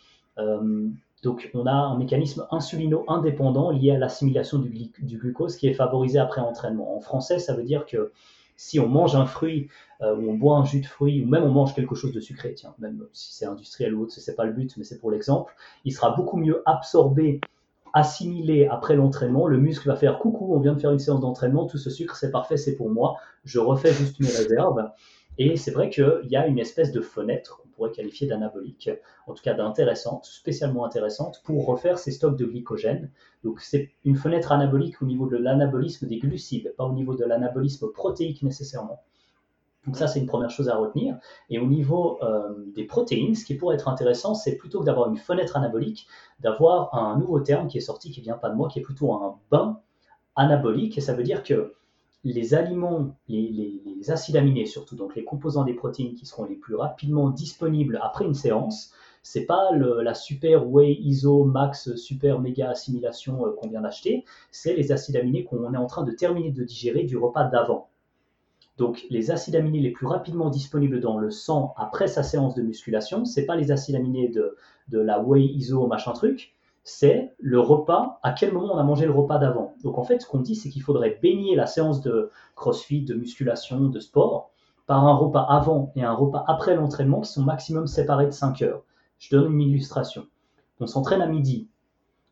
Donc, 1.22 1.52
on 1.54 1.68
a 1.68 1.72
un 1.72 1.98
mécanisme 1.98 2.48
insulino-indépendant 2.50 3.70
lié 3.70 3.92
à 3.92 3.98
l'assimilation 4.00 4.58
du, 4.58 4.92
glucose 5.18 5.56
qui 5.56 5.68
est 5.68 5.74
favorisé 5.74 6.18
après 6.18 6.42
entraînement. 6.42 6.96
En 6.96 7.00
français, 7.00 7.38
ça 7.38 7.54
veut 7.54 7.64
dire 7.64 7.86
que 7.86 8.12
si 8.58 8.80
on 8.80 8.88
mange 8.88 9.16
un 9.16 9.26
fruit 9.26 9.70
euh, 10.02 10.16
ou 10.16 10.32
on 10.32 10.34
boit 10.36 10.58
un 10.58 10.66
jus 10.66 10.82
de 10.82 10.86
fruit 10.86 11.24
ou 11.24 11.28
même 11.28 11.44
on 11.44 11.52
mange 11.52 11.74
quelque 11.74 11.96
chose 11.96 12.12
de 12.12 12.20
sucré, 12.20 12.54
tiens, 12.54 12.74
même 12.80 13.06
si 13.14 13.34
c'est 13.34 13.46
industriel 13.46 13.94
ou 13.94 14.04
autre, 14.04 14.14
ce 14.14 14.30
n'est 14.30 14.36
pas 14.36 14.46
le 14.46 14.54
but, 14.54 14.76
mais 14.78 14.84
c'est 14.84 15.00
pour 15.00 15.12
l'exemple, 15.12 15.54
il 15.86 15.94
sera 15.94 16.12
beaucoup 16.12 16.38
mieux 16.38 16.62
absorbé, 16.66 17.40
assimilé 17.94 18.68
après 18.68 18.96
l'entraînement. 18.96 19.48
Le 19.48 19.58
muscle 19.58 19.88
va 19.88 19.96
faire 19.96 20.20
coucou, 20.20 20.56
on 20.56 20.60
vient 20.60 20.74
de 20.74 20.80
faire 20.80 20.92
une 20.92 21.00
séance 21.00 21.22
d'entraînement, 21.22 21.66
tout 21.66 21.78
ce 21.78 21.90
sucre 21.90 22.16
c'est 22.16 22.32
parfait, 22.32 22.58
c'est 22.58 22.76
pour 22.76 22.90
moi, 22.90 23.18
je 23.46 23.60
refais 23.60 23.94
juste 23.94 24.20
mes 24.20 24.30
réserves. 24.30 24.90
Et 25.38 25.56
c'est 25.56 25.72
vrai 25.72 25.90
qu'il 25.90 26.28
y 26.30 26.36
a 26.36 26.46
une 26.48 26.60
espèce 26.60 26.92
de 26.92 27.02
fenêtre 27.02 27.64
pourrait 27.82 27.92
qualifier 27.92 28.28
d'anabolique, 28.28 28.92
en 29.26 29.34
tout 29.34 29.42
cas 29.44 29.56
d'intéressante, 29.56 30.26
spécialement 30.26 30.86
intéressante, 30.86 31.42
pour 31.44 31.66
refaire 31.66 31.98
ces 31.98 32.12
stocks 32.12 32.38
de 32.38 32.46
glycogène. 32.46 33.10
Donc 33.44 33.60
c'est 33.60 33.90
une 34.06 34.16
fenêtre 34.16 34.52
anabolique 34.52 35.02
au 35.02 35.06
niveau 35.06 35.28
de 35.28 35.38
l'anabolisme 35.38 36.08
des 36.08 36.20
glucides, 36.20 36.76
pas 36.78 36.86
au 36.86 36.94
niveau 36.94 37.16
de 37.16 37.26
l'anabolisme 37.26 37.92
protéique 37.92 38.44
nécessairement. 38.44 39.02
Donc 39.88 39.98
ça, 39.98 40.06
c'est 40.06 40.20
une 40.20 40.28
première 40.28 40.52
chose 40.52 40.70
à 40.70 40.76
retenir. 40.78 41.18
Et 41.50 41.58
au 41.58 41.66
niveau 41.66 42.20
euh, 42.22 42.54
des 42.76 42.84
protéines, 42.84 43.34
ce 43.34 43.46
qui 43.46 43.56
pourrait 43.56 43.74
être 43.74 43.88
intéressant, 43.88 44.36
c'est 44.36 44.56
plutôt 44.56 44.82
que 44.82 44.86
d'avoir 44.86 45.10
une 45.10 45.18
fenêtre 45.18 45.58
anabolique, 45.58 46.06
d'avoir 46.40 46.94
un 46.94 47.18
nouveau 47.18 47.40
terme 47.40 47.68
qui 47.68 47.80
est 47.80 47.82
sorti, 47.82 48.12
qui 48.12 48.22
vient 48.22 48.38
pas 48.38 48.52
de 48.52 48.56
moi, 48.56 48.68
qui 48.70 48.78
est 48.78 48.84
plutôt 48.84 49.12
un 49.12 49.40
bain 49.50 49.80
anabolique. 50.36 51.00
Et 51.00 51.02
ça 51.02 51.16
veut 51.16 51.24
dire 51.24 51.42
que 51.42 51.74
les 52.24 52.54
aliments, 52.54 53.16
les, 53.28 53.82
acides 54.10 54.36
aminés 54.36 54.66
surtout, 54.66 54.96
donc 54.96 55.16
les 55.16 55.24
composants 55.24 55.64
des 55.64 55.74
protéines 55.74 56.16
qui 56.16 56.26
seront 56.26 56.46
les 56.46 56.56
plus 56.56 56.76
rapidement 56.76 57.30
disponibles 57.30 58.00
après 58.02 58.26
une 58.26 58.34
séance, 58.34 58.94
c'est 59.24 59.46
pas 59.46 59.72
la 59.76 60.14
super 60.14 60.68
whey 60.70 60.94
iso 61.02 61.44
max 61.44 61.96
super 61.96 62.40
méga 62.40 62.72
assimilation 62.72 63.46
euh, 63.46 63.52
qu'on 63.52 63.70
vient 63.70 63.82
d'acheter, 63.82 64.26
c'est 64.50 64.76
les 64.76 64.92
acides 64.92 65.16
aminés 65.16 65.44
qu'on 65.44 65.74
est 65.74 65.78
en 65.78 65.86
train 65.86 66.04
de 66.04 66.12
terminer 66.12 66.52
de 66.52 66.64
digérer 66.64 67.04
du 67.04 67.18
repas 67.18 67.44
d'avant. 67.46 67.90
Donc 68.78 69.06
les 69.12 69.30
acides 69.30 69.56
aminés 69.56 69.80
les 69.80 69.92
plus 69.92 70.08
rapidement 70.08 70.50
disponibles 70.50 71.00
dans 71.00 71.20
le 71.20 71.30
sang 71.30 71.74
après 71.78 72.08
sa 72.08 72.24
séance 72.24 72.56
de 72.56 72.64
musculation, 72.64 73.26
c'est 73.26 73.46
pas 73.46 73.56
les 73.56 73.72
acides 73.72 73.96
aminés 73.96 74.30
de, 74.30 74.58
de 74.88 75.00
la 75.00 75.22
whey 75.22 75.44
iso 75.44 75.86
machin 75.86 76.14
truc, 76.14 76.56
c'est 76.84 77.34
le 77.38 77.60
repas, 77.60 78.20
à 78.24 78.32
quel 78.32 78.54
moment 78.54 78.74
on 78.74 78.78
a 78.78 78.84
mangé 78.84 79.06
le 79.06 79.12
repas 79.12 79.38
d'avant. 79.38 79.76
Donc 79.84 79.98
en 79.98 80.04
fait, 80.04 80.20
ce 80.20 80.28
qu'on 80.28 80.40
dit, 80.40 80.56
c'est 80.56 80.70
qu'il 80.70 80.82
faudrait 80.82 81.20
baigner 81.22 81.56
la 81.56 81.68
séance 81.68 82.02
de 82.02 82.32
crossfit, 82.56 83.04
de 83.04 83.14
musculation, 83.14 83.82
de 83.88 84.00
sport, 84.00 84.52
par 84.88 85.06
un 85.06 85.14
repas 85.14 85.44
avant 85.44 85.92
et 85.96 86.04
un 86.04 86.14
repas 86.14 86.44
après 86.48 86.76
l'entraînement 86.76 87.22
qui 87.22 87.32
sont 87.32 87.44
maximum 87.44 87.88
séparés 87.88 88.26
de 88.26 88.32
5 88.32 88.62
heures. 88.64 88.84
Je 89.20 89.36
donne 89.36 89.54
une 89.54 89.62
illustration. 89.62 90.28
On 90.80 90.88
s'entraîne 90.88 91.22
à 91.22 91.28
midi, 91.28 91.70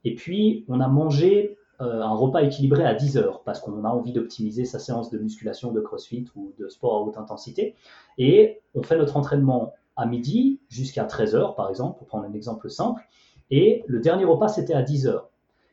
et 0.04 0.16
puis 0.16 0.66
on 0.68 0.80
a 0.80 0.88
mangé 0.88 1.58
euh, 1.82 2.02
un 2.02 2.16
repas 2.16 2.42
équilibré 2.42 2.84
à 2.84 2.96
10 2.96 3.18
heures, 3.18 3.44
parce 3.44 3.60
qu'on 3.60 3.84
a 3.86 3.90
envie 3.90 4.12
d'optimiser 4.12 4.66
sa 4.66 4.80
séance 4.80 5.12
de 5.12 5.20
musculation, 5.20 5.72
de 5.72 5.80
crossfit 5.80 6.26
ou 6.36 6.54
de 6.58 6.68
sport 6.68 6.96
à 6.96 7.02
haute 7.02 7.18
intensité, 7.18 7.76
et 8.18 8.62
on 8.74 8.82
fait 8.82 8.98
notre 8.98 9.18
entraînement 9.18 9.74
à 9.96 10.06
midi 10.06 10.60
jusqu'à 10.68 11.04
13 11.04 11.36
heures, 11.36 11.56
par 11.56 11.70
exemple, 11.70 12.00
pour 12.00 12.08
prendre 12.08 12.26
un 12.26 12.34
exemple 12.34 12.70
simple, 12.70 13.08
et 13.52 13.84
le 13.88 14.00
dernier 14.00 14.26
repas, 14.26 14.48
c'était 14.48 14.74
à 14.74 14.82
10 14.82 15.08
heures. 15.08 15.30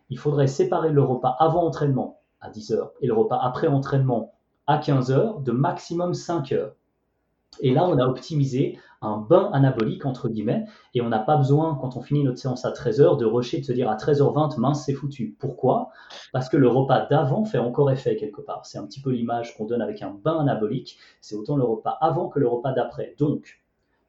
Il 0.08 0.18
faudrait 0.18 0.46
séparer 0.46 0.90
le 0.90 1.02
repas 1.02 1.36
avant 1.38 1.64
entraînement 1.64 2.20
à 2.40 2.50
10 2.50 2.72
heures 2.72 2.92
et 3.00 3.06
le 3.06 3.14
repas 3.14 3.38
après 3.42 3.66
entraînement 3.66 4.32
à 4.66 4.78
15 4.78 5.10
heures 5.10 5.40
de 5.40 5.52
maximum 5.52 6.14
5 6.14 6.52
heures. 6.52 6.74
Et 7.60 7.72
là, 7.72 7.86
on 7.88 7.98
a 7.98 8.06
optimisé 8.06 8.78
un 9.00 9.18
bain 9.18 9.50
anabolique, 9.52 10.04
entre 10.04 10.28
guillemets, 10.28 10.64
et 10.94 11.00
on 11.00 11.08
n'a 11.08 11.18
pas 11.18 11.36
besoin, 11.36 11.76
quand 11.80 11.96
on 11.96 12.02
finit 12.02 12.24
notre 12.24 12.38
séance 12.38 12.64
à 12.64 12.70
13h, 12.70 13.18
de 13.18 13.24
rusher, 13.24 13.60
de 13.60 13.64
se 13.64 13.72
dire 13.72 13.88
à 13.88 13.96
13h20, 13.96 14.58
mince, 14.58 14.84
c'est 14.84 14.92
foutu. 14.92 15.36
Pourquoi? 15.38 15.90
Parce 16.32 16.48
que 16.48 16.56
le 16.56 16.68
repas 16.68 17.06
d'avant 17.06 17.44
fait 17.44 17.58
encore 17.58 17.90
effet 17.90 18.16
quelque 18.16 18.40
part. 18.40 18.66
C'est 18.66 18.78
un 18.78 18.86
petit 18.86 19.00
peu 19.00 19.10
l'image 19.10 19.56
qu'on 19.56 19.64
donne 19.64 19.82
avec 19.82 20.02
un 20.02 20.10
bain 20.10 20.38
anabolique. 20.38 20.98
C'est 21.20 21.36
autant 21.36 21.56
le 21.56 21.64
repas 21.64 21.96
avant 22.00 22.28
que 22.28 22.38
le 22.38 22.48
repas 22.48 22.72
d'après. 22.72 23.14
Donc, 23.18 23.60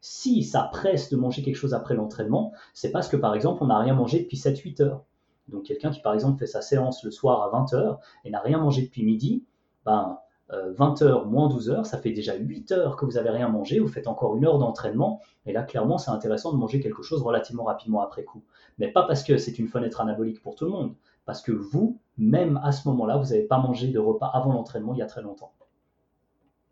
si 0.02 0.44
ça 0.44 0.70
presse 0.72 1.10
de 1.10 1.18
manger 1.18 1.44
quelque 1.44 1.56
chose 1.56 1.74
après 1.74 1.96
l'entraînement, 1.96 2.54
c'est 2.74 2.92
parce 2.92 3.08
que 3.08 3.18
par 3.18 3.34
exemple 3.36 3.64
on 3.64 3.68
n'a 3.68 3.80
rien 3.80 3.94
mangé 3.94 4.20
depuis 4.20 4.38
7-8 4.38 4.82
heures. 4.84 5.04
Donc 5.48 5.64
quelqu'un 5.64 5.92
qui 5.92 6.02
par 6.02 6.14
exemple 6.14 6.40
fait 6.40 6.48
sa 6.48 6.62
séance 6.62 7.04
le 7.04 7.12
soir 7.12 7.42
à 7.42 7.64
20h 7.64 7.98
et 8.26 8.30
n'a 8.30 8.40
rien 8.40 8.60
mangé 8.60 8.84
depuis 8.84 9.04
midi, 9.04 9.46
ben, 9.86 10.20
20h 10.50 11.04
euh, 11.04 11.26
moins 11.26 11.50
12h, 11.50 11.84
ça 11.84 11.98
fait 11.98 12.12
déjà 12.12 12.36
8 12.36 12.72
heures 12.72 12.96
que 12.96 13.06
vous 13.06 13.14
n'avez 13.14 13.30
rien 13.30 13.50
mangé, 13.50 13.80
vous 13.80 13.88
faites 13.88 14.08
encore 14.08 14.38
une 14.38 14.46
heure 14.46 14.60
d'entraînement, 14.60 15.20
et 15.46 15.52
là 15.52 15.64
clairement 15.64 15.98
c'est 15.98 16.12
intéressant 16.12 16.54
de 16.54 16.58
manger 16.58 16.80
quelque 16.80 17.04
chose 17.04 17.22
relativement 17.22 17.66
rapidement 17.66 18.02
après 18.02 18.24
coup. 18.24 18.44
Mais 18.78 18.90
pas 18.90 19.04
parce 19.04 19.24
que 19.24 19.38
c'est 19.38 19.60
une 19.60 19.68
fenêtre 19.68 20.00
anabolique 20.00 20.42
pour 20.42 20.56
tout 20.56 20.66
le 20.66 20.72
monde, 20.72 20.96
parce 21.26 21.42
que 21.42 21.52
vous, 21.52 22.00
même 22.18 22.60
à 22.64 22.72
ce 22.72 22.88
moment-là, 22.88 23.18
vous 23.18 23.26
n'avez 23.26 23.44
pas 23.44 23.58
mangé 23.58 23.90
de 23.90 24.00
repas 24.00 24.28
avant 24.28 24.54
l'entraînement 24.54 24.94
il 24.94 25.00
y 25.00 25.02
a 25.02 25.06
très 25.08 25.22
longtemps. 25.22 25.52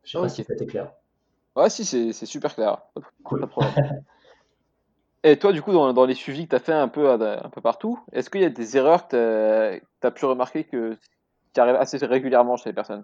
Je 0.03 0.11
sais 0.11 0.19
pas 0.19 0.29
si 0.29 0.43
c'était 0.43 0.65
clair. 0.65 0.93
Ouais, 1.55 1.69
si, 1.69 1.85
c'est 1.85 2.25
super 2.25 2.53
clair. 2.53 2.77
Et 5.23 5.37
toi, 5.37 5.51
du 5.53 5.61
coup, 5.61 5.71
dans, 5.71 6.05
les 6.05 6.13
suivis 6.13 6.45
que 6.45 6.49
tu 6.51 6.55
as 6.55 6.59
fait 6.59 6.73
un 6.73 6.87
peu, 6.87 7.09
un 7.09 7.49
peu 7.49 7.61
partout, 7.61 7.99
est-ce 8.11 8.29
qu'il 8.29 8.41
y 8.41 8.45
a 8.45 8.49
des 8.49 8.77
erreurs 8.77 9.07
que 9.07 9.81
tu 10.01 10.07
as, 10.07 10.11
pu 10.11 10.25
remarquer 10.25 10.65
que, 10.65 10.97
qui 11.53 11.59
arrivent 11.59 11.77
assez 11.77 11.97
régulièrement 12.05 12.57
chez 12.57 12.69
les 12.69 12.73
personnes? 12.73 13.03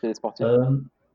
Chez 0.00 0.08
les 0.08 0.14
sportifs? 0.14 0.44
Euh, 0.44 0.66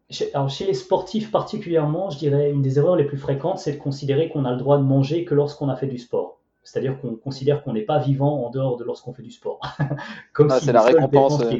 chez, 0.09 0.33
alors, 0.33 0.49
chez 0.49 0.65
les 0.65 0.73
sportifs 0.73 1.31
particulièrement, 1.31 2.09
je 2.09 2.17
dirais 2.17 2.49
une 2.49 2.61
des 2.61 2.79
erreurs 2.79 2.95
les 2.95 3.03
plus 3.03 3.17
fréquentes, 3.17 3.59
c'est 3.59 3.73
de 3.73 3.77
considérer 3.77 4.29
qu'on 4.29 4.45
a 4.45 4.51
le 4.51 4.57
droit 4.57 4.77
de 4.77 4.83
manger 4.83 5.23
que 5.25 5.35
lorsqu'on 5.35 5.69
a 5.69 5.75
fait 5.75 5.87
du 5.87 5.99
sport. 5.99 6.39
C'est-à-dire 6.63 6.99
qu'on 6.99 7.15
considère 7.15 7.63
qu'on 7.63 7.73
n'est 7.73 7.81
pas 7.83 7.99
vivant 7.99 8.45
en 8.45 8.49
dehors 8.49 8.77
de 8.77 8.83
lorsqu'on 8.83 9.13
fait 9.13 9.23
du 9.23 9.31
sport. 9.31 9.59
Comme 10.33 10.51
ah, 10.51 10.59
c'est 10.59 10.73
la 10.73 10.81
récompense. 10.81 11.41
Euh. 11.41 11.59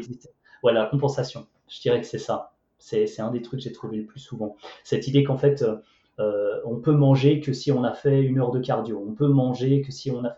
Voilà, 0.63 0.81
la 0.81 0.85
compensation. 0.87 1.45
Je 1.67 1.81
dirais 1.81 2.01
que 2.01 2.07
c'est 2.07 2.19
ça. 2.19 2.53
C'est 2.81 3.19
un 3.19 3.31
des 3.31 3.41
trucs 3.41 3.59
que 3.59 3.63
j'ai 3.63 3.71
trouvé 3.71 3.97
le 3.97 4.05
plus 4.05 4.19
souvent. 4.19 4.55
Cette 4.83 5.07
idée 5.07 5.23
qu'en 5.23 5.37
fait, 5.37 5.61
euh, 5.61 5.77
euh, 6.19 6.59
on 6.65 6.77
peut 6.77 6.91
manger 6.91 7.39
que 7.39 7.53
si 7.53 7.71
on 7.71 7.83
a 7.83 7.93
fait 7.93 8.21
une 8.21 8.39
heure 8.39 8.51
de 8.51 8.59
cardio. 8.59 9.03
On 9.07 9.13
peut 9.13 9.27
manger 9.27 9.81
que 9.81 9.91
si 9.91 10.11
on 10.11 10.25
a. 10.25 10.37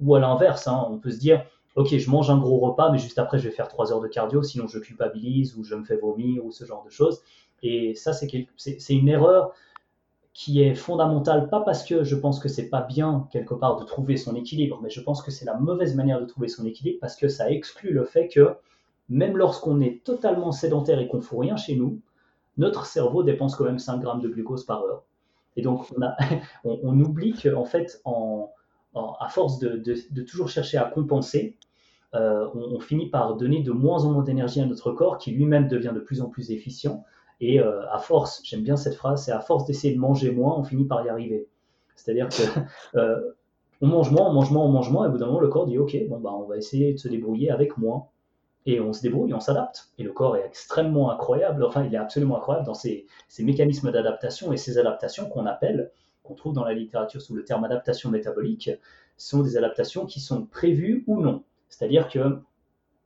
Ou, 0.00 0.14
à 0.14 0.20
l'inverse, 0.20 0.68
hein, 0.68 0.86
on 0.90 0.98
peut 0.98 1.10
se 1.10 1.18
dire 1.18 1.44
Ok, 1.74 1.96
je 1.96 2.10
mange 2.10 2.30
un 2.30 2.38
gros 2.38 2.58
repas, 2.58 2.90
mais 2.90 2.98
juste 2.98 3.18
après, 3.18 3.38
je 3.38 3.48
vais 3.48 3.54
faire 3.54 3.68
trois 3.68 3.92
heures 3.92 4.00
de 4.00 4.08
cardio, 4.08 4.42
sinon 4.42 4.66
je 4.66 4.78
culpabilise 4.78 5.56
ou 5.56 5.64
je 5.64 5.74
me 5.74 5.84
fais 5.84 5.96
vomir 5.96 6.44
ou 6.44 6.50
ce 6.50 6.64
genre 6.64 6.84
de 6.84 6.90
choses. 6.90 7.22
Et 7.62 7.94
ça, 7.94 8.12
c'est 8.12 8.94
une 8.94 9.08
erreur 9.08 9.52
qui 10.32 10.62
est 10.62 10.74
fondamentale, 10.74 11.48
pas 11.48 11.60
parce 11.60 11.84
que 11.84 12.04
je 12.04 12.14
pense 12.14 12.38
que 12.38 12.48
c'est 12.48 12.68
pas 12.68 12.82
bien 12.82 13.26
quelque 13.32 13.54
part 13.54 13.76
de 13.76 13.84
trouver 13.84 14.16
son 14.16 14.36
équilibre, 14.36 14.78
mais 14.82 14.90
je 14.90 15.00
pense 15.00 15.20
que 15.20 15.32
c'est 15.32 15.44
la 15.44 15.54
mauvaise 15.54 15.96
manière 15.96 16.20
de 16.20 16.26
trouver 16.26 16.46
son 16.46 16.64
équilibre 16.64 16.98
parce 17.00 17.16
que 17.16 17.26
ça 17.26 17.50
exclut 17.50 17.92
le 17.92 18.04
fait 18.04 18.28
que 18.28 18.54
même 19.08 19.36
lorsqu'on 19.36 19.80
est 19.80 20.04
totalement 20.04 20.52
sédentaire 20.52 21.00
et 21.00 21.08
qu'on 21.08 21.18
ne 21.18 21.22
fout 21.22 21.40
rien 21.40 21.56
chez 21.56 21.76
nous, 21.76 22.00
notre 22.56 22.86
cerveau 22.86 23.22
dépense 23.22 23.54
quand 23.54 23.64
même 23.64 23.78
5 23.78 23.98
grammes 23.98 24.20
de 24.20 24.28
glucose 24.28 24.64
par 24.64 24.82
heure. 24.84 25.04
Et 25.56 25.62
donc, 25.62 25.86
on, 26.64 27.00
oublie 27.00 27.32
qu'en 27.32 27.64
fait, 27.64 28.02
à 28.94 29.28
force 29.28 29.58
de, 29.58 29.76
de, 29.76 30.22
toujours 30.22 30.48
chercher 30.48 30.78
à 30.78 30.84
compenser, 30.84 31.56
euh, 32.14 32.48
on, 32.54 32.80
finit 32.80 33.10
par 33.10 33.36
donner 33.36 33.62
de 33.62 33.70
moins 33.70 34.04
en 34.04 34.12
moins 34.12 34.22
d'énergie 34.22 34.60
à 34.60 34.66
notre 34.66 34.92
corps 34.92 35.18
qui 35.18 35.30
lui-même 35.30 35.68
devient 35.68 35.92
de 35.94 36.00
plus 36.00 36.22
en 36.22 36.28
plus 36.28 36.50
efficient. 36.50 37.04
Et 37.40 37.60
euh, 37.60 37.88
à 37.90 37.98
force, 37.98 38.40
j'aime 38.44 38.62
bien 38.62 38.76
cette 38.76 38.94
phrase, 38.94 39.24
c'est 39.24 39.32
à 39.32 39.40
force 39.40 39.64
d'essayer 39.64 39.94
de 39.94 40.00
manger 40.00 40.30
moins, 40.30 40.56
on 40.58 40.64
finit 40.64 40.84
par 40.84 41.04
y 41.04 41.08
arriver. 41.08 41.46
C'est-à-dire 41.94 42.28
que 42.28 42.42
euh, 42.98 43.20
on 43.80 43.86
mange 43.86 44.10
moins, 44.10 44.28
on 44.28 44.32
mange 44.32 44.50
moins, 44.50 44.64
on 44.64 44.70
mange 44.70 44.90
moins, 44.90 45.04
et 45.04 45.08
au 45.08 45.12
bout 45.12 45.18
d'un 45.18 45.26
moment, 45.26 45.40
le 45.40 45.48
corps 45.48 45.66
dit 45.66 45.78
Ok, 45.78 45.96
bon, 46.08 46.18
bah, 46.18 46.32
on 46.34 46.44
va 46.44 46.56
essayer 46.56 46.92
de 46.92 46.98
se 46.98 47.08
débrouiller 47.08 47.50
avec 47.50 47.76
moins 47.78 48.06
et 48.66 48.80
on 48.80 48.92
se 48.92 49.02
débrouille, 49.02 49.32
on 49.34 49.40
s'adapte. 49.40 49.90
Et 49.98 50.02
le 50.02 50.12
corps 50.12 50.36
est 50.36 50.44
extrêmement 50.44 51.10
incroyable, 51.10 51.64
enfin 51.64 51.84
il 51.84 51.94
est 51.94 51.98
absolument 51.98 52.36
incroyable 52.36 52.66
dans 52.66 52.74
ses, 52.74 53.06
mécanismes 53.38 53.90
d'adaptation 53.90 54.52
et 54.52 54.56
ces 54.56 54.78
adaptations 54.78 55.28
qu'on 55.28 55.46
appelle, 55.46 55.90
qu'on 56.22 56.34
trouve 56.34 56.54
dans 56.54 56.64
la 56.64 56.74
littérature 56.74 57.22
sous 57.22 57.34
le 57.34 57.44
terme 57.44 57.64
adaptation 57.64 58.10
métabolique, 58.10 58.70
sont 59.16 59.42
des 59.42 59.56
adaptations 59.56 60.06
qui 60.06 60.20
sont 60.20 60.44
prévues 60.44 61.04
ou 61.06 61.20
non. 61.20 61.42
C'est-à-dire 61.68 62.08
que 62.08 62.38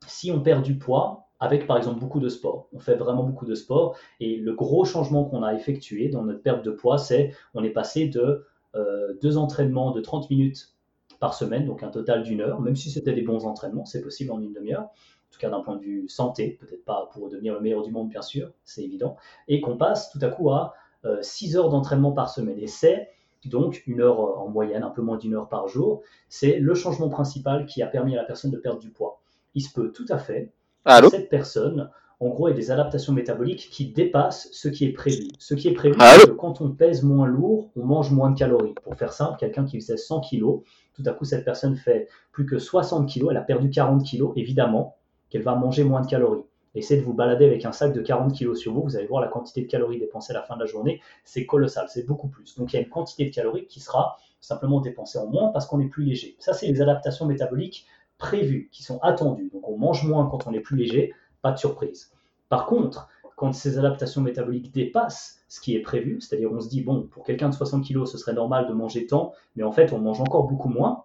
si 0.07 0.31
on 0.31 0.41
perd 0.41 0.63
du 0.63 0.77
poids, 0.77 1.29
avec 1.39 1.67
par 1.67 1.77
exemple 1.77 2.01
beaucoup 2.01 2.21
de 2.21 2.29
sport, 2.29 2.69
on 2.73 2.79
fait 2.79 2.95
vraiment 2.95 3.25
beaucoup 3.25 3.47
de 3.47 3.55
sport, 3.55 3.97
et 4.21 4.37
le 4.37 4.55
gros 4.55 4.85
changement 4.85 5.25
qu'on 5.25 5.43
a 5.43 5.55
effectué 5.55 6.09
dans 6.09 6.25
notre 6.25 6.43
perte 6.43 6.65
de 6.65 6.71
poids, 6.71 6.99
c'est 6.99 7.35
on 7.55 7.65
est 7.65 7.71
passé 7.71 8.09
de 8.09 8.47
euh, 8.75 9.15
deux 9.21 9.37
entraînements 9.37 9.91
de 9.91 10.01
30 10.01 10.31
minutes 10.31 10.73
par 11.21 11.35
semaine, 11.35 11.67
donc 11.67 11.83
un 11.83 11.89
total 11.89 12.23
d'une 12.23 12.41
heure, 12.41 12.61
même 12.61 12.75
si 12.75 12.91
c'était 12.91 13.13
des 13.13 13.23
bons 13.23 13.45
entraînements, 13.45 13.85
c'est 13.85 14.03
possible 14.03 14.33
en 14.33 14.41
une 14.41 14.53
demi-heure, 14.53 14.89
tout 15.33 15.41
cas 15.41 15.51
d'un 15.51 15.61
point 15.61 15.77
de 15.77 15.83
vue 15.83 16.09
santé, 16.09 16.59
peut-être 16.61 16.85
pas 16.85 17.09
pour 17.13 17.29
devenir 17.29 17.55
le 17.55 17.61
meilleur 17.61 17.83
du 17.83 17.91
monde, 17.91 18.09
bien 18.09 18.23
sûr, 18.23 18.51
c'est 18.65 18.83
évident, 18.83 19.17
et 19.49 19.61
qu'on 19.61 19.77
passe 19.77 20.11
tout 20.11 20.19
à 20.23 20.29
coup 20.29 20.51
à 20.51 20.75
6 21.23 21.57
euh, 21.57 21.61
heures 21.61 21.71
d'entraînement 21.71 22.13
par 22.13 22.31
semaine. 22.31 22.59
Et 22.59 22.69
c'est 22.69 23.09
donc 23.45 23.83
une 23.87 24.01
heure 24.01 24.21
en 24.21 24.49
moyenne, 24.49 24.83
un 24.83 24.91
peu 24.91 25.03
moins 25.03 25.17
d'une 25.17 25.35
heure 25.35 25.49
par 25.49 25.69
jour. 25.69 26.03
C'est 26.29 26.59
le 26.59 26.75
changement 26.75 27.09
principal 27.09 27.67
qui 27.67 27.83
a 27.83 27.87
permis 27.87 28.15
à 28.15 28.19
la 28.19 28.25
personne 28.25 28.51
de 28.51 28.59
perdre 28.59 28.79
du 28.79 28.91
poids. 28.91 29.21
Il 29.55 29.63
se 29.63 29.73
peut 29.73 29.93
tout 29.93 30.07
à 30.09 30.19
fait 30.19 30.53
que 30.87 31.09
cette 31.09 31.29
personne, 31.29 31.91
en 32.21 32.29
gros, 32.29 32.49
ait 32.49 32.55
des 32.55 32.71
adaptations 32.71 33.13
métaboliques 33.13 33.69
qui 33.71 33.91
dépassent 33.91 34.49
ce 34.53 34.69
qui 34.69 34.85
est 34.85 34.93
prévu. 34.93 35.29
Ce 35.39 35.55
qui 35.55 35.69
est 35.69 35.75
prévu, 35.75 35.97
c'est 35.99 36.29
que 36.29 36.33
quand 36.33 36.61
on 36.61 36.71
pèse 36.71 37.03
moins 37.03 37.27
lourd, 37.27 37.71
on 37.75 37.85
mange 37.85 38.13
moins 38.13 38.31
de 38.31 38.39
calories. 38.39 38.75
Pour 38.85 38.95
faire 38.95 39.13
simple, 39.13 39.39
quelqu'un 39.39 39.65
qui 39.65 39.81
faisait 39.81 39.97
100 39.97 40.21
kg, 40.21 40.63
tout 40.95 41.03
à 41.07 41.13
coup, 41.13 41.25
cette 41.25 41.45
personne 41.45 41.77
fait 41.77 42.09
plus 42.31 42.47
que 42.47 42.59
60 42.59 43.13
kg, 43.13 43.29
elle 43.31 43.37
a 43.37 43.43
perdu 43.43 43.71
40 43.71 44.05
kg, 44.05 44.33
évidemment 44.37 44.97
qu'elle 45.33 45.43
va 45.43 45.55
manger 45.55 45.83
moins 45.83 46.03
de 46.03 46.07
calories. 46.07 46.45
Essayez 46.75 47.01
de 47.01 47.05
vous 47.07 47.15
balader 47.15 47.47
avec 47.47 47.65
un 47.65 47.73
sac 47.73 47.95
de 47.95 48.03
40 48.03 48.39
kg 48.39 48.55
sur 48.55 48.75
vous, 48.75 48.83
vous 48.83 48.97
allez 48.97 49.07
voir 49.07 49.23
la 49.23 49.29
quantité 49.29 49.63
de 49.63 49.67
calories 49.67 49.99
dépensées 49.99 50.33
à 50.33 50.35
la 50.35 50.43
fin 50.43 50.57
de 50.57 50.61
la 50.61 50.67
journée, 50.67 51.01
c'est 51.25 51.47
colossal, 51.47 51.87
c'est 51.89 52.07
beaucoup 52.07 52.29
plus. 52.29 52.55
Donc 52.59 52.73
il 52.73 52.77
y 52.77 52.79
a 52.79 52.83
une 52.83 52.91
quantité 52.91 53.25
de 53.25 53.35
calories 53.35 53.67
qui 53.67 53.81
sera 53.81 54.19
simplement 54.41 54.81
dépensée 54.81 55.19
en 55.19 55.27
moins 55.27 55.49
parce 55.49 55.67
qu'on 55.67 55.81
est 55.81 55.89
plus 55.89 56.05
léger. 56.05 56.37
Ça, 56.39 56.53
c'est 56.53 56.67
les 56.67 56.83
adaptations 56.83 57.25
métaboliques 57.25 57.87
prévues, 58.19 58.69
qui 58.73 58.83
sont 58.83 58.99
attendues. 59.01 59.51
Donc 59.53 59.69
on 59.69 59.79
mange 59.79 60.07
moins 60.07 60.27
quand 60.27 60.47
on 60.47 60.53
est 60.53 60.61
plus 60.61 60.77
léger, 60.77 61.15
pas 61.41 61.53
de 61.53 61.59
surprise. 61.59 62.13
Par 62.51 62.67
contre, 62.67 63.09
quand 63.37 63.53
ces 63.53 63.79
adaptations 63.79 64.21
métaboliques 64.21 64.73
dépassent 64.73 65.41
ce 65.49 65.61
qui 65.61 65.75
est 65.75 65.81
prévu, 65.81 66.21
c'est-à-dire 66.21 66.53
on 66.53 66.61
se 66.61 66.69
dit, 66.69 66.83
bon, 66.83 67.09
pour 67.11 67.25
quelqu'un 67.25 67.49
de 67.49 67.55
60 67.55 67.87
kg, 67.87 68.05
ce 68.05 68.19
serait 68.19 68.35
normal 68.35 68.67
de 68.67 68.73
manger 68.75 69.07
tant, 69.07 69.33
mais 69.57 69.63
en 69.63 69.73
fait 69.73 69.93
on 69.95 69.99
mange 69.99 70.21
encore 70.21 70.47
beaucoup 70.47 70.69
moins, 70.69 71.05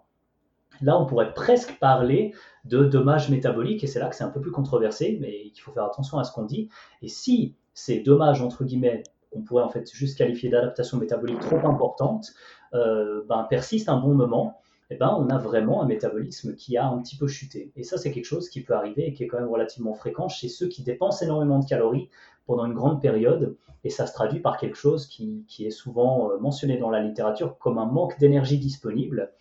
Là, 0.82 1.00
on 1.00 1.06
pourrait 1.06 1.34
presque 1.34 1.78
parler 1.80 2.34
de 2.66 2.84
dommages 2.84 3.30
métaboliques, 3.30 3.84
et 3.84 3.88
c'est 3.88 4.00
là 4.00 4.08
que 4.10 4.16
c'est 4.16 4.24
un 4.24 4.30
peu 4.30 4.42
plus 4.42 4.52
controversé, 4.52 5.18
mais 5.22 5.44
il 5.46 5.60
faut 5.60 5.72
faire 5.72 5.86
attention 5.86 6.18
à 6.18 6.24
ce 6.24 6.32
qu'on 6.32 6.44
dit. 6.44 6.70
Et 7.02 7.08
si 7.08 7.56
ces 7.74 8.00
dommages, 8.00 8.42
entre 8.42 8.64
guillemets, 8.64 9.04
qu'on 9.32 9.42
pourrait 9.42 9.64
en 9.64 9.70
fait 9.70 9.90
juste 9.92 10.18
qualifier 10.18 10.50
d'adaptation 10.50 10.98
métabolique 10.98 11.40
trop 11.40 11.68
importante, 11.68 12.34
euh, 12.74 13.24
ben, 13.28 13.46
persistent 13.50 13.90
un 13.90 14.00
bon 14.00 14.14
moment, 14.14 14.60
eh 14.90 14.96
ben, 14.96 15.16
on 15.18 15.30
a 15.30 15.38
vraiment 15.38 15.84
un 15.84 15.86
métabolisme 15.86 16.56
qui 16.56 16.78
a 16.78 16.88
un 16.88 16.98
petit 17.00 17.18
peu 17.18 17.28
chuté. 17.28 17.72
Et 17.76 17.84
ça, 17.84 17.98
c'est 17.98 18.12
quelque 18.12 18.26
chose 18.26 18.50
qui 18.50 18.62
peut 18.62 18.74
arriver 18.74 19.08
et 19.08 19.14
qui 19.14 19.24
est 19.24 19.28
quand 19.28 19.40
même 19.40 19.50
relativement 19.50 19.94
fréquent 19.94 20.30
chez 20.30 20.48
ceux 20.48 20.68
qui 20.68 20.84
dépensent 20.84 21.24
énormément 21.26 21.60
de 21.60 21.66
calories 21.66 22.10
pendant 22.46 22.66
une 22.66 22.74
grande 22.74 23.02
période. 23.02 23.58
Et 23.84 23.90
ça 23.90 24.08
se 24.08 24.14
traduit 24.14 24.40
par 24.40 24.58
quelque 24.58 24.78
chose 24.78 25.06
qui, 25.08 25.46
qui 25.48 25.66
est 25.66 25.72
souvent 25.72 26.32
euh, 26.32 26.38
mentionné 26.40 26.78
dans 26.78 26.90
la 26.90 27.02
littérature 27.02 27.58
comme 27.58 27.78
un 27.78 27.86
manque 27.86 28.18
d'énergie 28.18 28.58
disponible 28.58 29.32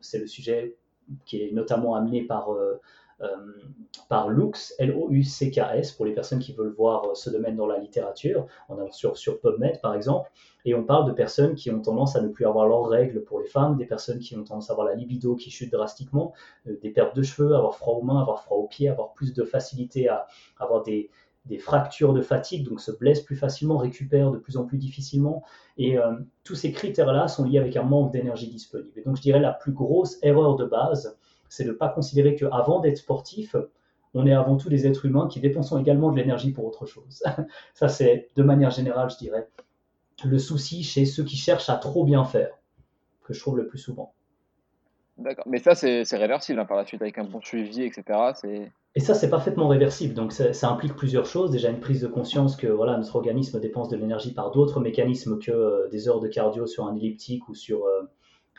c'est 0.00 0.18
le 0.18 0.26
sujet 0.26 0.76
qui 1.24 1.42
est 1.42 1.52
notamment 1.52 1.94
amené 1.94 2.22
par, 2.22 2.52
euh, 2.52 2.80
euh, 3.20 4.28
Lux, 4.28 4.74
L-O-U-C-K-S, 4.78 5.92
pour 5.92 6.06
les 6.06 6.12
personnes 6.12 6.38
qui 6.38 6.52
veulent 6.54 6.72
voir 6.72 7.04
euh, 7.04 7.14
ce 7.14 7.28
domaine 7.28 7.56
dans 7.56 7.66
la 7.66 7.78
littérature, 7.78 8.46
on 8.68 8.78
a 8.78 8.90
sur, 8.90 9.18
sur 9.18 9.40
PubMed 9.40 9.80
par 9.82 9.94
exemple, 9.94 10.30
et 10.64 10.74
on 10.74 10.84
parle 10.84 11.06
de 11.06 11.12
personnes 11.12 11.54
qui 11.54 11.70
ont 11.70 11.80
tendance 11.80 12.16
à 12.16 12.22
ne 12.22 12.28
plus 12.28 12.46
avoir 12.46 12.66
leurs 12.66 12.86
règles 12.86 13.22
pour 13.24 13.40
les 13.40 13.46
femmes, 13.46 13.76
des 13.76 13.84
personnes 13.84 14.20
qui 14.20 14.36
ont 14.36 14.44
tendance 14.44 14.70
à 14.70 14.72
avoir 14.72 14.86
la 14.86 14.94
libido 14.94 15.36
qui 15.36 15.50
chute 15.50 15.70
drastiquement, 15.70 16.32
des 16.64 16.90
pertes 16.90 17.14
de 17.14 17.22
cheveux, 17.22 17.54
avoir 17.54 17.74
froid 17.74 17.94
aux 17.94 18.02
mains, 18.02 18.20
avoir 18.20 18.42
froid 18.42 18.56
aux 18.56 18.66
pieds, 18.66 18.88
avoir 18.88 19.12
plus 19.12 19.34
de 19.34 19.44
facilité 19.44 20.08
à 20.08 20.26
avoir 20.58 20.82
des, 20.82 21.10
des 21.46 21.58
fractures 21.58 22.12
de 22.12 22.20
fatigue, 22.20 22.68
donc 22.68 22.80
se 22.80 22.90
blessent 22.90 23.22
plus 23.22 23.36
facilement, 23.36 23.78
récupèrent 23.78 24.30
de 24.30 24.38
plus 24.38 24.56
en 24.56 24.64
plus 24.64 24.78
difficilement. 24.78 25.42
Et 25.78 25.98
euh, 25.98 26.12
tous 26.44 26.54
ces 26.54 26.72
critères-là 26.72 27.28
sont 27.28 27.44
liés 27.44 27.58
avec 27.58 27.76
un 27.76 27.82
manque 27.82 28.12
d'énergie 28.12 28.48
disponible. 28.48 28.98
Et 28.98 29.02
donc 29.02 29.16
je 29.16 29.22
dirais 29.22 29.40
la 29.40 29.52
plus 29.52 29.72
grosse 29.72 30.18
erreur 30.22 30.56
de 30.56 30.64
base, 30.64 31.18
c'est 31.48 31.64
de 31.64 31.70
ne 31.70 31.74
pas 31.74 31.88
considérer 31.88 32.34
qu'avant 32.34 32.80
d'être 32.80 32.98
sportif, 32.98 33.56
on 34.14 34.26
est 34.26 34.32
avant 34.32 34.56
tout 34.56 34.68
des 34.68 34.86
êtres 34.86 35.06
humains 35.06 35.28
qui 35.28 35.40
dépensons 35.40 35.78
également 35.78 36.10
de 36.10 36.16
l'énergie 36.16 36.52
pour 36.52 36.64
autre 36.64 36.86
chose. 36.86 37.22
Ça, 37.74 37.88
c'est 37.88 38.28
de 38.36 38.42
manière 38.42 38.70
générale, 38.70 39.10
je 39.10 39.16
dirais, 39.16 39.48
le 40.24 40.38
souci 40.38 40.82
chez 40.82 41.06
ceux 41.06 41.24
qui 41.24 41.36
cherchent 41.36 41.70
à 41.70 41.76
trop 41.76 42.04
bien 42.04 42.24
faire, 42.24 42.58
que 43.24 43.32
je 43.32 43.40
trouve 43.40 43.56
le 43.56 43.66
plus 43.66 43.78
souvent. 43.78 44.14
Mais 45.46 45.58
ça, 45.58 45.74
c'est 45.74 46.04
réversible 46.16 46.58
hein, 46.60 46.64
par 46.64 46.76
la 46.76 46.84
suite 46.84 47.02
avec 47.02 47.18
un 47.18 47.24
bon 47.24 47.40
suivi, 47.40 47.82
etc. 47.82 48.02
Et 48.94 49.00
ça, 49.00 49.14
c'est 49.14 49.30
parfaitement 49.30 49.68
réversible. 49.68 50.14
Donc, 50.14 50.32
ça, 50.32 50.68
implique 50.68 50.94
plusieurs 50.94 51.26
choses. 51.26 51.50
Déjà, 51.50 51.70
une 51.70 51.80
prise 51.80 52.00
de 52.00 52.08
conscience 52.08 52.56
que 52.56 52.66
voilà, 52.66 52.96
notre 52.96 53.14
organisme 53.16 53.60
dépense 53.60 53.88
de 53.88 53.96
l'énergie 53.96 54.32
par 54.32 54.50
d'autres 54.50 54.80
mécanismes 54.80 55.38
que 55.38 55.52
euh, 55.52 55.88
des 55.88 56.08
heures 56.08 56.20
de 56.20 56.28
cardio 56.28 56.66
sur 56.66 56.86
un 56.86 56.96
elliptique 56.96 57.48
ou 57.48 57.54
sur, 57.54 57.84
euh, 57.84 58.02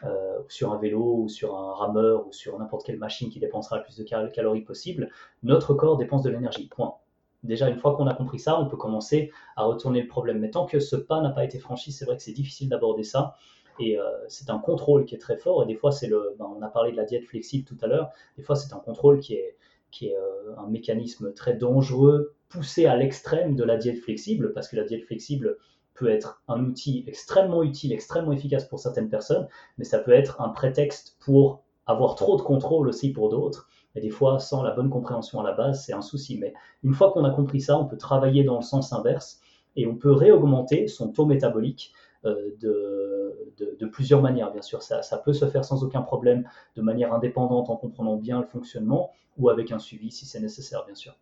euh, 0.05 0.39
sur 0.47 0.71
un 0.71 0.77
vélo 0.77 1.23
ou 1.23 1.29
sur 1.29 1.57
un 1.57 1.73
rameur 1.73 2.27
ou 2.27 2.31
sur 2.31 2.57
n'importe 2.57 2.85
quelle 2.85 2.97
machine 2.97 3.29
qui 3.29 3.39
dépensera 3.39 3.77
le 3.77 3.83
plus 3.83 3.97
de 3.97 4.03
calories 4.03 4.61
possible. 4.61 5.09
Notre 5.43 5.73
corps 5.73 5.97
dépense 5.97 6.23
de 6.23 6.29
l'énergie. 6.29 6.67
Point. 6.69 6.95
Déjà, 7.43 7.67
une 7.67 7.77
fois 7.77 7.95
qu'on 7.95 8.07
a 8.07 8.13
compris 8.13 8.39
ça, 8.39 8.59
on 8.59 8.67
peut 8.67 8.77
commencer 8.77 9.31
à 9.55 9.63
retourner 9.63 10.01
le 10.01 10.07
problème. 10.07 10.39
Mais 10.39 10.51
tant 10.51 10.65
que 10.65 10.79
ce 10.79 10.95
pas 10.95 11.21
n'a 11.21 11.31
pas 11.31 11.43
été 11.43 11.59
franchi, 11.59 11.91
c'est 11.91 12.05
vrai 12.05 12.15
que 12.15 12.23
c'est 12.23 12.33
difficile 12.33 12.69
d'aborder 12.69 13.03
ça. 13.03 13.35
Et 13.79 13.97
c'est 14.27 14.49
un 14.49 14.59
contrôle 14.59 15.05
qui 15.05 15.15
est 15.15 15.19
très 15.19 15.37
fort. 15.37 15.63
Et 15.63 15.65
des 15.65 15.75
fois, 15.75 15.91
c'est 15.91 16.07
le, 16.07 16.35
ben, 16.37 16.45
on 16.57 16.61
a 16.61 16.67
parlé 16.67 16.91
de 16.91 16.97
la 16.97 17.05
diète 17.05 17.25
flexible 17.25 17.65
tout 17.65 17.77
à 17.81 17.87
l'heure. 17.87 18.11
Des 18.37 18.43
fois, 18.43 18.55
c'est 18.55 18.73
un 18.73 18.79
contrôle 18.79 19.19
qui 19.19 19.33
est, 19.33 19.55
qui 19.89 20.07
est 20.07 20.15
un 20.57 20.67
mécanisme 20.67 21.33
très 21.33 21.55
dangereux, 21.55 22.33
poussé 22.49 22.85
à 22.85 22.95
l'extrême 22.95 23.55
de 23.55 23.63
la 23.63 23.77
diète 23.77 23.99
flexible, 23.99 24.53
parce 24.53 24.67
que 24.67 24.75
la 24.75 24.83
diète 24.83 25.05
flexible 25.05 25.57
peut 25.93 26.09
être 26.09 26.41
un 26.47 26.63
outil 26.63 27.03
extrêmement 27.07 27.63
utile, 27.63 27.93
extrêmement 27.93 28.31
efficace 28.31 28.65
pour 28.65 28.79
certaines 28.79 29.09
personnes, 29.09 29.47
mais 29.77 29.85
ça 29.85 29.99
peut 29.99 30.11
être 30.11 30.41
un 30.41 30.49
prétexte 30.49 31.17
pour 31.19 31.63
avoir 31.85 32.15
trop 32.15 32.37
de 32.37 32.41
contrôle 32.41 32.87
aussi 32.87 33.11
pour 33.11 33.29
d'autres. 33.29 33.67
Et 33.95 34.01
des 34.01 34.09
fois, 34.09 34.39
sans 34.39 34.63
la 34.63 34.71
bonne 34.71 34.89
compréhension 34.89 35.41
à 35.41 35.43
la 35.43 35.51
base, 35.51 35.85
c'est 35.85 35.93
un 35.93 36.01
souci. 36.01 36.37
Mais 36.37 36.53
une 36.83 36.93
fois 36.93 37.11
qu'on 37.11 37.25
a 37.25 37.29
compris 37.29 37.61
ça, 37.61 37.77
on 37.77 37.85
peut 37.85 37.97
travailler 37.97 38.43
dans 38.43 38.55
le 38.55 38.61
sens 38.63 38.93
inverse 38.93 39.41
et 39.75 39.85
on 39.85 39.95
peut 39.95 40.11
réaugmenter 40.11 40.87
son 40.87 41.11
taux 41.11 41.25
métabolique 41.25 41.93
euh, 42.25 42.51
de, 42.59 43.77
de, 43.79 43.85
plusieurs 43.87 44.21
manières, 44.21 44.51
bien 44.51 44.61
sûr. 44.61 44.83
Ça, 44.83 45.01
ça, 45.01 45.17
peut 45.17 45.33
se 45.33 45.49
faire 45.49 45.65
sans 45.65 45.83
aucun 45.83 46.01
problème, 46.01 46.47
de 46.75 46.81
manière 46.81 47.13
indépendante, 47.13 47.69
en 47.69 47.75
comprenant 47.75 48.15
bien 48.15 48.41
le 48.41 48.45
fonctionnement, 48.45 49.11
ou 49.37 49.49
avec 49.49 49.71
un 49.71 49.79
suivi 49.79 50.11
si 50.11 50.25
c'est 50.25 50.39
nécessaire, 50.39 50.85
bien 50.85 50.95
sûr. 50.95 51.15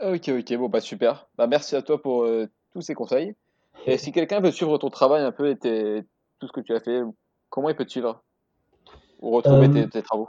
Ok, 0.00 0.28
ok, 0.28 0.56
bon, 0.56 0.68
bah 0.68 0.80
super. 0.80 1.28
Bah, 1.36 1.46
merci 1.46 1.76
à 1.76 1.82
toi 1.82 2.00
pour 2.00 2.24
euh, 2.24 2.46
tous 2.72 2.80
ces 2.80 2.94
conseils. 2.94 3.34
Et 3.86 3.98
si 3.98 4.12
quelqu'un 4.12 4.40
veut 4.40 4.50
suivre 4.50 4.78
ton 4.78 4.90
travail 4.90 5.22
un 5.22 5.32
peu 5.32 5.50
et 5.50 5.56
tout 6.38 6.46
ce 6.46 6.52
que 6.52 6.60
tu 6.60 6.74
as 6.74 6.80
fait, 6.80 7.02
comment 7.50 7.68
il 7.68 7.76
peut 7.76 7.84
te 7.84 7.90
suivre? 7.90 8.22
Ou 9.20 9.30
retrouver 9.30 9.70
tes, 9.70 9.98
euh, 9.98 10.02
travaux? 10.02 10.28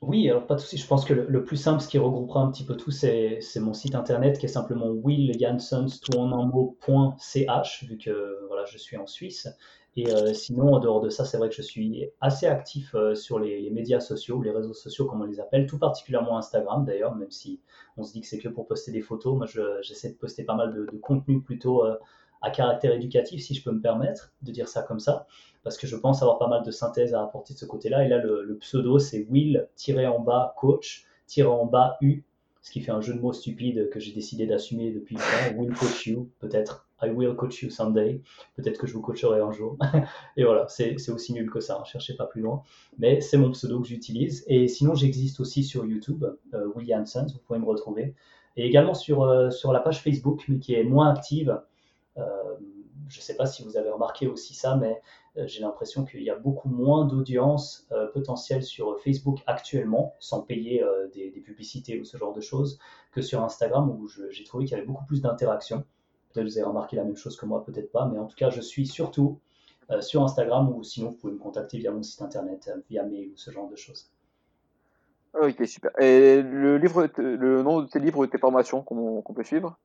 Oui, 0.00 0.30
alors 0.30 0.46
pas 0.46 0.54
de 0.54 0.60
souci. 0.60 0.76
Je 0.76 0.86
pense 0.86 1.04
que 1.04 1.12
le, 1.12 1.44
plus 1.44 1.56
simple, 1.56 1.80
ce 1.80 1.88
qui 1.88 1.98
regroupera 1.98 2.40
un 2.40 2.52
petit 2.52 2.64
peu 2.64 2.76
tout, 2.76 2.92
c'est 2.92 3.40
mon 3.56 3.74
site 3.74 3.96
internet 3.96 4.38
qui 4.38 4.46
est 4.46 4.48
simplement 4.48 4.92
willjansons.ch, 4.92 7.84
vu 7.84 7.98
que 7.98 8.46
voilà, 8.46 8.64
je 8.64 8.78
suis 8.78 8.96
en 8.96 9.06
Suisse. 9.06 9.48
Et 9.96 10.08
euh, 10.12 10.32
sinon, 10.32 10.74
en 10.74 10.78
dehors 10.78 11.00
de 11.00 11.08
ça, 11.08 11.24
c'est 11.24 11.36
vrai 11.36 11.48
que 11.48 11.56
je 11.56 11.62
suis 11.62 12.08
assez 12.20 12.46
actif 12.46 12.94
euh, 12.94 13.16
sur 13.16 13.40
les, 13.40 13.68
médias 13.70 13.98
sociaux, 13.98 14.40
les 14.40 14.52
réseaux 14.52 14.72
sociaux, 14.72 15.06
comme 15.06 15.22
on 15.22 15.24
les 15.24 15.40
appelle, 15.40 15.66
tout 15.66 15.78
particulièrement 15.78 16.38
Instagram 16.38 16.84
d'ailleurs, 16.84 17.16
même 17.16 17.32
si 17.32 17.60
on 17.96 18.04
se 18.04 18.12
dit 18.12 18.20
que 18.20 18.28
c'est 18.28 18.38
que 18.38 18.48
pour 18.48 18.68
poster 18.68 18.92
des 18.92 19.00
photos. 19.00 19.36
Moi, 19.36 19.46
j'essaie 19.82 20.10
de 20.10 20.16
poster 20.16 20.44
pas 20.44 20.54
mal 20.54 20.72
de, 20.72 20.96
contenu 20.98 21.42
plutôt 21.42 21.82
à 22.42 22.50
caractère 22.50 22.92
éducatif, 22.92 23.42
si 23.42 23.54
je 23.54 23.62
peux 23.62 23.72
me 23.72 23.80
permettre 23.80 24.32
de 24.42 24.52
dire 24.52 24.68
ça 24.68 24.82
comme 24.82 25.00
ça, 25.00 25.26
parce 25.64 25.76
que 25.76 25.86
je 25.86 25.96
pense 25.96 26.22
avoir 26.22 26.38
pas 26.38 26.48
mal 26.48 26.62
de 26.62 26.70
synthèse 26.70 27.14
à 27.14 27.22
apporter 27.22 27.54
de 27.54 27.58
ce 27.58 27.66
côté-là. 27.66 28.04
Et 28.04 28.08
là, 28.08 28.18
le, 28.18 28.56
pseudo, 28.60 28.98
c'est 28.98 29.26
Will-en 29.28 30.20
bas 30.20 30.54
coach-en 30.56 31.66
bas 31.66 31.96
U, 32.00 32.24
ce 32.62 32.70
qui 32.70 32.80
fait 32.80 32.92
un 32.92 33.00
jeu 33.00 33.14
de 33.14 33.20
mots 33.20 33.32
stupide 33.32 33.88
que 33.90 34.00
j'ai 34.00 34.12
décidé 34.12 34.46
d'assumer 34.46 34.90
depuis 34.90 35.16
longtemps. 35.16 35.56
Will 35.56 35.74
coach 35.74 36.06
you, 36.06 36.30
peut-être. 36.38 36.88
I 37.00 37.10
will 37.10 37.34
coach 37.36 37.62
you 37.62 37.70
someday. 37.70 38.20
Peut-être 38.56 38.78
que 38.78 38.86
je 38.86 38.92
vous 38.92 39.00
coacherai 39.00 39.40
un 39.40 39.52
jour. 39.52 39.76
et 40.36 40.44
voilà, 40.44 40.66
c'est 40.68 41.10
aussi 41.10 41.32
nul 41.32 41.50
que 41.50 41.60
ça. 41.60 41.78
Hein. 41.80 41.84
cherchez 41.84 42.14
pas 42.14 42.26
plus 42.26 42.40
loin. 42.40 42.62
Mais 42.98 43.20
c'est 43.20 43.36
mon 43.36 43.50
pseudo 43.52 43.80
que 43.80 43.86
j'utilise. 43.86 44.44
Et 44.48 44.68
sinon, 44.68 44.94
j'existe 44.94 45.40
aussi 45.40 45.62
sur 45.62 45.86
YouTube, 45.86 46.24
euh, 46.54 46.66
Will 46.74 46.92
Vous 47.14 47.38
pouvez 47.46 47.58
me 47.58 47.66
retrouver. 47.66 48.14
Et 48.56 48.66
également 48.66 48.94
sur, 48.94 49.22
euh, 49.22 49.50
sur 49.50 49.72
la 49.72 49.80
page 49.80 50.02
Facebook, 50.02 50.44
mais 50.48 50.58
qui 50.58 50.74
est 50.74 50.82
moins 50.82 51.10
active. 51.10 51.60
Euh, 52.18 52.56
je 53.08 53.18
ne 53.18 53.22
sais 53.22 53.36
pas 53.36 53.46
si 53.46 53.64
vous 53.64 53.76
avez 53.76 53.90
remarqué 53.90 54.26
aussi 54.26 54.54
ça, 54.54 54.76
mais 54.76 55.00
euh, 55.36 55.46
j'ai 55.46 55.60
l'impression 55.60 56.04
qu'il 56.04 56.22
y 56.22 56.30
a 56.30 56.36
beaucoup 56.36 56.68
moins 56.68 57.06
d'audience 57.06 57.86
euh, 57.92 58.06
potentielle 58.08 58.62
sur 58.62 59.00
Facebook 59.00 59.38
actuellement, 59.46 60.14
sans 60.18 60.42
payer 60.42 60.84
des, 61.14 61.30
publicités 61.40 61.98
ou 61.98 62.04
ce 62.04 62.18
genre 62.18 62.34
de 62.34 62.40
choses, 62.40 62.78
que 63.12 63.22
sur 63.22 63.42
Instagram, 63.42 63.88
où 63.88 64.08
j'ai 64.08 64.44
trouvé 64.44 64.66
qu'il 64.66 64.76
y 64.76 64.78
avait 64.78 64.86
beaucoup 64.86 65.06
plus 65.06 65.22
d'interactions. 65.22 65.84
Peut-être 66.30 66.44
que 66.44 66.50
vous 66.50 66.58
avez 66.58 66.66
remarqué 66.66 66.96
la 66.96 67.04
même 67.04 67.16
chose 67.16 67.36
que 67.36 67.46
moi, 67.46 67.64
peut-être 67.64 67.90
pas, 67.90 68.04
mais 68.06 68.18
en 68.18 68.26
tout 68.26 68.36
cas, 68.36 68.50
je 68.50 68.60
suis 68.60 68.86
surtout 68.86 69.40
sur 70.00 70.22
Instagram, 70.22 70.68
ou 70.76 70.82
sinon, 70.82 71.10
vous 71.10 71.16
pouvez 71.16 71.32
me 71.32 71.38
contacter 71.38 71.78
via 71.78 71.90
mon 71.90 72.02
site 72.02 72.20
internet, 72.20 72.70
via 72.90 73.04
mail 73.04 73.30
ou 73.32 73.36
ce 73.36 73.50
genre 73.50 73.68
de 73.70 73.76
choses. 73.76 74.10
Ok, 75.40 75.66
super. 75.66 75.90
Et 75.98 76.42
le, 76.42 76.76
livre, 76.76 77.08
le 77.16 77.62
nom 77.62 77.80
de 77.80 77.86
tes 77.86 77.98
livres 77.98 78.18
ou 78.18 78.26
de 78.26 78.30
tes 78.30 78.38
formations 78.38 78.82
qu'on 78.82 79.34
peut 79.34 79.44
suivre? 79.44 79.78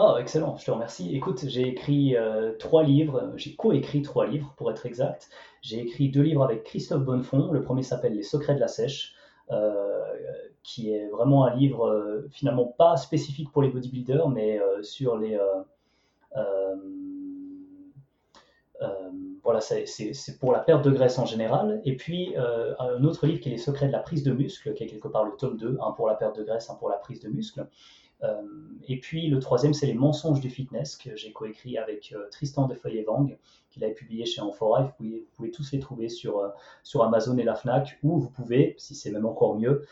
Oh, 0.00 0.16
excellent, 0.16 0.56
je 0.56 0.64
te 0.64 0.70
remercie. 0.70 1.16
Écoute, 1.16 1.44
j'ai 1.48 1.66
écrit 1.66 2.16
euh, 2.16 2.52
trois 2.56 2.84
livres, 2.84 3.32
j'ai 3.34 3.56
coécrit 3.56 4.00
trois 4.00 4.28
livres 4.28 4.54
pour 4.56 4.70
être 4.70 4.86
exact. 4.86 5.28
J'ai 5.60 5.80
écrit 5.80 6.08
deux 6.08 6.22
livres 6.22 6.44
avec 6.44 6.62
Christophe 6.62 7.02
Bonnefond. 7.02 7.50
Le 7.50 7.62
premier 7.62 7.82
s'appelle 7.82 8.14
Les 8.14 8.22
secrets 8.22 8.54
de 8.54 8.60
la 8.60 8.68
sèche, 8.68 9.16
euh, 9.50 10.04
qui 10.62 10.92
est 10.92 11.08
vraiment 11.08 11.46
un 11.46 11.56
livre 11.56 11.88
euh, 11.88 12.28
finalement 12.30 12.66
pas 12.66 12.96
spécifique 12.96 13.50
pour 13.50 13.60
les 13.60 13.70
bodybuilders, 13.70 14.28
mais 14.28 14.60
sur 14.82 15.16
les. 15.16 15.36
voilà, 19.42 19.60
c'est 19.60 20.38
pour 20.38 20.52
la 20.52 20.60
perte 20.60 20.84
de 20.84 20.92
graisse 20.92 21.18
en 21.18 21.26
général. 21.26 21.80
Et 21.84 21.96
puis 21.96 22.36
un 22.36 23.02
autre 23.02 23.26
livre 23.26 23.40
qui 23.40 23.48
est 23.48 23.52
Les 23.52 23.58
secrets 23.58 23.88
de 23.88 23.92
la 23.92 23.98
prise 23.98 24.22
de 24.22 24.30
muscle, 24.30 24.74
qui 24.74 24.84
est 24.84 24.86
quelque 24.86 25.08
part 25.08 25.24
le 25.24 25.32
tome 25.32 25.56
2, 25.56 25.78
un 25.82 25.90
pour 25.90 26.06
la 26.06 26.14
perte 26.14 26.38
de 26.38 26.44
graisse, 26.44 26.70
un 26.70 26.76
pour 26.76 26.88
la 26.88 26.98
prise 26.98 27.18
de 27.18 27.28
muscle. 27.28 27.66
Euh, 28.24 28.42
et 28.88 28.98
puis 28.98 29.28
le 29.28 29.38
troisième, 29.38 29.74
c'est 29.74 29.86
Les 29.86 29.94
mensonges 29.94 30.40
du 30.40 30.50
fitness, 30.50 30.96
que 30.96 31.14
j'ai 31.14 31.32
coécrit 31.32 31.78
avec 31.78 32.12
euh, 32.12 32.28
Tristan 32.30 32.66
de 32.66 32.74
Feuillet-Vang, 32.74 33.28
qu'il 33.70 33.84
avait 33.84 33.94
publié 33.94 34.26
chez 34.26 34.40
Amphora. 34.40 34.82
Vous 34.82 35.24
pouvez, 35.36 35.50
tous 35.50 35.72
les 35.72 35.78
trouver 35.78 36.08
sur, 36.08 36.38
euh, 36.38 36.48
sur 36.82 37.02
Amazon 37.04 37.36
et 37.38 37.44
la 37.44 37.54
Fnac, 37.54 37.98
ou 38.02 38.18
vous 38.18 38.30
pouvez, 38.30 38.74
si 38.78 38.94
c'est 38.94 39.10
même 39.10 39.26
encore 39.26 39.58
mieux, 39.58 39.84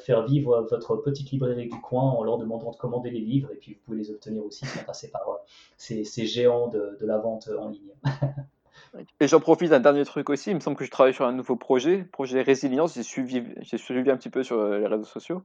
faire 0.00 0.24
vivre 0.24 0.66
votre 0.70 0.96
petite 0.96 1.30
librairie 1.30 1.68
du 1.68 1.78
coin 1.78 2.02
en 2.02 2.24
leur 2.24 2.38
demandant 2.38 2.70
de 2.70 2.76
commander 2.76 3.10
les 3.10 3.20
livres, 3.20 3.50
et 3.52 3.56
puis 3.56 3.74
vous 3.74 3.80
pouvez 3.84 3.98
les 3.98 4.10
obtenir 4.10 4.42
aussi 4.42 4.64
sans 4.64 4.82
passer 4.82 5.10
par 5.10 5.28
ces, 5.76 6.04
géants 6.24 6.68
de, 6.68 6.96
la 7.02 7.18
vente 7.18 7.50
en 7.50 7.68
ligne. 7.68 7.92
Et 9.20 9.28
j'en 9.28 9.40
profite 9.40 9.68
d'un 9.68 9.80
dernier 9.80 10.06
truc 10.06 10.30
aussi. 10.30 10.50
Il 10.50 10.54
me 10.54 10.60
semble 10.60 10.78
que 10.78 10.86
je 10.86 10.90
travaille 10.90 11.12
sur 11.12 11.26
un 11.26 11.32
nouveau 11.32 11.56
projet, 11.56 12.04
projet 12.04 12.40
résilience. 12.40 12.94
J'ai 12.94 13.02
suivi 13.02 14.10
un 14.10 14.16
petit 14.16 14.30
peu 14.30 14.42
sur 14.42 14.66
les 14.70 14.86
réseaux 14.86 15.04
sociaux. 15.04 15.42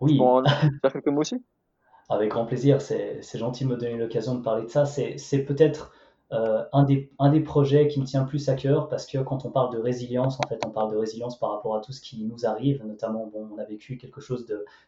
Oui. 0.00 0.30
Faire 0.82 0.92
quelques 0.92 1.06
mots 1.08 1.20
aussi? 1.20 1.44
Avec 2.08 2.30
grand 2.30 2.44
plaisir, 2.44 2.80
c'est 2.82 3.22
gentil 3.34 3.64
de 3.64 3.70
me 3.70 3.76
donner 3.76 3.96
l'occasion 3.96 4.34
de 4.34 4.42
parler 4.42 4.64
de 4.64 4.68
ça. 4.68 4.84
C'est 4.84 5.44
peut-être 5.44 5.92
euh, 6.32 6.64
un, 6.72 6.84
des, 6.84 7.10
un 7.18 7.30
des 7.30 7.40
projets 7.40 7.88
qui 7.88 8.00
me 8.00 8.04
tient 8.04 8.24
plus 8.24 8.48
à 8.48 8.54
cœur 8.54 8.88
parce 8.88 9.06
que 9.06 9.18
quand 9.18 9.44
on 9.46 9.50
parle 9.50 9.72
de 9.72 9.78
résilience, 9.78 10.38
en 10.44 10.48
fait, 10.48 10.60
on 10.66 10.70
parle 10.70 10.90
de 10.92 10.96
résilience 10.96 11.38
par 11.38 11.50
rapport 11.50 11.76
à 11.76 11.80
tout 11.80 11.92
ce 11.92 12.00
qui 12.00 12.24
nous 12.24 12.44
arrive, 12.44 12.84
notamment, 12.84 13.26
bon, 13.26 13.48
on 13.54 13.58
a 13.58 13.64
vécu 13.64 13.96
quelque 13.96 14.20
chose 14.20 14.46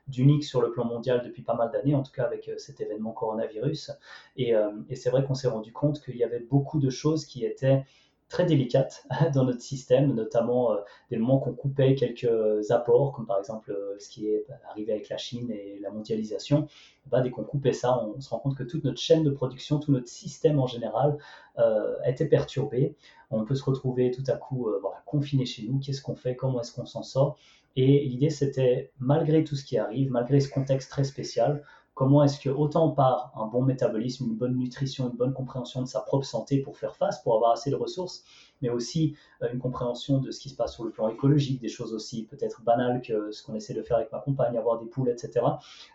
d'unique 0.09 0.45
sur 0.45 0.61
le 0.61 0.71
plan 0.71 0.85
mondial 0.85 1.23
depuis 1.25 1.43
pas 1.43 1.55
mal 1.55 1.71
d'années, 1.71 1.95
en 1.95 2.03
tout 2.03 2.13
cas 2.13 2.25
avec 2.25 2.49
euh, 2.49 2.59
cet 2.59 2.81
événement 2.81 3.13
coronavirus. 3.13 3.93
Et, 4.37 4.55
euh, 4.55 4.71
et 4.91 4.97
c'est 4.97 5.11
vrai 5.11 5.25
qu'on 5.25 5.35
s'est 5.35 5.49
rendu 5.49 5.73
compte 5.73 6.01
qu'il 6.03 6.17
y 6.17 6.25
avait 6.25 6.41
beaucoup 6.41 6.79
de 6.81 6.91
choses 6.91 7.25
qui 7.25 7.45
étaient 7.45 7.85
très 8.29 8.45
délicate 8.45 9.07
dans 9.35 9.45
notre 9.45 9.61
système, 9.61 10.15
notamment 10.15 10.73
euh, 10.73 10.77
des 11.11 11.17
moments 11.17 11.39
qu'on 11.39 11.53
coupait 11.53 11.95
quelques 11.95 12.71
apports, 12.71 13.13
comme 13.13 13.27
par 13.27 13.39
exemple 13.39 13.71
euh, 13.71 13.97
ce 13.99 14.09
qui 14.09 14.29
est 14.29 14.47
arrivé 14.69 14.93
avec 14.93 15.09
la 15.09 15.17
Chine 15.17 15.51
et 15.51 15.79
la 15.81 15.91
mondialisation. 15.91 16.69
Bah, 17.07 17.21
dès 17.21 17.31
qu'on 17.31 17.45
coupait 17.45 17.73
ça, 17.73 18.05
on, 18.05 18.21
se 18.21 18.29
rend 18.31 18.39
compte 18.39 18.57
que 18.57 18.65
toute 18.65 18.83
notre 18.83 19.01
chaîne 19.01 19.23
de 19.23 19.31
production, 19.31 19.79
tout 19.79 19.93
notre 19.93 20.09
système 20.09 20.59
en 20.59 20.67
général 20.67 21.19
euh, 21.59 21.95
était 22.05 22.27
perturbé. 22.27 22.97
On 23.31 23.45
peut 23.45 23.55
se 23.55 23.65
retrouver 23.65 24.11
tout 24.11 24.25
à 24.27 24.37
coup 24.37 24.69
voilà, 24.81 25.03
confiné 25.07 25.47
chez 25.47 25.63
nous. 25.63 25.79
Qu'est-ce 25.79 26.03
qu'on 26.03 26.17
fait? 26.17 26.35
Comment 26.35 26.61
est-ce 26.61 26.73
qu'on 26.73 26.87
s'en 26.87 27.03
sort? 27.03 27.37
Et 27.77 28.05
l'idée, 28.05 28.31
c'était, 28.31 28.91
malgré 28.99 29.45
tout 29.45 29.55
ce 29.55 29.65
qui 29.65 29.77
arrive, 29.77 30.11
malgré 30.11 30.41
ce 30.41 30.49
contexte 30.49 30.91
très 30.91 31.05
spécial, 31.05 31.63
comment 31.97 32.23
est-ce 32.23 32.39
que 32.39 32.51
autant 32.51 32.91
par 32.91 33.33
un 33.35 33.47
bon 33.47 33.63
métabolisme, 33.63 34.27
une 34.27 34.37
bonne 34.37 34.55
nutrition, 34.57 35.09
une 35.09 35.17
bonne 35.17 35.33
compréhension 35.33 35.81
de 35.81 35.87
sa 35.87 36.01
propre 36.01 36.27
santé 36.27 36.59
pour 36.59 36.77
faire 36.77 36.95
face, 36.95 37.23
pour 37.23 37.35
avoir 37.35 37.53
assez 37.53 37.71
de 37.71 37.75
ressources, 37.75 38.23
mais 38.61 38.69
aussi 38.69 39.17
euh, 39.43 39.49
une 39.51 39.59
compréhension 39.59 40.19
de 40.19 40.31
ce 40.31 40.39
qui 40.39 40.51
se 40.51 40.57
passe 40.57 40.75
sur 40.75 40.85
le 40.85 40.91
plan 40.91 41.09
écologique, 41.09 41.59
des 41.59 41.71
choses 41.71 41.95
aussi 41.95 42.25
peut-être 42.25 42.63
banales 42.63 43.01
que 43.01 43.33
ce 43.33 43.43
qu'on 43.43 43.55
essaie 43.55 43.73
de 43.73 43.83
faire 43.83 43.97
avec 43.97 44.13
ma 44.13 44.19
compagne, 44.19 44.59
avoir 44.59 44.79
des 44.79 44.85
poules, 44.85 45.09
etc. 45.09 45.41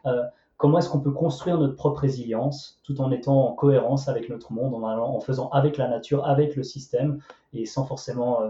Euh, 0.07 0.23
comment 0.57 0.79
est-ce 0.79 0.89
qu'on 0.89 1.01
peut 1.01 1.11
construire 1.11 1.59
notre 1.59 1.75
propre 1.75 1.99
résilience 1.99 2.79
tout 2.81 2.99
en 2.99 3.11
étant 3.11 3.49
en 3.49 3.53
cohérence 3.53 4.07
avec 4.07 4.27
notre 4.27 4.53
monde, 4.53 4.73
en, 4.73 4.83
en 4.83 5.19
faisant 5.19 5.49
avec 5.49 5.77
la 5.77 5.87
nature, 5.87 6.25
avec 6.25 6.55
le 6.55 6.63
système, 6.63 7.19
et 7.53 7.67
sans 7.67 7.85
forcément 7.85 8.41
euh, 8.41 8.49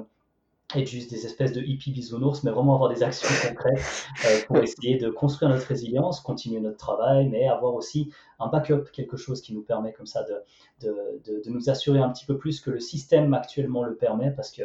être 0.79 0.87
juste 0.87 1.09
des 1.09 1.25
espèces 1.25 1.53
de 1.53 1.61
hippies 1.61 1.91
bisounours, 1.91 2.43
mais 2.43 2.51
vraiment 2.51 2.75
avoir 2.75 2.89
des 2.89 3.03
actions 3.03 3.27
concrètes 3.47 3.81
euh, 4.25 4.39
pour 4.47 4.57
essayer 4.63 4.97
de 4.97 5.09
construire 5.09 5.49
notre 5.51 5.65
résilience, 5.65 6.19
continuer 6.19 6.59
notre 6.59 6.77
travail, 6.77 7.27
mais 7.29 7.47
avoir 7.47 7.73
aussi 7.73 8.11
un 8.39 8.47
backup, 8.47 8.91
quelque 8.91 9.17
chose 9.17 9.41
qui 9.41 9.53
nous 9.53 9.61
permet 9.61 9.93
comme 9.93 10.05
ça 10.05 10.23
de, 10.23 10.41
de, 10.81 11.41
de, 11.43 11.49
nous 11.49 11.69
assurer 11.69 11.99
un 11.99 12.09
petit 12.09 12.25
peu 12.25 12.37
plus 12.37 12.59
que 12.59 12.71
le 12.71 12.79
système 12.79 13.33
actuellement 13.33 13.83
le 13.83 13.95
permet, 13.95 14.31
parce 14.31 14.51
que 14.51 14.63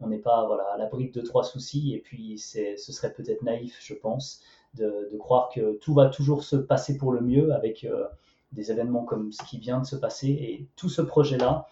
on 0.00 0.08
n'est 0.08 0.18
pas 0.18 0.46
voilà, 0.46 0.64
à 0.74 0.78
l'abri 0.78 1.10
de 1.10 1.20
trois 1.20 1.44
soucis, 1.44 1.94
et 1.94 2.00
puis 2.00 2.38
ce 2.38 2.92
serait 2.92 3.12
peut-être 3.12 3.42
naïf, 3.42 3.78
je 3.80 3.94
pense, 3.94 4.40
de, 4.74 5.08
de, 5.12 5.16
croire 5.16 5.48
que 5.54 5.78
tout 5.78 5.94
va 5.94 6.08
toujours 6.08 6.42
se 6.42 6.56
passer 6.56 6.96
pour 6.96 7.12
le 7.12 7.20
mieux 7.20 7.52
avec 7.52 7.84
euh, 7.84 8.06
des 8.52 8.72
événements 8.72 9.04
comme 9.04 9.30
ce 9.32 9.42
qui 9.44 9.58
vient 9.58 9.80
de 9.80 9.86
se 9.86 9.96
passer, 9.96 10.28
et 10.28 10.68
tout 10.76 10.88
ce 10.88 11.02
projet-là, 11.02 11.66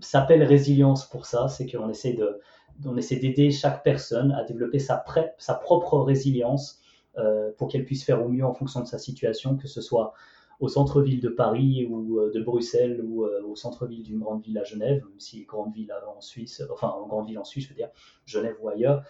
s'appelle 0.00 0.42
résilience 0.42 1.08
pour 1.08 1.26
ça, 1.26 1.48
c'est 1.48 1.70
qu'on 1.70 1.88
essaie 1.88 2.14
de, 2.14 2.40
on 2.84 2.96
essaie 2.96 3.16
d'aider 3.16 3.50
chaque 3.50 3.82
personne 3.82 4.32
à 4.32 4.44
développer 4.44 4.78
sa, 4.78 5.04
sa 5.38 5.54
propre 5.54 5.98
résilience 5.98 6.80
euh, 7.18 7.52
pour 7.56 7.68
qu'elle 7.68 7.84
puisse 7.84 8.04
faire 8.04 8.24
au 8.24 8.28
mieux 8.28 8.44
en 8.44 8.52
fonction 8.52 8.80
de 8.80 8.86
sa 8.86 8.98
situation, 8.98 9.56
que 9.56 9.68
ce 9.68 9.80
soit 9.80 10.12
au 10.60 10.68
centre-ville 10.68 11.20
de 11.20 11.28
Paris 11.28 11.86
ou 11.90 12.30
de 12.32 12.40
Bruxelles 12.40 13.02
ou 13.04 13.24
au 13.24 13.56
centre-ville 13.56 14.04
d'une 14.04 14.20
grande 14.20 14.42
ville 14.42 14.56
à 14.56 14.64
Genève, 14.64 15.02
même 15.02 15.18
si 15.18 15.44
grande 15.44 15.74
ville 15.74 15.92
en 16.16 16.20
Suisse, 16.20 16.62
enfin 16.72 16.88
en 16.88 17.06
grande 17.08 17.26
ville 17.26 17.38
en 17.38 17.44
Suisse, 17.44 17.64
je 17.64 17.70
veux 17.70 17.74
dire 17.74 17.90
Genève 18.24 18.54
ou 18.62 18.68
ailleurs, 18.68 19.02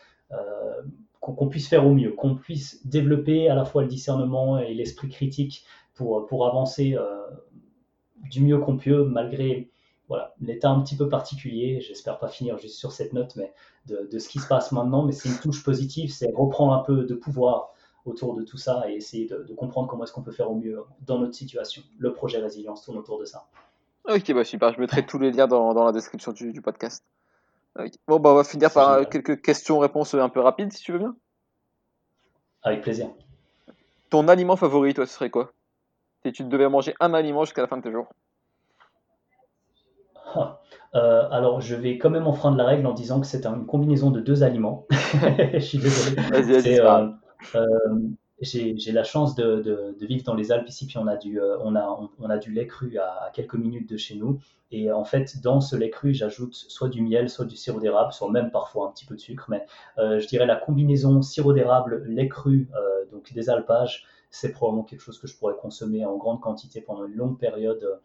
qu'on 1.21 1.49
puisse 1.49 1.69
faire 1.69 1.87
au 1.87 1.93
mieux, 1.93 2.13
qu'on 2.13 2.35
puisse 2.35 2.85
développer 2.87 3.51
à 3.51 3.55
la 3.55 3.67
fois 3.67 3.83
le 3.83 3.89
discernement 3.89 4.59
et 4.59 4.73
l'esprit 4.73 5.11
critique 5.11 5.65
pour, 5.95 6.27
pour 6.27 6.47
avancer 6.47 6.97
du 8.31 8.43
mieux 8.43 8.59
qu'on 8.59 8.77
peut 8.77 9.05
malgré 9.05 9.71
voilà, 10.09 10.35
l'état 10.41 10.69
un 10.69 10.81
petit 10.81 10.97
peu 10.97 11.09
particulier, 11.09 11.81
j'espère 11.81 12.19
pas 12.19 12.29
finir 12.29 12.59
juste 12.59 12.77
sur 12.77 12.93
cette 12.93 13.13
note, 13.13 13.37
mais 13.37 13.55
de, 13.87 14.19
ce 14.19 14.29
qui 14.29 14.39
se 14.39 14.47
passe 14.47 14.73
maintenant, 14.73 15.03
mais 15.05 15.13
c'est 15.13 15.29
une 15.29 15.39
touche 15.39 15.63
positive, 15.63 16.13
c'est 16.13 16.31
reprendre 16.35 16.73
un 16.73 16.81
peu 16.81 17.05
de 17.05 17.15
pouvoir 17.15 17.73
autour 18.05 18.35
de 18.35 18.43
tout 18.43 18.59
ça 18.59 18.85
et 18.89 18.95
essayer 18.95 19.27
de, 19.27 19.55
comprendre 19.55 19.89
comment 19.89 20.05
est-ce 20.05 20.13
qu'on 20.13 20.23
peut 20.23 20.33
faire 20.33 20.51
au 20.51 20.57
mieux 20.57 20.83
dans 21.01 21.19
notre 21.19 21.35
situation. 21.35 21.83
Le 21.99 22.13
projet 22.13 22.39
Résilience 22.39 22.85
tourne 22.85 22.99
autour 22.99 23.19
de 23.19 23.25
ça. 23.25 23.47
Ok, 24.07 24.31
bah 24.35 24.45
super, 24.45 24.75
je 24.75 24.81
mettrai 24.81 25.07
tous 25.07 25.19
les 25.19 25.31
liens 25.31 25.47
dans, 25.47 25.85
la 25.85 25.93
description 25.93 26.33
du, 26.33 26.61
podcast. 26.61 27.03
Bon, 28.07 28.21
bah 28.21 28.31
on 28.31 28.35
va 28.35 28.45
finir 28.45 28.71
par 28.71 29.09
quelques 29.09 29.41
questions-réponses 29.41 30.15
un 30.15 30.29
peu 30.29 30.41
rapides, 30.41 30.73
si 30.73 30.83
tu 30.83 30.93
veux 30.93 30.99
bien. 30.99 31.17
Avec 32.63 32.83
plaisir. 32.83 33.11
Ton 34.11 34.29
aliment 34.29 34.57
favori, 34.57 34.93
toi, 34.93 35.07
ce 35.07 35.15
serait 35.15 35.31
quoi? 35.31 35.53
Si 36.25 36.33
tu 36.33 36.45
devais 36.45 36.69
manger 36.69 36.95
un 37.01 37.15
aliment 37.15 37.45
jusqu'à 37.45 37.63
la 37.63 37.69
fin 37.69 37.79
de 37.79 37.83
tes 37.83 37.91
jours 37.91 38.09
euh, 40.95 41.29
alors, 41.31 41.61
je 41.61 41.75
vais 41.75 41.99
quand 41.99 42.11
même 42.11 42.27
enfreindre 42.27 42.57
la 42.57 42.65
règle 42.65 42.87
en 42.87 42.95
disant 42.95 43.21
que 43.21 43.27
c'est 43.27 43.47
une 43.47 43.67
combinaison 43.67 44.11
de 44.11 44.21
deux 44.21 44.43
aliments. 44.43 44.87
je 44.91 45.59
suis 45.59 45.79
désolé. 45.79 46.79
Euh, 46.81 47.09
euh, 47.57 47.99
j'ai 48.41 48.93
la 48.93 49.05
chance 49.05 49.35
de, 49.35 49.97
vivre 50.01 50.25
dans 50.25 50.35
les 50.35 50.53
Alpes 50.53 50.69
ici, 50.69 50.87
puis 50.87 50.99
on 50.99 51.07
a 51.07 51.17
du, 51.17 51.41
on 51.41 51.75
a, 51.75 52.11
on, 52.19 52.31
a 52.31 52.39
du 52.39 52.53
lait 52.53 52.67
cru 52.67 52.99
à, 52.99 53.31
quelques 53.33 53.55
minutes 53.55 53.89
de 53.89 53.97
chez 53.97 54.17
nous. 54.17 54.39
Et 54.71 54.91
en 54.91 55.05
fait, 55.05 55.41
dans 55.41 55.61
ce 55.61 55.77
lait 55.77 55.91
cru, 55.91 56.15
j'ajoute 56.15 56.55
soit 56.55 56.89
du 56.89 57.01
miel, 57.03 57.29
soit 57.29 57.45
du 57.45 57.57
sirop 57.57 57.81
d'érable, 57.81 58.13
soit 58.13 58.31
même 58.31 58.51
parfois 58.51 58.89
un 58.89 58.91
petit 58.93 59.07
peu 59.07 59.15
de 59.15 59.21
sucre. 59.21 59.47
Mais 59.49 59.65
je 59.99 60.27
dirais 60.27 60.47
la 60.47 60.57
combinaison 60.57 61.23
sirop 61.23 61.53
d'érable, 61.53 62.05
lait 62.07 62.29
cru, 62.29 62.69
donc 63.11 63.33
des 63.33 63.51
alpages, 63.51 64.05
c'est 64.31 64.53
probablement 64.53 64.85
quelque 64.85 65.01
chose 65.01 65.19
que 65.19 65.27
je 65.27 65.37
pourrais 65.37 65.55
consommer 65.55 66.05
en 66.05 66.17
grande 66.17 66.41
quantité 66.41 66.81
pendant 66.81 67.07
une 67.07 67.15
longue 67.15 67.39
période 67.39 68.01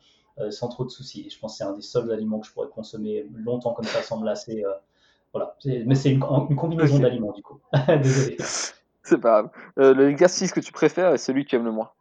sans 0.50 0.70
trop 0.70 0.86
de 0.86 0.90
soucis. 0.90 1.30
je 1.30 1.40
pense 1.40 1.54
que 1.54 1.58
c'est 1.58 1.64
un 1.64 1.74
des 1.74 1.82
seuls 1.82 2.12
aliments 2.12 2.40
que 2.40 2.48
je 2.48 2.54
pourrais 2.54 2.70
consommer 2.70 3.28
longtemps 3.36 3.74
comme 3.74 3.86
ça 3.86 4.02
sans 4.02 4.20
me 4.20 4.26
lasser. 4.26 4.64
Euh, 4.64 4.74
voilà. 5.34 5.56
Mais 5.66 5.96
c'est 5.96 6.12
une, 6.12 6.20
combinaison 6.20 7.00
d'aliments 7.00 7.34
du 7.34 7.42
coup. 7.42 7.60
Désolé. 8.02 8.38
C'est 9.04 9.18
pas 9.18 9.42
grave. 9.42 9.52
Euh, 9.78 9.94
l'exercice 9.94 10.52
que 10.52 10.60
tu 10.60 10.72
préfères 10.72 11.14
est 11.14 11.18
celui 11.18 11.46
que 11.46 11.50
tu 11.50 11.56
aimes 11.56 11.66
le 11.66 11.72
moins 11.72 11.92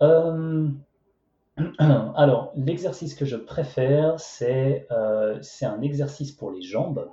Alors, 2.14 2.52
l'exercice 2.54 3.16
que 3.16 3.24
je 3.24 3.34
préfère, 3.34 4.20
c'est 4.20 4.86
c'est 5.42 5.66
un 5.66 5.82
exercice 5.82 6.30
pour 6.30 6.52
les 6.52 6.62
jambes. 6.62 7.10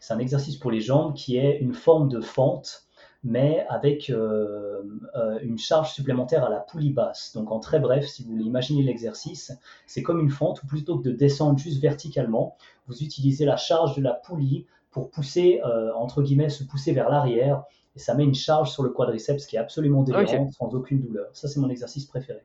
C'est 0.00 0.14
un 0.14 0.18
exercice 0.18 0.56
pour 0.56 0.70
les 0.70 0.80
jambes 0.80 1.14
qui 1.14 1.38
est 1.38 1.58
une 1.58 1.72
forme 1.72 2.08
de 2.08 2.20
fente 2.20 2.87
mais 3.24 3.66
avec 3.68 4.10
euh, 4.10 4.82
euh, 5.16 5.38
une 5.42 5.58
charge 5.58 5.92
supplémentaire 5.92 6.44
à 6.44 6.48
la 6.48 6.60
poulie 6.60 6.92
basse. 6.92 7.32
Donc 7.34 7.50
en 7.50 7.58
très 7.58 7.80
bref, 7.80 8.06
si 8.06 8.22
vous 8.22 8.30
voulez 8.30 8.44
imaginer 8.44 8.82
l'exercice, 8.82 9.52
c'est 9.86 10.02
comme 10.02 10.20
une 10.20 10.30
fente 10.30 10.62
où 10.62 10.66
plutôt 10.66 10.98
que 10.98 11.04
de 11.04 11.12
descendre 11.12 11.58
juste 11.58 11.80
verticalement, 11.80 12.56
vous 12.86 13.02
utilisez 13.02 13.44
la 13.44 13.56
charge 13.56 13.96
de 13.96 14.02
la 14.02 14.14
poulie 14.14 14.66
pour 14.90 15.10
pousser, 15.10 15.60
euh, 15.64 15.92
entre 15.94 16.22
guillemets, 16.22 16.48
se 16.48 16.64
pousser 16.64 16.92
vers 16.92 17.10
l'arrière, 17.10 17.64
et 17.96 17.98
ça 17.98 18.14
met 18.14 18.24
une 18.24 18.34
charge 18.34 18.70
sur 18.70 18.82
le 18.82 18.90
quadriceps 18.90 19.46
qui 19.46 19.56
est 19.56 19.58
absolument 19.58 20.02
délirant, 20.02 20.50
sans 20.52 20.72
aucune 20.74 21.00
douleur. 21.00 21.28
Ça, 21.32 21.48
c'est 21.48 21.58
mon 21.58 21.68
exercice 21.68 22.06
préféré. 22.06 22.42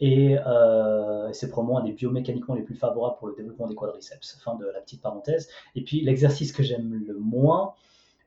Et 0.00 0.36
c'est 1.32 1.48
probablement 1.48 1.78
un 1.78 1.84
des 1.84 1.92
biomécaniquement 1.92 2.54
les 2.54 2.62
plus 2.62 2.74
favorables 2.74 3.16
pour 3.16 3.28
le 3.28 3.34
développement 3.34 3.68
des 3.68 3.76
quadriceps. 3.76 4.38
Fin 4.42 4.56
de 4.56 4.66
la 4.66 4.80
petite 4.80 5.00
parenthèse. 5.00 5.48
Et 5.76 5.82
puis 5.82 6.00
l'exercice 6.02 6.52
que 6.52 6.62
j'aime 6.62 7.04
le 7.06 7.16
moins, 7.16 7.74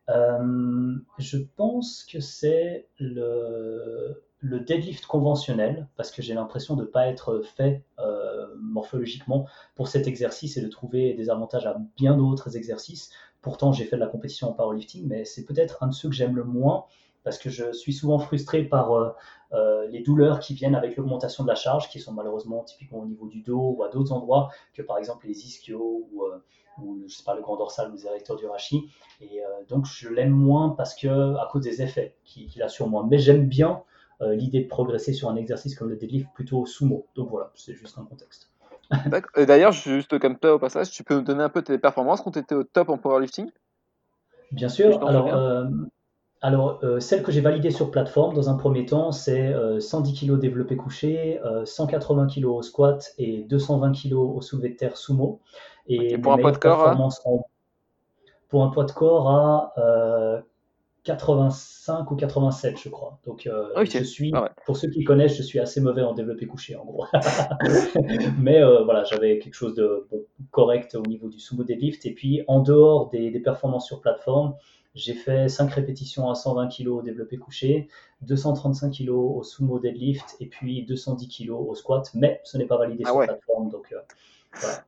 euh, 0.09 0.95
je 1.17 1.37
pense 1.55 2.03
que 2.03 2.19
c'est 2.19 2.87
le, 2.99 4.23
deadlift 4.41 5.05
conventionnel, 5.05 5.87
parce 5.95 6.11
que 6.11 6.21
j'ai 6.21 6.33
l'impression 6.33 6.75
de 6.75 6.81
ne 6.81 6.87
pas 6.87 7.07
être 7.07 7.41
fait 7.41 7.83
euh, 7.99 8.47
morphologiquement 8.59 9.47
pour 9.75 9.87
cet 9.87 10.07
exercice 10.07 10.57
et 10.57 10.61
de 10.61 10.67
trouver 10.67 11.13
des 11.13 11.29
avantages 11.29 11.65
à 11.65 11.77
bien 11.97 12.17
d'autres 12.17 12.57
exercices. 12.57 13.11
Pourtant, 13.41 13.71
j'ai 13.71 13.85
fait 13.85 13.95
de 13.95 14.01
la 14.01 14.07
compétition 14.07 14.49
en 14.49 14.53
powerlifting, 14.53 15.07
mais 15.07 15.25
c'est 15.25 15.45
peut-être 15.45 15.83
un 15.83 15.87
de 15.87 15.93
ceux 15.93 16.09
que 16.09 16.15
j'aime 16.15 16.35
le 16.35 16.43
moins, 16.43 16.85
parce 17.23 17.37
que 17.37 17.49
je 17.49 17.71
suis 17.71 17.93
souvent 17.93 18.19
frustré 18.19 18.63
par 18.63 18.93
euh, 18.93 19.87
les 19.87 20.01
douleurs 20.01 20.39
qui 20.39 20.53
viennent 20.53 20.75
avec 20.75 20.95
l'augmentation 20.95 21.43
de 21.43 21.49
la 21.49 21.55
charge, 21.55 21.89
qui 21.89 21.99
sont 21.99 22.13
malheureusement 22.13 22.63
typiquement 22.63 22.99
au 22.99 23.05
niveau 23.05 23.27
du 23.27 23.41
dos 23.41 23.75
ou 23.77 23.83
à 23.83 23.89
d'autres 23.89 24.11
endroits, 24.11 24.49
que 24.73 24.81
par 24.81 24.97
exemple 24.97 25.27
les 25.27 25.45
ischios 25.45 26.07
ou 26.11 26.23
ou 26.81 27.03
je 27.07 27.13
sais 27.13 27.23
pas, 27.23 27.35
le 27.35 27.41
grand 27.41 27.57
dorsal 27.57 27.89
ou 27.89 27.93
les 27.93 28.05
érecteurs 28.05 28.35
du 28.35 28.45
rachis. 28.45 28.89
Et 29.21 29.41
euh, 29.41 29.47
donc 29.67 29.85
je 29.85 30.09
l'aime 30.09 30.31
moins 30.31 30.69
parce 30.69 30.95
que 30.95 31.07
à 31.07 31.47
cause 31.51 31.63
des 31.63 31.81
effets 31.81 32.15
qu'il 32.23 32.61
a 32.61 32.69
sur 32.69 32.87
moi. 32.87 33.05
Mais 33.09 33.17
j'aime 33.17 33.47
bien 33.47 33.83
euh, 34.21 34.35
l'idée 34.35 34.61
de 34.61 34.67
progresser 34.67 35.13
sur 35.13 35.29
un 35.29 35.35
exercice 35.35 35.75
comme 35.75 35.89
le 35.89 35.95
deadlift 35.95 36.27
plutôt 36.33 36.65
sumo. 36.65 37.07
Donc 37.15 37.29
voilà, 37.29 37.51
c'est 37.55 37.73
juste 37.73 37.97
un 37.97 38.03
contexte. 38.03 38.49
D'ailleurs, 39.37 39.71
juste 39.71 40.17
comme 40.19 40.37
toi 40.37 40.55
au 40.55 40.59
passage, 40.59 40.89
tu 40.91 41.03
peux 41.03 41.15
nous 41.15 41.21
donner 41.21 41.43
un 41.43 41.49
peu 41.49 41.61
tes 41.61 41.77
performances 41.77 42.21
quand 42.21 42.31
tu 42.31 42.39
étais 42.39 42.55
au 42.55 42.63
top 42.63 42.89
en 42.89 42.97
powerlifting? 42.97 43.49
Bien 44.51 44.69
sûr. 44.69 45.07
Alors, 45.07 45.27
euh, 46.43 46.47
alors 46.47 46.81
celle 46.99 47.23
que 47.23 47.31
j'ai 47.31 47.41
validée 47.41 47.71
sur 47.71 47.91
plateforme 47.91 48.33
dans 48.33 48.49
un 48.49 48.55
premier 48.55 48.85
temps, 48.85 49.11
c'est 49.11 49.53
110 49.79 50.13
kg 50.13 50.39
développé 50.39 50.75
couché, 50.75 51.39
180 51.65 52.27
kg 52.27 52.45
au 52.45 52.61
squat 52.61 53.13
et 53.17 53.43
220 53.43 53.91
kg 53.91 54.13
au 54.13 54.41
soulevé 54.41 54.69
de 54.69 54.75
terre 54.75 54.97
sumo. 54.97 55.41
Et, 55.87 56.17
pour 56.17 56.33
un 56.33 56.37
poids 56.37 56.51
de 56.51 56.57
corps 56.57 56.87
à... 56.87 56.97
Pour 58.47 58.63
un 58.63 58.69
poids 58.69 58.85
de 58.85 58.91
corps 58.91 59.29
à 59.29 60.43
85 61.03 62.11
ou 62.11 62.15
87, 62.15 62.77
je 62.77 62.89
crois. 62.89 63.19
Donc, 63.25 63.47
euh, 63.47 63.69
je 63.83 64.03
suis, 64.03 64.31
ah 64.35 64.51
pour 64.65 64.77
ceux 64.77 64.89
qui 64.89 65.03
connaissent, 65.03 65.37
je 65.37 65.43
suis 65.43 65.59
assez 65.59 65.81
mauvais 65.81 66.01
en 66.01 66.13
développé 66.13 66.45
couché, 66.45 66.75
en 66.75 66.85
gros. 66.85 67.05
Mais 68.39 68.61
euh, 68.61 68.83
voilà, 68.83 69.03
j'avais 69.05 69.39
quelque 69.39 69.53
chose 69.53 69.75
de 69.75 70.07
correct 70.51 70.95
au 70.95 71.01
niveau 71.01 71.29
du 71.29 71.39
sumo 71.39 71.63
deadlift. 71.63 72.05
Et 72.05 72.13
puis, 72.13 72.43
en 72.47 72.59
dehors 72.59 73.09
des, 73.09 73.31
des 73.31 73.39
performances 73.39 73.87
sur 73.87 74.01
plateforme, 74.01 74.55
j'ai 74.95 75.13
fait 75.13 75.47
5 75.49 75.71
répétitions 75.71 76.29
à 76.29 76.35
120 76.35 76.67
kg 76.67 76.87
au 76.87 77.01
développé 77.01 77.37
couché, 77.37 77.89
235 78.21 78.91
kg 78.91 79.09
au 79.09 79.43
sumo 79.43 79.79
deadlift 79.79 80.35
et 80.39 80.47
puis 80.47 80.83
210 80.83 81.27
kg 81.27 81.51
au 81.51 81.75
squat. 81.75 82.09
Mais 82.15 82.41
ce 82.43 82.57
n'est 82.57 82.65
pas 82.65 82.77
validé 82.77 83.03
ah 83.05 83.09
sur 83.09 83.19
plateforme. 83.19 83.69
Donc, 83.69 83.91
euh, 83.91 83.99
voilà. 84.59 84.83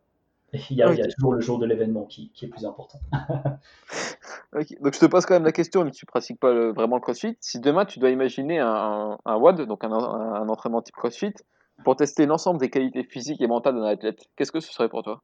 Il 0.53 0.75
y, 0.75 0.83
a, 0.83 1.07
toujours 1.07 1.31
le 1.31 1.39
jour 1.39 1.59
de 1.59 1.65
l'événement 1.65 2.03
qui, 2.03 2.29
est 2.41 2.47
plus 2.47 2.65
important. 2.65 2.99
Donc 4.53 4.93
je 4.93 4.99
te 4.99 5.05
pose 5.05 5.25
quand 5.25 5.35
même 5.35 5.45
la 5.45 5.53
question, 5.53 5.85
mais 5.85 5.91
tu 5.91 6.05
pratiques 6.05 6.41
pas 6.41 6.71
vraiment 6.73 6.97
le 6.97 7.01
CrossFit. 7.01 7.37
Si 7.39 7.61
demain 7.61 7.85
tu 7.85 7.99
dois 7.99 8.09
imaginer 8.09 8.59
un, 8.59 9.17
un, 9.23 9.37
WAD, 9.37 9.61
donc 9.61 9.85
un, 9.85 9.91
entraînement 9.91 10.81
type 10.81 10.95
CrossFit, 10.95 11.33
pour 11.85 11.95
tester 11.95 12.25
l'ensemble 12.25 12.59
des 12.59 12.69
qualités 12.69 13.03
physiques 13.03 13.39
et 13.39 13.47
mentales 13.47 13.75
d'un 13.75 13.85
athlète, 13.85 14.25
qu'est-ce 14.35 14.51
que 14.51 14.59
ce 14.59 14.73
serait 14.73 14.89
pour 14.89 15.03
toi? 15.03 15.21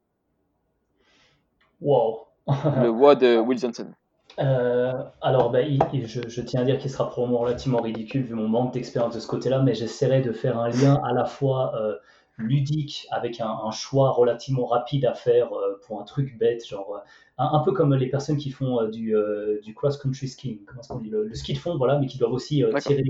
Wow 1.82 2.28
Le 2.48 2.88
WAD 2.90 3.24
Will 3.46 3.60
Johnson. 3.60 3.92
Euh, 4.40 5.04
alors, 5.22 5.50
ben, 5.50 5.80
je, 5.94 6.42
tiens 6.42 6.62
à 6.62 6.64
dire 6.64 6.78
qu'il 6.78 6.92
sera 6.92 7.10
probablement 7.10 7.40
relativement 7.40 7.82
ridicule 7.82 8.24
vu 8.24 8.36
mon 8.36 8.48
manque 8.48 8.74
d'expérience 8.74 9.16
de 9.16 9.20
ce 9.20 9.28
côté-là, 9.28 9.62
mais 9.62 9.74
j'essaierai 9.74 10.22
de 10.22 10.32
faire 10.32 10.60
un 10.60 10.70
lien 10.70 11.02
à 11.04 11.14
la 11.14 11.26
fois 11.26 11.76
euh, 11.76 11.96
ludique 12.38 13.08
avec 13.10 13.42
un, 13.42 13.72
choix 13.72 14.12
relativement 14.12 14.68
rapide 14.68 15.06
à 15.06 15.14
faire 15.14 15.54
euh, 15.54 15.82
pour 15.86 16.00
un 16.00 16.04
truc 16.04 16.38
bête, 16.38 16.68
genre 16.68 17.02
un, 17.40 17.60
peu 17.60 17.72
comme 17.72 17.96
les 17.96 18.10
personnes 18.10 18.38
qui 18.38 18.52
font 18.52 18.84
du, 18.90 19.16
du 19.64 19.74
cross-country 19.74 20.28
skiing, 20.28 20.66
comment 20.66 20.82
est-ce 20.82 20.90
qu'on 20.90 21.00
dit, 21.00 21.10
le, 21.10 21.34
ski 21.34 21.54
de 21.54 21.60
fond, 21.60 21.78
voilà, 21.78 21.98
mais 22.00 22.06
qui 22.08 22.18
doivent 22.18 22.34
aussi 22.34 22.64
tirer 22.82 23.04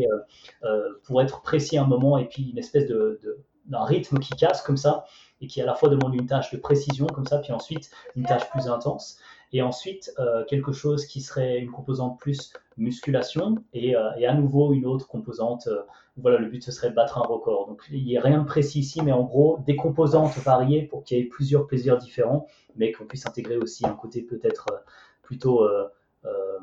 pour 1.03 1.21
être 1.21 1.41
précis 1.41 1.77
un 1.77 1.85
moment 1.85 2.17
et 2.17 2.25
puis 2.25 2.49
une 2.51 2.57
espèce 2.57 2.87
de, 2.87 3.19
d'un 3.65 3.83
rythme 3.83 4.19
qui 4.19 4.33
casse 4.35 4.61
comme 4.61 4.77
ça 4.77 5.05
et 5.41 5.47
qui 5.47 5.61
à 5.61 5.65
la 5.65 5.75
fois 5.75 5.89
demande 5.89 6.15
une 6.15 6.25
tâche 6.25 6.51
de 6.51 6.57
précision 6.57 7.05
comme 7.07 7.25
ça, 7.25 7.37
puis 7.39 7.53
ensuite 7.53 7.89
une 8.15 8.23
tâche 8.23 8.49
plus 8.49 8.67
intense 8.67 9.19
et 9.53 9.61
ensuite 9.61 10.13
quelque 10.49 10.71
chose 10.71 11.05
qui 11.05 11.21
serait 11.21 11.59
une 11.59 11.71
composante 11.71 12.19
plus 12.19 12.53
musculation 12.77 13.55
et, 13.73 13.95
et 14.17 14.27
à 14.27 14.33
nouveau 14.33 14.73
une 14.73 14.85
autre 14.85 15.07
composante 15.07 15.69
voilà, 16.17 16.37
le 16.37 16.47
but 16.47 16.63
ce 16.63 16.71
serait 16.71 16.89
de 16.89 16.95
battre 16.95 17.17
un 17.17 17.21
record. 17.21 17.67
Donc 17.67 17.83
il 17.91 18.03
n'y 18.03 18.17
a 18.17 18.21
rien 18.21 18.39
de 18.39 18.45
précis 18.45 18.79
ici, 18.79 19.01
mais 19.01 19.11
en 19.11 19.23
gros, 19.23 19.59
des 19.65 19.75
composantes 19.75 20.35
variées 20.37 20.83
pour 20.83 21.03
qu'il 21.03 21.17
y 21.17 21.21
ait 21.21 21.25
plusieurs 21.25 21.67
plaisirs 21.67 21.97
différents, 21.97 22.47
mais 22.75 22.91
qu'on 22.91 23.05
puisse 23.05 23.25
intégrer 23.25 23.57
aussi 23.57 23.85
un 23.85 23.93
côté 23.93 24.21
peut-être 24.21 24.67
euh, 24.71 24.77
plutôt, 25.21 25.63
euh, 25.63 25.87
euh, 26.25 26.59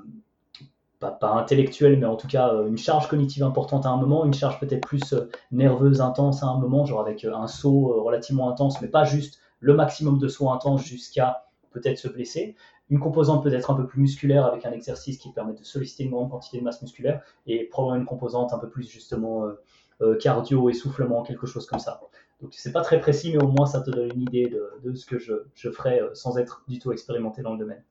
pas, 0.99 1.19
intellectuel, 1.23 1.99
mais 1.99 2.07
en 2.07 2.17
tout 2.17 2.29
cas 2.29 2.53
une 2.67 2.79
charge 2.79 3.09
cognitive 3.09 3.43
importante 3.43 3.85
à 3.87 3.91
un 3.91 3.97
moment, 3.97 4.25
une 4.25 4.35
charge 4.35 4.59
peut-être 4.59 4.87
plus 4.87 5.15
nerveuse, 5.53 6.01
intense 6.01 6.43
à 6.43 6.47
un 6.47 6.59
moment, 6.59 6.87
genre 6.87 7.01
avec 7.01 7.25
un 7.25 7.47
saut 7.47 8.03
relativement 8.03 8.49
intense, 8.49 8.81
mais 8.81 8.89
pas 8.89 9.05
juste 9.05 9.39
le 9.61 9.75
maximum 9.75 10.19
de 10.19 10.29
saut 10.29 10.51
intense 10.51 10.83
jusqu'à 10.83 11.45
peut-être 11.73 11.99
se 11.99 12.09
blesser, 12.09 12.57
une 12.91 13.01
composante 13.01 13.43
peut-être 13.43 13.71
un 13.71 13.75
peu 13.75 13.87
plus 13.87 14.01
musculaire 14.01 14.45
avec 14.45 14.67
un 14.67 14.73
exercice 14.73 15.19
qui 15.19 15.33
permet 15.33 15.55
de 15.55 15.65
solliciter 15.65 16.05
une 16.05 16.11
grande 16.11 16.31
quantité 16.31 16.59
de 16.59 16.65
masse 16.65 16.83
musculaire 16.83 17.23
et 17.47 17.65
probablement 17.65 18.01
une 18.01 18.07
composante 18.07 18.53
un 18.53 18.59
peu 18.59 18.69
plus 18.69 18.89
justement 18.91 19.47
euh, 20.03 20.17
cardio, 20.19 20.69
essoufflement, 20.69 21.23
quelque 21.23 21.47
chose 21.47 21.67
comme 21.67 21.79
ça. 21.79 22.01
Donc 22.43 22.53
c'est 22.53 22.73
pas 22.73 22.83
très 22.83 23.01
précis, 23.01 23.33
mais 23.33 23.43
au 23.43 23.49
moins 23.49 23.67
ça 23.67 23.81
te 23.81 23.91
donne 23.91 24.11
une 24.15 24.23
idée 24.23 24.47
de, 24.83 24.95
ce 24.95 25.07
que 25.07 25.19
je, 25.19 25.33
je 25.55 25.71
ferais 25.71 26.03
sans 26.13 26.37
être 26.37 26.63
du 26.69 26.79
tout 26.79 26.93
expérimenté 26.93 27.43
dans 27.43 27.53
le 27.53 27.59
domaine. 27.59 27.83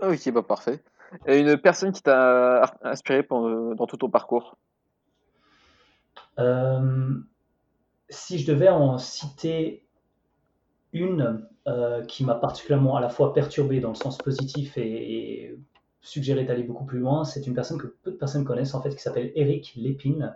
Ok, 0.00 0.30
bah 0.32 0.42
parfait. 0.42 0.82
Et 1.26 1.38
une 1.40 1.56
personne 1.58 1.92
qui 1.92 2.02
t'a 2.02 2.76
inspiré 2.82 3.26
dans 3.28 3.86
tout 3.86 3.96
ton 3.96 4.10
parcours? 4.10 4.56
Si 8.08 8.38
je 8.38 8.50
devais 8.50 8.70
en 8.70 8.98
citer 8.98 9.84
une 10.92 11.46
euh, 11.68 12.04
qui 12.04 12.24
m'a 12.24 12.34
particulièrement 12.34 12.96
à 12.96 13.00
la 13.00 13.08
fois 13.08 13.32
perturbé 13.32 13.80
dans 13.80 13.90
le 13.90 13.94
sens 13.94 14.18
positif 14.18 14.76
et, 14.76 15.56
suggéré 16.02 16.44
d'aller 16.44 16.62
beaucoup 16.62 16.86
plus 16.86 16.98
loin. 16.98 17.24
C'est 17.24 17.46
une 17.46 17.54
personne 17.54 17.78
que 17.78 17.86
peu 17.86 18.10
de 18.10 18.16
personnes 18.16 18.44
connaissent 18.44 18.74
en 18.74 18.80
fait, 18.80 18.94
qui 18.94 19.02
s'appelle 19.02 19.32
Eric 19.34 19.74
Lépine, 19.76 20.34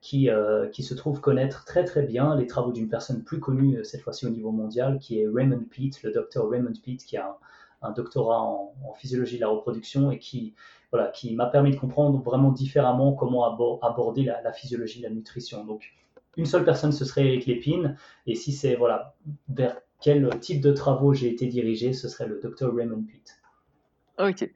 qui, 0.00 0.28
euh, 0.28 0.68
qui 0.68 0.82
se 0.82 0.92
trouve 0.94 1.20
connaître 1.20 1.64
très 1.64 1.84
très 1.84 2.02
bien 2.02 2.34
les 2.34 2.46
travaux 2.46 2.72
d'une 2.72 2.88
personne 2.88 3.22
plus 3.22 3.38
connue 3.38 3.78
euh, 3.78 3.84
cette 3.84 4.00
fois-ci 4.00 4.26
au 4.26 4.30
niveau 4.30 4.50
mondial, 4.50 4.98
qui 4.98 5.20
est 5.20 5.28
Raymond 5.32 5.64
Peat, 5.70 6.02
le 6.02 6.10
docteur 6.10 6.48
Raymond 6.48 6.72
Peat, 6.82 7.04
qui 7.04 7.16
a 7.16 7.38
un, 7.82 7.92
doctorat 7.92 8.42
en, 8.42 8.74
physiologie 8.96 9.36
de 9.36 9.42
la 9.42 9.48
reproduction 9.48 10.10
et 10.10 10.18
qui, 10.18 10.54
voilà, 10.90 11.08
qui 11.08 11.34
m'a 11.34 11.46
permis 11.46 11.70
de 11.70 11.76
comprendre 11.76 12.20
vraiment 12.20 12.50
différemment 12.50 13.12
comment 13.12 13.44
aborder 13.82 14.24
la, 14.24 14.42
la, 14.42 14.52
physiologie 14.52 14.98
de 14.98 15.04
la 15.04 15.14
nutrition. 15.14 15.64
Donc, 15.64 15.92
une 16.36 16.46
seule 16.46 16.64
personne, 16.64 16.92
ce 16.92 17.04
serait 17.04 17.26
Eric 17.26 17.46
Lépine, 17.46 17.96
et 18.26 18.34
si 18.34 18.52
c'est 18.52 18.74
voilà, 18.74 19.14
vers 19.48 19.80
quel 20.00 20.28
type 20.40 20.60
de 20.60 20.72
travaux 20.72 21.14
j'ai 21.14 21.28
été 21.28 21.46
dirigé, 21.46 21.92
ce 21.92 22.08
serait 22.08 22.26
le 22.26 22.40
docteur 22.40 22.74
Raymond 22.74 23.02
Pitt. 23.02 23.40
Ok. 24.18 24.50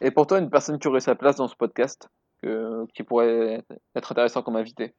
Et 0.00 0.10
pour 0.10 0.26
toi, 0.26 0.38
une 0.38 0.50
personne 0.50 0.78
qui 0.78 0.88
aurait 0.88 1.00
sa 1.00 1.14
place 1.14 1.36
dans 1.36 1.48
ce 1.48 1.56
podcast, 1.56 2.08
qui 2.42 3.02
pourrait 3.02 3.64
être 3.94 4.12
intéressant 4.12 4.42
comme 4.42 4.56
invité? 4.56 4.94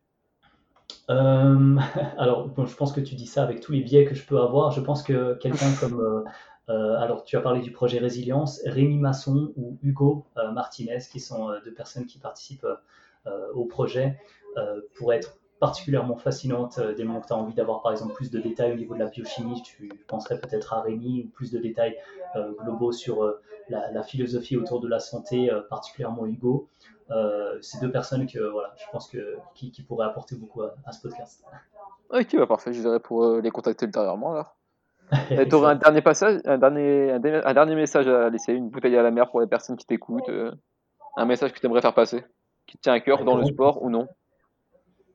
Euh, 1.09 1.77
alors, 2.17 2.49
je 2.57 2.75
pense 2.75 2.91
que 2.91 3.01
tu 3.01 3.15
dis 3.15 3.27
ça 3.27 3.43
avec 3.43 3.59
tous 3.59 3.71
les 3.71 3.81
biais 3.81 4.05
que 4.05 4.15
je 4.15 4.25
peux 4.25 4.39
avoir. 4.39 4.71
Je 4.71 4.81
pense 4.81 5.03
que 5.03 5.35
quelqu'un 5.35 5.71
comme. 5.79 5.99
Euh, 5.99 6.23
euh, 6.69 6.97
alors, 6.97 7.23
tu 7.23 7.35
as 7.35 7.41
parlé 7.41 7.61
du 7.61 7.71
projet 7.71 7.99
Résilience, 7.99 8.61
Rémi 8.65 8.97
Masson 8.97 9.51
ou 9.57 9.77
Hugo 9.83 10.25
Martinez, 10.53 10.99
qui 11.11 11.19
sont 11.19 11.49
deux 11.65 11.73
personnes 11.73 12.05
qui 12.05 12.19
participent 12.19 12.65
au 13.53 13.65
projet, 13.65 14.17
pourraient 14.95 15.17
être 15.17 15.35
particulièrement 15.59 16.17
fascinante 16.17 16.77
euh, 16.79 16.93
dès 16.93 17.03
le 17.03 17.07
moment 17.07 17.21
que 17.21 17.27
tu 17.27 17.33
as 17.33 17.37
envie 17.37 17.53
d'avoir 17.53 17.81
par 17.81 17.91
exemple 17.91 18.13
plus 18.13 18.29
de 18.29 18.39
détails 18.39 18.73
au 18.73 18.75
niveau 18.75 18.95
de 18.95 18.99
la 18.99 19.07
biochimie. 19.07 19.61
Tu 19.63 19.89
penserais 20.07 20.39
peut-être 20.39 20.73
à 20.73 20.81
Rémi 20.81 21.23
ou 21.25 21.29
plus 21.29 21.51
de 21.51 21.59
détails 21.59 21.97
euh, 22.35 22.51
globaux 22.59 22.91
sur 22.91 23.23
euh, 23.23 23.41
la, 23.69 24.03
philosophie 24.03 24.57
autour 24.57 24.81
de 24.81 24.87
la 24.87 24.99
santé, 24.99 25.49
particulièrement 25.69 26.25
Hugo. 26.25 26.67
c'est 27.61 27.79
deux 27.79 27.91
personnes 27.91 28.27
que 28.27 28.39
voilà, 28.39 28.73
je 28.75 28.83
pense 28.91 29.07
que, 29.07 29.37
qui, 29.55 29.71
pourraient 29.87 30.05
apporter 30.05 30.35
beaucoup 30.35 30.61
à, 30.61 30.91
ce 30.91 31.01
podcast. 31.01 31.45
Ok, 32.09 32.35
bah 32.35 32.45
parfait, 32.45 32.73
je 32.73 32.81
dirais 32.81 32.99
pour 32.99 33.37
les 33.37 33.49
contacter 33.51 33.85
ultérieurement 33.85 34.33
alors. 34.33 34.57
tu 35.29 35.55
aurais 35.55 35.71
un 35.71 35.75
dernier 35.75 36.01
passage, 36.01 36.41
un 36.43 36.57
dernier, 36.57 37.11
un 37.11 37.19
dernier, 37.53 37.75
message 37.75 38.07
à 38.09 38.29
laisser, 38.29 38.51
une 38.53 38.69
bouteille 38.69 38.97
à 38.97 39.01
la 39.01 39.11
mer 39.11 39.31
pour 39.31 39.39
les 39.39 39.47
personnes 39.47 39.77
qui 39.77 39.85
t'écoutent, 39.85 40.29
un 41.15 41.25
message 41.25 41.53
que 41.53 41.59
tu 41.59 41.65
aimerais 41.65 41.81
faire 41.81 41.93
passer, 41.93 42.25
qui 42.67 42.77
te 42.77 42.81
tient 42.81 42.93
à 42.93 42.99
cœur 42.99 43.23
dans 43.23 43.37
le 43.37 43.45
sport 43.45 43.81
ou 43.81 43.89
non? 43.89 44.07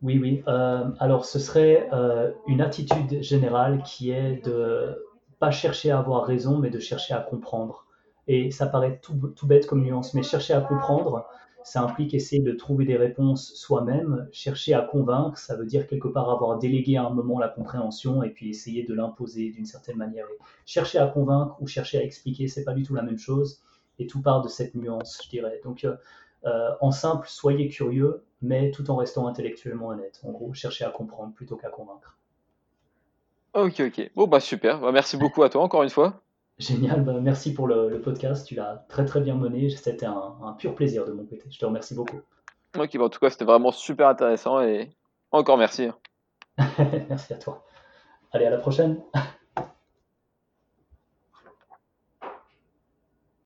Oui, 0.02 0.18
oui. 0.18 0.42
Euh, 0.46 0.90
alors, 1.00 1.24
ce 1.24 1.38
serait 1.38 1.88
euh, 1.92 2.30
une 2.46 2.60
attitude 2.60 3.20
générale 3.20 3.82
qui 3.82 4.10
est 4.10 4.44
de 4.44 5.04
pas 5.40 5.50
chercher 5.50 5.90
à 5.90 5.98
avoir 5.98 6.24
raison, 6.24 6.58
mais 6.58 6.70
de 6.70 6.78
chercher 6.78 7.14
à 7.14 7.20
comprendre. 7.20 7.86
Et 8.28 8.50
ça 8.50 8.66
paraît 8.66 9.00
tout, 9.02 9.32
bête 9.44 9.66
comme 9.66 9.82
nuance, 9.82 10.14
mais 10.14 10.22
chercher 10.22 10.52
à 10.54 10.60
comprendre, 10.60 11.26
ça 11.64 11.82
implique 11.82 12.14
essayer 12.14 12.42
de 12.42 12.52
trouver 12.52 12.84
des 12.84 12.96
réponses 12.96 13.54
soi-même. 13.54 14.28
Chercher 14.30 14.74
à 14.74 14.82
convaincre, 14.82 15.38
ça 15.38 15.56
veut 15.56 15.66
dire 15.66 15.86
quelque 15.86 16.08
part 16.08 16.30
avoir 16.30 16.58
délégué 16.58 16.96
à 16.96 17.04
un 17.04 17.10
moment 17.10 17.38
la 17.38 17.48
compréhension 17.48 18.22
et 18.22 18.30
puis 18.30 18.50
essayer 18.50 18.84
de 18.84 18.94
l'imposer 18.94 19.50
d'une 19.50 19.66
certaine 19.66 19.96
manière. 19.96 20.26
chercher 20.66 20.98
à 20.98 21.06
convaincre 21.06 21.56
ou 21.60 21.66
chercher 21.66 21.98
à 21.98 22.02
expliquer, 22.04 22.46
c'est 22.48 22.64
pas 22.64 22.74
du 22.74 22.84
tout 22.84 22.94
la 22.94 23.02
même 23.02 23.18
chose. 23.18 23.62
Et 23.98 24.06
tout 24.06 24.22
part 24.22 24.42
de 24.42 24.48
cette 24.48 24.74
nuance, 24.76 25.20
je 25.24 25.30
dirais. 25.30 25.60
Donc, 25.64 25.84
euh, 26.44 26.70
en 26.80 26.92
simple, 26.92 27.26
soyez 27.28 27.68
curieux, 27.68 28.22
mais 28.42 28.70
tout 28.70 28.90
en 28.90 28.96
restant 28.96 29.26
intellectuellement 29.26 29.88
honnête. 29.88 30.20
En 30.24 30.30
gros, 30.30 30.52
cherchez 30.54 30.84
à 30.84 30.90
comprendre 30.90 31.32
plutôt 31.32 31.56
qu'à 31.56 31.70
convaincre. 31.70 32.16
Ok, 33.54 33.80
ok. 33.80 34.10
Bon, 34.14 34.26
bah 34.26 34.40
super. 34.40 34.80
Bah, 34.80 34.92
merci 34.92 35.16
beaucoup 35.16 35.42
à 35.42 35.48
toi 35.48 35.62
encore 35.62 35.82
une 35.82 35.90
fois. 35.90 36.20
Génial. 36.58 37.02
Bah, 37.02 37.14
merci 37.20 37.54
pour 37.54 37.66
le, 37.66 38.00
podcast. 38.00 38.46
Tu 38.46 38.54
l'as 38.54 38.84
très 38.88 39.04
très 39.04 39.20
bien 39.20 39.34
mené. 39.34 39.70
C'était 39.70 40.06
un, 40.06 40.54
pur 40.58 40.74
plaisir 40.74 41.04
de 41.04 41.12
mon 41.12 41.24
côté. 41.24 41.44
Je 41.50 41.58
te 41.58 41.64
remercie 41.64 41.94
beaucoup. 41.94 42.20
Ok, 42.76 42.96
bah, 42.96 43.04
en 43.04 43.08
tout 43.08 43.20
cas, 43.20 43.30
c'était 43.30 43.44
vraiment 43.44 43.72
super 43.72 44.08
intéressant 44.08 44.60
et 44.60 44.90
encore 45.30 45.58
merci. 45.58 45.88
merci 47.08 47.32
à 47.32 47.38
toi. 47.38 47.64
Allez, 48.32 48.44
à 48.44 48.50
la 48.50 48.58
prochaine. 48.58 49.00